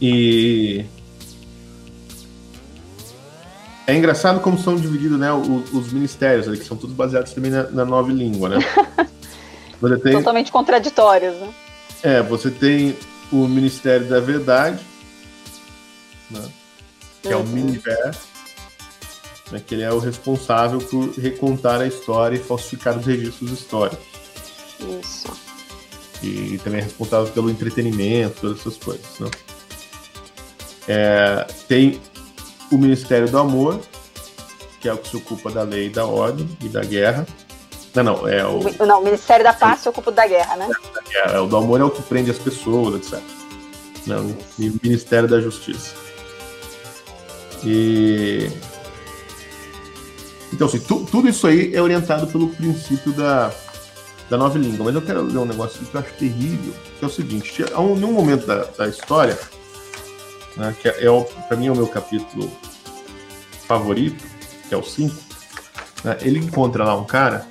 E. 0.00 0.84
É 3.86 3.94
engraçado 3.94 4.40
como 4.40 4.58
são 4.58 4.74
divididos 4.74 5.18
né, 5.18 5.32
os, 5.32 5.72
os 5.72 5.92
ministérios, 5.92 6.48
ali, 6.48 6.58
que 6.58 6.64
são 6.64 6.76
todos 6.76 6.94
baseados 6.94 7.32
também 7.32 7.52
na, 7.52 7.62
na 7.70 7.84
nova 7.84 8.12
língua, 8.12 8.48
né? 8.48 8.58
Tem, 10.02 10.14
Totalmente 10.14 10.50
contraditórios, 10.50 11.34
né? 11.34 11.54
É, 12.02 12.22
você 12.22 12.50
tem 12.50 12.96
o 13.30 13.46
Ministério 13.46 14.06
da 14.06 14.20
Verdade, 14.20 14.80
né? 16.30 16.48
que 17.22 17.32
é 17.32 17.36
o 17.36 17.44
Miniver, 17.44 18.14
né, 19.50 19.62
que 19.64 19.74
ele 19.74 19.82
é 19.82 19.92
o 19.92 19.98
responsável 19.98 20.78
por 20.78 21.10
recontar 21.10 21.80
a 21.80 21.86
história 21.86 22.36
e 22.36 22.40
falsificar 22.40 22.96
os 22.96 23.04
registros 23.04 23.50
históricos. 23.50 24.06
Isso. 25.00 25.28
E 26.22 26.58
também 26.58 26.80
é 26.80 26.84
responsável 26.84 27.32
pelo 27.32 27.50
entretenimento, 27.50 28.40
todas 28.40 28.60
essas 28.60 28.76
coisas. 28.76 29.18
Né? 29.20 29.30
É, 30.88 31.46
tem 31.68 32.00
o 32.70 32.78
Ministério 32.78 33.28
do 33.28 33.38
Amor, 33.38 33.80
que 34.80 34.88
é 34.88 34.92
o 34.92 34.98
que 34.98 35.08
se 35.08 35.16
ocupa 35.16 35.50
da 35.50 35.62
lei, 35.62 35.90
da 35.90 36.06
ordem 36.06 36.48
e 36.62 36.68
da 36.68 36.82
guerra. 36.82 37.26
Não, 37.94 38.02
não, 38.02 38.28
é 38.28 38.44
o. 38.46 38.60
Não, 38.84 39.00
o 39.00 39.04
Ministério 39.04 39.42
da 39.42 39.52
Paz 39.52 39.80
se 39.80 39.88
ocupa 39.88 40.12
da 40.12 40.26
guerra, 40.26 40.56
né? 40.56 40.68
É, 41.14 41.40
o 41.40 41.46
do 41.46 41.56
amor 41.56 41.80
é 41.80 41.84
o 41.84 41.90
que 41.90 42.02
prende 42.02 42.30
as 42.30 42.38
pessoas, 42.38 42.94
etc. 42.96 43.20
Não, 44.06 44.26
o 44.26 44.36
Ministério 44.82 45.28
da 45.28 45.40
Justiça. 45.40 45.94
E. 47.64 48.50
Então, 50.52 50.66
assim, 50.66 50.78
tu, 50.78 51.06
tudo 51.10 51.28
isso 51.28 51.46
aí 51.46 51.74
é 51.74 51.80
orientado 51.80 52.26
pelo 52.26 52.48
princípio 52.48 53.12
da, 53.12 53.50
da 54.28 54.36
nova 54.36 54.58
língua. 54.58 54.86
Mas 54.86 54.94
eu 54.94 55.02
quero 55.02 55.22
ler 55.22 55.38
um 55.38 55.44
negócio 55.44 55.84
que 55.84 55.94
eu 55.94 56.00
acho 56.00 56.12
terrível, 56.12 56.74
que 56.98 57.04
é 57.04 57.08
o 57.08 57.10
seguinte: 57.10 57.64
um, 57.76 57.96
em 57.96 58.04
um 58.04 58.12
momento 58.12 58.46
da, 58.46 58.64
da 58.64 58.88
história, 58.88 59.38
né, 60.56 60.74
que 60.80 60.88
é, 60.88 61.04
é 61.04 61.24
para 61.48 61.56
mim 61.56 61.66
é 61.66 61.72
o 61.72 61.76
meu 61.76 61.86
capítulo 61.86 62.50
favorito, 63.66 64.24
que 64.68 64.74
é 64.74 64.76
o 64.76 64.82
5, 64.82 65.14
né, 66.04 66.18
ele 66.22 66.38
encontra 66.38 66.84
lá 66.84 66.96
um 66.96 67.04
cara 67.04 67.46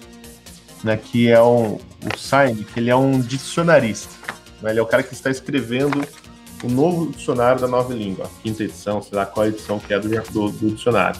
né, 0.83 0.97
que 0.97 1.29
é 1.29 1.41
um, 1.41 1.75
o 1.75 2.17
Sain, 2.17 2.55
que 2.55 2.79
ele 2.79 2.89
é 2.89 2.95
um 2.95 3.19
dicionarista. 3.19 4.13
Né, 4.61 4.71
ele 4.71 4.79
é 4.79 4.81
o 4.81 4.85
cara 4.85 5.03
que 5.03 5.13
está 5.13 5.29
escrevendo 5.31 6.05
o 6.63 6.69
novo 6.69 7.11
dicionário 7.11 7.59
da 7.59 7.67
nova 7.67 7.93
língua, 7.93 8.25
a 8.25 8.41
quinta 8.41 8.63
edição, 8.63 9.01
sei 9.01 9.17
lá 9.17 9.25
qual 9.25 9.47
edição 9.47 9.79
que 9.79 9.93
é 9.93 9.99
do, 9.99 10.09
do, 10.31 10.51
do 10.51 10.71
dicionário. 10.71 11.19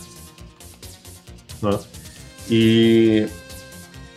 Né? 1.62 1.80
E, 2.50 3.28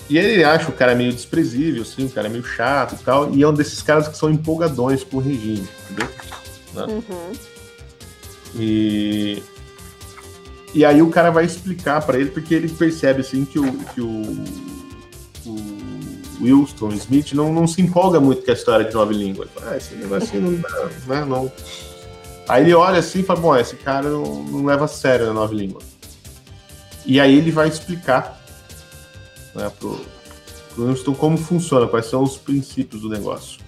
e 0.08 0.18
ele 0.18 0.44
acha 0.44 0.68
o 0.68 0.72
cara 0.72 0.94
meio 0.94 1.12
desprezível, 1.12 1.82
assim, 1.82 2.06
o 2.06 2.10
cara 2.10 2.28
meio 2.28 2.44
chato 2.44 2.94
e 2.94 3.04
tal, 3.04 3.34
e 3.34 3.42
é 3.42 3.48
um 3.48 3.54
desses 3.54 3.82
caras 3.82 4.06
que 4.08 4.16
são 4.16 4.30
empolgadões 4.30 5.02
com 5.02 5.16
o 5.16 5.20
regime, 5.20 5.66
entendeu? 5.90 6.08
Né? 6.74 6.82
Uhum. 6.84 7.32
E, 8.54 9.42
e 10.74 10.84
aí 10.84 11.02
o 11.02 11.10
cara 11.10 11.30
vai 11.30 11.44
explicar 11.44 12.04
para 12.04 12.18
ele, 12.18 12.30
porque 12.30 12.54
ele 12.54 12.68
percebe 12.68 13.20
assim 13.20 13.44
que 13.44 13.58
o, 13.58 13.72
que 13.72 14.00
o, 14.00 14.44
o 15.46 15.78
Wilson 16.40 16.90
Smith 16.92 17.32
não, 17.32 17.52
não 17.52 17.66
se 17.66 17.82
empolga 17.82 18.20
muito 18.20 18.44
com 18.44 18.50
a 18.50 18.54
história 18.54 18.84
de 18.86 18.94
nova 18.94 19.12
língua. 19.12 19.44
Ele 19.44 19.50
fala, 19.54 19.72
ah, 19.72 19.76
esse 19.76 19.94
negócio 19.94 20.40
não 20.40 20.50
né? 20.50 21.24
Não. 21.24 21.52
Aí 22.48 22.62
ele 22.62 22.74
olha 22.74 22.98
assim 22.98 23.20
e 23.20 23.22
fala, 23.22 23.40
bom, 23.40 23.56
esse 23.56 23.76
cara 23.76 24.08
não, 24.08 24.42
não 24.44 24.64
leva 24.64 24.86
a 24.86 24.88
sério 24.88 25.30
a 25.30 25.32
nova 25.32 25.54
língua. 25.54 25.82
E 27.04 27.20
aí 27.20 27.36
ele 27.36 27.50
vai 27.50 27.68
explicar 27.68 28.42
né, 29.54 29.70
pro, 29.78 30.00
pro 30.74 30.86
Winston 30.86 31.14
como 31.14 31.36
funciona, 31.36 31.86
quais 31.86 32.06
são 32.06 32.22
os 32.22 32.36
princípios 32.36 33.02
do 33.02 33.08
negócio. 33.08 33.60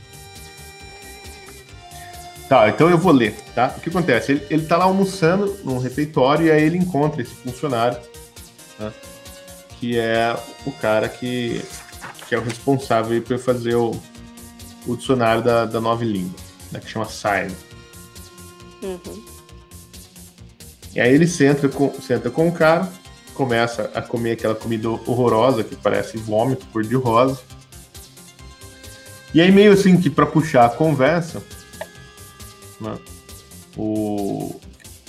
Tá, 2.51 2.69
então 2.69 2.91
eu 2.91 2.99
vou 2.99 3.13
ler, 3.13 3.37
tá? 3.55 3.73
O 3.77 3.81
que 3.81 3.91
acontece? 3.91 4.33
Ele, 4.33 4.47
ele 4.51 4.67
tá 4.67 4.77
lá 4.77 4.85
almoçando 4.85 5.57
num 5.63 5.79
refeitório 5.79 6.47
e 6.47 6.51
aí 6.51 6.65
ele 6.65 6.79
encontra 6.79 7.23
esse 7.23 7.33
funcionário, 7.33 7.97
né, 8.77 8.93
que 9.79 9.97
é 9.97 10.37
o 10.67 10.73
cara 10.73 11.09
que 11.09 11.63
que 12.27 12.35
é 12.35 12.39
o 12.39 12.43
responsável 12.43 13.23
por 13.23 13.39
fazer 13.39 13.77
o, 13.77 13.93
o 14.85 14.97
dicionário 14.97 15.45
da, 15.45 15.65
da 15.65 15.81
nova 15.81 16.05
língua, 16.05 16.35
né, 16.73 16.81
que 16.81 16.91
chama 16.91 17.05
Sign. 17.05 17.55
Uhum. 18.83 19.25
E 20.93 21.01
aí 21.01 21.15
ele 21.15 21.29
senta 21.29 21.69
com, 21.69 21.95
senta 22.01 22.31
com 22.31 22.49
o 22.49 22.53
cara, 22.53 22.89
começa 23.33 23.93
a 23.95 24.03
comer 24.03 24.33
aquela 24.33 24.57
comida 24.57 24.89
horrorosa 24.89 25.63
que 25.63 25.77
parece 25.77 26.19
vômito 26.19 26.67
cor 26.73 26.83
de 26.83 26.97
rosa. 26.97 27.41
E 29.33 29.41
aí 29.41 29.53
meio 29.53 29.73
assim 29.73 29.97
que 29.97 30.11
para 30.11 30.27
puxar 30.27 30.65
a 30.65 30.69
conversa, 30.69 31.41
né, 32.81 32.99
o, 33.77 34.61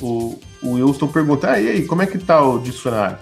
o, 0.01 0.39
o 0.61 0.69
Wilson 0.73 1.07
pergunta, 1.07 1.51
ah, 1.51 1.59
e 1.59 1.69
aí, 1.69 1.85
como 1.85 2.01
é 2.01 2.07
que 2.07 2.17
tá 2.17 2.41
o 2.43 2.59
dicionário? 2.59 3.17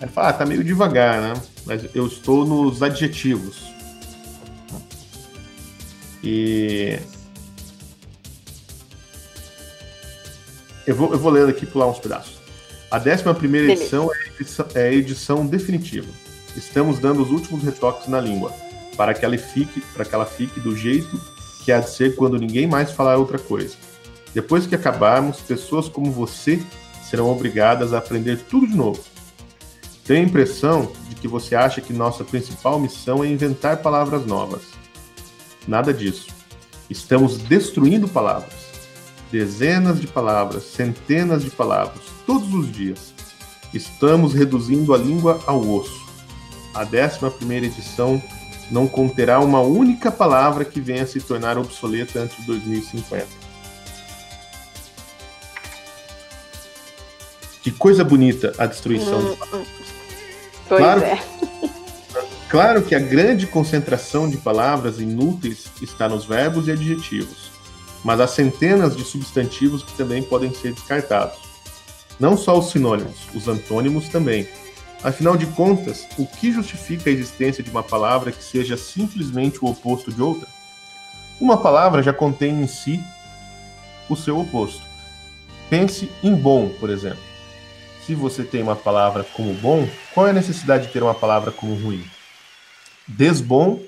Aí 0.00 0.08
fala, 0.08 0.28
ah, 0.28 0.32
tá 0.32 0.44
meio 0.44 0.62
devagar, 0.62 1.20
né? 1.20 1.42
Mas 1.64 1.84
eu 1.94 2.06
estou 2.06 2.46
nos 2.46 2.82
adjetivos. 2.82 3.64
E. 6.22 6.98
Eu 10.86 10.94
vou, 10.94 11.12
eu 11.12 11.18
vou 11.18 11.32
lendo 11.32 11.48
aqui 11.48 11.66
pular 11.66 11.86
uns 11.88 11.98
pedaços. 11.98 12.36
A 12.90 12.98
11 12.98 13.34
primeira 13.38 13.72
edição 13.72 14.08
é 14.12 14.40
edição, 14.40 14.66
é 14.74 14.88
a 14.88 14.92
edição 14.92 15.46
definitiva. 15.46 16.06
Estamos 16.54 16.98
dando 16.98 17.22
os 17.22 17.30
últimos 17.30 17.62
retoques 17.64 18.06
na 18.06 18.20
língua, 18.20 18.52
para 18.96 19.12
que 19.12 19.24
ela 19.24 19.36
fique, 19.36 19.80
para 19.92 20.04
que 20.04 20.14
ela 20.14 20.26
fique 20.26 20.60
do 20.60 20.76
jeito 20.76 21.20
que 21.66 21.70
há 21.70 21.80
de 21.80 21.90
ser 21.90 22.16
quando 22.16 22.38
ninguém 22.38 22.66
mais 22.66 22.90
falar 22.90 23.18
outra 23.18 23.38
coisa. 23.38 23.76
Depois 24.32 24.66
que 24.66 24.74
acabarmos, 24.74 25.40
pessoas 25.40 25.86
como 25.86 26.10
você 26.10 26.62
serão 27.10 27.28
obrigadas 27.28 27.92
a 27.92 27.98
aprender 27.98 28.38
tudo 28.48 28.66
de 28.66 28.74
novo 28.74 29.00
tenho 30.06 30.24
a 30.24 30.28
impressão 30.28 30.92
de 31.08 31.16
que 31.16 31.26
você 31.26 31.56
acha 31.56 31.80
que 31.80 31.92
nossa 31.92 32.22
principal 32.22 32.78
missão 32.78 33.24
é 33.24 33.28
inventar 33.28 33.78
palavras 33.78 34.24
novas. 34.24 34.62
Nada 35.66 35.92
disso. 35.92 36.28
Estamos 36.88 37.38
destruindo 37.38 38.06
palavras. 38.06 38.54
Dezenas 39.32 40.00
de 40.00 40.06
palavras, 40.06 40.62
centenas 40.62 41.42
de 41.42 41.50
palavras, 41.50 42.04
todos 42.24 42.54
os 42.54 42.70
dias. 42.70 43.12
Estamos 43.74 44.32
reduzindo 44.32 44.94
a 44.94 44.98
língua 44.98 45.40
ao 45.44 45.68
osso. 45.68 46.06
A 46.72 46.84
11 46.84 47.54
edição 47.54 48.22
não 48.70 48.86
conterá 48.86 49.40
uma 49.40 49.60
única 49.60 50.10
palavra 50.10 50.64
que 50.64 50.80
venha 50.80 51.04
a 51.04 51.06
se 51.06 51.20
tornar 51.20 51.56
obsoleta 51.58 52.20
antes 52.20 52.36
de 52.38 52.46
2050. 52.46 53.26
Que 57.62 57.70
coisa 57.70 58.04
bonita 58.04 58.52
a 58.58 58.66
destruição 58.66 59.30
de 59.30 59.36
palavras. 59.36 59.68
Pois 60.68 60.80
claro, 60.80 61.02
é. 61.02 61.22
Claro 62.48 62.82
que 62.82 62.94
a 62.94 63.00
grande 63.00 63.46
concentração 63.46 64.30
de 64.30 64.36
palavras 64.36 65.00
inúteis 65.00 65.66
está 65.82 66.08
nos 66.08 66.24
verbos 66.24 66.68
e 66.68 66.72
adjetivos, 66.72 67.50
mas 68.04 68.20
há 68.20 68.26
centenas 68.28 68.96
de 68.96 69.02
substantivos 69.04 69.82
que 69.82 69.96
também 69.96 70.22
podem 70.22 70.54
ser 70.54 70.72
descartados. 70.72 71.38
Não 72.20 72.36
só 72.36 72.56
os 72.58 72.70
sinônimos, 72.70 73.16
os 73.34 73.48
antônimos 73.48 74.08
também. 74.08 74.48
Afinal 75.02 75.36
de 75.36 75.46
contas, 75.46 76.06
o 76.18 76.26
que 76.26 76.50
justifica 76.50 77.08
a 77.08 77.12
existência 77.12 77.62
de 77.62 77.70
uma 77.70 77.82
palavra 77.82 78.32
que 78.32 78.42
seja 78.42 78.76
simplesmente 78.76 79.64
o 79.64 79.68
oposto 79.68 80.12
de 80.12 80.20
outra? 80.20 80.48
Uma 81.40 81.56
palavra 81.56 82.02
já 82.02 82.12
contém 82.12 82.60
em 82.60 82.66
si 82.66 83.00
o 84.08 84.16
seu 84.16 84.38
oposto. 84.38 84.82
Pense 85.68 86.10
em 86.22 86.34
bom, 86.34 86.68
por 86.80 86.90
exemplo 86.90 87.26
se 88.06 88.14
você 88.14 88.44
tem 88.44 88.62
uma 88.62 88.76
palavra 88.76 89.24
como 89.24 89.52
bom, 89.54 89.88
qual 90.14 90.28
é 90.28 90.30
a 90.30 90.32
necessidade 90.32 90.86
de 90.86 90.92
ter 90.92 91.02
uma 91.02 91.14
palavra 91.14 91.50
como 91.50 91.74
ruim? 91.74 92.04
Desbom 93.06 93.80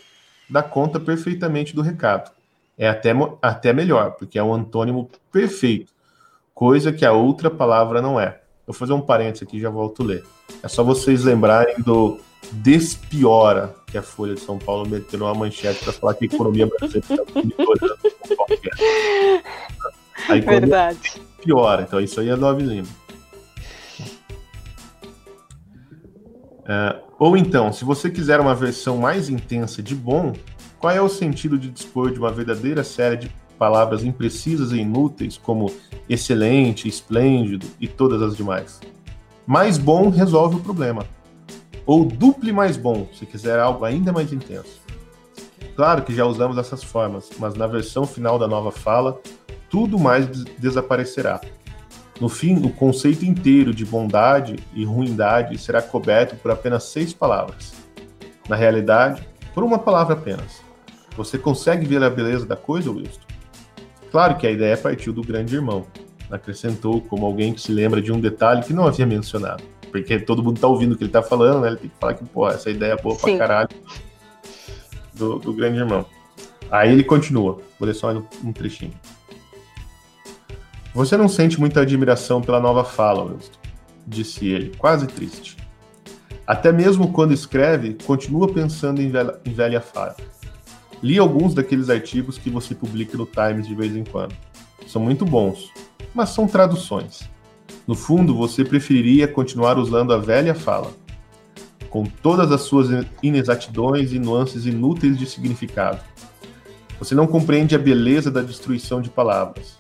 dá 0.51 0.61
conta 0.61 0.99
perfeitamente 0.99 1.73
do 1.73 1.83
recado. 1.83 2.33
É 2.77 2.89
até, 2.89 3.11
até 3.41 3.73
melhor, 3.73 4.13
porque 4.13 4.37
é 4.37 4.43
um 4.43 4.53
antônimo 4.53 5.09
perfeito. 5.31 5.93
coisa 6.53 6.93
que 6.93 7.05
a 7.05 7.13
outra 7.13 7.49
palavra 7.49 8.03
não 8.03 8.19
é. 8.19 8.41
Vou 8.69 8.75
fazer 8.75 8.93
um 8.93 9.01
parênteses 9.01 9.49
aqui 9.49 9.59
já 9.59 9.71
volto 9.71 10.03
a 10.03 10.07
ler. 10.07 10.25
É 10.63 10.69
só 10.69 10.85
vocês 10.85 11.25
lembrarem 11.25 11.77
do 11.79 12.21
despiora 12.53 13.75
que 13.87 13.97
a 13.97 14.03
Folha 14.03 14.35
de 14.35 14.41
São 14.41 14.59
Paulo 14.59 14.87
meteu 14.87 15.21
uma 15.21 15.35
manchete 15.35 15.83
para 15.83 15.93
falar 15.93 16.15
que 16.15 16.27
a 16.27 16.29
economia 16.29 16.67
brasileira 16.67 17.07
está 17.09 17.33
Aí, 20.29 20.41
Verdade. 20.43 21.23
Piora, 21.43 21.83
então 21.83 21.99
isso 21.99 22.21
aí 22.21 22.29
é 22.29 22.37
nove 22.37 22.63
lima. 22.63 22.89
É, 26.67 26.97
ou 27.19 27.35
então, 27.39 27.73
se 27.73 27.87
você 27.87 28.11
quiser 28.11 28.39
uma 28.39 28.55
versão 28.55 28.99
mais 28.99 29.31
intensa 29.31 29.83
de 29.83 29.95
bom, 29.95 30.35
qual 30.79 30.93
é 30.93 31.01
o 31.01 31.09
sentido 31.09 31.59
de 31.59 31.71
dispor 31.71 32.11
de 32.11 32.19
uma 32.19 32.31
verdadeira 32.31 32.85
série 32.85 33.17
de 33.17 33.31
palavras 33.59 34.05
imprecisas 34.05 34.73
e 34.73 34.79
inúteis, 34.79 35.37
como 35.37 35.73
excelente, 36.09 36.89
esplêndido 36.89 37.67
e 37.81 37.89
todas 37.89 38.23
as 38.23 38.37
demais? 38.37 38.81
Mais 39.47 39.77
bom 39.77 40.09
resolve 40.09 40.57
o 40.57 40.61
problema. 40.61 41.05
Ou 41.85 42.05
duple 42.05 42.53
mais 42.53 42.77
bom, 42.77 43.09
se 43.13 43.27
quiser 43.27 43.59
algo 43.59 43.85
ainda 43.85 44.13
mais 44.13 44.33
intenso. 44.33 44.81
Claro 45.75 46.03
que 46.03 46.15
já 46.15 46.25
usamos 46.25 46.59
essas 46.59 46.83
formas, 46.83 47.31
mas 47.39 47.55
na 47.55 47.67
versão 47.67 48.07
final 48.07 48.39
da 48.39 48.47
nova 48.47 48.71
fala, 48.71 49.21
tudo 49.71 49.99
mais 49.99 50.27
desaparecerá. 50.59 51.41
No 52.21 52.29
fim, 52.29 52.57
o 52.65 52.71
conceito 52.71 53.25
inteiro 53.25 53.73
de 53.73 53.85
bondade 53.85 54.57
e 54.75 54.85
ruindade 54.85 55.57
será 55.57 55.81
coberto 55.81 56.35
por 56.37 56.51
apenas 56.51 56.85
seis 56.85 57.13
palavras. 57.13 57.73
Na 58.49 58.57
realidade, 58.57 59.27
por 59.55 59.63
uma 59.63 59.79
palavra 59.79 60.15
apenas. 60.15 60.61
Você 61.17 61.39
consegue 61.39 61.87
ver 61.87 62.03
a 62.03 62.11
beleza 62.11 62.45
da 62.45 62.57
coisa, 62.57 62.91
Wilson? 62.91 63.28
Claro 64.11 64.37
que 64.37 64.47
a 64.47 64.51
ideia 64.51 64.77
partiu 64.77 65.13
do 65.13 65.23
grande 65.23 65.55
irmão. 65.55 65.87
Acrescentou 66.31 67.01
como 67.01 67.25
alguém 67.25 67.53
que 67.53 67.61
se 67.61 67.73
lembra 67.73 68.01
de 68.01 68.13
um 68.13 68.21
detalhe 68.21 68.63
que 68.63 68.73
não 68.73 68.87
havia 68.87 69.07
mencionado. 69.07 69.63
Porque 69.91 70.19
todo 70.19 70.43
mundo 70.43 70.61
tá 70.61 70.67
ouvindo 70.67 70.93
o 70.93 70.97
que 70.97 71.05
ele 71.05 71.11
tá 71.11 71.23
falando, 71.23 71.61
né? 71.61 71.69
Ele 71.69 71.77
tem 71.77 71.91
que 71.91 71.97
falar 71.99 72.15
que, 72.15 72.25
pô, 72.25 72.49
essa 72.49 72.71
ideia 72.71 72.93
é 72.93 72.97
boa 72.97 73.15
Sim. 73.15 73.37
pra 73.37 73.39
caralho 73.39 73.69
do, 75.15 75.39
do 75.39 75.53
grande 75.53 75.79
irmão. 75.79 76.05
Aí 76.71 76.93
ele 76.93 77.05
continua. 77.05 77.61
Vou 77.79 77.87
ler 77.87 77.95
só 77.95 78.11
um 78.45 78.53
trechinho. 78.53 78.93
Você 80.95 81.17
não 81.17 81.29
sente 81.29 81.61
muita 81.61 81.81
admiração 81.81 82.43
pela 82.43 82.61
nova 82.61 82.85
fala, 82.85 83.25
Winston, 83.25 83.59
disse 84.07 84.47
ele, 84.49 84.75
quase 84.77 85.07
triste. 85.07 85.57
Até 86.47 86.73
mesmo 86.73 87.13
quando 87.13 87.33
escreve, 87.33 87.97
continua 88.05 88.53
pensando 88.53 89.01
em 89.01 89.11
velha, 89.11 89.39
em 89.45 89.53
velha 89.53 89.81
fala. 89.81 90.17
Li 91.03 91.19
alguns 91.19 91.55
daqueles 91.55 91.91
artigos 91.91 92.39
que 92.39 92.51
você 92.51 92.75
publica 92.75 93.17
no 93.17 93.27
Times 93.27 93.67
de 93.67 93.75
vez 93.75 93.95
em 93.95 94.05
quando. 94.05 94.35
São 94.87 95.03
muito 95.03 95.25
bons, 95.25 95.71
mas 96.15 96.31
são 96.31 96.47
traduções. 96.47 97.29
No 97.87 97.95
fundo, 97.95 98.35
você 98.35 98.65
preferiria 98.65 99.29
continuar 99.29 99.79
usando 99.79 100.13
a 100.13 100.19
velha 100.19 100.55
fala, 100.55 100.93
com 101.89 102.05
todas 102.05 102.51
as 102.53 102.63
suas 102.63 102.89
inexatidões 103.23 104.13
e 104.13 104.19
nuances 104.19 104.67
inúteis 104.67 105.19
de 105.19 105.27
significado. 105.27 106.01
Você 106.99 107.15
não 107.15 107.27
compreende 107.27 107.75
a 107.75 107.79
beleza 107.79 108.31
da 108.31 108.43
destruição 108.43 109.01
de 109.01 109.09
palavras 109.09 109.79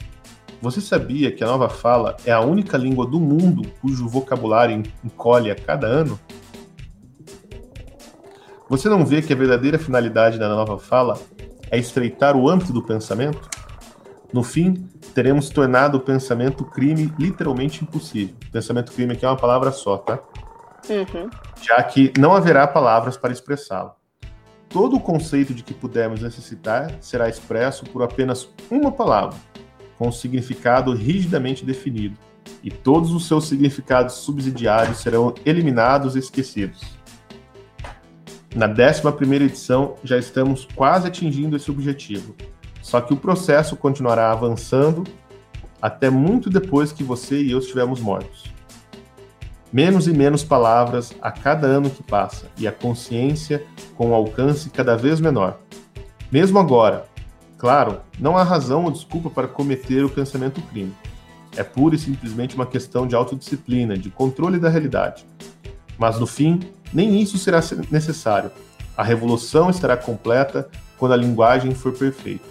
você 0.60 0.80
sabia 0.80 1.30
que 1.30 1.44
a 1.44 1.46
nova 1.46 1.68
fala 1.68 2.16
é 2.24 2.32
a 2.32 2.40
única 2.40 2.76
língua 2.76 3.06
do 3.06 3.20
mundo 3.20 3.62
cujo 3.80 4.08
vocabulário 4.08 4.82
encolhe 5.04 5.52
a 5.52 5.54
cada 5.54 5.86
ano? 5.86 6.18
Você 8.68 8.86
não 8.88 9.04
vê 9.04 9.22
que 9.22 9.32
a 9.32 9.36
verdadeira 9.36 9.78
finalidade 9.78 10.38
da 10.38 10.46
nova 10.46 10.78
fala 10.78 11.18
é 11.70 11.78
estreitar 11.78 12.36
o 12.36 12.50
âmbito 12.50 12.70
do 12.70 12.82
pensamento? 12.82 13.48
No 14.30 14.42
fim, 14.42 14.86
teremos 15.14 15.48
tornado 15.48 15.96
o 15.96 16.00
pensamento 16.00 16.66
crime 16.66 17.10
literalmente 17.18 17.82
impossível. 17.82 18.34
Pensamento 18.52 18.92
crime 18.92 19.14
aqui 19.14 19.24
é 19.24 19.28
uma 19.28 19.38
palavra 19.38 19.72
só, 19.72 19.96
tá? 19.96 20.18
Uhum. 20.90 21.30
Já 21.62 21.82
que 21.82 22.12
não 22.18 22.34
haverá 22.34 22.66
palavras 22.66 23.16
para 23.16 23.32
expressá-lo. 23.32 23.92
Todo 24.68 24.96
o 24.96 25.00
conceito 25.00 25.54
de 25.54 25.62
que 25.62 25.72
pudermos 25.72 26.20
necessitar 26.20 26.94
será 27.00 27.26
expresso 27.26 27.86
por 27.86 28.02
apenas 28.02 28.50
uma 28.70 28.92
palavra, 28.92 29.38
com 29.96 30.08
um 30.08 30.12
significado 30.12 30.92
rigidamente 30.92 31.64
definido, 31.64 32.18
e 32.62 32.70
todos 32.70 33.14
os 33.14 33.26
seus 33.26 33.48
significados 33.48 34.16
subsidiários 34.16 34.98
serão 34.98 35.32
eliminados 35.46 36.16
e 36.16 36.18
esquecidos. 36.18 36.97
Na 38.54 38.66
11 38.66 39.34
edição, 39.34 39.96
já 40.02 40.18
estamos 40.18 40.66
quase 40.74 41.08
atingindo 41.08 41.56
esse 41.56 41.70
objetivo, 41.70 42.34
só 42.82 43.00
que 43.00 43.12
o 43.12 43.16
processo 43.16 43.76
continuará 43.76 44.32
avançando 44.32 45.04
até 45.80 46.10
muito 46.10 46.50
depois 46.50 46.90
que 46.90 47.04
você 47.04 47.40
e 47.40 47.52
eu 47.52 47.58
estivermos 47.58 48.00
mortos. 48.00 48.44
Menos 49.72 50.06
e 50.06 50.12
menos 50.12 50.42
palavras 50.42 51.12
a 51.20 51.30
cada 51.30 51.66
ano 51.66 51.90
que 51.90 52.02
passa, 52.02 52.46
e 52.56 52.66
a 52.66 52.72
consciência 52.72 53.64
com 53.96 54.10
um 54.10 54.14
alcance 54.14 54.70
cada 54.70 54.96
vez 54.96 55.20
menor. 55.20 55.60
Mesmo 56.32 56.58
agora, 56.58 57.06
Claro, 57.58 58.00
não 58.20 58.38
há 58.38 58.44
razão 58.44 58.84
ou 58.84 58.90
desculpa 58.90 59.28
para 59.28 59.48
cometer 59.48 60.04
o 60.04 60.08
pensamento 60.08 60.62
crime. 60.62 60.94
É 61.56 61.64
pura 61.64 61.96
e 61.96 61.98
simplesmente 61.98 62.54
uma 62.54 62.64
questão 62.64 63.04
de 63.04 63.16
autodisciplina, 63.16 63.98
de 63.98 64.10
controle 64.10 64.60
da 64.60 64.68
realidade. 64.68 65.26
Mas 65.98 66.20
no 66.20 66.26
fim, 66.26 66.60
nem 66.92 67.20
isso 67.20 67.38
será 67.38 67.60
necessário. 67.90 68.50
A 68.96 69.02
revolução 69.02 69.70
estará 69.70 69.96
completa 69.96 70.68
quando 70.96 71.12
a 71.12 71.16
linguagem 71.16 71.74
for 71.74 71.92
perfeita. 71.92 72.44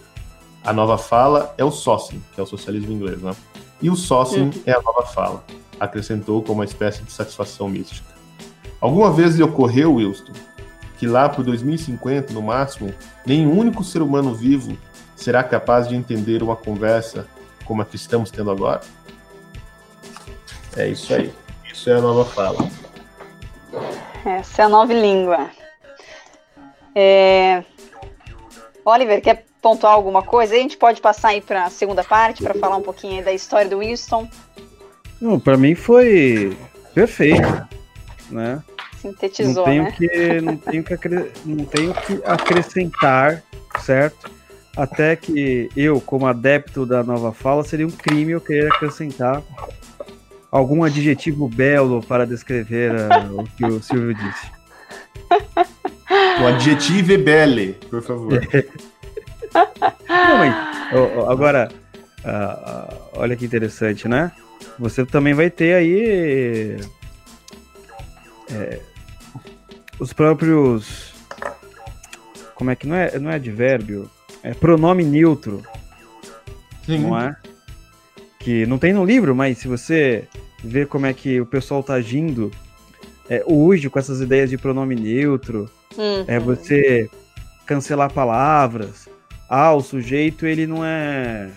A 0.64 0.73
nova 0.73 0.97
fala 0.97 1.53
é 1.57 1.64
o 1.64 1.72
Socin, 1.72 2.22
que 2.34 2.39
é 2.39 2.43
o 2.43 2.47
socialismo 2.47 2.91
inglês, 2.91 3.22
né? 3.22 3.35
E 3.81 3.89
o 3.89 3.95
Socin 3.95 4.51
é 4.65 4.72
a 4.73 4.81
nova 4.81 5.05
fala, 5.05 5.43
acrescentou 5.80 6.41
com 6.41 6.53
uma 6.53 6.65
espécie 6.65 7.03
de 7.03 7.11
satisfação 7.11 7.69
mística. 7.69 8.07
Alguma 8.80 9.11
vez 9.11 9.35
lhe 9.35 9.43
ocorreu, 9.43 9.95
Wilson, 9.95 10.34
que 10.97 11.07
lá 11.07 11.30
por 11.30 11.43
2050, 11.43 12.34
no 12.34 12.41
máximo, 12.41 12.93
nenhum 13.26 13.57
único 13.57 13.84
ser 13.84 14.01
humano 14.01 14.34
vivo 14.34 14.77
será 15.15 15.43
capaz 15.43 15.88
de 15.88 15.95
entender 15.95 16.43
uma 16.43 16.55
conversa 16.55 17.27
como 17.65 17.81
a 17.81 17.85
que 17.85 17.95
estamos 17.95 18.31
tendo 18.31 18.49
agora? 18.49 18.81
É 20.76 20.88
isso 20.88 21.14
aí. 21.14 21.34
Isso 21.72 21.89
é 21.89 21.97
a 21.97 22.01
nova 22.01 22.23
fala. 22.26 22.69
Essa 24.27 24.63
é 24.63 24.65
a 24.65 24.69
nova 24.69 24.93
língua. 24.93 25.49
É... 26.93 27.63
Oliver, 28.83 29.21
quer 29.21 29.45
pontuar 29.61 29.93
alguma 29.93 30.21
coisa? 30.21 30.53
a 30.53 30.57
gente 30.57 30.75
pode 30.75 30.99
passar 30.99 31.29
aí 31.29 31.39
para 31.39 31.63
a 31.63 31.69
segunda 31.69 32.03
parte 32.03 32.43
para 32.43 32.53
falar 32.53 32.75
um 32.75 32.81
pouquinho 32.81 33.23
da 33.23 33.31
história 33.31 33.69
do 33.69 33.79
Winston. 33.79 34.27
Para 35.43 35.55
mim 35.55 35.75
foi 35.75 36.57
perfeito, 36.93 37.67
né? 38.29 38.61
Sintetizou, 39.01 39.65
não 39.65 39.71
tenho 39.71 39.83
né? 39.83 39.91
Que, 39.91 40.41
não, 40.41 40.57
tenho 40.57 40.83
que 40.83 41.09
não 41.45 41.65
tenho 41.65 41.93
que 41.93 42.21
acrescentar, 42.25 43.41
certo? 43.79 44.29
Até 44.75 45.15
que 45.15 45.69
eu, 45.75 46.01
como 46.01 46.27
adepto 46.27 46.85
da 46.85 47.01
nova 47.01 47.31
fala, 47.31 47.63
seria 47.63 47.87
um 47.87 47.91
crime 47.91 48.33
eu 48.33 48.41
querer 48.41 48.67
acrescentar 48.67 49.41
algum 50.57 50.84
adjetivo 50.84 51.47
belo 51.47 52.01
para 52.01 52.25
descrever 52.25 52.91
uh, 52.91 53.41
o 53.41 53.43
que 53.43 53.65
o 53.65 53.81
Silvio 53.81 54.13
disse. 54.13 54.51
O 56.41 56.47
adjetivo 56.47 57.13
é 57.13 57.17
belle, 57.17 57.73
por 57.89 58.01
favor. 58.01 58.41
Não, 59.53 60.38
mas, 60.38 60.55
agora, 61.29 61.69
uh, 62.23 62.27
uh, 62.27 63.09
olha 63.13 63.35
que 63.35 63.45
interessante, 63.45 64.07
né? 64.07 64.31
Você 64.79 65.05
também 65.05 65.34
vai 65.34 65.49
ter 65.49 65.73
aí 65.73 66.77
é, 68.51 68.79
os 69.99 70.13
próprios. 70.13 71.13
Como 72.53 72.69
é 72.69 72.75
que 72.75 72.88
não 72.88 72.95
é? 72.95 73.17
Não 73.19 73.31
é 73.31 73.35
advérbio? 73.35 74.09
é 74.47 74.53
pronome 74.53 75.03
neutro. 75.03 75.61
Sim. 76.85 76.99
Não 76.99 77.19
é? 77.19 77.35
Que 78.39 78.65
não 78.65 78.77
tem 78.77 78.93
no 78.93 79.03
livro, 79.03 79.35
mas 79.35 79.57
se 79.57 79.67
você 79.67 80.27
ver 80.63 80.88
como 80.88 81.05
é 81.05 81.13
que 81.13 81.39
o 81.39 81.45
pessoal 81.45 81.84
tá 81.84 81.93
agindo 81.93 82.51
é, 83.29 83.43
hoje 83.45 83.89
com 83.89 83.99
essas 83.99 84.21
ideias 84.21 84.49
de 84.49 84.57
pronome 84.57 84.95
neutro, 84.95 85.69
uhum. 85.97 86.25
é 86.27 86.39
você 86.39 87.09
cancelar 87.65 88.11
palavras. 88.11 89.07
Ah, 89.49 89.73
o 89.73 89.81
sujeito 89.81 90.45
ele 90.45 90.65
não 90.65 90.84
é, 90.84 91.49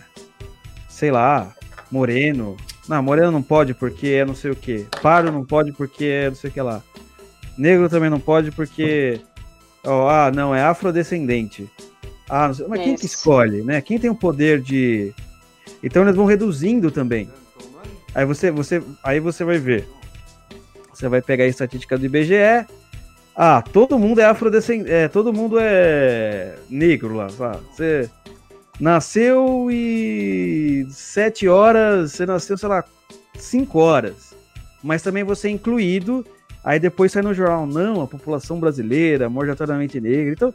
sei 0.89 1.11
lá, 1.11 1.55
moreno. 1.91 2.57
Não, 2.89 3.03
moreno 3.03 3.31
não 3.31 3.43
pode 3.43 3.75
porque 3.75 4.09
é 4.09 4.25
não 4.25 4.35
sei 4.35 4.51
o 4.51 4.57
que. 4.57 4.87
Paro 5.03 5.31
não 5.31 5.45
pode 5.45 5.73
porque 5.73 6.05
é 6.05 6.29
não 6.29 6.37
sei 6.37 6.51
o 6.51 6.53
que 6.53 6.61
lá. 6.61 6.83
Negro 7.57 7.89
também 7.89 8.11
não 8.11 8.21
pode 8.21 8.51
porque. 8.51 9.21
Oh, 9.85 10.09
ah, 10.09 10.31
não, 10.35 10.55
é 10.55 10.63
afrodescendente. 10.63 11.69
Ah, 12.29 12.49
não 12.49 12.55
sei, 12.55 12.67
mas 12.69 12.83
quem 12.83 12.95
que 12.95 13.07
escolhe, 13.07 13.63
né? 13.63 13.81
Quem 13.81 13.99
tem 13.99 14.11
o 14.11 14.15
poder 14.15 14.61
de. 14.61 15.13
Então 15.83 16.03
eles 16.03 16.15
vão 16.15 16.27
reduzindo 16.27 16.91
também. 16.91 17.29
Aí 18.15 18.25
você, 18.25 18.51
você, 18.51 18.83
aí 19.03 19.21
você 19.21 19.45
vai 19.45 19.59
ver. 19.59 19.89
Você 20.93 21.09
vai 21.09 21.23
pegar 21.23 21.45
a 21.45 21.49
estatística 21.49 21.97
do 21.97 22.05
IBGE. 22.05 22.67
Ah, 23.35 23.63
todo 23.63 23.99
mundo 23.99 24.21
é 24.21 24.25
afrodescendente. 24.25 24.91
É, 24.91 25.09
todo 25.09 25.33
mundo 25.33 25.59
é 25.61 26.57
negro 26.69 27.15
lá. 27.15 27.29
Você 27.29 28.11
nasceu 28.79 29.69
e 29.71 30.87
sete 30.91 31.47
horas, 31.47 32.13
você 32.13 32.27
nasceu, 32.27 32.59
sei 32.59 32.69
lá, 32.69 32.85
cinco 33.39 33.79
horas. 33.79 34.35
Mas 34.83 35.03
também 35.03 35.23
você 35.23 35.49
é 35.49 35.51
incluído, 35.51 36.25
aí 36.65 36.81
depois 36.81 37.13
sai 37.13 37.23
no 37.23 37.35
jornal, 37.35 37.67
não, 37.67 38.01
a 38.01 38.07
população 38.07 38.59
brasileira, 38.59 39.29
majoritariamente 39.29 40.01
negra. 40.01 40.33
Então, 40.33 40.55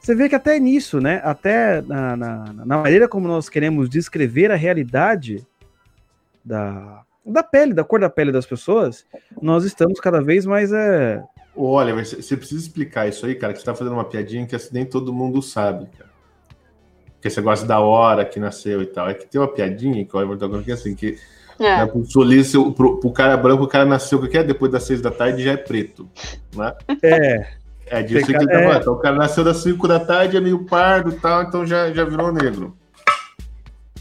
você 0.00 0.14
vê 0.14 0.28
que 0.28 0.34
até 0.34 0.58
nisso, 0.58 1.00
né? 1.00 1.20
Até 1.22 1.82
na, 1.82 2.16
na, 2.16 2.52
na 2.52 2.76
maneira 2.78 3.06
como 3.06 3.28
nós 3.28 3.48
queremos 3.48 3.90
descrever 3.90 4.50
a 4.50 4.56
realidade 4.56 5.44
da, 6.50 7.02
da 7.24 7.42
pele, 7.42 7.72
da 7.72 7.84
cor 7.84 8.00
da 8.00 8.10
pele 8.10 8.32
das 8.32 8.44
pessoas, 8.44 9.06
nós 9.40 9.64
estamos 9.64 10.00
cada 10.00 10.20
vez 10.20 10.44
mais 10.44 10.72
é, 10.72 11.22
Olha, 11.56 11.94
você 11.94 12.36
precisa 12.36 12.60
explicar 12.60 13.08
isso 13.08 13.26
aí, 13.26 13.34
cara, 13.34 13.52
que 13.52 13.58
você 13.58 13.64
tá 13.64 13.74
fazendo 13.74 13.94
uma 13.94 14.04
piadinha 14.04 14.46
que 14.46 14.54
assim, 14.54 14.70
nem 14.72 14.84
todo 14.84 15.12
mundo 15.12 15.42
sabe, 15.42 15.86
cara. 15.98 16.10
Porque 17.14 17.28
você 17.28 17.42
gosta 17.42 17.66
da 17.66 17.80
hora 17.80 18.24
que 18.24 18.40
nasceu 18.40 18.80
e 18.80 18.86
tal. 18.86 19.08
É 19.10 19.14
que 19.14 19.26
tem 19.26 19.38
uma 19.38 19.52
piadinha 19.52 20.04
que 20.04 20.16
o 20.16 20.18
Oliver 20.18 20.38
tá 20.38 20.46
falando 20.46 20.64
que 20.64 20.70
é 20.70 20.74
assim, 20.74 20.94
que 20.94 21.18
é. 21.58 21.76
né, 21.76 21.86
pro, 21.86 22.02
solício, 22.06 22.72
pro, 22.72 22.98
pro 22.98 23.12
cara 23.12 23.36
branco, 23.36 23.64
o 23.64 23.68
cara 23.68 23.84
nasceu 23.84 24.26
que 24.26 24.38
é 24.38 24.42
depois 24.42 24.72
das 24.72 24.84
seis 24.84 25.02
da 25.02 25.10
tarde 25.10 25.42
já 25.42 25.52
é 25.52 25.56
preto, 25.56 26.08
né? 26.56 26.72
É. 27.02 27.60
É 27.92 28.02
disso 28.02 28.24
que 28.24 28.32
ele 28.32 28.46
tá 28.46 28.54
falando. 28.54 28.76
É. 28.76 28.78
Então 28.78 28.92
o 28.94 28.98
cara 28.98 29.16
nasceu 29.16 29.44
das 29.44 29.58
cinco 29.58 29.86
da 29.86 30.00
tarde, 30.00 30.36
é 30.36 30.40
meio 30.40 30.64
pardo 30.64 31.10
e 31.10 31.20
tal, 31.20 31.42
então 31.42 31.66
já, 31.66 31.92
já 31.92 32.04
virou 32.04 32.32
negro. 32.32 32.74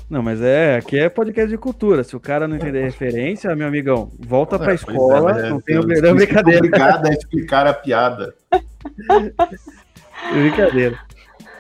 Não, 0.10 0.24
mas 0.24 0.42
é, 0.42 0.78
aqui 0.78 1.00
é 1.00 1.08
podcast 1.08 1.50
de 1.50 1.58
cultura. 1.58 2.04
Se 2.04 2.16
o 2.16 2.20
cara 2.20 2.48
não 2.48 2.56
entender 2.56 2.82
referência, 2.82 3.56
meu 3.56 3.68
amigão, 3.68 4.12
volta 4.20 4.58
pra 4.58 4.72
é, 4.72 4.76
escola, 4.76 5.40
é, 5.40 5.50
não 5.50 5.62
tem 5.62 5.76
não, 5.76 5.84
brincadeira. 5.84 6.58
Obrigado 6.58 7.06
a 7.06 7.10
explicar 7.10 7.68
a 7.68 7.74
piada. 7.76 8.34
brincadeira. 10.34 11.00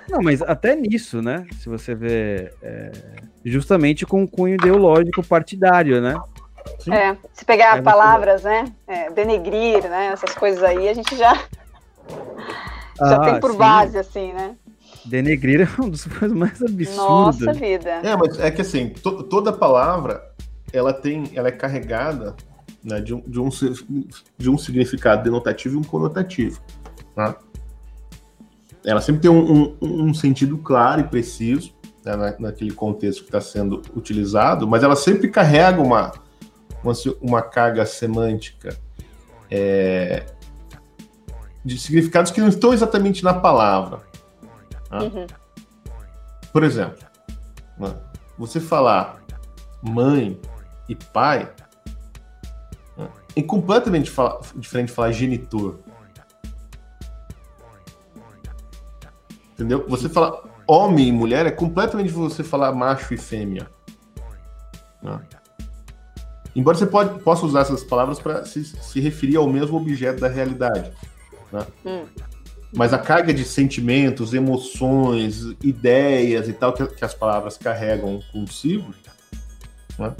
Não, 0.10 0.24
mas 0.24 0.42
até 0.42 0.76
nisso, 0.76 1.22
né? 1.22 1.46
Se 1.60 1.70
você 1.70 1.94
vê 1.94 2.52
é, 2.64 2.92
justamente 3.46 4.04
com 4.04 4.24
o 4.24 4.28
cunho 4.28 4.56
ideológico 4.56 5.22
partidário, 5.22 6.02
né? 6.02 6.20
Sim. 6.80 6.92
É, 6.92 7.16
se 7.32 7.46
pegar 7.46 7.78
é 7.78 7.82
palavras, 7.84 8.44
né? 8.44 8.66
É, 8.88 9.12
denegrir, 9.12 9.88
né? 9.88 10.08
Essas 10.08 10.34
coisas 10.34 10.64
aí, 10.64 10.90
a 10.90 10.94
gente 10.96 11.16
já, 11.16 11.34
já 12.98 13.16
ah, 13.16 13.20
tem 13.20 13.40
por 13.40 13.52
sim. 13.52 13.58
base, 13.58 13.98
assim, 13.98 14.34
né? 14.34 14.56
Denegrir 15.10 15.62
é 15.62 15.82
um 15.82 15.90
dos 15.90 16.06
coisas 16.20 16.38
mais 16.38 16.62
absurdos. 16.62 16.96
Nossa 16.96 17.54
vida. 17.54 17.90
É, 17.90 18.16
mas 18.16 18.40
é 18.40 18.52
que 18.52 18.62
assim, 18.62 18.90
to 18.90 19.24
toda 19.24 19.52
palavra 19.52 20.30
ela 20.72 20.94
tem, 20.94 21.32
ela 21.34 21.48
é 21.48 21.52
carregada 21.52 22.36
né, 22.84 23.02
de, 23.02 23.14
um, 23.14 23.22
de, 23.22 23.40
um, 23.40 23.50
de 24.38 24.50
um 24.50 24.58
significado 24.58 25.24
denotativo 25.24 25.76
e 25.76 25.78
um 25.80 25.84
conotativo. 25.84 26.62
Tá? 27.16 27.38
Ela 28.86 29.02
sempre 29.02 29.22
tem 29.22 29.32
um, 29.32 29.76
um, 29.82 30.04
um 30.04 30.14
sentido 30.14 30.58
claro 30.60 31.02
e 31.02 31.04
preciso 31.04 31.74
né, 32.06 32.16
na, 32.16 32.36
naquele 32.40 32.72
contexto 32.72 33.22
que 33.22 33.30
está 33.30 33.42
sendo 33.42 33.82
utilizado, 33.96 34.68
mas 34.68 34.84
ela 34.84 34.96
sempre 34.96 35.28
carrega 35.28 35.82
uma, 35.82 36.14
uma, 36.84 36.94
uma 37.22 37.42
carga 37.42 37.86
semântica 37.86 38.78
é, 39.50 40.26
de 41.66 41.78
significados 41.78 42.32
que 42.32 42.40
não 42.40 42.48
estão 42.48 42.74
exatamente 42.74 43.24
na 43.24 43.34
palavra. 43.34 44.09
Tá? 44.90 45.04
Uhum. 45.04 45.28
Por 46.52 46.64
exemplo, 46.64 46.98
né, 47.78 47.96
você 48.38 48.60
falar 48.60 49.22
mãe 49.82 50.40
e 50.88 50.96
pai 50.96 51.52
né, 52.98 53.08
é 53.36 53.42
completamente 53.44 54.12
diferente 54.56 54.88
de 54.88 54.94
falar 54.94 55.12
genitor. 55.12 55.80
Entendeu? 59.54 59.86
Você 59.88 60.10
falar 60.10 60.42
homem 60.66 61.10
e 61.10 61.12
mulher 61.12 61.46
é 61.46 61.52
completamente 61.52 62.10
você 62.12 62.44
falar 62.44 62.72
macho 62.72 63.14
e 63.14 63.18
fêmea. 63.18 63.70
Né? 65.04 65.20
Embora 66.56 66.78
você 66.78 66.88
pode, 66.88 67.20
possa 67.22 67.46
usar 67.46 67.62
essas 67.62 67.84
palavras 67.84 68.20
para 68.20 68.46
se, 68.46 68.64
se, 68.64 69.00
referir 69.00 69.36
ao 69.36 69.48
mesmo 69.48 69.78
objeto 69.78 70.20
da 70.20 70.28
realidade. 70.28 70.92
Né? 71.52 71.68
Hum. 71.86 72.06
Mas 72.72 72.94
a 72.94 73.00
carga 73.00 73.34
de 73.34 73.44
sentimentos, 73.44 74.34
emoções, 74.34 75.56
ideias 75.64 76.48
e 76.48 76.54
tal 76.54 76.72
que, 76.72 76.86
que 76.86 77.04
as 77.04 77.14
palavras 77.14 77.58
carregam 77.58 78.22
consigo 78.32 78.94
né, 80.00 80.16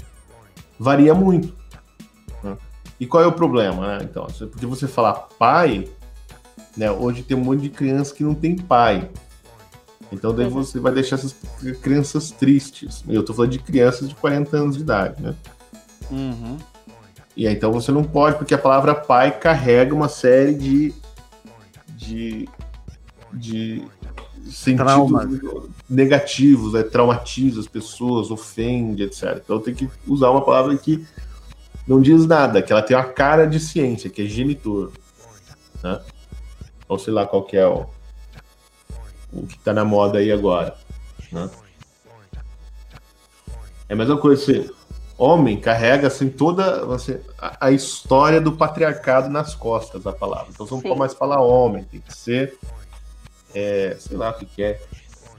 varia 0.78 1.14
muito. 1.14 1.54
Né? 2.42 2.56
E 2.98 3.06
qual 3.06 3.22
é 3.22 3.26
o 3.26 3.32
problema? 3.32 3.98
Né? 3.98 4.04
Então, 4.04 4.26
porque 4.26 4.66
você 4.66 4.86
falar 4.86 5.14
pai, 5.38 5.88
né, 6.76 6.90
hoje 6.90 7.22
tem 7.22 7.36
um 7.36 7.44
monte 7.44 7.62
de 7.62 7.70
criança 7.70 8.14
que 8.14 8.22
não 8.22 8.34
tem 8.34 8.56
pai. 8.56 9.10
Então 10.12 10.34
daí 10.34 10.48
você 10.48 10.80
vai 10.80 10.92
deixar 10.92 11.16
essas 11.16 11.34
crianças 11.80 12.30
tristes. 12.32 13.04
Eu 13.08 13.24
tô 13.24 13.32
falando 13.32 13.52
de 13.52 13.60
crianças 13.60 14.08
de 14.08 14.14
40 14.16 14.56
anos 14.56 14.76
de 14.76 14.82
idade, 14.82 15.22
né? 15.22 15.34
Uhum. 16.10 16.58
E 17.36 17.46
aí, 17.46 17.54
então 17.54 17.72
você 17.72 17.92
não 17.92 18.02
pode, 18.02 18.36
porque 18.36 18.52
a 18.52 18.58
palavra 18.58 18.92
pai 18.92 19.38
carrega 19.38 19.94
uma 19.94 20.08
série 20.08 20.52
de 20.52 20.92
de, 22.00 22.48
de 23.32 23.84
sentidos 24.50 24.92
Trauma. 24.92 25.28
negativos, 25.88 26.72
né? 26.72 26.82
traumatiza 26.82 27.60
as 27.60 27.66
pessoas, 27.66 28.30
ofende, 28.30 29.02
etc. 29.02 29.40
Então 29.44 29.60
tem 29.60 29.74
que 29.74 29.88
usar 30.06 30.30
uma 30.30 30.42
palavra 30.42 30.76
que 30.76 31.06
não 31.86 32.00
diz 32.00 32.26
nada, 32.26 32.62
que 32.62 32.72
ela 32.72 32.82
tem 32.82 32.96
uma 32.96 33.04
cara 33.04 33.46
de 33.46 33.60
ciência, 33.60 34.08
que 34.08 34.22
é 34.22 34.26
genitor. 34.26 34.92
Né? 35.82 36.00
Ou 36.88 36.98
sei 36.98 37.12
lá 37.12 37.26
qual 37.26 37.44
que 37.44 37.56
é 37.56 37.66
o, 37.66 37.86
o 39.32 39.46
que 39.46 39.56
está 39.56 39.72
na 39.72 39.84
moda 39.84 40.18
aí 40.18 40.32
agora. 40.32 40.76
Né? 41.30 41.50
É 43.88 43.92
a 43.92 43.96
mesma 43.96 44.16
coisa, 44.16 44.42
você, 44.42 44.70
homem 45.20 45.60
carrega 45.60 46.06
assim 46.06 46.30
toda 46.30 46.94
assim, 46.94 47.18
a, 47.38 47.66
a, 47.66 47.70
história 47.70 48.40
do 48.40 48.52
patriarcado 48.52 49.28
nas 49.28 49.54
costas 49.54 50.02
da 50.02 50.12
palavra. 50.12 50.46
Então 50.48 50.66
você 50.66 50.74
não 50.74 50.80
pode 50.80 50.98
mais 50.98 51.12
falar 51.12 51.42
homem, 51.42 51.84
tem 51.84 52.00
que 52.00 52.16
ser 52.16 52.58
é, 53.54 53.96
sei 53.98 54.16
lá 54.16 54.30
o 54.30 54.34
que, 54.34 54.46
que 54.46 54.62
é 54.62 54.80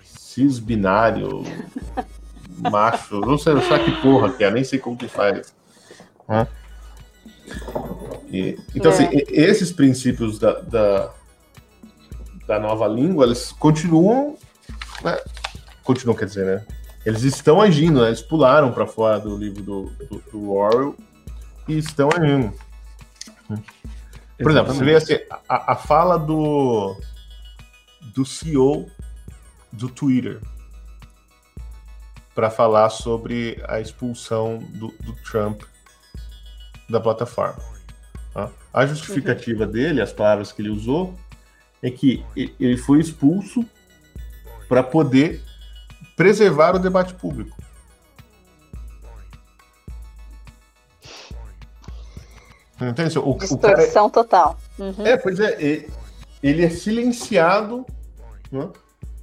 cis 0.03 0.59
binário, 0.59 1.43
macho, 2.71 3.19
não 3.21 3.37
sei, 3.37 3.55
não 3.55 3.61
sei 3.61 3.79
que 3.79 4.01
porra 4.01 4.31
que 4.31 4.43
é, 4.43 4.51
nem 4.51 4.63
sei 4.63 4.77
como 4.77 4.95
que 4.95 5.07
faz. 5.07 5.53
E, 8.29 8.57
então, 8.75 8.91
assim, 8.91 9.03
é. 9.03 9.07
assim, 9.07 9.23
esses 9.29 9.71
princípios 9.71 10.39
da, 10.39 10.61
da, 10.61 11.13
da, 12.47 12.59
nova 12.59 12.87
língua, 12.87 13.25
eles 13.25 13.51
continuam, 13.51 14.37
né? 15.03 15.17
continuam, 15.83 16.15
quer 16.15 16.25
dizer, 16.25 16.45
né? 16.45 16.65
Eles 17.05 17.23
estão 17.23 17.59
agindo, 17.61 18.01
né? 18.01 18.07
eles 18.07 18.21
pularam 18.21 18.71
para 18.71 18.85
fora 18.85 19.19
do 19.19 19.35
livro 19.35 19.63
do, 19.63 19.85
do, 20.09 20.23
do, 20.31 20.51
Orwell 20.51 20.95
e 21.67 21.77
estão 21.77 22.09
agindo. 22.15 22.53
Por 24.37 24.51
exemplo, 24.51 24.73
você 24.73 24.83
vê 24.83 24.95
assim, 24.95 25.13
a, 25.49 25.73
a 25.73 25.75
fala 25.75 26.17
do, 26.17 26.95
do 28.13 28.25
CEO 28.25 28.89
do 29.71 29.89
Twitter 29.89 30.39
para 32.35 32.49
falar 32.49 32.89
sobre 32.89 33.61
a 33.67 33.79
expulsão 33.79 34.57
do, 34.57 34.87
do, 34.99 35.13
Trump 35.23 35.63
da 36.89 36.99
plataforma. 36.99 37.61
Tá? 38.33 38.49
A 38.73 38.85
justificativa 38.85 39.65
uhum. 39.65 39.71
dele, 39.71 40.01
as 40.01 40.13
palavras 40.13 40.51
que 40.51 40.61
ele 40.61 40.69
usou, 40.69 41.17
é 41.81 41.89
que 41.89 42.23
ele 42.35 42.77
foi 42.77 42.99
expulso 42.99 43.65
para 44.67 44.83
poder 44.83 45.41
preservar 46.21 46.75
o 46.75 46.79
debate 46.79 47.15
público. 47.15 47.57
Entende? 52.79 53.17
O, 53.17 53.33
Distorção 53.33 54.05
o 54.05 54.09
cara... 54.09 54.09
total. 54.11 54.59
Uhum. 54.77 55.03
É, 55.03 55.17
pois 55.17 55.39
é, 55.39 55.87
ele 56.43 56.63
é 56.63 56.69
silenciado 56.69 57.87
né, 58.51 58.69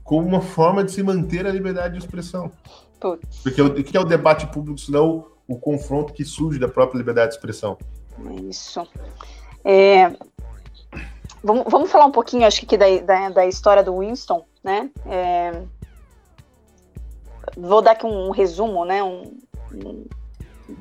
como 0.02 0.26
uma 0.26 0.40
forma 0.40 0.82
de 0.82 0.90
se 0.90 1.00
manter 1.04 1.46
a 1.46 1.52
liberdade 1.52 1.94
de 1.94 2.00
expressão. 2.00 2.50
Putz. 2.98 3.42
Porque 3.44 3.62
o 3.62 3.72
que 3.72 3.96
é 3.96 4.00
o 4.00 4.04
debate 4.04 4.48
público, 4.48 4.80
senão 4.80 5.26
o 5.46 5.56
confronto 5.56 6.12
que 6.12 6.24
surge 6.24 6.58
da 6.58 6.66
própria 6.66 6.98
liberdade 6.98 7.28
de 7.30 7.36
expressão? 7.36 7.78
Isso. 8.48 8.84
É, 9.64 10.10
vamos, 11.44 11.64
vamos 11.68 11.92
falar 11.92 12.06
um 12.06 12.12
pouquinho, 12.12 12.44
acho 12.44 12.66
que 12.66 12.76
da, 12.76 12.86
da, 12.98 13.28
da 13.28 13.46
história 13.46 13.84
do 13.84 14.00
Winston, 14.00 14.44
né? 14.64 14.90
É, 15.06 15.62
vou 17.59 17.82
dar 17.82 17.93
aqui 17.93 18.06
um, 18.06 18.28
um 18.28 18.30
resumo, 18.30 18.85
né? 18.85 19.02
Um, 19.02 19.36
um, 19.74 20.05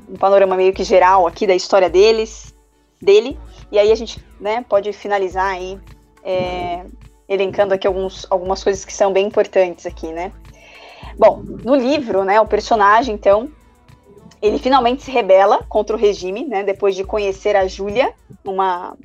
um, 0.10 0.16
panorama 0.16 0.56
meio 0.56 0.74
que 0.74 0.84
geral 0.84 1.26
aqui 1.26 1.48
da 1.48 1.56
história 1.56 1.90
deles, 1.90 2.56
dele, 3.02 3.38
e 3.72 3.80
aí 3.80 3.92
a 3.92 3.96
gente 3.96 4.24
né, 4.40 4.64
pode 4.68 4.94
finalizar 4.94 5.54
aí 5.54 5.80
é, 6.24 6.86
elencando 7.28 7.74
aqui 7.74 7.88
alguns, 7.88 8.26
algumas 8.30 8.64
coisas 8.64 8.86
que 8.86 8.94
são 8.94 9.12
bem 9.12 9.26
importantes 9.26 9.86
aqui, 9.86 10.12
né? 10.12 10.32
Bom, 11.18 11.42
no 11.44 11.76
livro, 11.76 12.24
né, 12.24 12.40
o 12.40 12.46
personagem, 12.46 13.16
então, 13.16 13.50
ele 14.42 14.60
finalmente 14.60 15.04
se 15.04 15.12
rebela 15.12 15.64
contra 15.68 15.96
o 15.96 16.00
regime, 16.00 16.46
né, 16.46 16.64
depois 16.64 16.96
de 16.96 17.04
conhecer 17.04 17.56
a 17.56 17.68
Júlia, 17.68 18.14
uma 18.46 18.96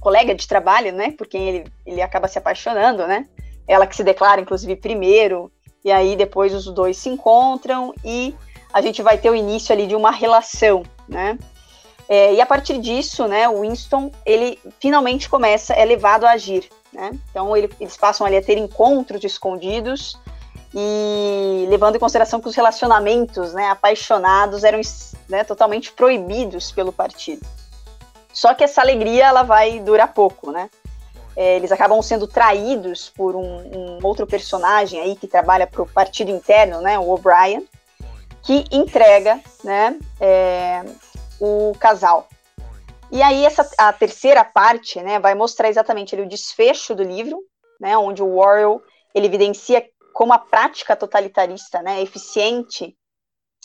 colega 0.00 0.34
de 0.34 0.46
trabalho, 0.46 0.92
né, 0.92 1.12
por 1.12 1.26
quem 1.26 1.48
ele, 1.48 1.64
ele 1.84 2.02
acaba 2.02 2.28
se 2.28 2.38
apaixonando, 2.38 3.06
né? 3.06 3.26
Ela 3.66 3.86
que 3.86 3.96
se 3.96 4.04
declara, 4.04 4.40
inclusive, 4.40 4.76
primeiro, 4.76 5.50
e 5.84 5.92
aí 5.92 6.16
depois 6.16 6.54
os 6.54 6.64
dois 6.66 6.96
se 6.96 7.08
encontram 7.08 7.94
e 8.04 8.34
a 8.72 8.80
gente 8.80 9.02
vai 9.02 9.18
ter 9.18 9.30
o 9.30 9.34
início 9.34 9.72
ali 9.72 9.86
de 9.86 9.94
uma 9.94 10.10
relação, 10.10 10.82
né? 11.08 11.38
É, 12.08 12.34
e 12.34 12.40
a 12.40 12.46
partir 12.46 12.78
disso, 12.78 13.26
né, 13.26 13.48
o 13.48 13.62
Winston, 13.62 14.10
ele 14.26 14.58
finalmente 14.78 15.28
começa, 15.28 15.72
é 15.72 15.84
levado 15.84 16.24
a 16.24 16.32
agir, 16.32 16.68
né? 16.92 17.10
Então 17.30 17.56
ele, 17.56 17.70
eles 17.80 17.96
passam 17.96 18.26
ali 18.26 18.36
a 18.36 18.42
ter 18.42 18.58
encontros 18.58 19.22
escondidos 19.24 20.18
e 20.74 21.66
levando 21.68 21.96
em 21.96 22.00
consideração 22.00 22.40
que 22.40 22.48
os 22.48 22.56
relacionamentos, 22.56 23.54
né, 23.54 23.68
apaixonados 23.68 24.64
eram 24.64 24.80
né, 25.28 25.44
totalmente 25.44 25.92
proibidos 25.92 26.72
pelo 26.72 26.92
partido. 26.92 27.46
Só 28.32 28.52
que 28.52 28.64
essa 28.64 28.80
alegria 28.80 29.26
ela 29.26 29.44
vai 29.44 29.78
durar 29.78 30.12
pouco, 30.12 30.50
né? 30.50 30.68
É, 31.36 31.56
eles 31.56 31.72
acabam 31.72 32.00
sendo 32.00 32.26
traídos 32.26 33.10
por 33.10 33.34
um, 33.34 33.98
um 33.98 33.98
outro 34.02 34.26
personagem 34.26 35.00
aí 35.00 35.16
que 35.16 35.26
trabalha 35.26 35.66
para 35.66 35.82
o 35.82 35.88
partido 35.88 36.30
interno, 36.30 36.80
né, 36.80 36.98
o 36.98 37.10
O'Brien, 37.10 37.66
que 38.42 38.64
entrega, 38.70 39.40
né, 39.64 39.98
é, 40.20 40.84
o 41.40 41.72
casal. 41.78 42.28
E 43.10 43.22
aí 43.22 43.44
essa 43.44 43.68
a 43.78 43.92
terceira 43.92 44.44
parte, 44.44 45.00
né, 45.00 45.18
vai 45.18 45.34
mostrar 45.34 45.68
exatamente 45.68 46.14
o 46.14 46.28
desfecho 46.28 46.94
do 46.94 47.02
livro, 47.02 47.38
né, 47.80 47.96
onde 47.98 48.22
o 48.22 48.26
Worrell 48.26 48.80
ele 49.14 49.26
evidencia 49.26 49.84
como 50.12 50.32
a 50.32 50.38
prática 50.38 50.94
totalitarista, 50.94 51.82
né, 51.82 51.98
é 51.98 52.02
eficiente 52.02 52.96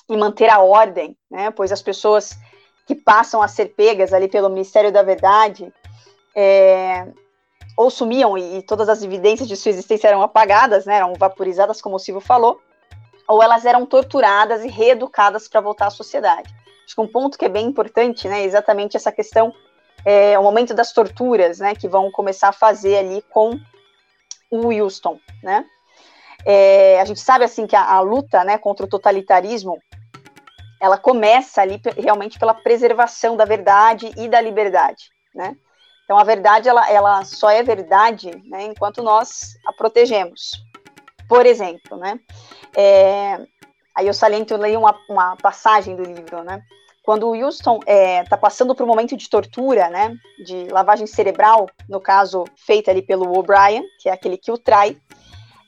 em 0.09 0.17
manter 0.17 0.49
a 0.49 0.59
ordem, 0.59 1.15
né, 1.29 1.51
pois 1.51 1.71
as 1.71 1.83
pessoas 1.83 2.35
que 2.87 2.95
passam 2.95 3.43
a 3.43 3.47
ser 3.47 3.75
pegas 3.75 4.11
ali 4.11 4.27
pelo 4.27 4.49
Ministério 4.49 4.91
da 4.91 5.03
Verdade 5.03 5.71
é, 6.35 7.07
ou 7.79 7.89
sumiam 7.89 8.37
e, 8.37 8.61
todas 8.61 8.89
as 8.89 9.01
evidências 9.03 9.47
de 9.47 9.55
sua 9.55 9.69
existência 9.69 10.09
eram 10.09 10.21
apagadas, 10.21 10.85
né, 10.85 10.95
eram 10.95 11.13
vaporizadas, 11.13 11.81
como 11.81 11.95
o 11.95 11.99
Silvio 11.99 12.19
falou, 12.19 12.59
ou 13.25 13.41
elas 13.41 13.63
eram 13.63 13.85
torturadas 13.85 14.65
e 14.65 14.67
reeducadas 14.67 15.47
para 15.47 15.61
voltar 15.61 15.87
à 15.87 15.89
sociedade. 15.89 16.53
Acho 16.83 16.93
que 16.93 16.99
um 16.99 17.07
ponto 17.07 17.37
que 17.37 17.45
é 17.45 17.47
bem 17.49 17.67
importante, 17.67 18.27
né, 18.27 18.41
é 18.41 18.43
exatamente 18.43 18.97
essa 18.97 19.13
questão, 19.13 19.53
é, 20.03 20.37
o 20.37 20.43
momento 20.43 20.73
das 20.73 20.91
torturas, 20.91 21.59
né, 21.59 21.73
que 21.73 21.87
vão 21.87 22.11
começar 22.11 22.49
a 22.49 22.51
fazer 22.51 22.97
ali 22.97 23.23
com 23.29 23.57
o 24.51 24.67
Wilson, 24.67 25.17
né. 25.41 25.63
É, 26.45 26.99
a 26.99 27.05
gente 27.05 27.21
sabe 27.21 27.45
assim 27.45 27.65
que 27.65 27.77
a, 27.77 27.93
a, 27.93 28.01
luta, 28.01 28.43
né, 28.43 28.57
contra 28.57 28.85
o 28.85 28.89
totalitarismo, 28.89 29.81
ela 30.81 30.97
começa 30.97 31.61
ali 31.61 31.79
realmente 31.95 32.37
pela 32.37 32.53
preservação 32.53 33.37
da 33.37 33.45
verdade 33.45 34.11
e 34.17 34.27
da 34.27 34.41
liberdade, 34.41 35.11
né. 35.33 35.55
Então, 36.09 36.17
a 36.17 36.23
verdade, 36.23 36.67
ela, 36.67 36.89
ela 36.89 37.23
só 37.23 37.51
é 37.51 37.61
verdade 37.61 38.31
né, 38.47 38.63
enquanto 38.63 39.03
nós 39.03 39.55
a 39.63 39.71
protegemos. 39.71 40.59
Por 41.27 41.45
exemplo, 41.45 41.97
né? 41.97 42.19
É, 42.75 43.39
aí 43.95 44.07
eu 44.07 44.13
saliento, 44.15 44.55
eu 44.55 44.79
uma, 44.79 44.99
uma 45.07 45.35
passagem 45.35 45.95
do 45.95 46.01
livro, 46.01 46.43
né? 46.43 46.63
Quando 47.03 47.27
o 47.27 47.35
Houston 47.35 47.77
está 47.81 47.93
é, 47.93 48.23
tá 48.23 48.35
passando 48.35 48.73
por 48.73 48.85
um 48.85 48.87
momento 48.87 49.15
de 49.15 49.29
tortura, 49.29 49.87
né? 49.89 50.15
De 50.43 50.67
lavagem 50.69 51.05
cerebral, 51.05 51.69
no 51.87 52.01
caso, 52.01 52.43
feita 52.57 52.89
ali 52.89 53.03
pelo 53.03 53.37
O'Brien, 53.37 53.83
que 54.01 54.09
é 54.09 54.11
aquele 54.11 54.35
que 54.35 54.51
o 54.51 54.57
trai, 54.57 54.97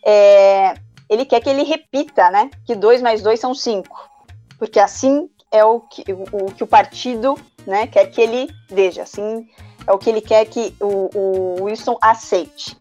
é, 0.03 0.73
ele 1.07 1.23
quer 1.23 1.39
que 1.39 1.51
ele 1.51 1.61
repita, 1.61 2.31
né? 2.31 2.49
Que 2.65 2.73
2 2.73 3.03
mais 3.03 3.21
2 3.21 3.39
são 3.39 3.53
5. 3.53 4.09
Porque 4.57 4.79
assim 4.79 5.29
é 5.51 5.63
o 5.63 5.81
que 5.81 6.03
o, 6.11 6.47
o 6.47 6.51
que 6.51 6.63
o 6.63 6.67
partido 6.67 7.37
né, 7.67 7.85
quer 7.85 8.07
que 8.07 8.19
ele 8.19 8.49
veja. 8.67 9.03
Assim 9.03 9.47
é 9.85 9.91
o 9.91 9.97
que 9.97 10.09
ele 10.09 10.21
quer 10.21 10.45
que 10.45 10.75
o, 10.79 11.09
o 11.13 11.63
Wilson 11.63 11.97
aceite. 12.01 12.77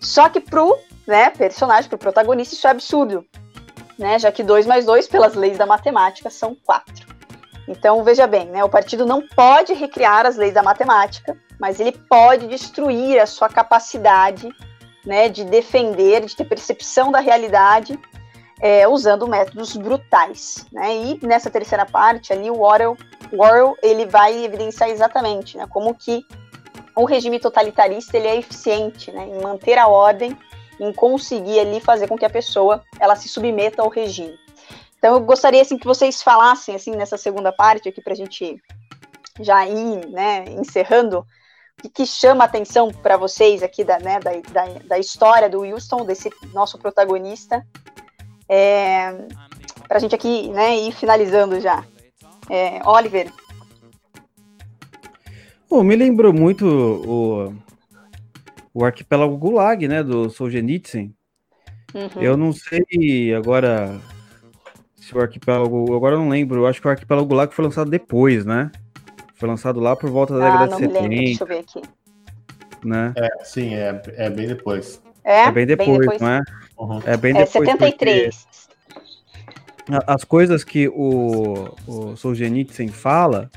Só 0.00 0.28
que 0.28 0.40
pro 0.40 0.78
né, 1.06 1.30
personagem, 1.30 1.88
pro 1.88 1.98
protagonista, 1.98 2.54
isso 2.54 2.66
é 2.66 2.70
absurdo. 2.70 3.24
Né, 3.98 4.18
já 4.18 4.32
que 4.32 4.42
2 4.42 4.66
mais 4.66 4.86
2, 4.86 5.08
pelas 5.08 5.34
leis 5.34 5.58
da 5.58 5.66
matemática, 5.66 6.30
são 6.30 6.56
4. 6.64 7.06
Então, 7.68 8.02
veja 8.02 8.26
bem, 8.26 8.46
né, 8.46 8.64
o 8.64 8.68
partido 8.68 9.04
não 9.04 9.20
pode 9.20 9.74
recriar 9.74 10.24
as 10.24 10.36
leis 10.36 10.54
da 10.54 10.62
matemática, 10.62 11.36
mas 11.60 11.78
ele 11.78 11.92
pode 11.92 12.46
destruir 12.46 13.20
a 13.20 13.26
sua 13.26 13.48
capacidade 13.48 14.48
né, 15.04 15.28
de 15.28 15.44
defender, 15.44 16.24
de 16.24 16.34
ter 16.34 16.44
percepção 16.44 17.12
da 17.12 17.20
realidade, 17.20 17.98
é, 18.60 18.88
usando 18.88 19.28
métodos 19.28 19.76
brutais. 19.76 20.66
Né? 20.72 20.96
E 20.96 21.20
nessa 21.22 21.50
terceira 21.50 21.84
parte, 21.84 22.32
ali, 22.32 22.50
o 22.50 22.60
Orwell, 22.60 22.96
Orwell 23.32 23.76
ele 23.82 24.06
vai 24.06 24.44
evidenciar 24.44 24.90
exatamente 24.90 25.56
né, 25.56 25.66
como 25.68 25.94
que 25.94 26.24
o 27.00 27.06
regime 27.06 27.40
totalitarista 27.40 28.16
ele 28.16 28.28
é 28.28 28.36
eficiente 28.36 29.10
né, 29.10 29.26
em 29.26 29.40
manter 29.42 29.78
a 29.78 29.88
ordem, 29.88 30.36
em 30.78 30.92
conseguir 30.92 31.58
ali 31.60 31.80
fazer 31.80 32.06
com 32.06 32.16
que 32.16 32.24
a 32.24 32.30
pessoa 32.30 32.82
ela 32.98 33.16
se 33.16 33.28
submeta 33.28 33.82
ao 33.82 33.88
regime. 33.88 34.38
Então 34.98 35.14
eu 35.14 35.20
gostaria 35.20 35.62
assim 35.62 35.78
que 35.78 35.86
vocês 35.86 36.22
falassem 36.22 36.74
assim 36.74 36.92
nessa 36.92 37.16
segunda 37.16 37.50
parte 37.50 37.88
aqui 37.88 38.02
para 38.02 38.12
a 38.12 38.16
gente 38.16 38.62
já 39.40 39.66
ir 39.66 40.06
né, 40.08 40.44
encerrando 40.48 41.24
o 41.82 41.88
que 41.88 42.04
chama 42.04 42.44
a 42.44 42.46
atenção 42.46 42.92
para 42.92 43.16
vocês 43.16 43.62
aqui 43.62 43.82
da, 43.82 43.98
né, 43.98 44.20
da, 44.20 44.32
da, 44.52 44.78
da, 44.84 44.98
história 44.98 45.48
do 45.48 45.60
Wilson, 45.60 46.04
desse 46.04 46.28
nosso 46.52 46.78
protagonista, 46.78 47.66
é, 48.46 49.10
para 49.88 49.96
a 49.96 50.00
gente 50.00 50.14
aqui 50.14 50.50
né, 50.50 50.76
ir 50.76 50.92
finalizando 50.92 51.58
já. 51.58 51.82
É, 52.50 52.86
Oliver, 52.86 53.32
Pô, 55.70 55.84
me 55.84 55.94
lembrou 55.94 56.32
muito 56.32 56.66
o, 56.66 57.54
o 58.74 58.84
arquipélago 58.84 59.36
Gulag, 59.38 59.86
né, 59.86 60.02
do 60.02 60.28
Solzhenitsyn. 60.28 61.14
Uhum. 61.94 62.20
Eu 62.20 62.36
não 62.36 62.52
sei 62.52 63.32
agora 63.32 64.00
se 64.96 65.16
o 65.16 65.20
arquipélago, 65.20 65.94
agora 65.94 66.16
eu 66.16 66.18
não 66.18 66.28
lembro, 66.28 66.62
eu 66.62 66.66
acho 66.66 66.80
que 66.80 66.88
o 66.88 66.90
arquipélago 66.90 67.28
Gulag 67.28 67.54
foi 67.54 67.64
lançado 67.64 67.88
depois, 67.88 68.44
né? 68.44 68.72
Foi 69.36 69.48
lançado 69.48 69.78
lá 69.78 69.94
por 69.94 70.10
volta 70.10 70.36
da 70.36 70.44
ah, 70.44 70.50
década 70.50 70.72
de 70.72 70.76
70. 70.78 71.00
Lembro, 71.00 71.16
deixa 71.18 71.44
eu 71.44 71.46
ver 71.46 71.58
aqui. 71.58 71.82
Né? 72.84 73.14
É, 73.16 73.44
sim, 73.44 73.72
é, 73.72 74.02
é 74.16 74.28
bem 74.28 74.48
depois. 74.48 75.00
É, 75.22 75.42
é 75.42 75.52
bem, 75.52 75.66
depois, 75.66 75.88
bem 75.88 75.98
depois, 76.00 76.20
não 76.20 76.28
é? 76.30 76.40
Uhum. 76.76 77.00
É 77.06 77.16
bem 77.16 77.30
é 77.30 77.44
depois. 77.44 77.68
É 77.68 77.72
73. 77.72 78.48
As 80.04 80.24
coisas 80.24 80.64
que 80.64 80.88
o, 80.88 81.72
o 81.86 82.16
Solzhenitsyn 82.16 82.88
fala, 82.88 83.48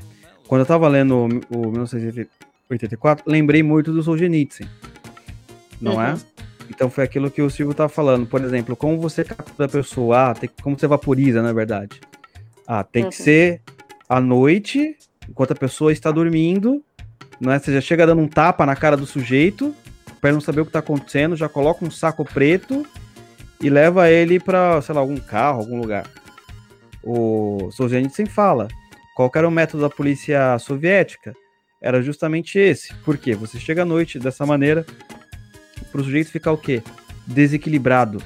quando 0.46 0.60
eu 0.60 0.66
tava 0.66 0.88
lendo 0.88 1.14
o, 1.50 1.56
o 1.56 1.70
1984, 1.70 3.24
lembrei 3.26 3.62
muito 3.62 3.92
do 3.92 4.02
Solzhenitsyn, 4.02 4.66
não 5.80 6.00
é? 6.00 6.12
uhum. 6.12 6.18
é? 6.18 6.34
Então 6.70 6.90
foi 6.90 7.04
aquilo 7.04 7.30
que 7.30 7.42
o 7.42 7.50
Silvio 7.50 7.74
tava 7.74 7.88
falando. 7.88 8.26
Por 8.26 8.42
exemplo, 8.42 8.74
como 8.74 8.98
você 8.98 9.22
captura 9.22 9.66
a 9.66 9.68
pessoa, 9.68 10.30
ah, 10.30 10.34
tem, 10.34 10.50
como 10.62 10.78
você 10.78 10.86
vaporiza, 10.86 11.42
na 11.42 11.52
verdade. 11.52 12.00
Ah, 12.66 12.82
tem 12.82 13.04
uhum. 13.04 13.10
que 13.10 13.16
ser 13.16 13.60
à 14.08 14.20
noite, 14.20 14.96
enquanto 15.28 15.52
a 15.52 15.56
pessoa 15.56 15.92
está 15.92 16.10
dormindo, 16.10 16.82
não 17.40 17.52
é? 17.52 17.58
Você 17.58 17.72
já 17.72 17.80
chega 17.80 18.06
dando 18.06 18.22
um 18.22 18.28
tapa 18.28 18.64
na 18.64 18.74
cara 18.74 18.96
do 18.96 19.06
sujeito, 19.06 19.74
para 20.20 20.32
não 20.32 20.40
saber 20.40 20.62
o 20.62 20.64
que 20.64 20.70
está 20.70 20.78
acontecendo, 20.78 21.36
já 21.36 21.48
coloca 21.48 21.84
um 21.84 21.90
saco 21.90 22.24
preto 22.24 22.86
e 23.60 23.68
leva 23.68 24.10
ele 24.10 24.40
para, 24.40 24.80
sei 24.80 24.94
lá, 24.94 25.00
algum 25.00 25.16
carro, 25.16 25.60
algum 25.60 25.78
lugar. 25.78 26.06
O 27.02 27.70
Solzhenitsyn 27.70 28.26
fala, 28.26 28.68
qual 29.14 29.30
era 29.34 29.48
o 29.48 29.50
método 29.50 29.82
da 29.82 29.90
polícia 29.90 30.58
soviética? 30.58 31.32
Era 31.80 32.02
justamente 32.02 32.58
esse. 32.58 32.92
Por 32.96 33.16
quê? 33.16 33.34
Você 33.34 33.58
chega 33.58 33.82
à 33.82 33.84
noite 33.84 34.18
dessa 34.18 34.44
maneira 34.44 34.84
para 35.92 36.00
o 36.00 36.04
sujeito 36.04 36.30
ficar 36.30 36.50
o 36.50 36.58
quê? 36.58 36.82
Desequilibrado. 37.26 38.22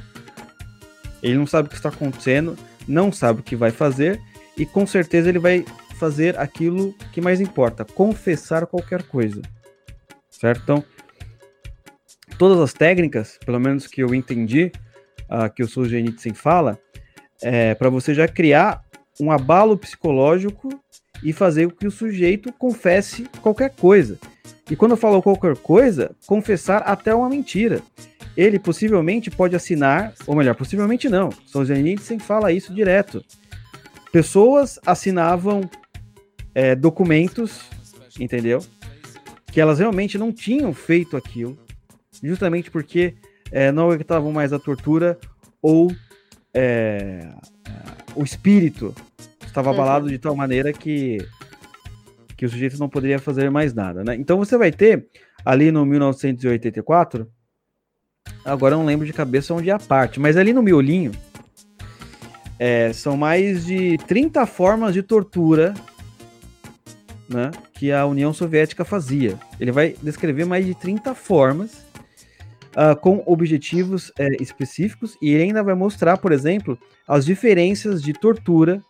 Ele 1.23 1.37
não 1.37 1.47
sabe 1.47 1.67
o 1.67 1.71
que 1.71 1.77
está 1.77 1.91
acontecendo, 1.91 2.57
não 2.87 3.13
sabe 3.13 3.41
o 3.41 3.43
que 3.43 3.55
vai 3.55 3.71
fazer 3.71 4.19
e 4.57 4.65
com 4.65 4.87
certeza 4.87 5.29
ele 5.29 5.39
vai 5.39 5.65
fazer 5.99 6.39
aquilo 6.39 6.95
que 7.13 7.21
mais 7.21 7.41
importa, 7.41 7.85
confessar 7.85 8.67
qualquer 8.67 9.03
coisa. 9.03 9.43
Certo? 10.31 10.63
Então, 10.63 10.85
todas 12.39 12.61
as 12.61 12.73
técnicas, 12.73 13.39
pelo 13.45 13.59
menos 13.59 13.87
que 13.87 14.03
eu 14.03 14.15
entendi, 14.15 14.73
uh, 15.25 15.53
que 15.53 15.63
o 15.63 15.69
Solzhenitsyn 15.69 16.35
fala, 16.35 16.79
é 17.43 17.75
para 17.75 17.91
você 17.91 18.15
já 18.15 18.27
criar 18.27 18.81
um 19.21 19.31
abalo 19.31 19.77
psicológico 19.77 20.69
e 21.23 21.33
fazer 21.33 21.69
com 21.69 21.77
que 21.77 21.87
o 21.87 21.91
sujeito 21.91 22.53
confesse 22.53 23.25
qualquer 23.43 23.75
coisa. 23.75 24.19
E 24.71 24.77
quando 24.77 24.93
eu 24.93 24.97
falo 24.97 25.23
qualquer 25.23 25.57
coisa, 25.57 26.15
confessar 26.27 26.83
até 26.83 27.15
uma 27.15 27.29
mentira. 27.29 27.81
Ele 28.37 28.59
possivelmente 28.59 29.31
pode 29.31 29.57
assinar, 29.57 30.15
ou 30.27 30.37
melhor, 30.37 30.55
possivelmente 30.55 31.09
não. 31.09 31.31
Solzhenitsyn 31.47 32.19
fala 32.19 32.53
isso 32.53 32.73
direto. 32.73 33.25
Pessoas 34.13 34.79
assinavam 34.87 35.69
é, 36.55 36.75
documentos, 36.75 37.63
entendeu? 38.19 38.65
Que 39.51 39.61
elas 39.61 39.79
realmente 39.79 40.17
não 40.19 40.33
tinham 40.33 40.73
feito 40.73 41.17
aquilo, 41.17 41.59
justamente 42.23 42.71
porque 42.71 43.15
é, 43.51 43.73
não 43.73 43.93
evitavam 43.93 44.31
mais 44.31 44.53
a 44.53 44.59
tortura 44.59 45.19
ou 45.61 45.91
é, 46.55 47.29
o 48.19 48.25
espírito 48.25 48.93
estava 49.47 49.71
abalado 49.71 50.07
uhum. 50.07 50.11
de 50.11 50.19
tal 50.19 50.35
maneira 50.35 50.73
que 50.73 51.19
que 52.37 52.47
o 52.47 52.49
sujeito 52.49 52.79
não 52.79 52.89
poderia 52.89 53.19
fazer 53.19 53.51
mais 53.51 53.75
nada, 53.75 54.05
né? 54.05 54.15
Então 54.15 54.39
você 54.39 54.57
vai 54.57 54.71
ter 54.71 55.09
ali 55.45 55.73
no 55.73 55.85
1984, 55.85 57.29
agora 58.45 58.75
eu 58.75 58.79
não 58.79 58.87
lembro 58.87 59.05
de 59.05 59.13
cabeça 59.13 59.53
onde 59.55 59.71
é 59.71 59.73
a 59.73 59.79
parte, 59.79 60.21
mas 60.21 60.37
ali 60.37 60.53
no 60.53 60.63
miolinho, 60.63 61.11
é, 62.59 62.93
são 62.93 63.17
mais 63.17 63.67
de 63.67 63.99
30 64.07 64.47
formas 64.47 64.95
de 64.95 65.03
tortura 65.03 65.75
né, 67.29 67.51
que 67.75 67.91
a 67.91 68.07
União 68.07 68.33
Soviética 68.33 68.85
fazia. 68.85 69.37
Ele 69.59 69.73
vai 69.73 69.97
descrever 70.01 70.45
mais 70.45 70.65
de 70.65 70.75
30 70.77 71.15
formas 71.17 71.85
uh, 72.77 72.97
com 72.97 73.23
objetivos 73.27 74.13
é, 74.19 74.29
específicos 74.41 75.17
e 75.21 75.31
ele 75.31 75.45
ainda 75.45 75.63
vai 75.63 75.75
mostrar, 75.75 76.19
por 76.19 76.33
exemplo, 76.33 76.79
as 77.07 77.25
diferenças 77.25 78.03
de 78.03 78.13
tortura 78.13 78.83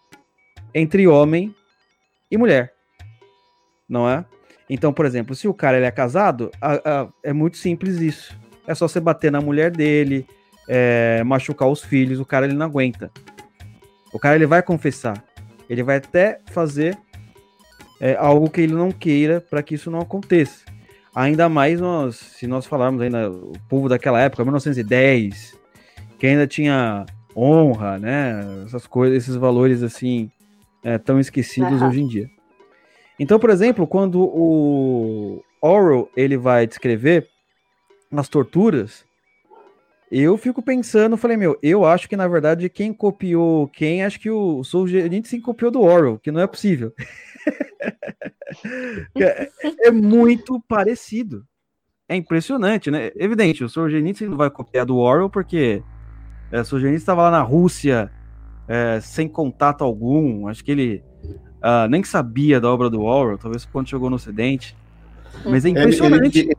entre 0.75 1.07
homem 1.07 1.55
e 2.31 2.37
mulher. 2.37 2.73
Não 3.89 4.09
é? 4.09 4.25
Então, 4.69 4.93
por 4.93 5.07
exemplo, 5.07 5.35
se 5.35 5.49
o 5.49 5.55
cara 5.55 5.79
ele 5.79 5.87
é 5.87 5.91
casado, 5.91 6.51
a, 6.61 6.75
a, 6.75 7.09
é 7.23 7.33
muito 7.33 7.57
simples 7.57 8.01
isso. 8.01 8.39
É 8.67 8.75
só 8.75 8.87
você 8.87 9.01
bater 9.01 9.33
na 9.33 9.41
mulher 9.41 9.71
dele, 9.71 10.27
é, 10.69 11.23
machucar 11.25 11.69
os 11.69 11.83
filhos, 11.83 12.21
o 12.21 12.25
cara 12.25 12.45
ele 12.45 12.55
não 12.55 12.67
aguenta. 12.67 13.11
O 14.13 14.19
cara 14.19 14.37
ele 14.37 14.47
vai 14.47 14.63
confessar. 14.63 15.25
Ele 15.71 15.83
vai 15.83 15.97
até 15.97 16.41
fazer 16.51 16.99
é, 18.01 18.15
algo 18.17 18.51
que 18.51 18.61
ele 18.61 18.75
não 18.75 18.93
queira 18.93 19.41
para 19.41 19.63
que 19.63 19.75
isso 19.75 19.91
não 19.91 20.01
aconteça. 20.01 20.65
Ainda 21.15 21.49
mais 21.49 21.81
nós, 21.81 22.17
se 22.17 22.47
nós 22.47 22.67
falarmos 22.67 23.01
ainda 23.01 23.31
o 23.31 23.53
povo 23.69 23.89
daquela 23.89 24.21
época, 24.21 24.45
1910, 24.45 25.59
que 26.19 26.27
ainda 26.27 26.47
tinha 26.47 27.07
honra, 27.37 27.99
né? 27.99 28.65
Essas 28.65 28.87
coisas, 28.87 29.17
esses 29.17 29.37
valores 29.37 29.83
assim 29.83 30.31
é, 30.83 30.99
tão 30.99 31.19
esquecidos 31.19 31.81
uhum. 31.81 31.89
hoje 31.89 32.01
em 32.01 32.07
dia. 32.07 32.31
Então, 33.19 33.39
por 33.39 33.51
exemplo, 33.51 33.87
quando 33.87 34.21
o 34.23 35.43
Orwell 35.61 36.11
ele 36.17 36.37
vai 36.37 36.67
descrever 36.67 37.29
as 38.13 38.29
torturas, 38.29 39.05
eu 40.11 40.37
fico 40.39 40.63
pensando, 40.63 41.17
falei, 41.17 41.37
meu, 41.37 41.59
eu 41.63 41.85
acho 41.85 42.09
que 42.09 42.17
na 42.17 42.27
verdade 42.27 42.69
quem 42.69 42.93
copiou 42.93 43.69
quem, 43.69 44.05
acho 44.05 44.19
que 44.19 44.31
o 44.31 44.65
Solzhenitsyn 44.65 45.41
copiou 45.41 45.71
do 45.71 45.83
Orwell, 45.83 46.19
que 46.19 46.31
não 46.31 46.41
é 46.41 46.47
possível. 46.47 46.93
é, 49.17 49.49
é, 49.83 49.91
muito 49.91 50.61
parecido. 50.67 51.45
É 52.09 52.17
impressionante, 52.17 52.91
né? 52.91 53.11
Evidente, 53.17 53.63
o 53.63 53.69
Solzhenitsyn 53.69 54.29
não 54.29 54.37
vai 54.37 54.51
copiar 54.51 54.87
do 54.87 54.97
Orwell 54.97 55.29
porque 55.29 55.83
é, 56.51 56.61
o 56.61 56.65
Solzhenitsyn 56.65 56.99
estava 56.99 57.23
lá 57.23 57.31
na 57.31 57.43
Rússia 57.43 58.11
é, 58.67 58.99
sem 59.01 59.29
contato 59.29 59.85
algum, 59.85 60.49
acho 60.49 60.65
que 60.65 60.71
ele 60.71 61.05
uh, 61.59 61.89
nem 61.89 62.03
sabia 62.03 62.61
da 62.61 62.71
obra 62.71 62.89
do 62.89 63.03
Orwell, 63.03 63.39
talvez 63.39 63.65
quando 63.65 63.89
chegou 63.89 64.11
no 64.11 64.17
Ocidente. 64.17 64.77
Mas 65.45 65.65
é 65.65 65.69
impressionante. 65.69 66.39
Ele, 66.39 66.49
ele, 66.49 66.57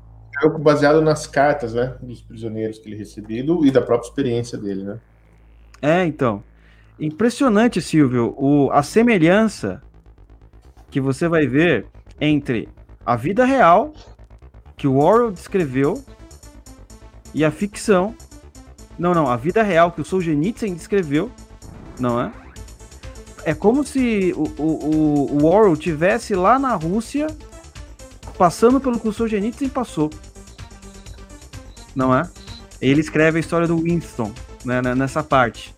baseado 0.60 1.02
nas 1.02 1.28
cartas, 1.28 1.74
né, 1.74 1.96
dos 2.02 2.22
prisioneiros 2.22 2.80
que 2.80 2.88
ele 2.88 2.96
recebeu 2.96 3.66
e 3.66 3.72
da 3.72 3.82
própria 3.82 4.08
experiência 4.08 4.58
dele, 4.58 4.84
né? 4.84 5.00
É, 5.82 6.06
então. 6.06 6.44
Impressionante, 7.00 7.82
Silvio, 7.82 8.36
o, 8.38 8.70
a 8.72 8.84
semelhança 8.84 9.82
que 10.92 11.00
você 11.00 11.28
vai 11.30 11.48
ver 11.48 11.86
entre 12.20 12.68
a 13.06 13.16
vida 13.16 13.46
real 13.46 13.94
que 14.76 14.88
o 14.88 14.98
Orwell 14.98 15.32
descreveu 15.32 16.04
e 17.34 17.46
a 17.46 17.52
ficção. 17.52 18.16
Não, 18.98 19.14
não, 19.14 19.28
a 19.28 19.38
vida 19.38 19.64
real 19.64 19.92
que 19.92 20.02
o 20.02 20.06
Solzhenitsyn 20.06 20.74
descreveu, 20.74 21.32
não 22.00 22.20
é? 22.20 22.32
É 23.46 23.54
como 23.54 23.86
se 23.86 24.34
o, 24.36 24.44
o, 24.62 25.42
o 25.42 25.46
Orwell 25.46 25.78
tivesse 25.78 26.36
lá 26.36 26.60
na 26.60 26.76
Rússia 26.76 27.28
passando 28.38 28.80
pelo 28.82 29.00
que 29.00 29.08
o 29.08 29.14
Solzhenitsyn 29.14 29.70
passou 29.70 30.10
não 32.00 32.16
é? 32.16 32.28
Ele 32.82 33.02
escreve 33.02 33.38
a 33.38 33.40
história 33.42 33.68
do 33.68 33.78
Winston 33.78 34.32
né, 34.64 34.82
né 34.82 34.96
nessa 34.96 35.22
parte. 35.22 35.76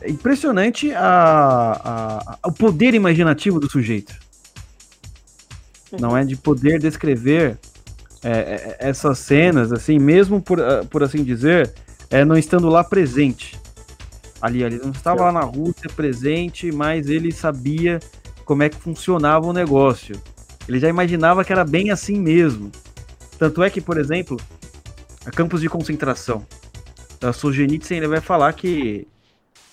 É 0.00 0.10
impressionante 0.10 0.92
a, 0.92 2.38
a, 2.42 2.48
o 2.48 2.52
poder 2.52 2.94
imaginativo 2.94 3.60
do 3.60 3.70
sujeito. 3.70 4.14
Não 6.00 6.16
é 6.16 6.24
de 6.24 6.34
poder 6.34 6.80
descrever 6.80 7.58
é, 8.22 8.30
é, 8.30 8.76
essas 8.80 9.18
cenas, 9.18 9.70
assim, 9.70 9.98
mesmo 9.98 10.40
por, 10.40 10.60
ah, 10.60 10.84
por 10.90 11.02
assim 11.02 11.22
dizer, 11.22 11.72
é, 12.10 12.24
não 12.24 12.36
estando 12.36 12.68
lá 12.68 12.82
presente. 12.82 13.58
Ali, 14.40 14.62
ele 14.62 14.78
não 14.82 14.90
estava 14.90 15.24
lá 15.24 15.32
na 15.32 15.40
Rússia 15.40 15.88
presente, 15.94 16.72
mas 16.72 17.08
ele 17.08 17.30
sabia 17.32 18.00
como 18.44 18.62
é 18.62 18.68
que 18.68 18.76
funcionava 18.76 19.46
o 19.46 19.52
negócio. 19.52 20.20
Ele 20.68 20.78
já 20.78 20.88
imaginava 20.88 21.44
que 21.44 21.52
era 21.52 21.64
bem 21.64 21.90
assim 21.90 22.18
mesmo. 22.18 22.70
Tanto 23.38 23.62
é 23.62 23.70
que, 23.70 23.80
por 23.80 23.98
exemplo, 23.98 24.38
a 25.26 25.30
campos 25.30 25.60
de 25.60 25.68
concentração. 25.68 26.46
A 27.20 27.32
Solzhenitsyn 27.32 27.96
ele 27.96 28.08
vai 28.08 28.20
falar 28.20 28.52
que, 28.52 29.06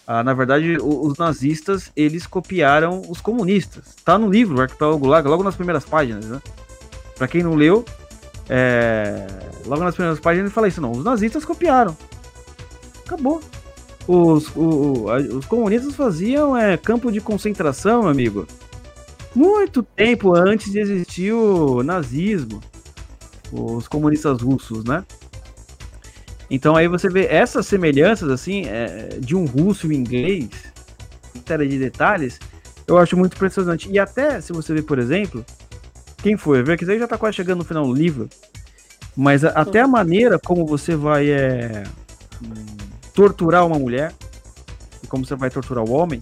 ah, 0.07 0.23
na 0.23 0.34
verdade, 0.34 0.78
os 0.82 1.18
nazistas 1.18 1.91
eles 1.95 2.26
copiaram 2.26 3.02
os 3.10 3.19
comunistas. 3.19 3.95
Tá 4.06 4.18
no 4.18 4.30
livro, 4.30 4.57
o 4.57 4.61
Arquipélago 4.61 4.99
Gulag, 4.99 5.28
logo 5.28 5.44
nas 5.44 5.56
primeiras 5.56 5.84
páginas, 5.84 6.26
né? 6.26 6.41
Pra 7.18 7.28
quem 7.28 7.44
não 7.44 7.56
leu, 7.56 7.86
é... 8.49 9.28
logo 9.65 9.84
nas 9.84 9.95
primeiras 9.95 10.19
páginas 10.19 10.45
ele 10.45 10.53
fala 10.53 10.68
isso, 10.68 10.82
não, 10.82 10.91
os 10.91 11.03
nazistas 11.03 11.45
copiaram. 11.45 11.95
Acabou. 13.06 13.41
Os, 14.07 14.49
o, 14.56 15.06
os 15.38 15.45
comunistas 15.45 15.95
faziam 15.95 16.57
é, 16.57 16.76
campo 16.78 17.11
de 17.11 17.22
concentração, 17.22 18.07
amigo. 18.07 18.48
Muito 19.36 19.84
tempo 19.84 20.36
antes 20.36 20.72
de 20.72 20.80
existir 20.80 21.32
o 21.32 21.84
nazismo 21.84 22.61
os 23.52 23.88
comunistas 23.88 24.41
russos, 24.41 24.84
né? 24.86 25.03
Então 26.53 26.76
aí 26.76 26.86
você 26.86 27.10
vê 27.10 27.28
essas 27.28 27.65
semelhanças, 27.65 28.30
assim, 28.30 28.65
é, 28.65 29.18
de 29.22 29.38
um 29.38 29.45
russo 29.45 29.88
e 29.88 29.90
um 29.90 29.94
inglês, 29.94 30.49
série 31.48 31.65
de 31.65 31.80
detalhes, 31.80 32.38
eu 32.86 32.98
acho 32.98 33.15
muito 33.15 33.36
impressionante. 33.36 33.90
E 33.90 33.98
até, 33.98 34.41
se 34.41 34.52
você 34.52 34.73
ver, 34.73 34.82
por 34.82 34.99
exemplo, 34.99 35.45
quem 36.18 36.36
foi? 36.36 36.61
Ver 36.61 36.78
que 36.78 36.84
isso 36.84 36.91
aí 36.91 36.99
já 36.99 37.07
tá 37.07 37.18
quase 37.18 37.38
chegando 37.38 37.60
no 37.60 37.64
final 37.64 37.86
do 37.86 37.94
livro, 37.94 38.28
mas 39.15 39.45
a, 39.45 39.52
até 39.52 39.80
a 39.80 39.88
maneira 39.88 40.38
como 40.38 40.65
você 40.65 40.94
vai 40.94 41.30
é, 41.30 41.84
torturar 43.14 43.65
uma 43.65 43.80
mulher, 43.80 44.14
e 45.02 45.07
como 45.07 45.26
você 45.26 45.36
vai 45.36 45.49
torturar 45.49 45.86
o 45.86 45.91
homem, 45.91 46.19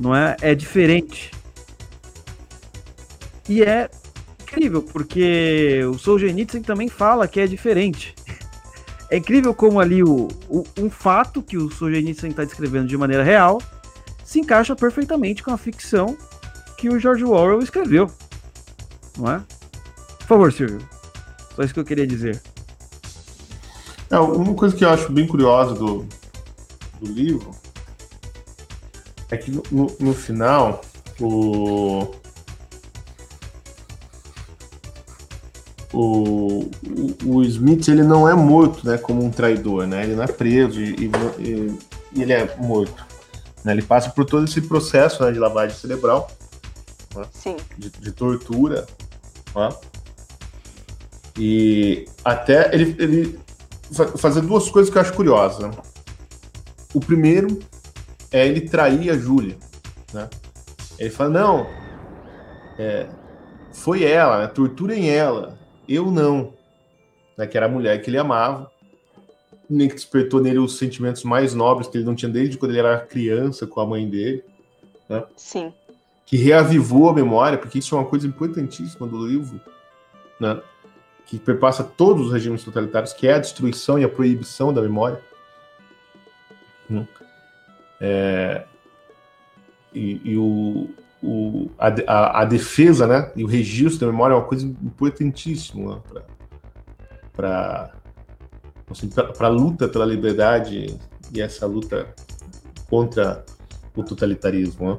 não 0.00 0.16
é? 0.16 0.36
É 0.40 0.52
diferente. 0.52 1.30
E 3.48 3.62
é 3.62 3.88
incrível, 4.42 4.82
porque 4.82 5.80
o 5.88 5.96
Solzhenitsyn 5.96 6.60
também 6.60 6.88
fala 6.88 7.28
que 7.28 7.38
é 7.38 7.46
diferente. 7.46 8.16
É 9.10 9.16
incrível 9.16 9.54
como 9.54 9.80
ali 9.80 10.02
o, 10.02 10.28
o 10.48 10.64
um 10.78 10.90
fato 10.90 11.42
que 11.42 11.56
o 11.56 11.70
Solzhenitsyn 11.70 12.28
está 12.28 12.44
descrevendo 12.44 12.86
de 12.86 12.96
maneira 12.96 13.22
real 13.22 13.60
se 14.22 14.38
encaixa 14.38 14.76
perfeitamente 14.76 15.42
com 15.42 15.50
a 15.50 15.56
ficção 15.56 16.16
que 16.76 16.90
o 16.90 16.98
George 16.98 17.24
Orwell 17.24 17.60
escreveu. 17.60 18.10
Não 19.16 19.32
é? 19.32 19.42
Por 20.18 20.26
favor, 20.26 20.52
Silvio. 20.52 20.86
Só 21.56 21.62
isso 21.62 21.72
que 21.72 21.80
eu 21.80 21.84
queria 21.84 22.06
dizer. 22.06 22.40
É, 24.10 24.18
uma 24.18 24.54
coisa 24.54 24.76
que 24.76 24.84
eu 24.84 24.90
acho 24.90 25.10
bem 25.10 25.26
curiosa 25.26 25.74
do, 25.74 26.06
do 27.00 27.12
livro 27.12 27.50
é 29.30 29.36
que 29.36 29.50
no, 29.50 29.62
no 29.98 30.14
final 30.14 30.82
o, 31.20 32.14
o, 35.92 36.70
o, 37.24 37.42
Smith 37.44 37.88
ele 37.88 38.02
não 38.02 38.28
é 38.28 38.34
morto 38.34 38.86
né, 38.86 38.98
como 38.98 39.24
um 39.24 39.30
traidor, 39.30 39.86
né? 39.86 40.04
Ele 40.04 40.14
não 40.14 40.24
é 40.24 40.26
preso 40.26 40.80
e, 40.80 41.10
e, 41.38 41.78
e 42.12 42.22
ele 42.22 42.32
é 42.32 42.56
morto. 42.58 43.06
Né? 43.64 43.72
Ele 43.72 43.82
passa 43.82 44.10
por 44.10 44.26
todo 44.26 44.44
esse 44.44 44.60
processo 44.60 45.22
né, 45.24 45.32
de 45.32 45.38
lavagem 45.38 45.76
cerebral, 45.76 46.30
né? 47.14 47.24
de, 47.78 47.90
de, 47.90 48.12
tortura, 48.12 48.86
né? 49.54 49.68
e 51.38 52.06
até 52.22 52.74
ele, 52.74 52.94
ele 52.98 53.40
fazer 54.18 54.42
duas 54.42 54.68
coisas 54.68 54.92
que 54.92 54.98
eu 54.98 55.02
acho 55.02 55.14
curiosas. 55.14 55.60
Né? 55.60 55.70
O 56.92 57.00
primeiro 57.00 57.58
é 58.30 58.46
ele 58.46 58.68
trair 58.68 59.08
a 59.10 59.16
Júlia. 59.16 59.56
Né? 60.12 60.28
Ele 60.98 61.10
fala, 61.10 61.30
não, 61.30 61.66
é, 62.78 63.06
foi 63.72 64.04
ela, 64.04 64.42
né? 64.42 64.46
torturem 64.48 65.08
ela 65.08 65.58
eu 65.88 66.10
não. 66.10 66.52
Né, 67.36 67.46
que 67.46 67.56
era 67.56 67.66
a 67.66 67.68
mulher 67.68 68.02
que 68.02 68.10
ele 68.10 68.18
amava, 68.18 68.70
nem 69.70 69.88
que 69.88 69.94
despertou 69.94 70.40
nele 70.40 70.58
os 70.58 70.76
sentimentos 70.76 71.22
mais 71.22 71.54
nobres 71.54 71.88
que 71.88 71.96
ele 71.96 72.04
não 72.04 72.14
tinha 72.14 72.30
desde 72.30 72.58
quando 72.58 72.72
ele 72.72 72.80
era 72.80 72.98
criança 72.98 73.66
com 73.66 73.80
a 73.80 73.86
mãe 73.86 74.08
dele. 74.08 74.44
Né? 75.08 75.24
Sim. 75.36 75.72
Que 76.26 76.36
reavivou 76.36 77.08
a 77.08 77.14
memória, 77.14 77.56
porque 77.56 77.78
isso 77.78 77.94
é 77.94 77.98
uma 77.98 78.06
coisa 78.06 78.26
importantíssima 78.26 79.06
do 79.06 79.26
livro, 79.26 79.60
né? 80.40 80.60
que 81.26 81.38
perpassa 81.38 81.84
todos 81.84 82.26
os 82.26 82.32
regimes 82.32 82.64
totalitários, 82.64 83.12
que 83.12 83.28
é 83.28 83.34
a 83.34 83.38
destruição 83.38 83.98
e 83.98 84.04
a 84.04 84.08
proibição 84.08 84.72
da 84.72 84.80
memória. 84.80 85.20
Hum. 86.90 87.06
É, 88.00 88.64
e, 89.94 90.20
e 90.24 90.36
o, 90.36 90.88
o, 91.22 91.70
a, 91.78 91.88
a, 92.06 92.42
a, 92.42 92.44
defesa 92.44 93.06
né, 93.06 93.32
e 93.34 93.42
o 93.42 93.46
registro 93.46 94.06
da 94.06 94.12
memória 94.12 94.34
é 94.34 94.36
uma 94.36 94.44
coisa 94.44 94.66
importantíssima 94.66 96.02
né, 96.14 96.22
para 97.34 97.90
assim, 98.90 99.10
a 99.38 99.48
luta 99.48 99.88
pela 99.88 100.04
liberdade 100.04 100.96
e 101.32 101.40
essa 101.40 101.66
luta 101.66 102.14
contra 102.88 103.44
o 103.96 104.02
totalitarismo. 104.02 104.92
Né? 104.92 104.98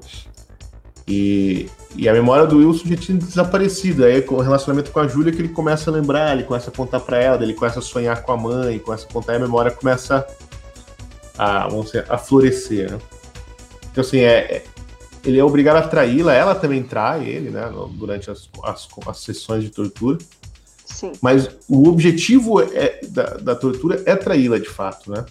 E, 1.07 1.67
e 1.95 2.07
a 2.07 2.13
memória 2.13 2.45
do 2.45 2.57
Wilson 2.57 2.89
já 2.89 2.95
tinha 2.95 3.17
desaparecido. 3.17 4.05
Aí, 4.05 4.21
com 4.21 4.35
o 4.35 4.41
relacionamento 4.41 4.91
com 4.91 4.99
a 4.99 5.07
Júlia, 5.07 5.33
que 5.33 5.39
ele 5.39 5.49
começa 5.49 5.89
a 5.89 5.93
lembrar, 5.93 6.33
ele 6.33 6.43
começa 6.43 6.69
a 6.69 6.73
contar 6.73 6.99
para 6.99 7.17
ela, 7.17 7.41
ele 7.41 7.55
começa 7.55 7.79
a 7.79 7.81
sonhar 7.81 8.21
com 8.21 8.31
a 8.31 8.37
mãe, 8.37 8.77
começa 8.77 9.07
a 9.07 9.11
contar, 9.11 9.33
e 9.33 9.35
a 9.37 9.39
memória 9.39 9.71
começa 9.71 10.27
a, 11.35 11.67
vamos 11.67 11.87
dizer, 11.87 12.05
a 12.07 12.17
florescer. 12.17 12.91
Né? 12.91 12.99
Então, 13.91 14.01
assim, 14.03 14.19
é, 14.19 14.57
é 14.57 14.63
ele 15.23 15.37
é 15.37 15.43
obrigado 15.43 15.77
a 15.77 15.87
traí-la, 15.87 16.33
ela 16.33 16.55
também 16.55 16.81
trai 16.83 17.27
ele, 17.27 17.49
né, 17.49 17.69
durante 17.93 18.31
as, 18.31 18.49
as, 18.63 18.87
as 19.05 19.19
sessões 19.19 19.63
de 19.63 19.69
tortura. 19.69 20.17
Sim. 20.85 21.11
Mas 21.21 21.49
o 21.67 21.87
objetivo 21.87 22.61
é, 22.61 22.99
da, 23.09 23.25
da 23.37 23.55
tortura 23.55 24.01
é 24.05 24.15
traí-la 24.15 24.57
de 24.57 24.69
fato, 24.69 25.11
né? 25.11 25.25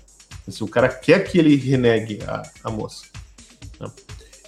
Assim, 0.46 0.64
o 0.64 0.68
cara 0.68 0.88
quer 0.88 1.24
que 1.24 1.38
ele 1.38 1.56
renegue 1.56 2.20
a, 2.26 2.42
a 2.64 2.70
moça. 2.70 3.04
Né? 3.78 3.90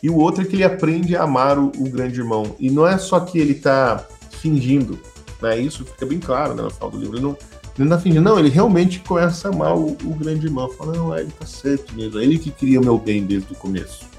E 0.02 0.08
o 0.08 0.16
outro 0.16 0.42
é 0.42 0.46
que 0.46 0.56
ele 0.56 0.64
aprende 0.64 1.14
a 1.14 1.24
amar 1.24 1.58
o, 1.58 1.66
o, 1.76 1.90
grande 1.90 2.18
irmão. 2.18 2.56
E 2.58 2.70
não 2.70 2.86
é 2.86 2.96
só 2.96 3.20
que 3.20 3.38
ele 3.38 3.54
tá 3.54 4.06
fingindo, 4.30 4.98
né? 5.42 5.58
Isso 5.58 5.84
fica 5.84 6.06
bem 6.06 6.18
claro 6.18 6.54
né, 6.54 6.62
no 6.62 6.70
final 6.70 6.90
do 6.90 6.98
livro. 6.98 7.16
Ele 7.16 7.22
não, 7.22 7.36
ele 7.76 7.88
não 7.88 7.96
tá 7.96 8.02
fingindo, 8.02 8.22
não, 8.22 8.38
ele 8.38 8.48
realmente 8.48 9.00
começa 9.00 9.48
a 9.48 9.52
amar 9.52 9.76
o, 9.76 9.90
o 9.90 10.14
grande 10.14 10.46
irmão. 10.46 10.70
Fala, 10.70 10.94
não, 10.94 11.18
ele 11.18 11.30
tá 11.38 11.44
certo 11.44 11.94
mesmo. 11.94 12.18
É 12.18 12.24
ele 12.24 12.38
que 12.38 12.50
queria 12.50 12.80
o 12.80 12.84
meu 12.84 12.96
bem 12.96 13.24
desde 13.24 13.52
o 13.52 13.56
começo. 13.56 14.09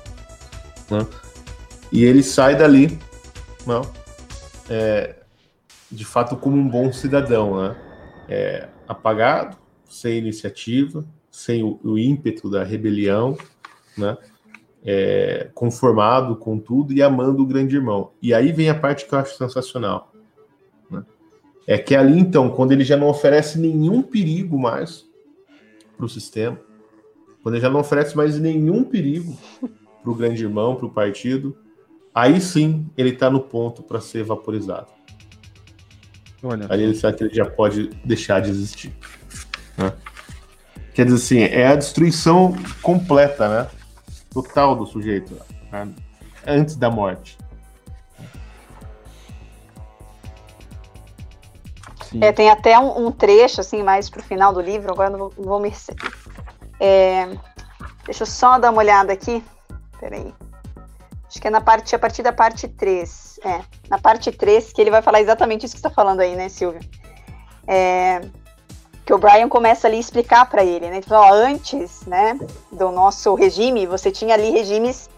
Né? 0.92 1.08
E 1.92 2.04
ele 2.04 2.22
sai 2.22 2.58
dali, 2.58 3.00
não, 3.66 3.82
é, 4.70 5.16
de 5.90 6.06
fato, 6.06 6.36
como 6.36 6.58
um 6.58 6.68
bom 6.68 6.92
cidadão, 6.92 7.62
né? 7.62 7.76
É, 8.28 8.70
apagado, 8.88 9.58
sem 9.90 10.18
iniciativa, 10.18 11.06
sem 11.30 11.64
o, 11.64 11.80
o 11.84 11.98
ímpeto 11.98 12.50
da 12.50 12.64
rebelião, 12.64 13.38
né? 13.98 14.18
É, 14.84 15.50
conformado 15.54 16.36
com 16.36 16.58
tudo 16.58 16.92
e 16.92 17.02
amando 17.02 17.44
o 17.44 17.46
grande 17.46 17.76
irmão. 17.76 18.12
E 18.22 18.34
aí 18.34 18.52
vem 18.52 18.70
a 18.70 18.76
parte 18.76 19.06
que 19.06 19.14
eu 19.14 19.20
acho 19.20 19.38
sensacional. 19.38 20.12
Né? 20.90 21.04
É 21.68 21.78
que 21.78 21.96
ali, 21.96 22.18
então, 22.20 22.50
quando 22.50 22.72
ele 22.72 22.84
já 22.84 22.98
não 22.98 23.08
oferece 23.08 23.60
nenhum 23.60 24.02
perigo 24.02 24.58
mais 24.58 25.06
para 25.96 26.06
o 26.06 26.10
sistema, 26.10 26.60
quando 27.44 27.56
ele 27.56 27.62
já 27.62 27.70
não 27.70 27.82
oferece 27.82 28.18
mais 28.18 28.40
nenhum 28.40 28.84
perigo 28.84 29.38
para 30.02 30.12
o 30.12 30.16
grande 30.16 30.44
irmão, 30.44 30.76
para 30.76 30.86
o 30.86 30.90
partido, 30.90 31.58
aí 32.14 32.42
sim 32.42 32.90
ele 32.98 33.10
está 33.10 33.30
no 33.30 33.40
ponto 33.40 33.84
para 33.84 34.00
ser 34.00 34.24
vaporizado. 34.24 34.88
Olha. 36.44 36.66
Aí 36.70 36.82
ele 36.82 36.96
sabe 36.96 37.18
que 37.18 37.24
ele 37.26 37.34
já 37.34 37.46
pode 37.46 37.90
deixar 38.04 38.42
de 38.42 38.50
existir. 38.50 38.94
Né? 39.78 39.94
Quer 40.94 41.06
dizer 41.06 41.18
assim, 41.18 41.40
é 41.40 41.68
a 41.68 41.76
destruição 41.76 42.56
completa, 42.82 43.48
né? 43.48 43.70
Total 44.34 44.76
do 44.76 44.86
sujeito, 44.86 45.38
né? 45.72 45.94
antes 46.46 46.76
da 46.76 46.90
morte. 46.90 47.38
É, 52.20 52.32
tem 52.32 52.50
até 52.50 52.78
um, 52.78 53.08
um, 53.08 53.12
trecho, 53.12 53.62
assim, 53.62 53.82
mais 53.84 54.10
pro 54.10 54.22
final 54.22 54.54
do 54.54 54.60
livro, 54.60 54.92
agora 54.92 55.10
não 55.10 55.20
vou, 55.20 55.34
não 55.38 55.46
vou 55.46 55.60
me... 55.62 55.72
É, 56.78 57.28
deixa 58.06 58.24
eu 58.24 58.28
só 58.28 58.60
dar 58.60 58.72
uma 58.72 58.80
olhada 58.80 59.14
aqui. 59.14 59.42
Peraí. 60.02 60.34
Acho 61.28 61.40
que 61.40 61.48
é 61.48 61.52
na 61.52 61.62
parte, 61.62 61.96
a 61.96 62.00
partir 62.00 62.24
da 62.24 62.34
parte 62.34 62.68
3. 62.68 63.40
É, 63.46 63.62
na 63.90 63.98
parte 63.98 64.32
3, 64.32 64.74
que 64.74 64.82
ele 64.82 64.92
vai 64.92 65.02
falar 65.02 65.22
exatamente 65.22 65.66
isso 65.66 65.76
que 65.76 65.80
você 65.80 65.88
está 65.88 65.96
falando 65.96 66.20
aí, 66.20 66.36
né, 66.36 66.50
Silvio? 66.50 66.82
É, 67.66 68.22
que 69.06 69.14
o 69.14 69.18
Brian 69.18 69.48
começa 69.48 69.88
ali 69.88 69.98
a 69.98 70.00
explicar 70.00 70.50
para 70.50 70.64
ele, 70.64 70.90
né? 70.90 70.98
Ele 70.98 71.06
fala, 71.06 71.28
ó, 71.28 71.34
antes, 71.34 72.02
né, 72.06 72.38
do 72.72 72.92
nosso 72.92 73.34
regime, 73.36 73.86
você 73.86 74.12
tinha 74.12 74.34
ali 74.34 74.50
regimes 74.50 75.10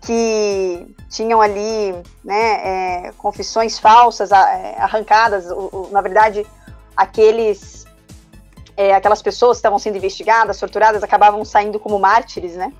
que 0.00 0.94
tinham 1.08 1.40
ali, 1.40 1.94
né, 2.24 3.06
é, 3.06 3.12
confissões 3.16 3.78
falsas 3.78 4.32
é, 4.32 4.76
arrancadas, 4.78 5.46
na 5.90 6.00
verdade, 6.00 6.44
aqueles, 6.96 7.86
é, 8.76 8.94
aquelas 8.94 9.22
pessoas 9.22 9.56
que 9.56 9.60
estavam 9.60 9.78
sendo 9.78 9.96
investigadas, 9.96 10.58
torturadas, 10.58 11.02
acabavam 11.02 11.44
saindo 11.44 11.78
como 11.78 11.98
mártires, 11.98 12.56
né? 12.56 12.72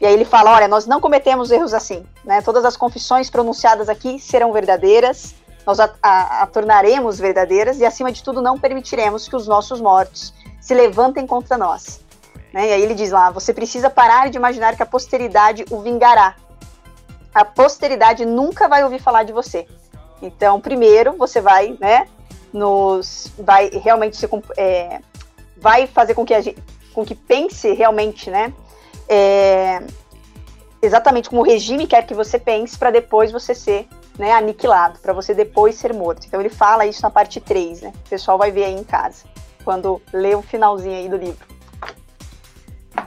E 0.00 0.06
aí 0.06 0.12
ele 0.12 0.24
fala: 0.24 0.54
olha, 0.54 0.68
nós 0.68 0.86
não 0.86 1.00
cometemos 1.00 1.50
erros 1.50 1.72
assim, 1.72 2.04
né? 2.24 2.42
Todas 2.42 2.64
as 2.64 2.76
confissões 2.76 3.30
pronunciadas 3.30 3.88
aqui 3.88 4.18
serão 4.18 4.52
verdadeiras, 4.52 5.34
nós 5.66 5.80
a, 5.80 5.90
a, 6.02 6.42
a, 6.42 6.46
tornaremos 6.46 7.18
verdadeiras 7.18 7.80
e, 7.80 7.84
acima 7.84 8.12
de 8.12 8.22
tudo, 8.22 8.40
não 8.40 8.58
permitiremos 8.58 9.26
que 9.26 9.34
os 9.34 9.48
nossos 9.48 9.80
mortos 9.80 10.32
se 10.60 10.72
levantem 10.74 11.26
contra 11.26 11.58
nós. 11.58 12.00
Né? 12.52 12.68
E 12.68 12.72
aí 12.72 12.82
ele 12.82 12.94
diz 12.94 13.10
lá: 13.10 13.30
você 13.30 13.52
precisa 13.52 13.90
parar 13.90 14.30
de 14.30 14.36
imaginar 14.36 14.76
que 14.76 14.82
a 14.82 14.86
posteridade 14.86 15.64
o 15.70 15.80
vingará. 15.80 16.36
A 17.34 17.44
posteridade 17.44 18.24
nunca 18.24 18.68
vai 18.68 18.84
ouvir 18.84 19.00
falar 19.00 19.24
de 19.24 19.32
você. 19.32 19.66
Então, 20.22 20.60
primeiro, 20.60 21.12
você 21.18 21.40
vai, 21.40 21.76
né, 21.78 22.08
nos, 22.52 23.30
vai 23.38 23.68
realmente 23.68 24.16
se, 24.16 24.26
é, 24.56 25.00
vai 25.56 25.86
fazer 25.86 26.14
com 26.14 26.24
que 26.24 26.32
a 26.32 26.40
gente, 26.40 26.62
com 26.94 27.04
que 27.04 27.14
pense 27.14 27.70
realmente, 27.74 28.30
né, 28.30 28.54
é, 29.08 29.82
exatamente 30.82 31.28
como 31.28 31.42
o 31.42 31.44
regime 31.44 31.86
quer 31.86 32.06
que 32.06 32.14
você 32.14 32.38
pense 32.38 32.78
para 32.78 32.90
depois 32.90 33.32
você 33.32 33.54
ser 33.54 33.88
né, 34.18 34.32
aniquilado, 34.32 34.98
para 34.98 35.12
você 35.12 35.34
depois 35.34 35.74
ser 35.74 35.92
morto. 35.92 36.26
Então 36.26 36.40
ele 36.40 36.48
fala 36.48 36.86
isso 36.86 37.02
na 37.02 37.10
parte 37.10 37.40
3, 37.40 37.82
né? 37.82 37.92
O 38.06 38.08
pessoal 38.08 38.38
vai 38.38 38.50
ver 38.50 38.64
aí 38.64 38.74
em 38.74 38.84
casa, 38.84 39.24
quando 39.64 40.00
lê 40.12 40.34
o 40.34 40.42
finalzinho 40.42 40.96
aí 40.96 41.08
do 41.08 41.16
livro. 41.16 41.46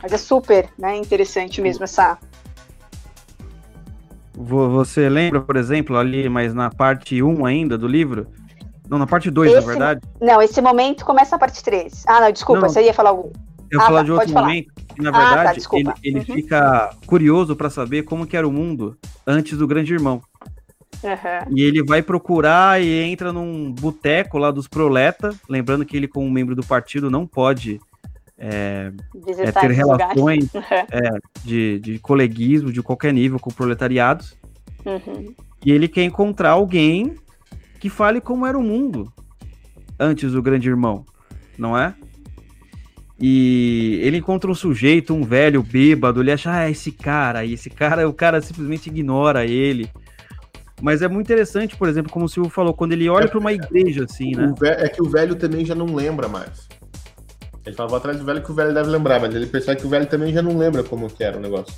Mas 0.02 0.14
é 0.14 0.18
super 0.18 0.70
né, 0.78 0.96
interessante 0.98 1.62
mesmo 1.62 1.84
essa. 1.84 2.18
Você 4.34 5.10
lembra, 5.10 5.42
por 5.42 5.58
exemplo, 5.58 5.98
ali, 5.98 6.30
mas 6.30 6.54
na 6.54 6.70
parte 6.70 7.22
1 7.22 7.46
ainda 7.46 7.78
do 7.78 7.88
livro? 7.88 8.28
Não, 8.88 8.98
na 8.98 9.06
parte 9.06 9.30
2, 9.30 9.54
na 9.54 9.62
verdade? 9.62 10.02
Não, 10.22 10.42
esse 10.42 10.62
momento 10.62 11.06
começa 11.06 11.36
a 11.36 11.40
parte 11.40 11.64
3. 11.64 12.06
Ah, 12.08 12.22
não, 12.22 12.32
desculpa, 12.32 12.62
não, 12.62 12.70
você 12.70 12.82
ia 12.84 12.94
falar 12.94 13.10
algo. 13.10 13.32
Eu 13.70 13.80
ia 13.80 13.84
ah, 13.84 13.88
falar 13.88 14.00
tá, 14.00 14.06
de 14.06 14.12
outro 14.12 14.34
momento. 14.34 14.74
Que, 15.00 15.04
na 15.04 15.12
verdade, 15.12 15.62
ah, 15.66 15.70
tá, 15.70 15.78
ele, 15.78 15.94
ele 16.04 16.20
uhum. 16.20 16.26
fica 16.26 16.90
curioso 17.06 17.56
para 17.56 17.70
saber 17.70 18.04
como 18.04 18.28
que 18.28 18.36
era 18.36 18.46
o 18.46 18.52
mundo 18.52 18.98
antes 19.26 19.58
do 19.58 19.66
Grande 19.66 19.94
Irmão. 19.94 20.22
Uhum. 21.02 21.56
E 21.56 21.64
ele 21.64 21.82
vai 21.82 22.02
procurar 22.02 22.82
e 22.82 23.02
entra 23.04 23.32
num 23.32 23.72
boteco 23.72 24.38
lá 24.38 24.52
dos 24.52 24.68
Proleta, 24.68 25.34
lembrando 25.48 25.86
que 25.86 25.96
ele, 25.96 26.06
como 26.06 26.30
membro 26.30 26.54
do 26.54 26.66
partido, 26.66 27.10
não 27.10 27.26
pode 27.26 27.80
é, 28.38 28.92
é, 29.38 29.52
ter 29.54 29.72
relações 29.72 30.50
é, 30.92 31.10
de, 31.46 31.80
de 31.80 32.00
coleguismo 32.00 32.74
de 32.74 32.84
qualquer 32.84 33.14
nível 33.14 33.40
com 33.40 33.50
proletariados. 33.50 34.38
Uhum. 34.86 35.34
E 35.66 35.72
ele 35.72 35.88
quer 35.88 36.04
encontrar 36.04 36.52
alguém 36.52 37.16
que 37.80 37.90
fale 37.90 38.20
como 38.20 38.46
era 38.46 38.58
o 38.58 38.62
mundo 38.62 39.10
antes 39.98 40.34
do 40.34 40.42
Grande 40.42 40.68
Irmão, 40.68 41.06
não 41.58 41.78
é? 41.78 41.96
E 43.22 44.00
ele 44.02 44.18
encontra 44.18 44.50
um 44.50 44.56
sujeito, 44.56 45.14
um 45.14 45.24
velho 45.24 45.62
bêbado, 45.62 46.22
ele 46.22 46.32
acha, 46.32 46.52
ah, 46.52 46.70
esse 46.70 46.92
cara, 46.92 47.44
e 47.44 47.54
esse 47.54 47.70
cara, 47.70 48.08
o 48.08 48.14
cara 48.14 48.42
simplesmente 48.42 48.88
ignora 48.88 49.46
ele. 49.46 49.90
Mas 50.82 51.02
é 51.02 51.08
muito 51.10 51.28
interessante, 51.28 51.76
por 51.76 51.90
exemplo, 51.90 52.10
como 52.10 52.26
o 52.26 52.30
Silvio 52.30 52.50
falou, 52.50 52.74
quando 52.74 52.94
ele 52.94 53.10
olha 53.10 53.26
é, 53.26 53.28
para 53.28 53.40
uma 53.40 53.52
igreja 53.52 54.06
assim, 54.06 54.32
né? 54.32 54.54
É 54.62 54.88
que 54.88 55.02
o 55.02 55.10
velho 55.10 55.36
também 55.36 55.66
já 55.66 55.76
não 55.76 55.94
lembra 55.94 56.30
mais. 56.30 56.70
Ele 57.66 57.74
estava 57.74 57.98
atrás 57.98 58.18
do 58.18 58.24
velho 58.24 58.42
que 58.42 58.52
o 58.52 58.56
velho 58.56 58.74
deve 58.74 58.90
lembrar, 58.90 59.20
mas 59.20 59.36
ele 59.36 59.46
percebe 59.46 59.82
que 59.82 59.86
o 59.86 59.90
velho 59.90 60.06
também 60.06 60.34
já 60.34 60.42
não 60.42 60.58
lembra 60.58 60.82
como 60.82 61.10
que 61.10 61.22
era 61.22 61.38
o 61.38 61.42
negócio. 61.42 61.74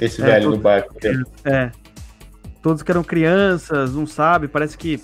Esse 0.00 0.22
é, 0.22 0.24
velho 0.24 0.44
todo... 0.44 0.56
no 0.56 0.62
barco. 0.62 0.94
É, 1.44 1.52
é. 1.52 1.72
Todos 2.62 2.82
que 2.82 2.90
eram 2.90 3.04
crianças, 3.04 3.94
não 3.94 4.06
sabe, 4.06 4.48
parece 4.48 4.78
que 4.78 4.98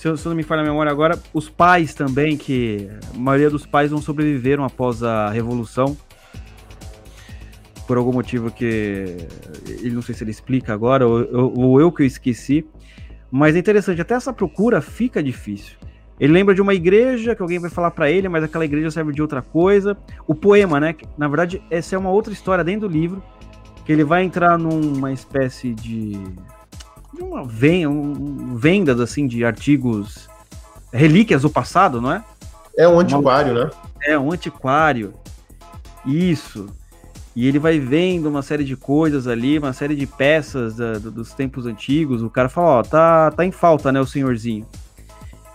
se 0.00 0.08
eu, 0.08 0.16
se 0.16 0.24
eu 0.24 0.30
não 0.30 0.36
me 0.38 0.42
falha 0.42 0.62
a 0.62 0.64
memória 0.64 0.90
agora, 0.90 1.20
os 1.34 1.50
pais 1.50 1.92
também, 1.92 2.34
que 2.34 2.88
a 3.14 3.18
maioria 3.18 3.50
dos 3.50 3.66
pais 3.66 3.90
não 3.90 4.00
sobreviveram 4.00 4.64
após 4.64 5.02
a 5.02 5.28
Revolução. 5.28 5.94
Por 7.86 7.98
algum 7.98 8.10
motivo 8.10 8.50
que 8.50 9.18
ele 9.68 9.90
não 9.90 10.00
sei 10.00 10.14
se 10.14 10.24
ele 10.24 10.30
explica 10.30 10.72
agora, 10.72 11.06
ou, 11.06 11.52
ou 11.54 11.80
eu 11.82 11.92
que 11.92 12.02
eu 12.02 12.06
esqueci. 12.06 12.66
Mas 13.30 13.54
é 13.54 13.58
interessante, 13.58 14.00
até 14.00 14.14
essa 14.14 14.32
procura 14.32 14.80
fica 14.80 15.22
difícil. 15.22 15.76
Ele 16.18 16.32
lembra 16.32 16.54
de 16.54 16.62
uma 16.62 16.72
igreja 16.72 17.34
que 17.34 17.42
alguém 17.42 17.58
vai 17.58 17.68
falar 17.68 17.90
para 17.90 18.10
ele, 18.10 18.26
mas 18.26 18.42
aquela 18.42 18.64
igreja 18.64 18.90
serve 18.90 19.12
de 19.12 19.20
outra 19.20 19.42
coisa. 19.42 19.94
O 20.26 20.34
poema, 20.34 20.80
né? 20.80 20.94
Na 21.18 21.28
verdade, 21.28 21.62
essa 21.70 21.94
é 21.94 21.98
uma 21.98 22.10
outra 22.10 22.32
história 22.32 22.64
dentro 22.64 22.88
do 22.88 22.92
livro, 22.98 23.22
que 23.84 23.92
ele 23.92 24.04
vai 24.04 24.24
entrar 24.24 24.56
numa 24.56 25.12
espécie 25.12 25.74
de 25.74 26.18
uma 27.22 27.44
vendas 28.56 29.00
assim 29.00 29.26
de 29.26 29.44
artigos 29.44 30.28
relíquias 30.92 31.42
do 31.42 31.50
passado, 31.50 32.00
não 32.00 32.12
é? 32.12 32.24
É 32.76 32.88
um 32.88 32.98
antiquário, 32.98 33.52
uma, 33.52 33.64
né? 33.64 33.70
É 34.02 34.18
um 34.18 34.32
antiquário. 34.32 35.14
Isso. 36.04 36.68
E 37.34 37.46
ele 37.46 37.58
vai 37.58 37.78
vendo 37.78 38.28
uma 38.28 38.42
série 38.42 38.64
de 38.64 38.76
coisas 38.76 39.26
ali, 39.26 39.58
uma 39.58 39.72
série 39.72 39.94
de 39.94 40.06
peças 40.06 40.76
da, 40.76 40.94
dos 40.98 41.32
tempos 41.32 41.66
antigos. 41.66 42.22
O 42.22 42.30
cara 42.30 42.48
fala, 42.48 42.68
ó, 42.78 42.82
tá, 42.82 43.30
tá 43.30 43.44
em 43.44 43.52
falta, 43.52 43.92
né, 43.92 44.00
o 44.00 44.06
senhorzinho. 44.06 44.66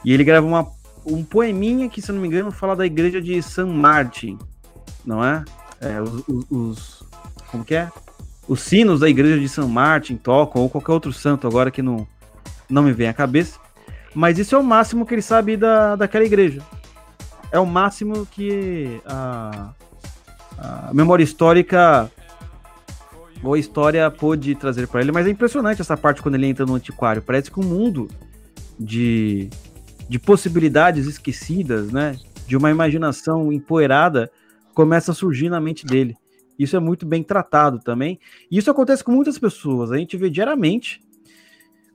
E 0.03 0.13
ele 0.13 0.23
grava 0.23 0.45
uma, 0.45 0.67
um 1.05 1.23
poeminha 1.23 1.89
que, 1.89 2.01
se 2.01 2.11
não 2.11 2.21
me 2.21 2.27
engano, 2.27 2.51
fala 2.51 2.75
da 2.75 2.85
igreja 2.85 3.21
de 3.21 3.41
San 3.41 3.67
Martin, 3.67 4.37
não 5.05 5.23
é? 5.23 5.43
é 5.81 6.01
os, 6.01 6.23
os, 6.49 7.03
como 7.51 7.65
que 7.65 7.75
é? 7.75 7.91
Os 8.47 8.61
sinos 8.61 8.99
da 8.99 9.09
igreja 9.09 9.39
de 9.39 9.49
São 9.49 9.67
Martin 9.67 10.15
tocam, 10.15 10.61
ou 10.61 10.69
qualquer 10.69 10.91
outro 10.91 11.11
santo 11.11 11.47
agora 11.47 11.71
que 11.71 11.81
não, 11.81 12.07
não 12.69 12.83
me 12.83 12.91
vem 12.91 13.07
à 13.07 13.13
cabeça. 13.13 13.59
Mas 14.13 14.37
isso 14.37 14.55
é 14.55 14.57
o 14.57 14.63
máximo 14.63 15.05
que 15.05 15.15
ele 15.15 15.21
sabe 15.21 15.57
da, 15.57 15.95
daquela 15.95 16.23
igreja. 16.23 16.61
É 17.51 17.59
o 17.59 17.65
máximo 17.65 18.25
que 18.25 19.01
a, 19.05 19.73
a 20.57 20.93
memória 20.93 21.23
histórica 21.23 22.09
ou 23.43 23.53
a 23.53 23.59
história 23.59 24.09
pôde 24.09 24.55
trazer 24.55 24.87
para 24.87 25.01
ele. 25.01 25.11
Mas 25.11 25.27
é 25.27 25.29
impressionante 25.29 25.81
essa 25.81 25.97
parte 25.97 26.21
quando 26.21 26.35
ele 26.35 26.47
entra 26.47 26.65
no 26.65 26.75
antiquário. 26.75 27.21
Parece 27.21 27.51
que 27.51 27.59
um 27.59 27.63
mundo 27.63 28.07
de, 28.79 29.49
de 30.07 30.19
possibilidades 30.19 31.07
esquecidas, 31.07 31.91
né? 31.91 32.15
De 32.47 32.55
uma 32.55 32.69
imaginação 32.69 33.51
empoeirada 33.51 34.31
começa 34.73 35.11
a 35.11 35.15
surgir 35.15 35.49
na 35.49 35.59
mente 35.59 35.85
dele. 35.85 36.15
Isso 36.57 36.75
é 36.75 36.79
muito 36.79 37.05
bem 37.05 37.23
tratado 37.23 37.79
também. 37.79 38.19
E 38.49 38.57
isso 38.57 38.71
acontece 38.71 39.03
com 39.03 39.11
muitas 39.11 39.37
pessoas. 39.37 39.91
A 39.91 39.97
gente 39.97 40.15
vê 40.17 40.29
diariamente 40.29 41.01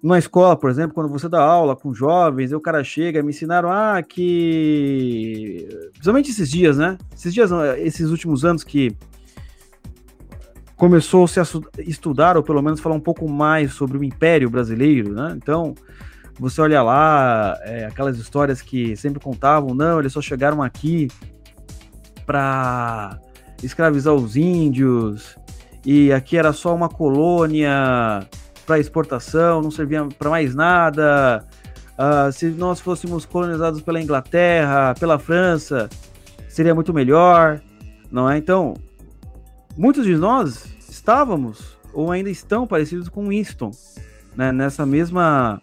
numa 0.03 0.19
escola, 0.19 0.57
por 0.57 0.71
exemplo, 0.71 0.95
quando 0.95 1.11
você 1.11 1.29
dá 1.29 1.41
aula 1.43 1.77
com 1.77 1.93
jovens, 1.93 2.53
o 2.53 2.61
cara 2.61 2.83
chega, 2.83 3.23
me 3.23 3.31
ensinaram 3.31 3.71
ah, 3.71 4.03
que 4.03 5.69
principalmente 5.93 6.31
esses 6.31 6.51
dias, 6.51 6.79
né? 6.79 6.97
Esses 7.15 7.35
dias, 7.35 7.51
esses 7.79 8.11
últimos 8.11 8.45
anos 8.45 8.65
que 8.65 8.97
começou 10.75 11.29
-se 11.29 11.39
a 11.39 11.45
estudar 11.81 12.39
ou 12.39 12.43
pelo 12.43 12.63
menos 12.63 12.81
falar 12.81 12.95
um 12.95 13.01
pouco 13.01 13.29
mais 13.29 13.75
sobre 13.75 13.99
o 13.99 14.05
Império 14.05 14.49
Brasileiro, 14.49 15.13
né? 15.13 15.35
Então, 15.37 15.75
você 16.39 16.63
olha 16.63 16.83
lá, 16.83 17.59
é, 17.63 17.85
aquelas 17.85 18.17
histórias 18.19 18.63
que 18.63 18.97
sempre 18.97 19.21
contavam, 19.21 19.75
não, 19.75 20.01
eles 20.01 20.15
só 20.15 20.23
chegaram 20.23 20.63
aqui 20.63 21.09
para 22.25 23.19
escravizar 23.63 24.15
os 24.15 24.37
índios 24.37 25.37
e 25.85 26.13
aqui 26.13 26.37
era 26.37 26.53
só 26.53 26.75
uma 26.75 26.89
colônia 26.89 28.27
para 28.67 28.79
exportação, 28.79 29.63
não 29.63 29.71
servia 29.71 30.07
para 30.19 30.31
mais 30.31 30.55
nada. 30.55 31.45
Uh, 31.99 32.31
se 32.33 32.47
nós 32.51 32.81
fôssemos 32.81 33.25
colonizados 33.25 33.81
pela 33.81 34.01
Inglaterra, 34.01 34.95
pela 34.99 35.19
França, 35.19 35.89
seria 36.49 36.75
muito 36.75 36.93
melhor, 36.93 37.61
não 38.11 38.31
é? 38.31 38.37
Então, 38.39 38.75
muitos 39.77 40.05
de 40.05 40.17
nós 40.17 40.65
estávamos 40.89 41.79
ou 41.93 42.13
ainda 42.13 42.31
estão 42.31 42.67
parecidos 42.67 43.09
com 43.09 43.29
Winston, 43.29 43.71
né? 44.37 44.53
Nessa 44.53 44.87
mesma 44.87 45.61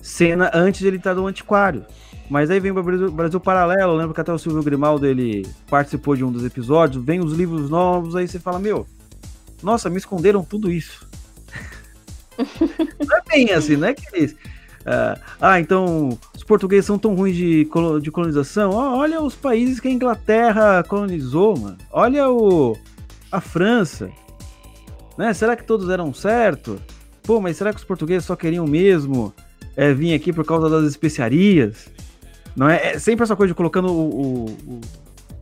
cena 0.00 0.50
antes 0.52 0.80
de 0.80 0.88
ele 0.88 0.96
estar 0.96 1.14
no 1.14 1.26
antiquário. 1.26 1.84
Mas 2.30 2.50
aí 2.50 2.60
vem 2.60 2.70
o 2.70 2.82
Brasil, 2.82 3.10
Brasil 3.10 3.40
Paralelo, 3.40 3.94
lembra 3.94 4.14
que 4.14 4.20
até 4.20 4.32
o 4.32 4.38
Silvio 4.38 4.62
Grimaldo 4.62 5.06
ele 5.06 5.46
participou 5.68 6.16
de 6.16 6.24
um 6.24 6.32
dos 6.32 6.44
episódios, 6.44 7.04
vem 7.04 7.20
os 7.20 7.32
livros 7.32 7.68
novos, 7.68 8.16
aí 8.16 8.26
você 8.26 8.38
fala, 8.38 8.58
meu, 8.58 8.86
nossa, 9.62 9.90
me 9.90 9.98
esconderam 9.98 10.42
tudo 10.42 10.70
isso. 10.70 11.06
não 12.38 13.16
é 13.16 13.22
bem 13.28 13.50
assim, 13.52 13.76
não 13.76 13.88
é 13.88 13.94
que 13.94 14.04
eles. 14.12 14.32
Uh, 14.32 15.20
ah, 15.40 15.60
então 15.60 16.18
os 16.34 16.42
portugueses 16.42 16.86
são 16.86 16.98
tão 16.98 17.14
ruins 17.14 17.36
de, 17.36 17.68
de 18.00 18.10
colonização. 18.10 18.70
Oh, 18.70 18.98
olha 18.98 19.22
os 19.22 19.34
países 19.34 19.78
que 19.78 19.88
a 19.88 19.92
Inglaterra 19.92 20.82
colonizou, 20.82 21.56
mano. 21.56 21.78
Olha 21.92 22.28
o, 22.28 22.76
a 23.30 23.40
França. 23.40 24.10
Né? 25.16 25.32
Será 25.34 25.54
que 25.54 25.64
todos 25.64 25.88
eram 25.88 26.12
certo? 26.12 26.80
Pô, 27.22 27.40
mas 27.40 27.56
será 27.56 27.72
que 27.72 27.78
os 27.78 27.84
portugueses 27.84 28.24
só 28.24 28.34
queriam 28.34 28.66
mesmo 28.66 29.32
é, 29.76 29.94
vir 29.94 30.14
aqui 30.14 30.32
por 30.32 30.44
causa 30.44 30.68
das 30.68 30.84
especiarias? 30.84 31.88
Não 32.54 32.68
é, 32.68 32.92
é 32.92 32.98
sempre 32.98 33.24
essa 33.24 33.34
coisa 33.36 33.52
de 33.52 33.56
colocando 33.56 33.88
o, 33.88 34.46
o, 34.46 34.80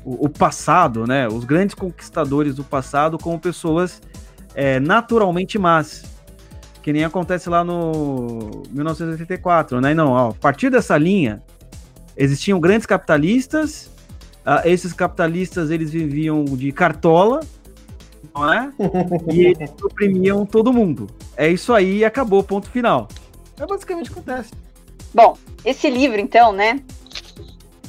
o, 0.04 0.26
o, 0.26 0.28
passado, 0.28 1.06
né? 1.06 1.26
Os 1.28 1.44
grandes 1.44 1.74
conquistadores 1.74 2.54
do 2.54 2.64
passado 2.64 3.18
como 3.18 3.38
pessoas 3.38 4.00
é, 4.54 4.78
naturalmente 4.78 5.58
más 5.58 6.04
que 6.82 6.92
nem 6.92 7.04
acontece 7.04 7.48
lá 7.48 7.62
no 7.62 8.62
1984, 8.70 9.80
né? 9.80 9.94
Não, 9.94 10.12
ó, 10.12 10.30
a 10.30 10.34
partir 10.34 10.70
dessa 10.70 10.96
linha 10.96 11.42
existiam 12.16 12.58
grandes 12.58 12.86
capitalistas, 12.86 13.90
uh, 14.46 14.66
esses 14.66 14.92
capitalistas 14.92 15.70
eles 15.70 15.90
viviam 15.90 16.44
de 16.44 16.72
cartola, 16.72 17.40
não 18.34 18.52
é? 18.52 18.70
e 19.32 19.46
eles 19.46 19.70
oprimiam 19.82 20.46
todo 20.46 20.72
mundo. 20.72 21.06
É 21.36 21.48
isso 21.48 21.72
aí, 21.72 22.04
acabou, 22.04 22.42
ponto 22.42 22.68
final. 22.70 23.08
É 23.58 23.66
basicamente 23.66 24.10
acontece. 24.10 24.52
Bom, 25.12 25.36
esse 25.64 25.90
livro 25.90 26.18
então, 26.18 26.52
né? 26.52 26.80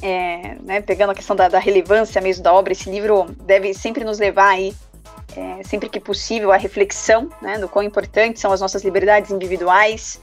É, 0.00 0.56
né 0.62 0.80
pegando 0.80 1.10
a 1.10 1.14
questão 1.14 1.36
da, 1.36 1.48
da 1.48 1.60
relevância 1.60 2.20
mesmo 2.20 2.42
da 2.42 2.52
obra, 2.52 2.72
esse 2.72 2.90
livro 2.90 3.26
deve 3.44 3.72
sempre 3.72 4.02
nos 4.02 4.18
levar 4.18 4.48
aí 4.48 4.74
é, 5.36 5.62
sempre 5.64 5.88
que 5.88 6.00
possível, 6.00 6.52
a 6.52 6.56
reflexão 6.56 7.28
né, 7.40 7.58
do 7.58 7.68
quão 7.68 7.84
importantes 7.84 8.40
são 8.40 8.52
as 8.52 8.60
nossas 8.60 8.84
liberdades 8.84 9.30
individuais 9.30 10.20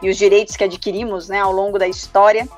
e 0.00 0.08
os 0.08 0.16
direitos 0.16 0.56
que 0.56 0.64
adquirimos 0.64 1.28
né, 1.28 1.40
ao 1.40 1.52
longo 1.52 1.78
da 1.78 1.86
história, 1.86 2.48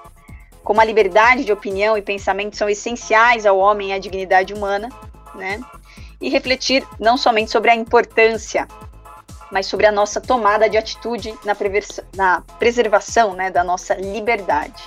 como 0.63 0.81
a 0.81 0.85
liberdade 0.85 1.45
de 1.45 1.53
opinião 1.53 1.97
e 1.97 2.03
pensamento 2.03 2.57
são 2.57 2.69
essenciais 2.69 3.47
ao 3.47 3.59
homem 3.59 3.91
e 3.91 3.93
à 3.93 3.99
dignidade 3.99 4.55
humana, 4.55 4.89
né, 5.35 5.61
e 6.21 6.29
refletir 6.29 6.87
não 6.99 7.17
somente 7.17 7.51
sobre 7.51 7.71
a 7.71 7.75
importância, 7.75 8.69
mas 9.51 9.67
sobre 9.67 9.87
a 9.87 9.93
nossa 9.93 10.21
tomada 10.21 10.69
de 10.69 10.77
atitude 10.77 11.35
na, 11.45 11.57
na 12.15 12.43
preservação 12.59 13.35
né, 13.35 13.51
da 13.51 13.65
nossa 13.65 13.95
liberdade. 13.95 14.83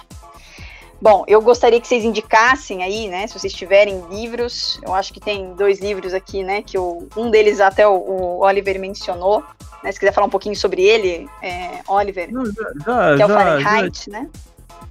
Bom, 1.03 1.25
eu 1.27 1.41
gostaria 1.41 1.81
que 1.81 1.87
vocês 1.87 2.05
indicassem 2.05 2.81
aí, 2.81 3.09
né, 3.09 3.27
se 3.27 3.37
vocês 3.37 3.51
tiverem 3.51 4.01
livros, 4.09 4.79
eu 4.81 4.93
acho 4.93 5.11
que 5.11 5.19
tem 5.19 5.53
dois 5.53 5.81
livros 5.81 6.13
aqui, 6.13 6.45
né, 6.45 6.61
que 6.61 6.77
o, 6.77 7.09
um 7.17 7.29
deles 7.29 7.59
até 7.59 7.85
o, 7.85 7.91
o 7.91 8.39
Oliver 8.39 8.79
mencionou, 8.79 9.43
né, 9.83 9.91
se 9.91 9.99
quiser 9.99 10.13
falar 10.13 10.27
um 10.27 10.29
pouquinho 10.29 10.55
sobre 10.55 10.81
ele, 10.81 11.29
é, 11.41 11.81
Oliver, 11.89 12.31
Não, 12.31 12.45
já, 12.45 12.53
já, 12.53 13.15
que 13.17 13.21
é 13.21 13.25
o 13.25 13.27
Fahrenheit, 13.27 14.05
já, 14.05 14.11
né? 14.13 14.29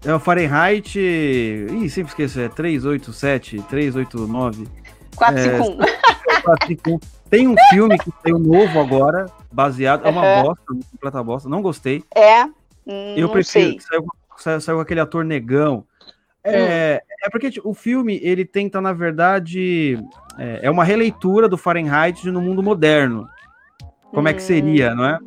É 0.04 0.14
o 0.14 0.20
Fahrenheit, 0.20 0.98
ih, 0.98 1.88
sempre 1.88 2.10
esqueço, 2.10 2.40
é 2.40 2.48
387, 2.50 3.62
389. 3.62 4.68
451. 5.16 5.82
É, 5.82 6.40
451. 6.42 7.00
Tem 7.30 7.48
um 7.48 7.54
filme 7.70 7.96
que 7.96 8.12
saiu 8.22 8.38
novo 8.38 8.78
agora, 8.78 9.30
baseado, 9.50 10.06
é 10.06 10.10
uma 10.10 10.20
uhum. 10.20 10.42
bosta, 10.42 10.72
uma 10.72 10.82
completa 10.90 11.22
bosta, 11.22 11.48
não 11.48 11.62
gostei. 11.62 12.04
É, 12.14 12.44
eu 13.16 13.30
prefiro, 13.30 13.80
saiu, 13.80 14.06
saiu, 14.36 14.60
saiu 14.60 14.80
aquele 14.80 15.00
ator 15.00 15.24
negão, 15.24 15.86
é, 16.44 17.02
é 17.24 17.30
porque 17.30 17.50
tipo, 17.50 17.68
o 17.68 17.74
filme, 17.74 18.18
ele 18.22 18.44
tenta, 18.44 18.80
na 18.80 18.92
verdade, 18.92 19.98
é, 20.38 20.60
é, 20.62 20.70
uma 20.70 20.84
releitura 20.84 21.48
do 21.48 21.56
Fahrenheit 21.56 22.28
no 22.30 22.40
mundo 22.40 22.62
moderno. 22.62 23.28
Como 24.10 24.26
hum. 24.26 24.30
é 24.30 24.34
que 24.34 24.42
seria, 24.42 24.94
não 24.94 25.04
é? 25.04 25.18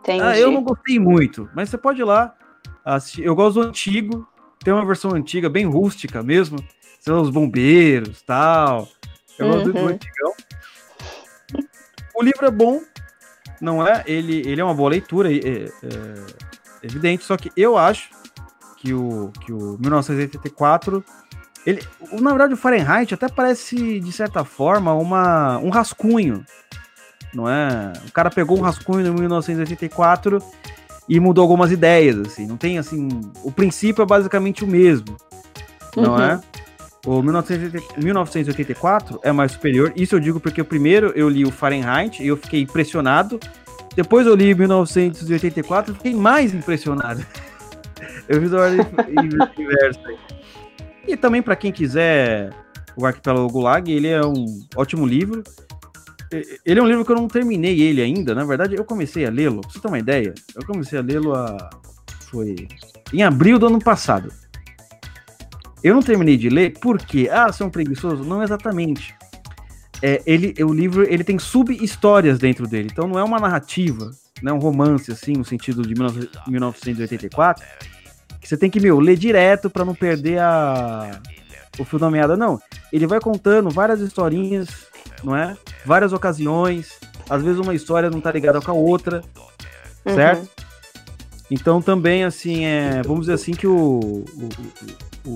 Entendi. 0.00 0.22
Ah, 0.22 0.38
eu 0.38 0.50
não 0.50 0.62
gostei 0.62 0.98
muito, 0.98 1.50
mas 1.54 1.68
você 1.68 1.78
pode 1.78 2.00
ir 2.00 2.04
lá 2.04 2.34
assistir. 2.84 3.24
Eu 3.24 3.34
gosto 3.34 3.60
do 3.60 3.68
antigo, 3.68 4.26
tem 4.62 4.72
uma 4.72 4.84
versão 4.84 5.12
antiga, 5.12 5.48
bem 5.48 5.64
rústica 5.64 6.22
mesmo. 6.22 6.58
São 7.00 7.20
os 7.20 7.30
bombeiros 7.30 8.22
tal. 8.22 8.88
Eu 9.38 9.46
uhum. 9.46 9.52
gosto 9.52 9.72
do, 9.72 9.78
uhum. 9.78 9.88
antigão. 9.88 10.32
O 12.14 12.22
livro 12.22 12.46
é 12.46 12.50
bom, 12.50 12.80
não 13.60 13.86
é? 13.86 14.02
Ele, 14.06 14.38
ele 14.46 14.60
é 14.60 14.64
uma 14.64 14.74
boa 14.74 14.90
leitura, 14.90 15.32
é, 15.32 15.36
é, 15.36 15.70
evidente, 16.82 17.24
só 17.24 17.36
que 17.36 17.50
eu 17.56 17.76
acho 17.76 18.10
que 18.86 18.94
o, 18.94 19.32
que 19.40 19.52
o 19.52 19.76
1984. 19.80 21.04
Ele, 21.66 21.82
na 22.12 22.30
verdade, 22.30 22.54
o 22.54 22.56
Fahrenheit 22.56 23.12
até 23.12 23.28
parece, 23.28 23.98
de 23.98 24.12
certa 24.12 24.44
forma, 24.44 24.94
uma, 24.94 25.58
um 25.58 25.68
rascunho. 25.68 26.44
Não 27.34 27.48
é? 27.48 27.92
O 28.06 28.12
cara 28.12 28.30
pegou 28.30 28.56
um 28.56 28.62
rascunho 28.62 29.04
em 29.04 29.10
1984 29.10 30.40
e 31.08 31.18
mudou 31.18 31.42
algumas 31.42 31.72
ideias, 31.72 32.16
assim. 32.20 32.46
Não 32.46 32.56
tem, 32.56 32.78
assim... 32.78 33.08
O 33.42 33.50
princípio 33.50 34.02
é 34.02 34.06
basicamente 34.06 34.62
o 34.62 34.66
mesmo, 34.66 35.16
não 35.96 36.14
uhum. 36.14 36.22
é? 36.22 36.40
O 37.04 37.22
1984 37.22 39.20
é 39.22 39.32
mais 39.32 39.52
superior. 39.52 39.92
Isso 39.96 40.14
eu 40.14 40.20
digo 40.20 40.40
porque 40.40 40.60
o 40.60 40.64
primeiro 40.64 41.12
eu 41.14 41.28
li 41.28 41.44
o 41.44 41.50
Fahrenheit 41.50 42.22
e 42.22 42.26
eu 42.28 42.36
fiquei 42.36 42.60
impressionado. 42.62 43.38
Depois 43.94 44.26
eu 44.26 44.34
li 44.34 44.54
1984 44.54 45.92
e 45.92 45.96
fiquei 45.96 46.14
mais 46.14 46.52
impressionado. 46.54 47.24
Eu 48.28 48.40
fiz 48.40 48.52
a 48.52 48.60
ordem 48.60 48.80
inversa. 49.58 50.00
E 51.06 51.16
também, 51.16 51.40
para 51.40 51.56
quem 51.56 51.72
quiser, 51.72 52.52
o 52.96 53.06
Arquipélago 53.06 53.48
Gulag, 53.48 53.90
ele 53.90 54.08
é 54.08 54.24
um 54.24 54.44
ótimo 54.74 55.06
livro. 55.06 55.42
Ele 56.64 56.80
é 56.80 56.82
um 56.82 56.86
livro 56.86 57.04
que 57.04 57.12
eu 57.12 57.16
não 57.16 57.28
terminei 57.28 57.80
ele 57.80 58.02
ainda. 58.02 58.34
Na 58.34 58.44
verdade, 58.44 58.74
eu 58.74 58.84
comecei 58.84 59.24
a 59.24 59.30
lê-lo. 59.30 59.60
Você 59.68 59.78
ter 59.78 59.88
uma 59.88 59.98
ideia, 59.98 60.34
eu 60.54 60.66
comecei 60.66 60.98
a 60.98 61.02
lê-lo 61.02 61.34
a... 61.34 61.70
foi 62.22 62.68
em 63.12 63.22
abril 63.22 63.58
do 63.58 63.66
ano 63.66 63.78
passado. 63.78 64.32
Eu 65.82 65.94
não 65.94 66.02
terminei 66.02 66.36
de 66.36 66.48
ler 66.48 66.74
porque, 66.80 67.28
ah, 67.30 67.52
sou 67.52 67.68
um 67.68 67.70
preguiçoso? 67.70 68.24
Não 68.24 68.42
exatamente. 68.42 69.14
É, 70.02 70.20
ele, 70.26 70.54
o 70.62 70.72
livro 70.72 71.04
ele 71.04 71.24
tem 71.24 71.38
sub-histórias 71.38 72.38
dentro 72.38 72.66
dele, 72.66 72.88
então 72.90 73.06
não 73.08 73.18
é 73.18 73.24
uma 73.24 73.38
narrativa, 73.38 74.10
não 74.42 74.52
é 74.52 74.54
um 74.54 74.60
romance 74.60 75.10
assim, 75.10 75.32
no 75.34 75.44
sentido 75.44 75.82
de 75.82 75.94
1984 75.94 77.64
que 78.40 78.48
você 78.48 78.56
tem 78.56 78.70
que, 78.70 78.78
meu, 78.78 79.00
ler 79.00 79.16
direto 79.16 79.68
para 79.68 79.84
não 79.84 79.94
perder 79.94 80.38
a, 80.38 81.20
o 81.80 81.84
fio 81.84 81.98
da 81.98 82.08
meada. 82.08 82.36
Não, 82.36 82.60
ele 82.92 83.06
vai 83.06 83.18
contando 83.18 83.70
várias 83.70 84.00
historinhas, 84.00 84.68
não 85.24 85.36
é? 85.36 85.56
várias 85.84 86.12
ocasiões, 86.12 86.92
às 87.28 87.42
vezes 87.42 87.58
uma 87.58 87.74
história 87.74 88.10
não 88.10 88.20
tá 88.20 88.30
ligada 88.30 88.60
com 88.60 88.70
a 88.70 88.74
outra, 88.74 89.22
uhum. 90.04 90.14
certo? 90.14 90.48
Então 91.50 91.80
também, 91.80 92.24
assim, 92.24 92.64
é, 92.64 93.02
vamos 93.02 93.22
dizer 93.22 93.34
assim 93.34 93.52
que 93.52 93.66
o, 93.66 94.24
o, 95.24 95.34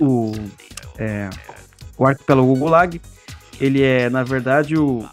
o, 0.00 0.04
o, 0.04 0.32
é, 0.98 1.28
o 1.96 2.06
arquipélago 2.06 2.54
Gulag, 2.54 3.00
ele 3.60 3.82
é, 3.82 4.10
na 4.10 4.22
verdade, 4.22 4.76
o 4.76 5.06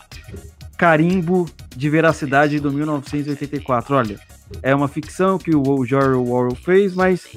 carimbo 0.79 1.45
de 1.75 1.89
veracidade 1.89 2.57
do 2.57 2.71
1984. 2.71 3.93
Olha, 3.93 4.19
é 4.63 4.73
uma 4.73 4.87
ficção 4.87 5.37
que 5.37 5.53
o 5.53 5.85
George 5.85 6.15
Orwell 6.15 6.55
fez, 6.55 6.95
mas 6.95 7.27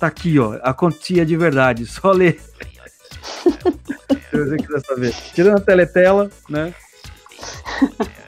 tá 0.00 0.08
aqui, 0.08 0.36
ó, 0.40 0.58
a 0.62 0.74
quantia 0.74 1.24
de 1.24 1.36
verdade, 1.36 1.86
só 1.86 2.10
ler. 2.10 2.40
Se 3.22 4.36
você 4.36 4.56
quiser 4.56 4.80
saber. 4.84 5.14
Tirando 5.32 5.58
a 5.58 5.60
teletela, 5.60 6.28
né? 6.50 6.74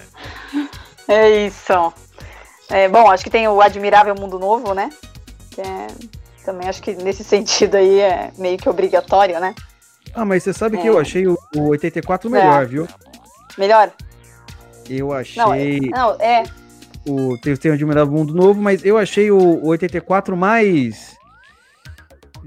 É 1.09 1.49
isso. 1.49 1.93
É, 2.69 2.89
bom, 2.89 3.11
acho 3.11 3.25
que 3.25 3.31
tem 3.31 3.49
o 3.49 3.61
Admirável 3.61 4.15
Mundo 4.15 4.39
Novo, 4.39 4.75
né? 4.75 4.91
Que 5.51 5.61
é, 5.61 5.89
também 6.45 6.69
acho 6.69 6.81
que 6.81 6.95
nesse 6.95 7.25
sentido 7.25 7.75
aí 7.75 7.99
é 7.99 8.31
meio 8.39 8.57
que 8.57 8.69
obrigatório, 8.69 9.41
né? 9.41 9.53
Ah, 10.15 10.25
mas 10.25 10.45
você 10.45 10.53
sabe 10.53 10.77
é. 10.79 10.81
que 10.83 10.87
eu 10.87 11.01
achei 11.01 11.27
o, 11.27 11.37
o 11.57 11.71
84 11.71 12.31
melhor, 12.31 12.63
é. 12.63 12.65
viu? 12.65 12.89
Melhor? 13.59 13.93
Eu 14.91 15.13
achei. 15.13 15.81
Não, 15.91 15.91
não 15.91 16.21
é. 16.21 16.43
O, 17.07 17.39
tem, 17.39 17.57
tem 17.57 17.71
o 17.71 17.75
Admirável 17.75 18.13
Mundo 18.13 18.35
Novo, 18.35 18.61
mas 18.61 18.85
eu 18.85 18.99
achei 18.99 19.31
o, 19.31 19.39
o 19.39 19.69
84 19.69 20.37
mais. 20.37 21.17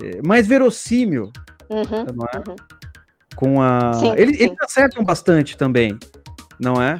É, 0.01 0.21
mais 0.25 0.45
verossímil. 0.45 1.31
Uhum, 1.69 2.05
não 2.13 2.25
é? 2.25 2.37
Uhum. 2.37 2.55
Com 3.35 3.61
a. 3.61 3.93
Sim, 3.93 4.13
ele, 4.17 4.35
sim. 4.35 4.43
Eles 4.43 4.57
acertam 4.61 5.03
bastante 5.03 5.57
também, 5.57 5.97
não 6.59 6.81
é? 6.81 6.97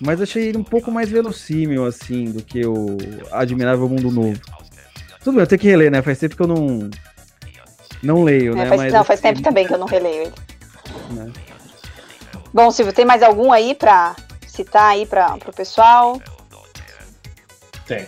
Mas 0.00 0.20
achei 0.20 0.48
ele 0.48 0.58
um 0.58 0.64
pouco 0.64 0.90
mais 0.90 1.08
verossímil, 1.08 1.86
assim, 1.86 2.24
do 2.24 2.42
que 2.42 2.66
o 2.66 2.98
Admirável 3.30 3.88
Mundo 3.88 4.10
Novo. 4.10 4.40
Tudo 5.22 5.36
bem, 5.36 5.42
eu 5.42 5.46
tenho 5.46 5.60
que 5.60 5.68
reler, 5.68 5.90
né? 5.90 6.02
Faz 6.02 6.18
tempo 6.18 6.36
que 6.36 6.42
eu 6.42 6.48
não. 6.48 6.90
Não 8.02 8.22
leio, 8.24 8.52
é, 8.52 8.56
né? 8.56 8.66
Faz, 8.66 8.80
Mas, 8.82 8.92
não, 8.92 9.04
faz 9.04 9.20
tempo 9.20 9.40
também 9.40 9.66
que 9.66 9.72
eu 9.72 9.78
não 9.78 9.86
releio 9.86 10.22
ele. 10.22 10.32
Né? 11.12 11.32
Bom, 12.52 12.70
Silvio, 12.70 12.92
tem 12.92 13.04
mais 13.04 13.22
algum 13.22 13.50
aí 13.50 13.74
para 13.74 14.14
citar 14.54 14.90
aí 14.90 15.04
para 15.06 15.34
o 15.34 15.52
pessoal? 15.52 16.20
Tem. 17.86 18.06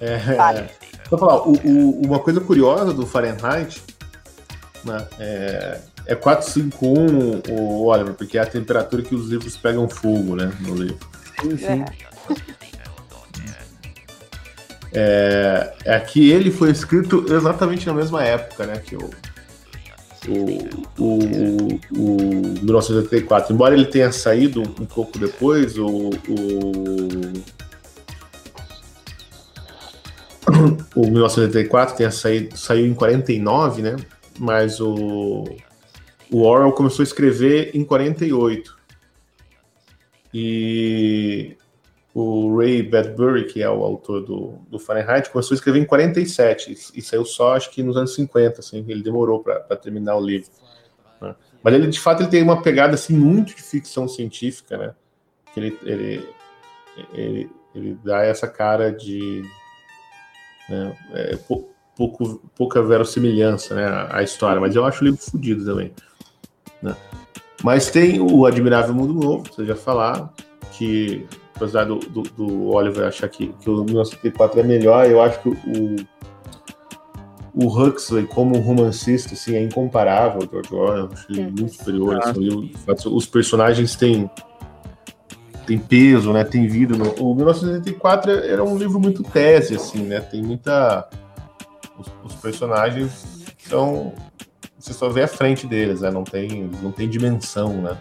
É, 0.00 0.18
vale. 0.34 0.68
Vou 1.10 1.18
falar, 1.18 1.48
o, 1.48 1.52
o, 1.52 2.06
uma 2.06 2.18
coisa 2.18 2.40
curiosa 2.40 2.92
do 2.92 3.06
Fahrenheit 3.06 3.82
né, 4.84 5.06
é, 5.18 5.80
é 6.06 6.14
451, 6.14 7.42
o 7.52 7.86
Oliver, 7.86 8.14
porque 8.14 8.38
é 8.38 8.42
a 8.42 8.46
temperatura 8.46 9.02
que 9.02 9.14
os 9.14 9.28
livros 9.28 9.56
pegam 9.56 9.88
fogo, 9.88 10.36
né? 10.36 10.52
No 10.60 10.74
livro. 10.74 10.98
Sim, 11.40 11.56
sim. 11.56 11.84
É, 14.92 15.72
é 15.84 16.00
que 16.00 16.30
ele 16.30 16.50
foi 16.50 16.70
escrito 16.70 17.24
exatamente 17.32 17.86
na 17.86 17.94
mesma 17.94 18.22
época, 18.24 18.66
né? 18.66 18.78
Que 18.78 18.96
o, 18.96 19.10
o, 20.28 21.02
o, 21.02 21.18
o 21.92 22.16
1984. 22.62 23.54
Embora 23.54 23.74
ele 23.74 23.86
tenha 23.86 24.12
saído 24.12 24.62
um 24.62 24.86
pouco 24.86 25.18
depois, 25.18 25.78
o, 25.78 25.86
o, 25.86 26.12
o 30.94 31.00
1984 31.02 31.96
tenha 31.96 32.10
saído, 32.10 32.56
saiu 32.56 32.86
em 32.86 32.94
49, 32.94 33.82
né? 33.82 33.96
Mas 34.38 34.80
o, 34.80 35.44
o 36.30 36.42
Orwell 36.42 36.72
começou 36.72 37.02
a 37.02 37.06
escrever 37.06 37.70
em 37.74 37.84
48. 37.84 38.78
E 40.32 41.56
o 42.14 42.58
Ray 42.58 42.82
Bradbury, 42.82 43.44
que 43.44 43.62
é 43.62 43.70
o 43.70 43.84
autor 43.84 44.22
do, 44.22 44.58
do 44.68 44.78
Fahrenheit, 44.78 45.30
começou 45.30 45.54
a 45.54 45.56
escrever 45.56 45.80
em 45.80 45.84
47 45.84 46.76
e 46.94 47.02
saiu 47.02 47.24
só, 47.24 47.54
acho 47.54 47.70
que 47.70 47.82
nos 47.82 47.96
anos 47.96 48.14
50, 48.14 48.60
assim, 48.60 48.84
ele 48.88 49.02
demorou 49.02 49.40
para 49.40 49.76
terminar 49.76 50.16
o 50.16 50.20
livro. 50.20 50.50
Né? 51.20 51.34
Mas 51.62 51.74
ele, 51.74 51.86
de 51.86 52.00
fato, 52.00 52.22
ele 52.22 52.30
tem 52.30 52.42
uma 52.42 52.62
pegada 52.62 52.94
assim 52.94 53.16
muito 53.16 53.54
de 53.54 53.62
ficção 53.62 54.08
científica, 54.08 54.76
né? 54.76 54.94
Que 55.52 55.60
ele, 55.60 55.78
ele, 55.82 56.28
ele, 57.12 57.50
ele 57.74 57.98
dá 58.04 58.22
essa 58.24 58.48
cara 58.48 58.90
de 58.90 59.44
né, 60.68 60.96
é, 61.12 61.36
pouco, 61.96 62.40
pouca 62.56 62.82
verossimilhança 62.82 63.74
né, 63.74 64.08
à 64.10 64.22
história, 64.22 64.60
mas 64.60 64.74
eu 64.74 64.84
acho 64.84 65.02
o 65.02 65.04
livro 65.04 65.20
fodido 65.20 65.64
também. 65.64 65.92
Né? 66.82 66.96
Mas 67.62 67.90
tem 67.90 68.20
o 68.20 68.46
Admirável 68.46 68.94
Mundo 68.94 69.12
Novo, 69.12 69.44
vocês 69.52 69.68
já 69.68 69.76
falaram, 69.76 70.30
que 70.72 71.26
apesar 71.60 71.84
do, 71.84 71.98
do, 71.98 72.22
do, 72.22 72.68
Oliver 72.70 73.06
achar 73.06 73.28
que, 73.28 73.48
que 73.60 73.68
o 73.68 73.84
1984 73.84 74.60
é 74.60 74.62
melhor, 74.62 75.06
eu 75.06 75.20
acho 75.20 75.40
que 75.42 75.48
o, 75.50 75.96
o 77.54 77.66
Huxley, 77.66 78.26
como 78.26 78.58
romancista, 78.58 79.34
assim, 79.34 79.54
é 79.54 79.62
incomparável 79.62 80.40
ao 80.42 80.48
George 80.48 80.74
Orwell, 80.74 81.04
eu 81.04 81.10
acho 81.12 81.30
ele 81.30 81.42
muito 81.42 81.74
superior. 81.74 82.18
Assim, 82.22 82.72
os 83.06 83.26
personagens 83.26 83.94
têm, 83.94 84.30
têm 85.66 85.78
peso, 85.78 86.32
né, 86.32 86.44
têm 86.44 86.66
vida. 86.66 86.94
O 87.20 87.34
1984 87.34 88.30
era 88.30 88.64
um 88.64 88.78
livro 88.78 88.98
muito 88.98 89.22
tese, 89.22 89.74
assim, 89.74 90.02
né, 90.02 90.20
tem 90.20 90.42
muita... 90.42 91.08
Os, 91.98 92.10
os 92.24 92.34
personagens 92.40 93.26
são 93.58 94.14
você 94.78 94.94
só 94.94 95.10
vê 95.10 95.24
a 95.24 95.28
frente 95.28 95.66
deles, 95.66 96.00
né? 96.00 96.10
Não 96.10 96.24
tem, 96.24 96.70
não 96.82 96.90
tem 96.90 97.06
dimensão, 97.06 97.82
né? 97.82 97.98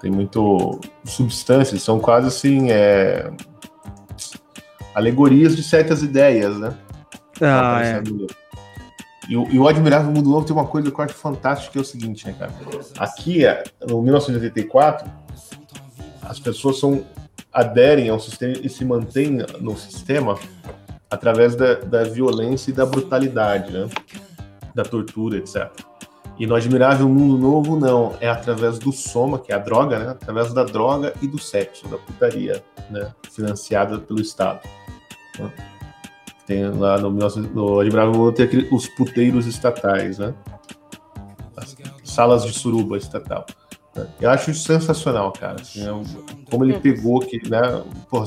Tem 0.00 0.10
muito 0.10 0.80
substância, 1.04 1.78
são 1.78 1.98
quase 1.98 2.28
assim 2.28 2.70
é, 2.70 3.30
alegorias 4.94 5.56
de 5.56 5.62
certas 5.62 6.02
ideias, 6.02 6.58
né? 6.58 6.74
Ah, 7.40 7.80
é. 7.82 8.02
E, 9.28 9.32
e, 9.32 9.58
o 9.58 9.68
Admirável 9.68 10.10
Mundo 10.10 10.28
Novo 10.28 10.46
tem 10.46 10.54
uma 10.54 10.66
coisa 10.66 10.90
que 10.90 11.00
eu 11.00 11.04
acho 11.04 11.14
fantástica, 11.14 11.72
que 11.72 11.78
é 11.78 11.80
o 11.80 11.84
seguinte, 11.84 12.26
né, 12.26 12.34
cara? 12.38 12.52
Aqui, 12.98 13.42
no 13.88 14.02
1984, 14.02 15.10
as 16.22 16.38
pessoas 16.38 16.78
são, 16.78 17.04
aderem 17.52 18.08
ao 18.08 18.20
sistema 18.20 18.54
e 18.62 18.68
se 18.68 18.84
mantêm 18.84 19.38
no 19.60 19.76
sistema 19.76 20.38
através 21.10 21.56
da, 21.56 21.74
da 21.74 22.04
violência 22.04 22.70
e 22.70 22.74
da 22.74 22.86
brutalidade, 22.86 23.72
né? 23.72 23.88
da 24.74 24.84
tortura, 24.84 25.38
etc. 25.38 25.70
E 26.40 26.46
no 26.46 26.54
Admirável 26.54 27.06
Mundo 27.06 27.36
Novo, 27.36 27.78
não. 27.78 28.16
É 28.18 28.26
através 28.26 28.78
do 28.78 28.90
soma, 28.92 29.38
que 29.38 29.52
é 29.52 29.56
a 29.56 29.58
droga, 29.58 29.98
né? 29.98 30.10
Através 30.12 30.54
da 30.54 30.64
droga 30.64 31.12
e 31.20 31.28
do 31.28 31.38
sexo, 31.38 31.86
da 31.86 31.98
putaria, 31.98 32.64
né? 32.88 33.12
Financiada 33.30 33.98
pelo 33.98 34.22
Estado. 34.22 34.66
Né? 35.38 35.52
Tem 36.46 36.66
lá 36.70 36.96
no, 36.98 37.10
no 37.10 37.80
Admirável 37.80 38.14
Mundo 38.14 38.32
tem 38.32 38.46
aquele, 38.46 38.66
os 38.74 38.88
puteiros 38.88 39.46
estatais, 39.46 40.18
né? 40.18 40.32
As 41.54 41.76
salas 42.04 42.46
de 42.46 42.54
suruba 42.54 42.96
estatal. 42.96 43.44
Né? 43.94 44.08
Eu 44.18 44.30
acho 44.30 44.50
isso 44.50 44.62
sensacional, 44.62 45.32
cara. 45.32 45.60
Assim, 45.60 45.86
é 45.86 45.92
como 46.50 46.64
ele 46.64 46.78
pegou 46.78 47.20
que, 47.20 47.50
né? 47.50 47.84
Porra, 48.08 48.26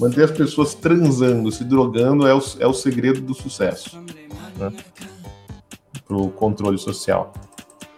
manter 0.00 0.24
as 0.24 0.30
pessoas 0.30 0.74
transando, 0.74 1.52
se 1.52 1.62
drogando 1.62 2.26
é 2.26 2.34
o, 2.34 2.40
é 2.58 2.66
o 2.66 2.72
segredo 2.72 3.20
do 3.20 3.34
sucesso. 3.34 4.02
Né? 4.56 4.72
Para 6.06 6.16
o 6.16 6.30
controle 6.30 6.78
social. 6.78 7.32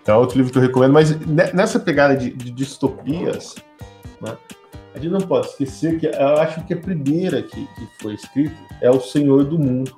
Então 0.02 0.14
é 0.14 0.18
outro 0.18 0.36
livro 0.36 0.52
que 0.52 0.58
eu 0.58 0.62
recomendo, 0.62 0.92
mas 0.92 1.18
nessa 1.52 1.80
pegada 1.80 2.16
de, 2.16 2.30
de 2.30 2.52
distopias, 2.52 3.56
né, 4.20 4.36
a 4.94 4.98
gente 4.98 5.10
não 5.10 5.20
pode 5.20 5.48
esquecer 5.48 5.98
que 5.98 6.06
eu 6.06 6.36
acho 6.38 6.64
que 6.64 6.74
a 6.74 6.76
primeira 6.76 7.42
que, 7.42 7.66
que 7.66 7.88
foi 8.00 8.14
escrita 8.14 8.56
é 8.80 8.90
O 8.90 9.00
Senhor 9.00 9.44
do 9.44 9.58
Mundo, 9.58 9.96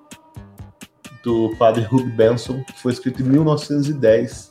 do 1.23 1.55
padre 1.59 1.87
Hugh 1.91 2.11
Benson, 2.17 2.65
que 2.65 2.81
foi 2.81 2.93
escrito 2.93 3.23
em 3.23 3.27
1910, 3.27 4.51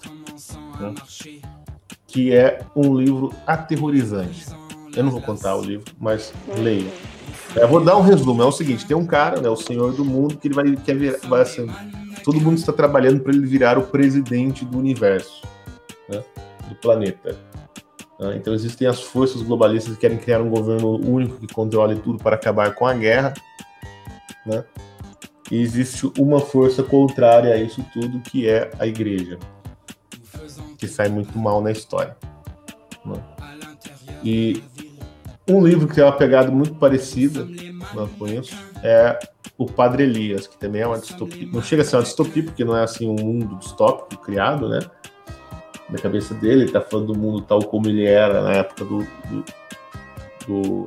né, 0.79 0.95
que 2.05 2.33
é 2.33 2.59
um 2.75 2.95
livro 2.95 3.33
aterrorizante. 3.45 4.45
Eu 4.97 5.03
não 5.03 5.11
vou 5.11 5.21
contar 5.21 5.55
o 5.55 5.61
livro, 5.61 5.93
mas 5.99 6.33
leia. 6.57 6.89
Eu 7.55 7.67
vou 7.67 7.79
dar 7.83 7.95
um 7.97 8.01
resumo. 8.01 8.41
É 8.41 8.45
o 8.45 8.51
seguinte: 8.51 8.85
tem 8.85 8.97
um 8.97 9.05
cara, 9.05 9.39
né, 9.39 9.47
o 9.47 9.55
Senhor 9.55 9.93
do 9.93 10.03
Mundo, 10.03 10.37
que 10.37 10.47
ele 10.47 10.55
vai, 10.55 10.75
quer 10.75 10.95
vir, 10.95 11.19
vai 11.27 11.41
assim, 11.41 11.67
todo 12.23 12.41
mundo 12.41 12.57
está 12.57 12.73
trabalhando 12.73 13.19
para 13.19 13.31
ele 13.31 13.45
virar 13.45 13.77
o 13.77 13.83
presidente 13.83 14.65
do 14.65 14.79
universo, 14.79 15.43
né, 16.09 16.23
do 16.67 16.75
planeta. 16.75 17.37
Né? 18.19 18.37
Então 18.37 18.55
existem 18.55 18.87
as 18.87 19.03
forças 19.03 19.43
globalistas 19.43 19.93
que 19.93 20.01
querem 20.01 20.17
criar 20.17 20.41
um 20.41 20.49
governo 20.49 20.95
único 20.95 21.37
que 21.37 21.53
controle 21.53 21.95
tudo 21.97 22.17
para 22.17 22.35
acabar 22.35 22.73
com 22.73 22.87
a 22.87 22.93
guerra, 22.93 23.35
né? 24.45 24.65
E 25.51 25.61
existe 25.61 26.11
uma 26.17 26.39
força 26.39 26.81
contrária 26.81 27.53
a 27.53 27.57
isso 27.57 27.85
tudo 27.93 28.19
que 28.19 28.49
é 28.49 28.71
a 28.79 28.87
igreja, 28.87 29.37
que 30.77 30.87
sai 30.87 31.07
muito 31.07 31.37
mal 31.37 31.61
na 31.61 31.71
história. 31.71 32.17
Né? 33.05 33.23
E 34.23 34.61
um 35.49 35.65
livro 35.65 35.87
que 35.87 35.95
tem 35.95 36.03
uma 36.03 36.15
pegada 36.15 36.51
muito 36.51 36.75
parecida 36.75 37.47
com 38.17 38.27
isso 38.27 38.55
é 38.83 39.17
o 39.57 39.65
Padre 39.65 40.03
Elias, 40.03 40.45
que 40.45 40.57
também 40.57 40.81
é 40.81 40.87
uma 40.87 40.99
distopia. 40.99 41.47
Não 41.51 41.61
chega 41.61 41.81
a 41.81 41.85
ser 41.85 41.95
uma 41.95 42.03
distopia, 42.03 42.43
porque 42.43 42.63
não 42.63 42.75
é 42.75 42.83
assim 42.83 43.07
um 43.09 43.15
mundo 43.15 43.55
distópico 43.55 44.21
criado, 44.21 44.69
né? 44.69 44.79
na 45.89 45.97
cabeça 45.97 46.33
dele, 46.33 46.63
ele 46.63 46.71
tá 46.71 46.81
falando 46.81 47.13
do 47.13 47.19
mundo 47.19 47.41
tal 47.41 47.63
como 47.63 47.87
ele 47.87 48.05
era 48.05 48.41
na 48.41 48.53
época 48.53 48.83
do, 48.83 48.99
do, 48.99 49.45
do 50.47 50.85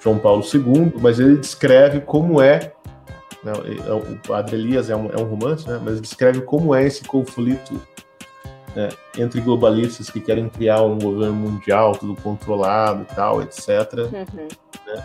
João 0.00 0.18
Paulo 0.18 0.42
II, 0.42 0.92
mas 1.00 1.18
ele 1.18 1.36
descreve 1.36 2.00
como 2.00 2.40
é, 2.40 2.72
né, 3.42 3.52
é 3.86 3.92
o 3.92 4.16
Padre 4.26 4.56
Elias 4.56 4.88
é 4.88 4.96
um, 4.96 5.10
é 5.10 5.16
um 5.16 5.24
romance, 5.24 5.68
né, 5.68 5.80
mas 5.82 6.00
descreve 6.00 6.42
como 6.42 6.74
é 6.74 6.86
esse 6.86 7.04
conflito 7.04 7.80
né, 8.78 8.90
entre 9.18 9.40
globalistas 9.40 10.08
que 10.08 10.20
querem 10.20 10.48
criar 10.48 10.82
um 10.82 10.96
governo 10.96 11.34
mundial, 11.34 11.96
tudo 11.96 12.14
controlado 12.22 13.02
e 13.02 13.14
tal, 13.14 13.42
etc. 13.42 13.68
Uhum. 13.94 14.48
Né, 14.86 15.04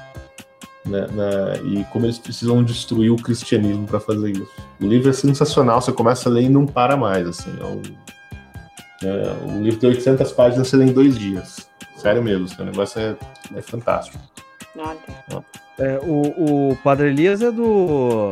né, 0.86 1.08
né, 1.08 1.62
e 1.64 1.84
como 1.86 2.06
eles 2.06 2.20
precisam 2.20 2.64
destruir 2.64 3.10
o 3.10 3.16
cristianismo 3.16 3.88
para 3.88 4.00
fazer 4.00 4.30
isso. 4.30 4.52
O 4.80 4.86
livro 4.86 5.10
é 5.10 5.14
sensacional, 5.14 5.82
você 5.82 5.92
começa 5.92 6.30
a 6.30 6.32
ler 6.32 6.44
e 6.44 6.50
não 6.50 6.68
para 6.68 6.96
mais. 6.96 7.28
Assim, 7.28 7.52
é 7.60 7.66
um, 7.66 7.82
é, 9.04 9.56
o 9.56 9.60
livro 9.60 9.80
tem 9.80 9.90
800 9.90 10.32
páginas, 10.34 10.68
você 10.68 10.78
lê 10.78 10.86
em 10.86 10.94
dois 10.94 11.18
dias. 11.18 11.68
Sério 11.96 12.22
mesmo, 12.22 12.48
o 12.60 12.66
negócio 12.66 13.02
é, 13.02 13.16
é 13.56 13.62
fantástico. 13.62 14.20
É, 15.80 16.00
o, 16.04 16.70
o 16.72 16.76
Padre 16.84 17.08
Elias 17.08 17.42
é 17.42 17.52
do 17.52 18.32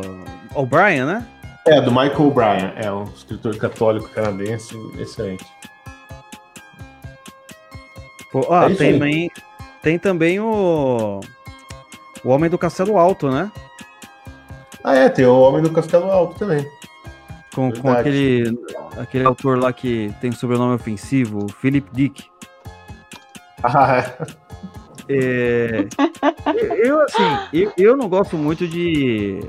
O'Brien, 0.54 1.04
né? 1.04 1.26
É, 1.66 1.80
do 1.80 1.90
Michael 1.90 2.26
O'Brien, 2.26 2.72
é 2.76 2.90
um 2.90 3.04
escritor 3.04 3.56
católico 3.56 4.08
canadense 4.10 4.76
excelente. 4.98 5.46
Pô, 8.32 8.46
ah, 8.50 8.70
é 8.70 8.74
tem, 8.74 8.92
também, 8.94 9.30
tem 9.82 9.98
também 9.98 10.40
o 10.40 11.20
o 12.24 12.30
Homem 12.30 12.48
do 12.48 12.58
Castelo 12.58 12.98
Alto, 12.98 13.30
né? 13.30 13.50
Ah, 14.84 14.94
é, 14.94 15.08
tem 15.08 15.26
o 15.26 15.40
Homem 15.40 15.62
do 15.62 15.70
Castelo 15.70 16.10
Alto 16.10 16.38
também. 16.38 16.66
Com, 17.54 17.70
com 17.72 17.90
aquele, 17.90 18.58
aquele 18.98 19.24
autor 19.24 19.58
lá 19.58 19.72
que 19.72 20.12
tem 20.20 20.32
sobrenome 20.32 20.74
ofensivo, 20.74 21.46
Philip 21.60 21.88
Dick. 21.92 22.24
Ah, 23.62 24.04
é. 25.08 25.14
é 25.14 25.86
eu, 26.88 27.00
assim, 27.02 27.38
eu, 27.52 27.72
eu 27.76 27.96
não 27.96 28.08
gosto 28.08 28.36
muito 28.36 28.66
de. 28.66 29.40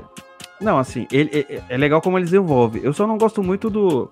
Não, 0.64 0.78
assim, 0.78 1.06
ele, 1.12 1.46
é, 1.48 1.62
é 1.68 1.76
legal 1.76 2.00
como 2.00 2.18
ele 2.18 2.24
desenvolve. 2.24 2.80
Eu 2.82 2.92
só 2.92 3.06
não 3.06 3.18
gosto 3.18 3.42
muito 3.42 3.68
do. 3.68 4.10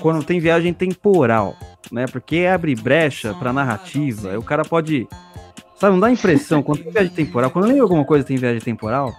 Quando 0.00 0.24
tem 0.24 0.40
viagem 0.40 0.74
temporal, 0.74 1.56
né? 1.90 2.06
Porque 2.06 2.46
abre 2.52 2.74
brecha 2.74 3.32
pra 3.34 3.52
narrativa. 3.52 4.38
O 4.38 4.42
cara 4.42 4.64
pode 4.64 5.08
Sabe, 5.78 5.92
não 5.92 6.00
dá 6.00 6.10
impressão, 6.10 6.60
quando 6.60 6.82
tem 6.82 6.92
viagem 6.92 7.12
temporal, 7.12 7.50
quando 7.52 7.66
eu 7.66 7.70
leio 7.70 7.82
alguma 7.84 8.04
coisa 8.04 8.24
tem 8.24 8.36
viagem 8.36 8.60
temporal. 8.60 9.14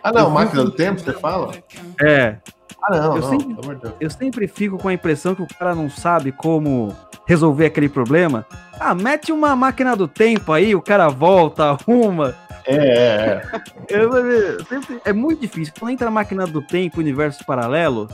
Ah, 0.00 0.12
não, 0.12 0.30
máquina 0.30 0.62
fico... 0.62 0.70
do 0.70 0.76
tempo, 0.76 1.00
você 1.00 1.12
fala? 1.12 1.52
É. 2.00 2.36
Ah, 2.80 2.96
não, 2.96 3.16
eu, 3.16 3.20
não, 3.20 3.30
sempre, 3.30 3.78
eu 3.98 4.10
sempre 4.10 4.46
fico 4.46 4.78
com 4.78 4.88
a 4.88 4.92
impressão 4.92 5.34
que 5.34 5.42
o 5.42 5.48
cara 5.58 5.74
não 5.74 5.90
sabe 5.90 6.30
como 6.30 6.94
resolver 7.26 7.66
aquele 7.66 7.88
problema. 7.88 8.46
Ah, 8.78 8.94
mete 8.94 9.32
uma 9.32 9.54
máquina 9.56 9.96
do 9.96 10.06
tempo 10.08 10.52
aí, 10.52 10.74
o 10.74 10.82
cara 10.82 11.08
volta, 11.08 11.70
arruma. 11.70 12.34
É, 12.66 12.76
é, 12.76 13.42
é. 13.90 14.02
Eu, 14.02 14.64
sempre, 14.64 15.00
é 15.04 15.12
muito 15.12 15.40
difícil. 15.40 15.74
Quando 15.78 15.92
entra 15.92 16.08
a 16.08 16.10
máquina 16.10 16.46
do 16.46 16.62
tempo, 16.62 17.00
universo 17.00 17.44
paralelo, 17.44 18.08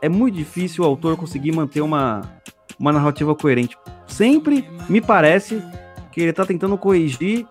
é 0.00 0.08
muito 0.08 0.34
difícil 0.34 0.84
o 0.84 0.86
autor 0.86 1.16
conseguir 1.16 1.52
manter 1.52 1.80
uma, 1.80 2.22
uma 2.78 2.92
narrativa 2.92 3.34
coerente. 3.34 3.76
Sempre 4.06 4.68
me 4.88 5.00
parece 5.00 5.62
que 6.12 6.20
ele 6.20 6.32
tá 6.32 6.46
tentando 6.46 6.78
corrigir 6.78 7.46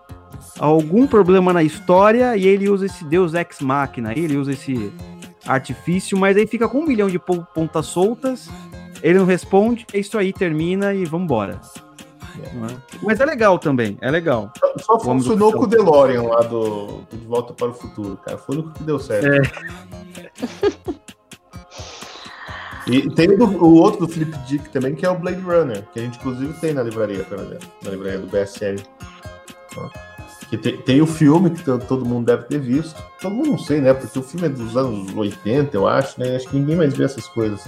algum 0.58 1.06
problema 1.06 1.52
na 1.52 1.62
história 1.62 2.36
e 2.36 2.46
ele 2.46 2.68
usa 2.68 2.86
esse 2.86 3.04
Deus 3.04 3.34
Ex 3.34 3.60
Machina, 3.60 4.12
ele 4.16 4.36
usa 4.36 4.52
esse 4.52 4.92
artifício, 5.46 6.18
mas 6.18 6.36
aí 6.36 6.46
fica 6.46 6.68
com 6.68 6.80
um 6.80 6.86
milhão 6.86 7.08
de 7.08 7.18
pontas 7.18 7.86
soltas, 7.86 8.48
ele 9.02 9.18
não 9.18 9.24
responde, 9.24 9.86
é 9.92 9.98
isso 9.98 10.16
aí, 10.18 10.32
termina 10.32 10.94
e 10.94 11.04
vambora. 11.04 11.60
É. 12.42 12.98
Mas 13.02 13.20
é 13.20 13.24
legal 13.24 13.58
também, 13.58 13.98
é 14.00 14.10
legal. 14.10 14.52
Só, 14.78 14.98
funcionou 14.98 15.52
com 15.52 15.64
o 15.64 15.66
DeLorean 15.66 16.22
lá 16.22 16.40
do, 16.42 17.02
De 17.10 17.26
Volta 17.26 17.52
para 17.52 17.68
o 17.68 17.74
Futuro, 17.74 18.16
cara. 18.18 18.38
Foi 18.38 18.58
o 18.58 18.70
que 18.70 18.82
deu 18.84 18.98
certo. 18.98 19.26
É. 19.26 19.42
E 22.90 23.10
tem 23.10 23.28
o, 23.28 23.44
o, 23.44 23.74
outro 23.74 24.06
do 24.06 24.12
Flip 24.12 24.34
Dick 24.46 24.70
também, 24.70 24.94
que 24.94 25.04
é 25.04 25.10
o 25.10 25.18
Blade 25.18 25.40
Runner, 25.40 25.84
que 25.92 26.00
a 26.00 26.02
gente 26.02 26.18
inclusive 26.18 26.54
tem 26.54 26.72
na 26.72 26.82
livraria, 26.82 27.26
na 27.82 27.90
livraria 27.90 28.18
do 28.18 28.26
BSL. 28.26 28.82
Que 30.48 30.56
tem, 30.56 30.78
tem, 30.78 31.02
o 31.02 31.06
filme 31.06 31.50
que 31.50 31.62
todo 31.62 32.06
mundo 32.06 32.24
deve 32.24 32.44
ter 32.44 32.58
visto. 32.58 32.98
Todo 33.20 33.34
mundo 33.34 33.50
não 33.50 33.58
sei, 33.58 33.82
né? 33.82 33.92
Porque 33.92 34.18
o 34.18 34.22
filme 34.22 34.46
é 34.46 34.48
dos 34.48 34.74
anos 34.74 35.14
80, 35.14 35.76
eu 35.76 35.86
acho, 35.86 36.18
né? 36.18 36.36
Acho 36.36 36.48
que 36.48 36.56
ninguém 36.56 36.76
mais 36.76 36.94
vê 36.94 37.04
essas 37.04 37.26
coisas. 37.26 37.62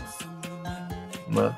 Né? 1.30 1.54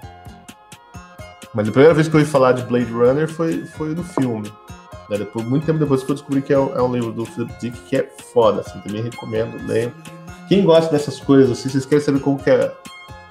Mas 1.55 1.69
a 1.69 1.73
primeira 1.73 1.95
vez 1.95 2.09
que 2.09 2.15
eu 2.15 2.21
ouvi 2.21 2.31
falar 2.31 2.53
de 2.53 2.63
Blade 2.63 2.91
Runner 2.91 3.29
foi, 3.29 3.65
foi 3.67 3.95
no 3.95 4.03
filme. 4.03 4.53
Né? 5.09 5.19
Depois, 5.19 5.47
muito 5.47 5.67
tempo 5.67 5.79
depois 5.79 6.03
que 6.03 6.11
eu 6.11 6.15
descobri 6.15 6.43
que 6.43 6.53
é, 6.53 6.59
um, 6.59 6.75
é 6.77 6.83
um 6.83 6.93
livro 6.93 7.13
do 7.13 7.25
Flip 7.27 7.53
Dick 7.61 7.79
que 7.83 7.97
é 7.97 8.09
foda, 8.33 8.63
assim, 8.63 8.81
também 8.81 9.03
recomendo, 9.03 9.59
leio. 9.67 9.93
Quem 10.49 10.65
gosta 10.65 10.91
dessas 10.91 11.21
coisas, 11.21 11.51
assim, 11.51 11.69
vocês 11.69 11.87
querem 11.87 12.05
saber 12.05 12.21
como 12.21 12.39
que 12.39 12.51
é 12.51 12.73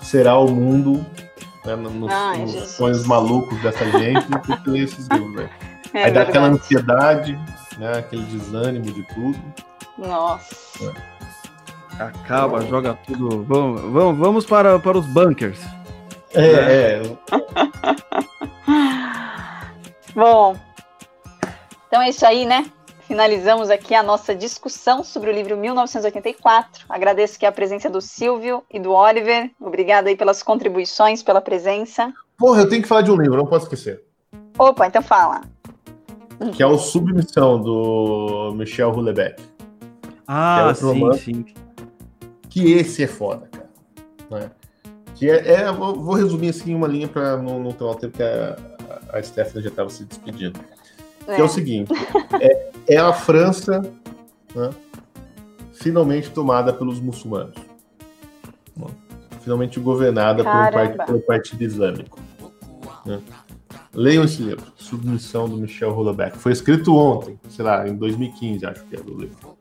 será 0.02 0.38
o 0.38 0.50
mundo 0.50 1.06
né, 1.66 1.76
nos, 1.76 2.12
Ai, 2.12 2.40
nos 2.40 2.70
sonhos 2.70 3.06
malucos 3.06 3.60
dessa 3.62 3.86
gente 3.92 4.26
que 4.64 4.70
lê 4.70 4.80
esses 4.80 5.08
livros, 5.14 5.36
né? 5.36 5.50
É 5.94 6.06
Aí 6.06 6.12
dá 6.12 6.22
aquela 6.22 6.48
ansiedade, 6.48 7.38
né, 7.78 7.98
aquele 7.98 8.24
desânimo 8.24 8.86
de 8.86 9.04
tudo. 9.14 9.40
Nossa. 9.98 10.94
É. 12.00 12.04
Acaba, 12.04 12.66
joga 12.66 12.98
tudo. 13.06 13.44
Vamos, 13.44 13.82
vamos, 13.82 14.18
vamos 14.18 14.46
para, 14.46 14.80
para 14.80 14.98
os 14.98 15.06
bunkers. 15.06 15.60
É, 16.34 16.46
é. 16.46 17.02
Bom, 20.16 20.56
então 21.88 22.02
é 22.02 22.10
isso 22.10 22.26
aí, 22.26 22.46
né? 22.46 22.72
finalizamos 23.12 23.70
aqui 23.70 23.94
a 23.94 24.02
nossa 24.02 24.34
discussão 24.34 25.04
sobre 25.04 25.30
o 25.30 25.34
livro 25.34 25.58
1984. 25.58 26.86
Agradeço 26.88 27.36
aqui 27.36 27.46
a 27.46 27.52
presença 27.52 27.90
do 27.90 28.00
Silvio 28.00 28.64
e 28.72 28.80
do 28.80 28.94
Oliver. 28.94 29.52
Obrigado 29.60 30.08
aí 30.08 30.16
pelas 30.16 30.42
contribuições, 30.42 31.22
pela 31.22 31.42
presença. 31.42 32.14
Porra, 32.38 32.62
eu 32.62 32.70
tenho 32.70 32.82
que 32.82 32.88
falar 32.88 33.02
de 33.02 33.12
um 33.12 33.18
livro, 33.18 33.36
não 33.36 33.46
posso 33.46 33.66
esquecer. 33.66 34.02
Opa, 34.58 34.88
então 34.88 35.02
fala. 35.02 35.42
Que 36.56 36.64
é 36.64 36.66
o 36.66 36.78
Submissão, 36.78 37.60
do 37.60 38.54
Michel 38.56 38.92
Houellebecq. 38.92 39.44
Ah, 40.26 40.70
é 40.72 40.74
sim, 40.74 40.86
romance, 40.86 41.26
sim. 41.26 41.46
Que 42.50 42.72
esse 42.72 43.04
é 43.04 43.08
foda, 43.08 43.50
cara. 43.52 43.70
Né? 44.32 44.52
Que 45.22 45.30
é, 45.30 45.52
é 45.52 45.72
vou 45.72 46.16
resumir 46.16 46.50
assim 46.50 46.74
uma 46.74 46.88
linha 46.88 47.08
para 47.08 47.38
não, 47.38 47.60
não 47.60 47.72
tomar 47.72 47.92
o 47.92 47.96
tempo 47.96 48.18
que 48.18 48.24
a, 48.24 48.58
a 49.14 49.22
Stephanie 49.22 49.62
já 49.62 49.70
estava 49.70 49.88
se 49.88 50.04
despedindo. 50.04 50.60
É. 51.28 51.36
Que 51.36 51.42
é 51.42 51.44
o 51.44 51.48
seguinte: 51.48 51.94
é, 52.42 52.72
é 52.96 52.98
a 52.98 53.14
França 53.14 53.82
né, 54.56 54.72
finalmente 55.74 56.32
tomada 56.32 56.74
pelos 56.74 57.00
muçulmanos. 57.00 57.56
Finalmente 59.42 59.80
governada 59.80 60.44
por 60.44 60.50
um 60.56 60.72
partido, 60.72 61.06
pelo 61.06 61.20
Partido 61.22 61.64
Islâmico. 61.64 62.20
Né? 63.06 63.22
Leiam 63.94 64.24
esse 64.24 64.42
livro, 64.42 64.74
Submissão 64.76 65.48
do 65.48 65.56
Michel 65.56 65.92
Houellebecq. 65.92 66.36
Foi 66.40 66.52
escrito 66.52 66.96
ontem, 66.96 67.40
sei 67.48 67.64
lá, 67.64 67.88
em 67.88 67.96
2015, 67.96 68.66
acho 68.66 68.84
que 68.86 68.96
é 68.96 69.00
do 69.00 69.16
livro. 69.20 69.56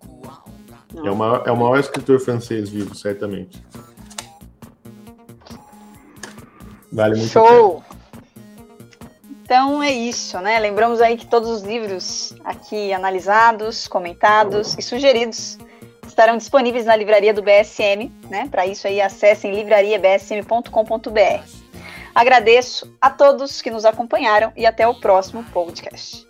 É 1.04 1.10
o, 1.10 1.16
maior, 1.16 1.42
é 1.46 1.52
o 1.52 1.56
maior 1.56 1.78
escritor 1.78 2.18
francês 2.18 2.70
vivo, 2.70 2.94
certamente. 2.94 3.62
Vale 6.92 7.16
muito 7.16 7.30
Show! 7.30 7.84
Então 9.42 9.82
é 9.82 9.90
isso, 9.90 10.38
né? 10.38 10.60
Lembramos 10.60 11.00
aí 11.00 11.16
que 11.16 11.26
todos 11.26 11.48
os 11.50 11.62
livros 11.62 12.32
aqui 12.44 12.92
analisados, 12.92 13.88
comentados 13.88 14.76
e 14.78 14.82
sugeridos 14.82 15.58
estarão 16.06 16.36
disponíveis 16.36 16.84
na 16.84 16.94
livraria 16.94 17.34
do 17.34 17.42
BSM, 17.42 18.12
né? 18.28 18.46
Para 18.48 18.66
isso 18.66 18.86
aí 18.86 19.00
acessem 19.00 19.52
livrariabsm.com.br. 19.52 21.42
Agradeço 22.14 22.94
a 23.00 23.10
todos 23.10 23.60
que 23.60 23.70
nos 23.70 23.84
acompanharam 23.84 24.52
e 24.56 24.66
até 24.66 24.86
o 24.86 24.94
próximo 24.94 25.42
podcast. 25.52 26.29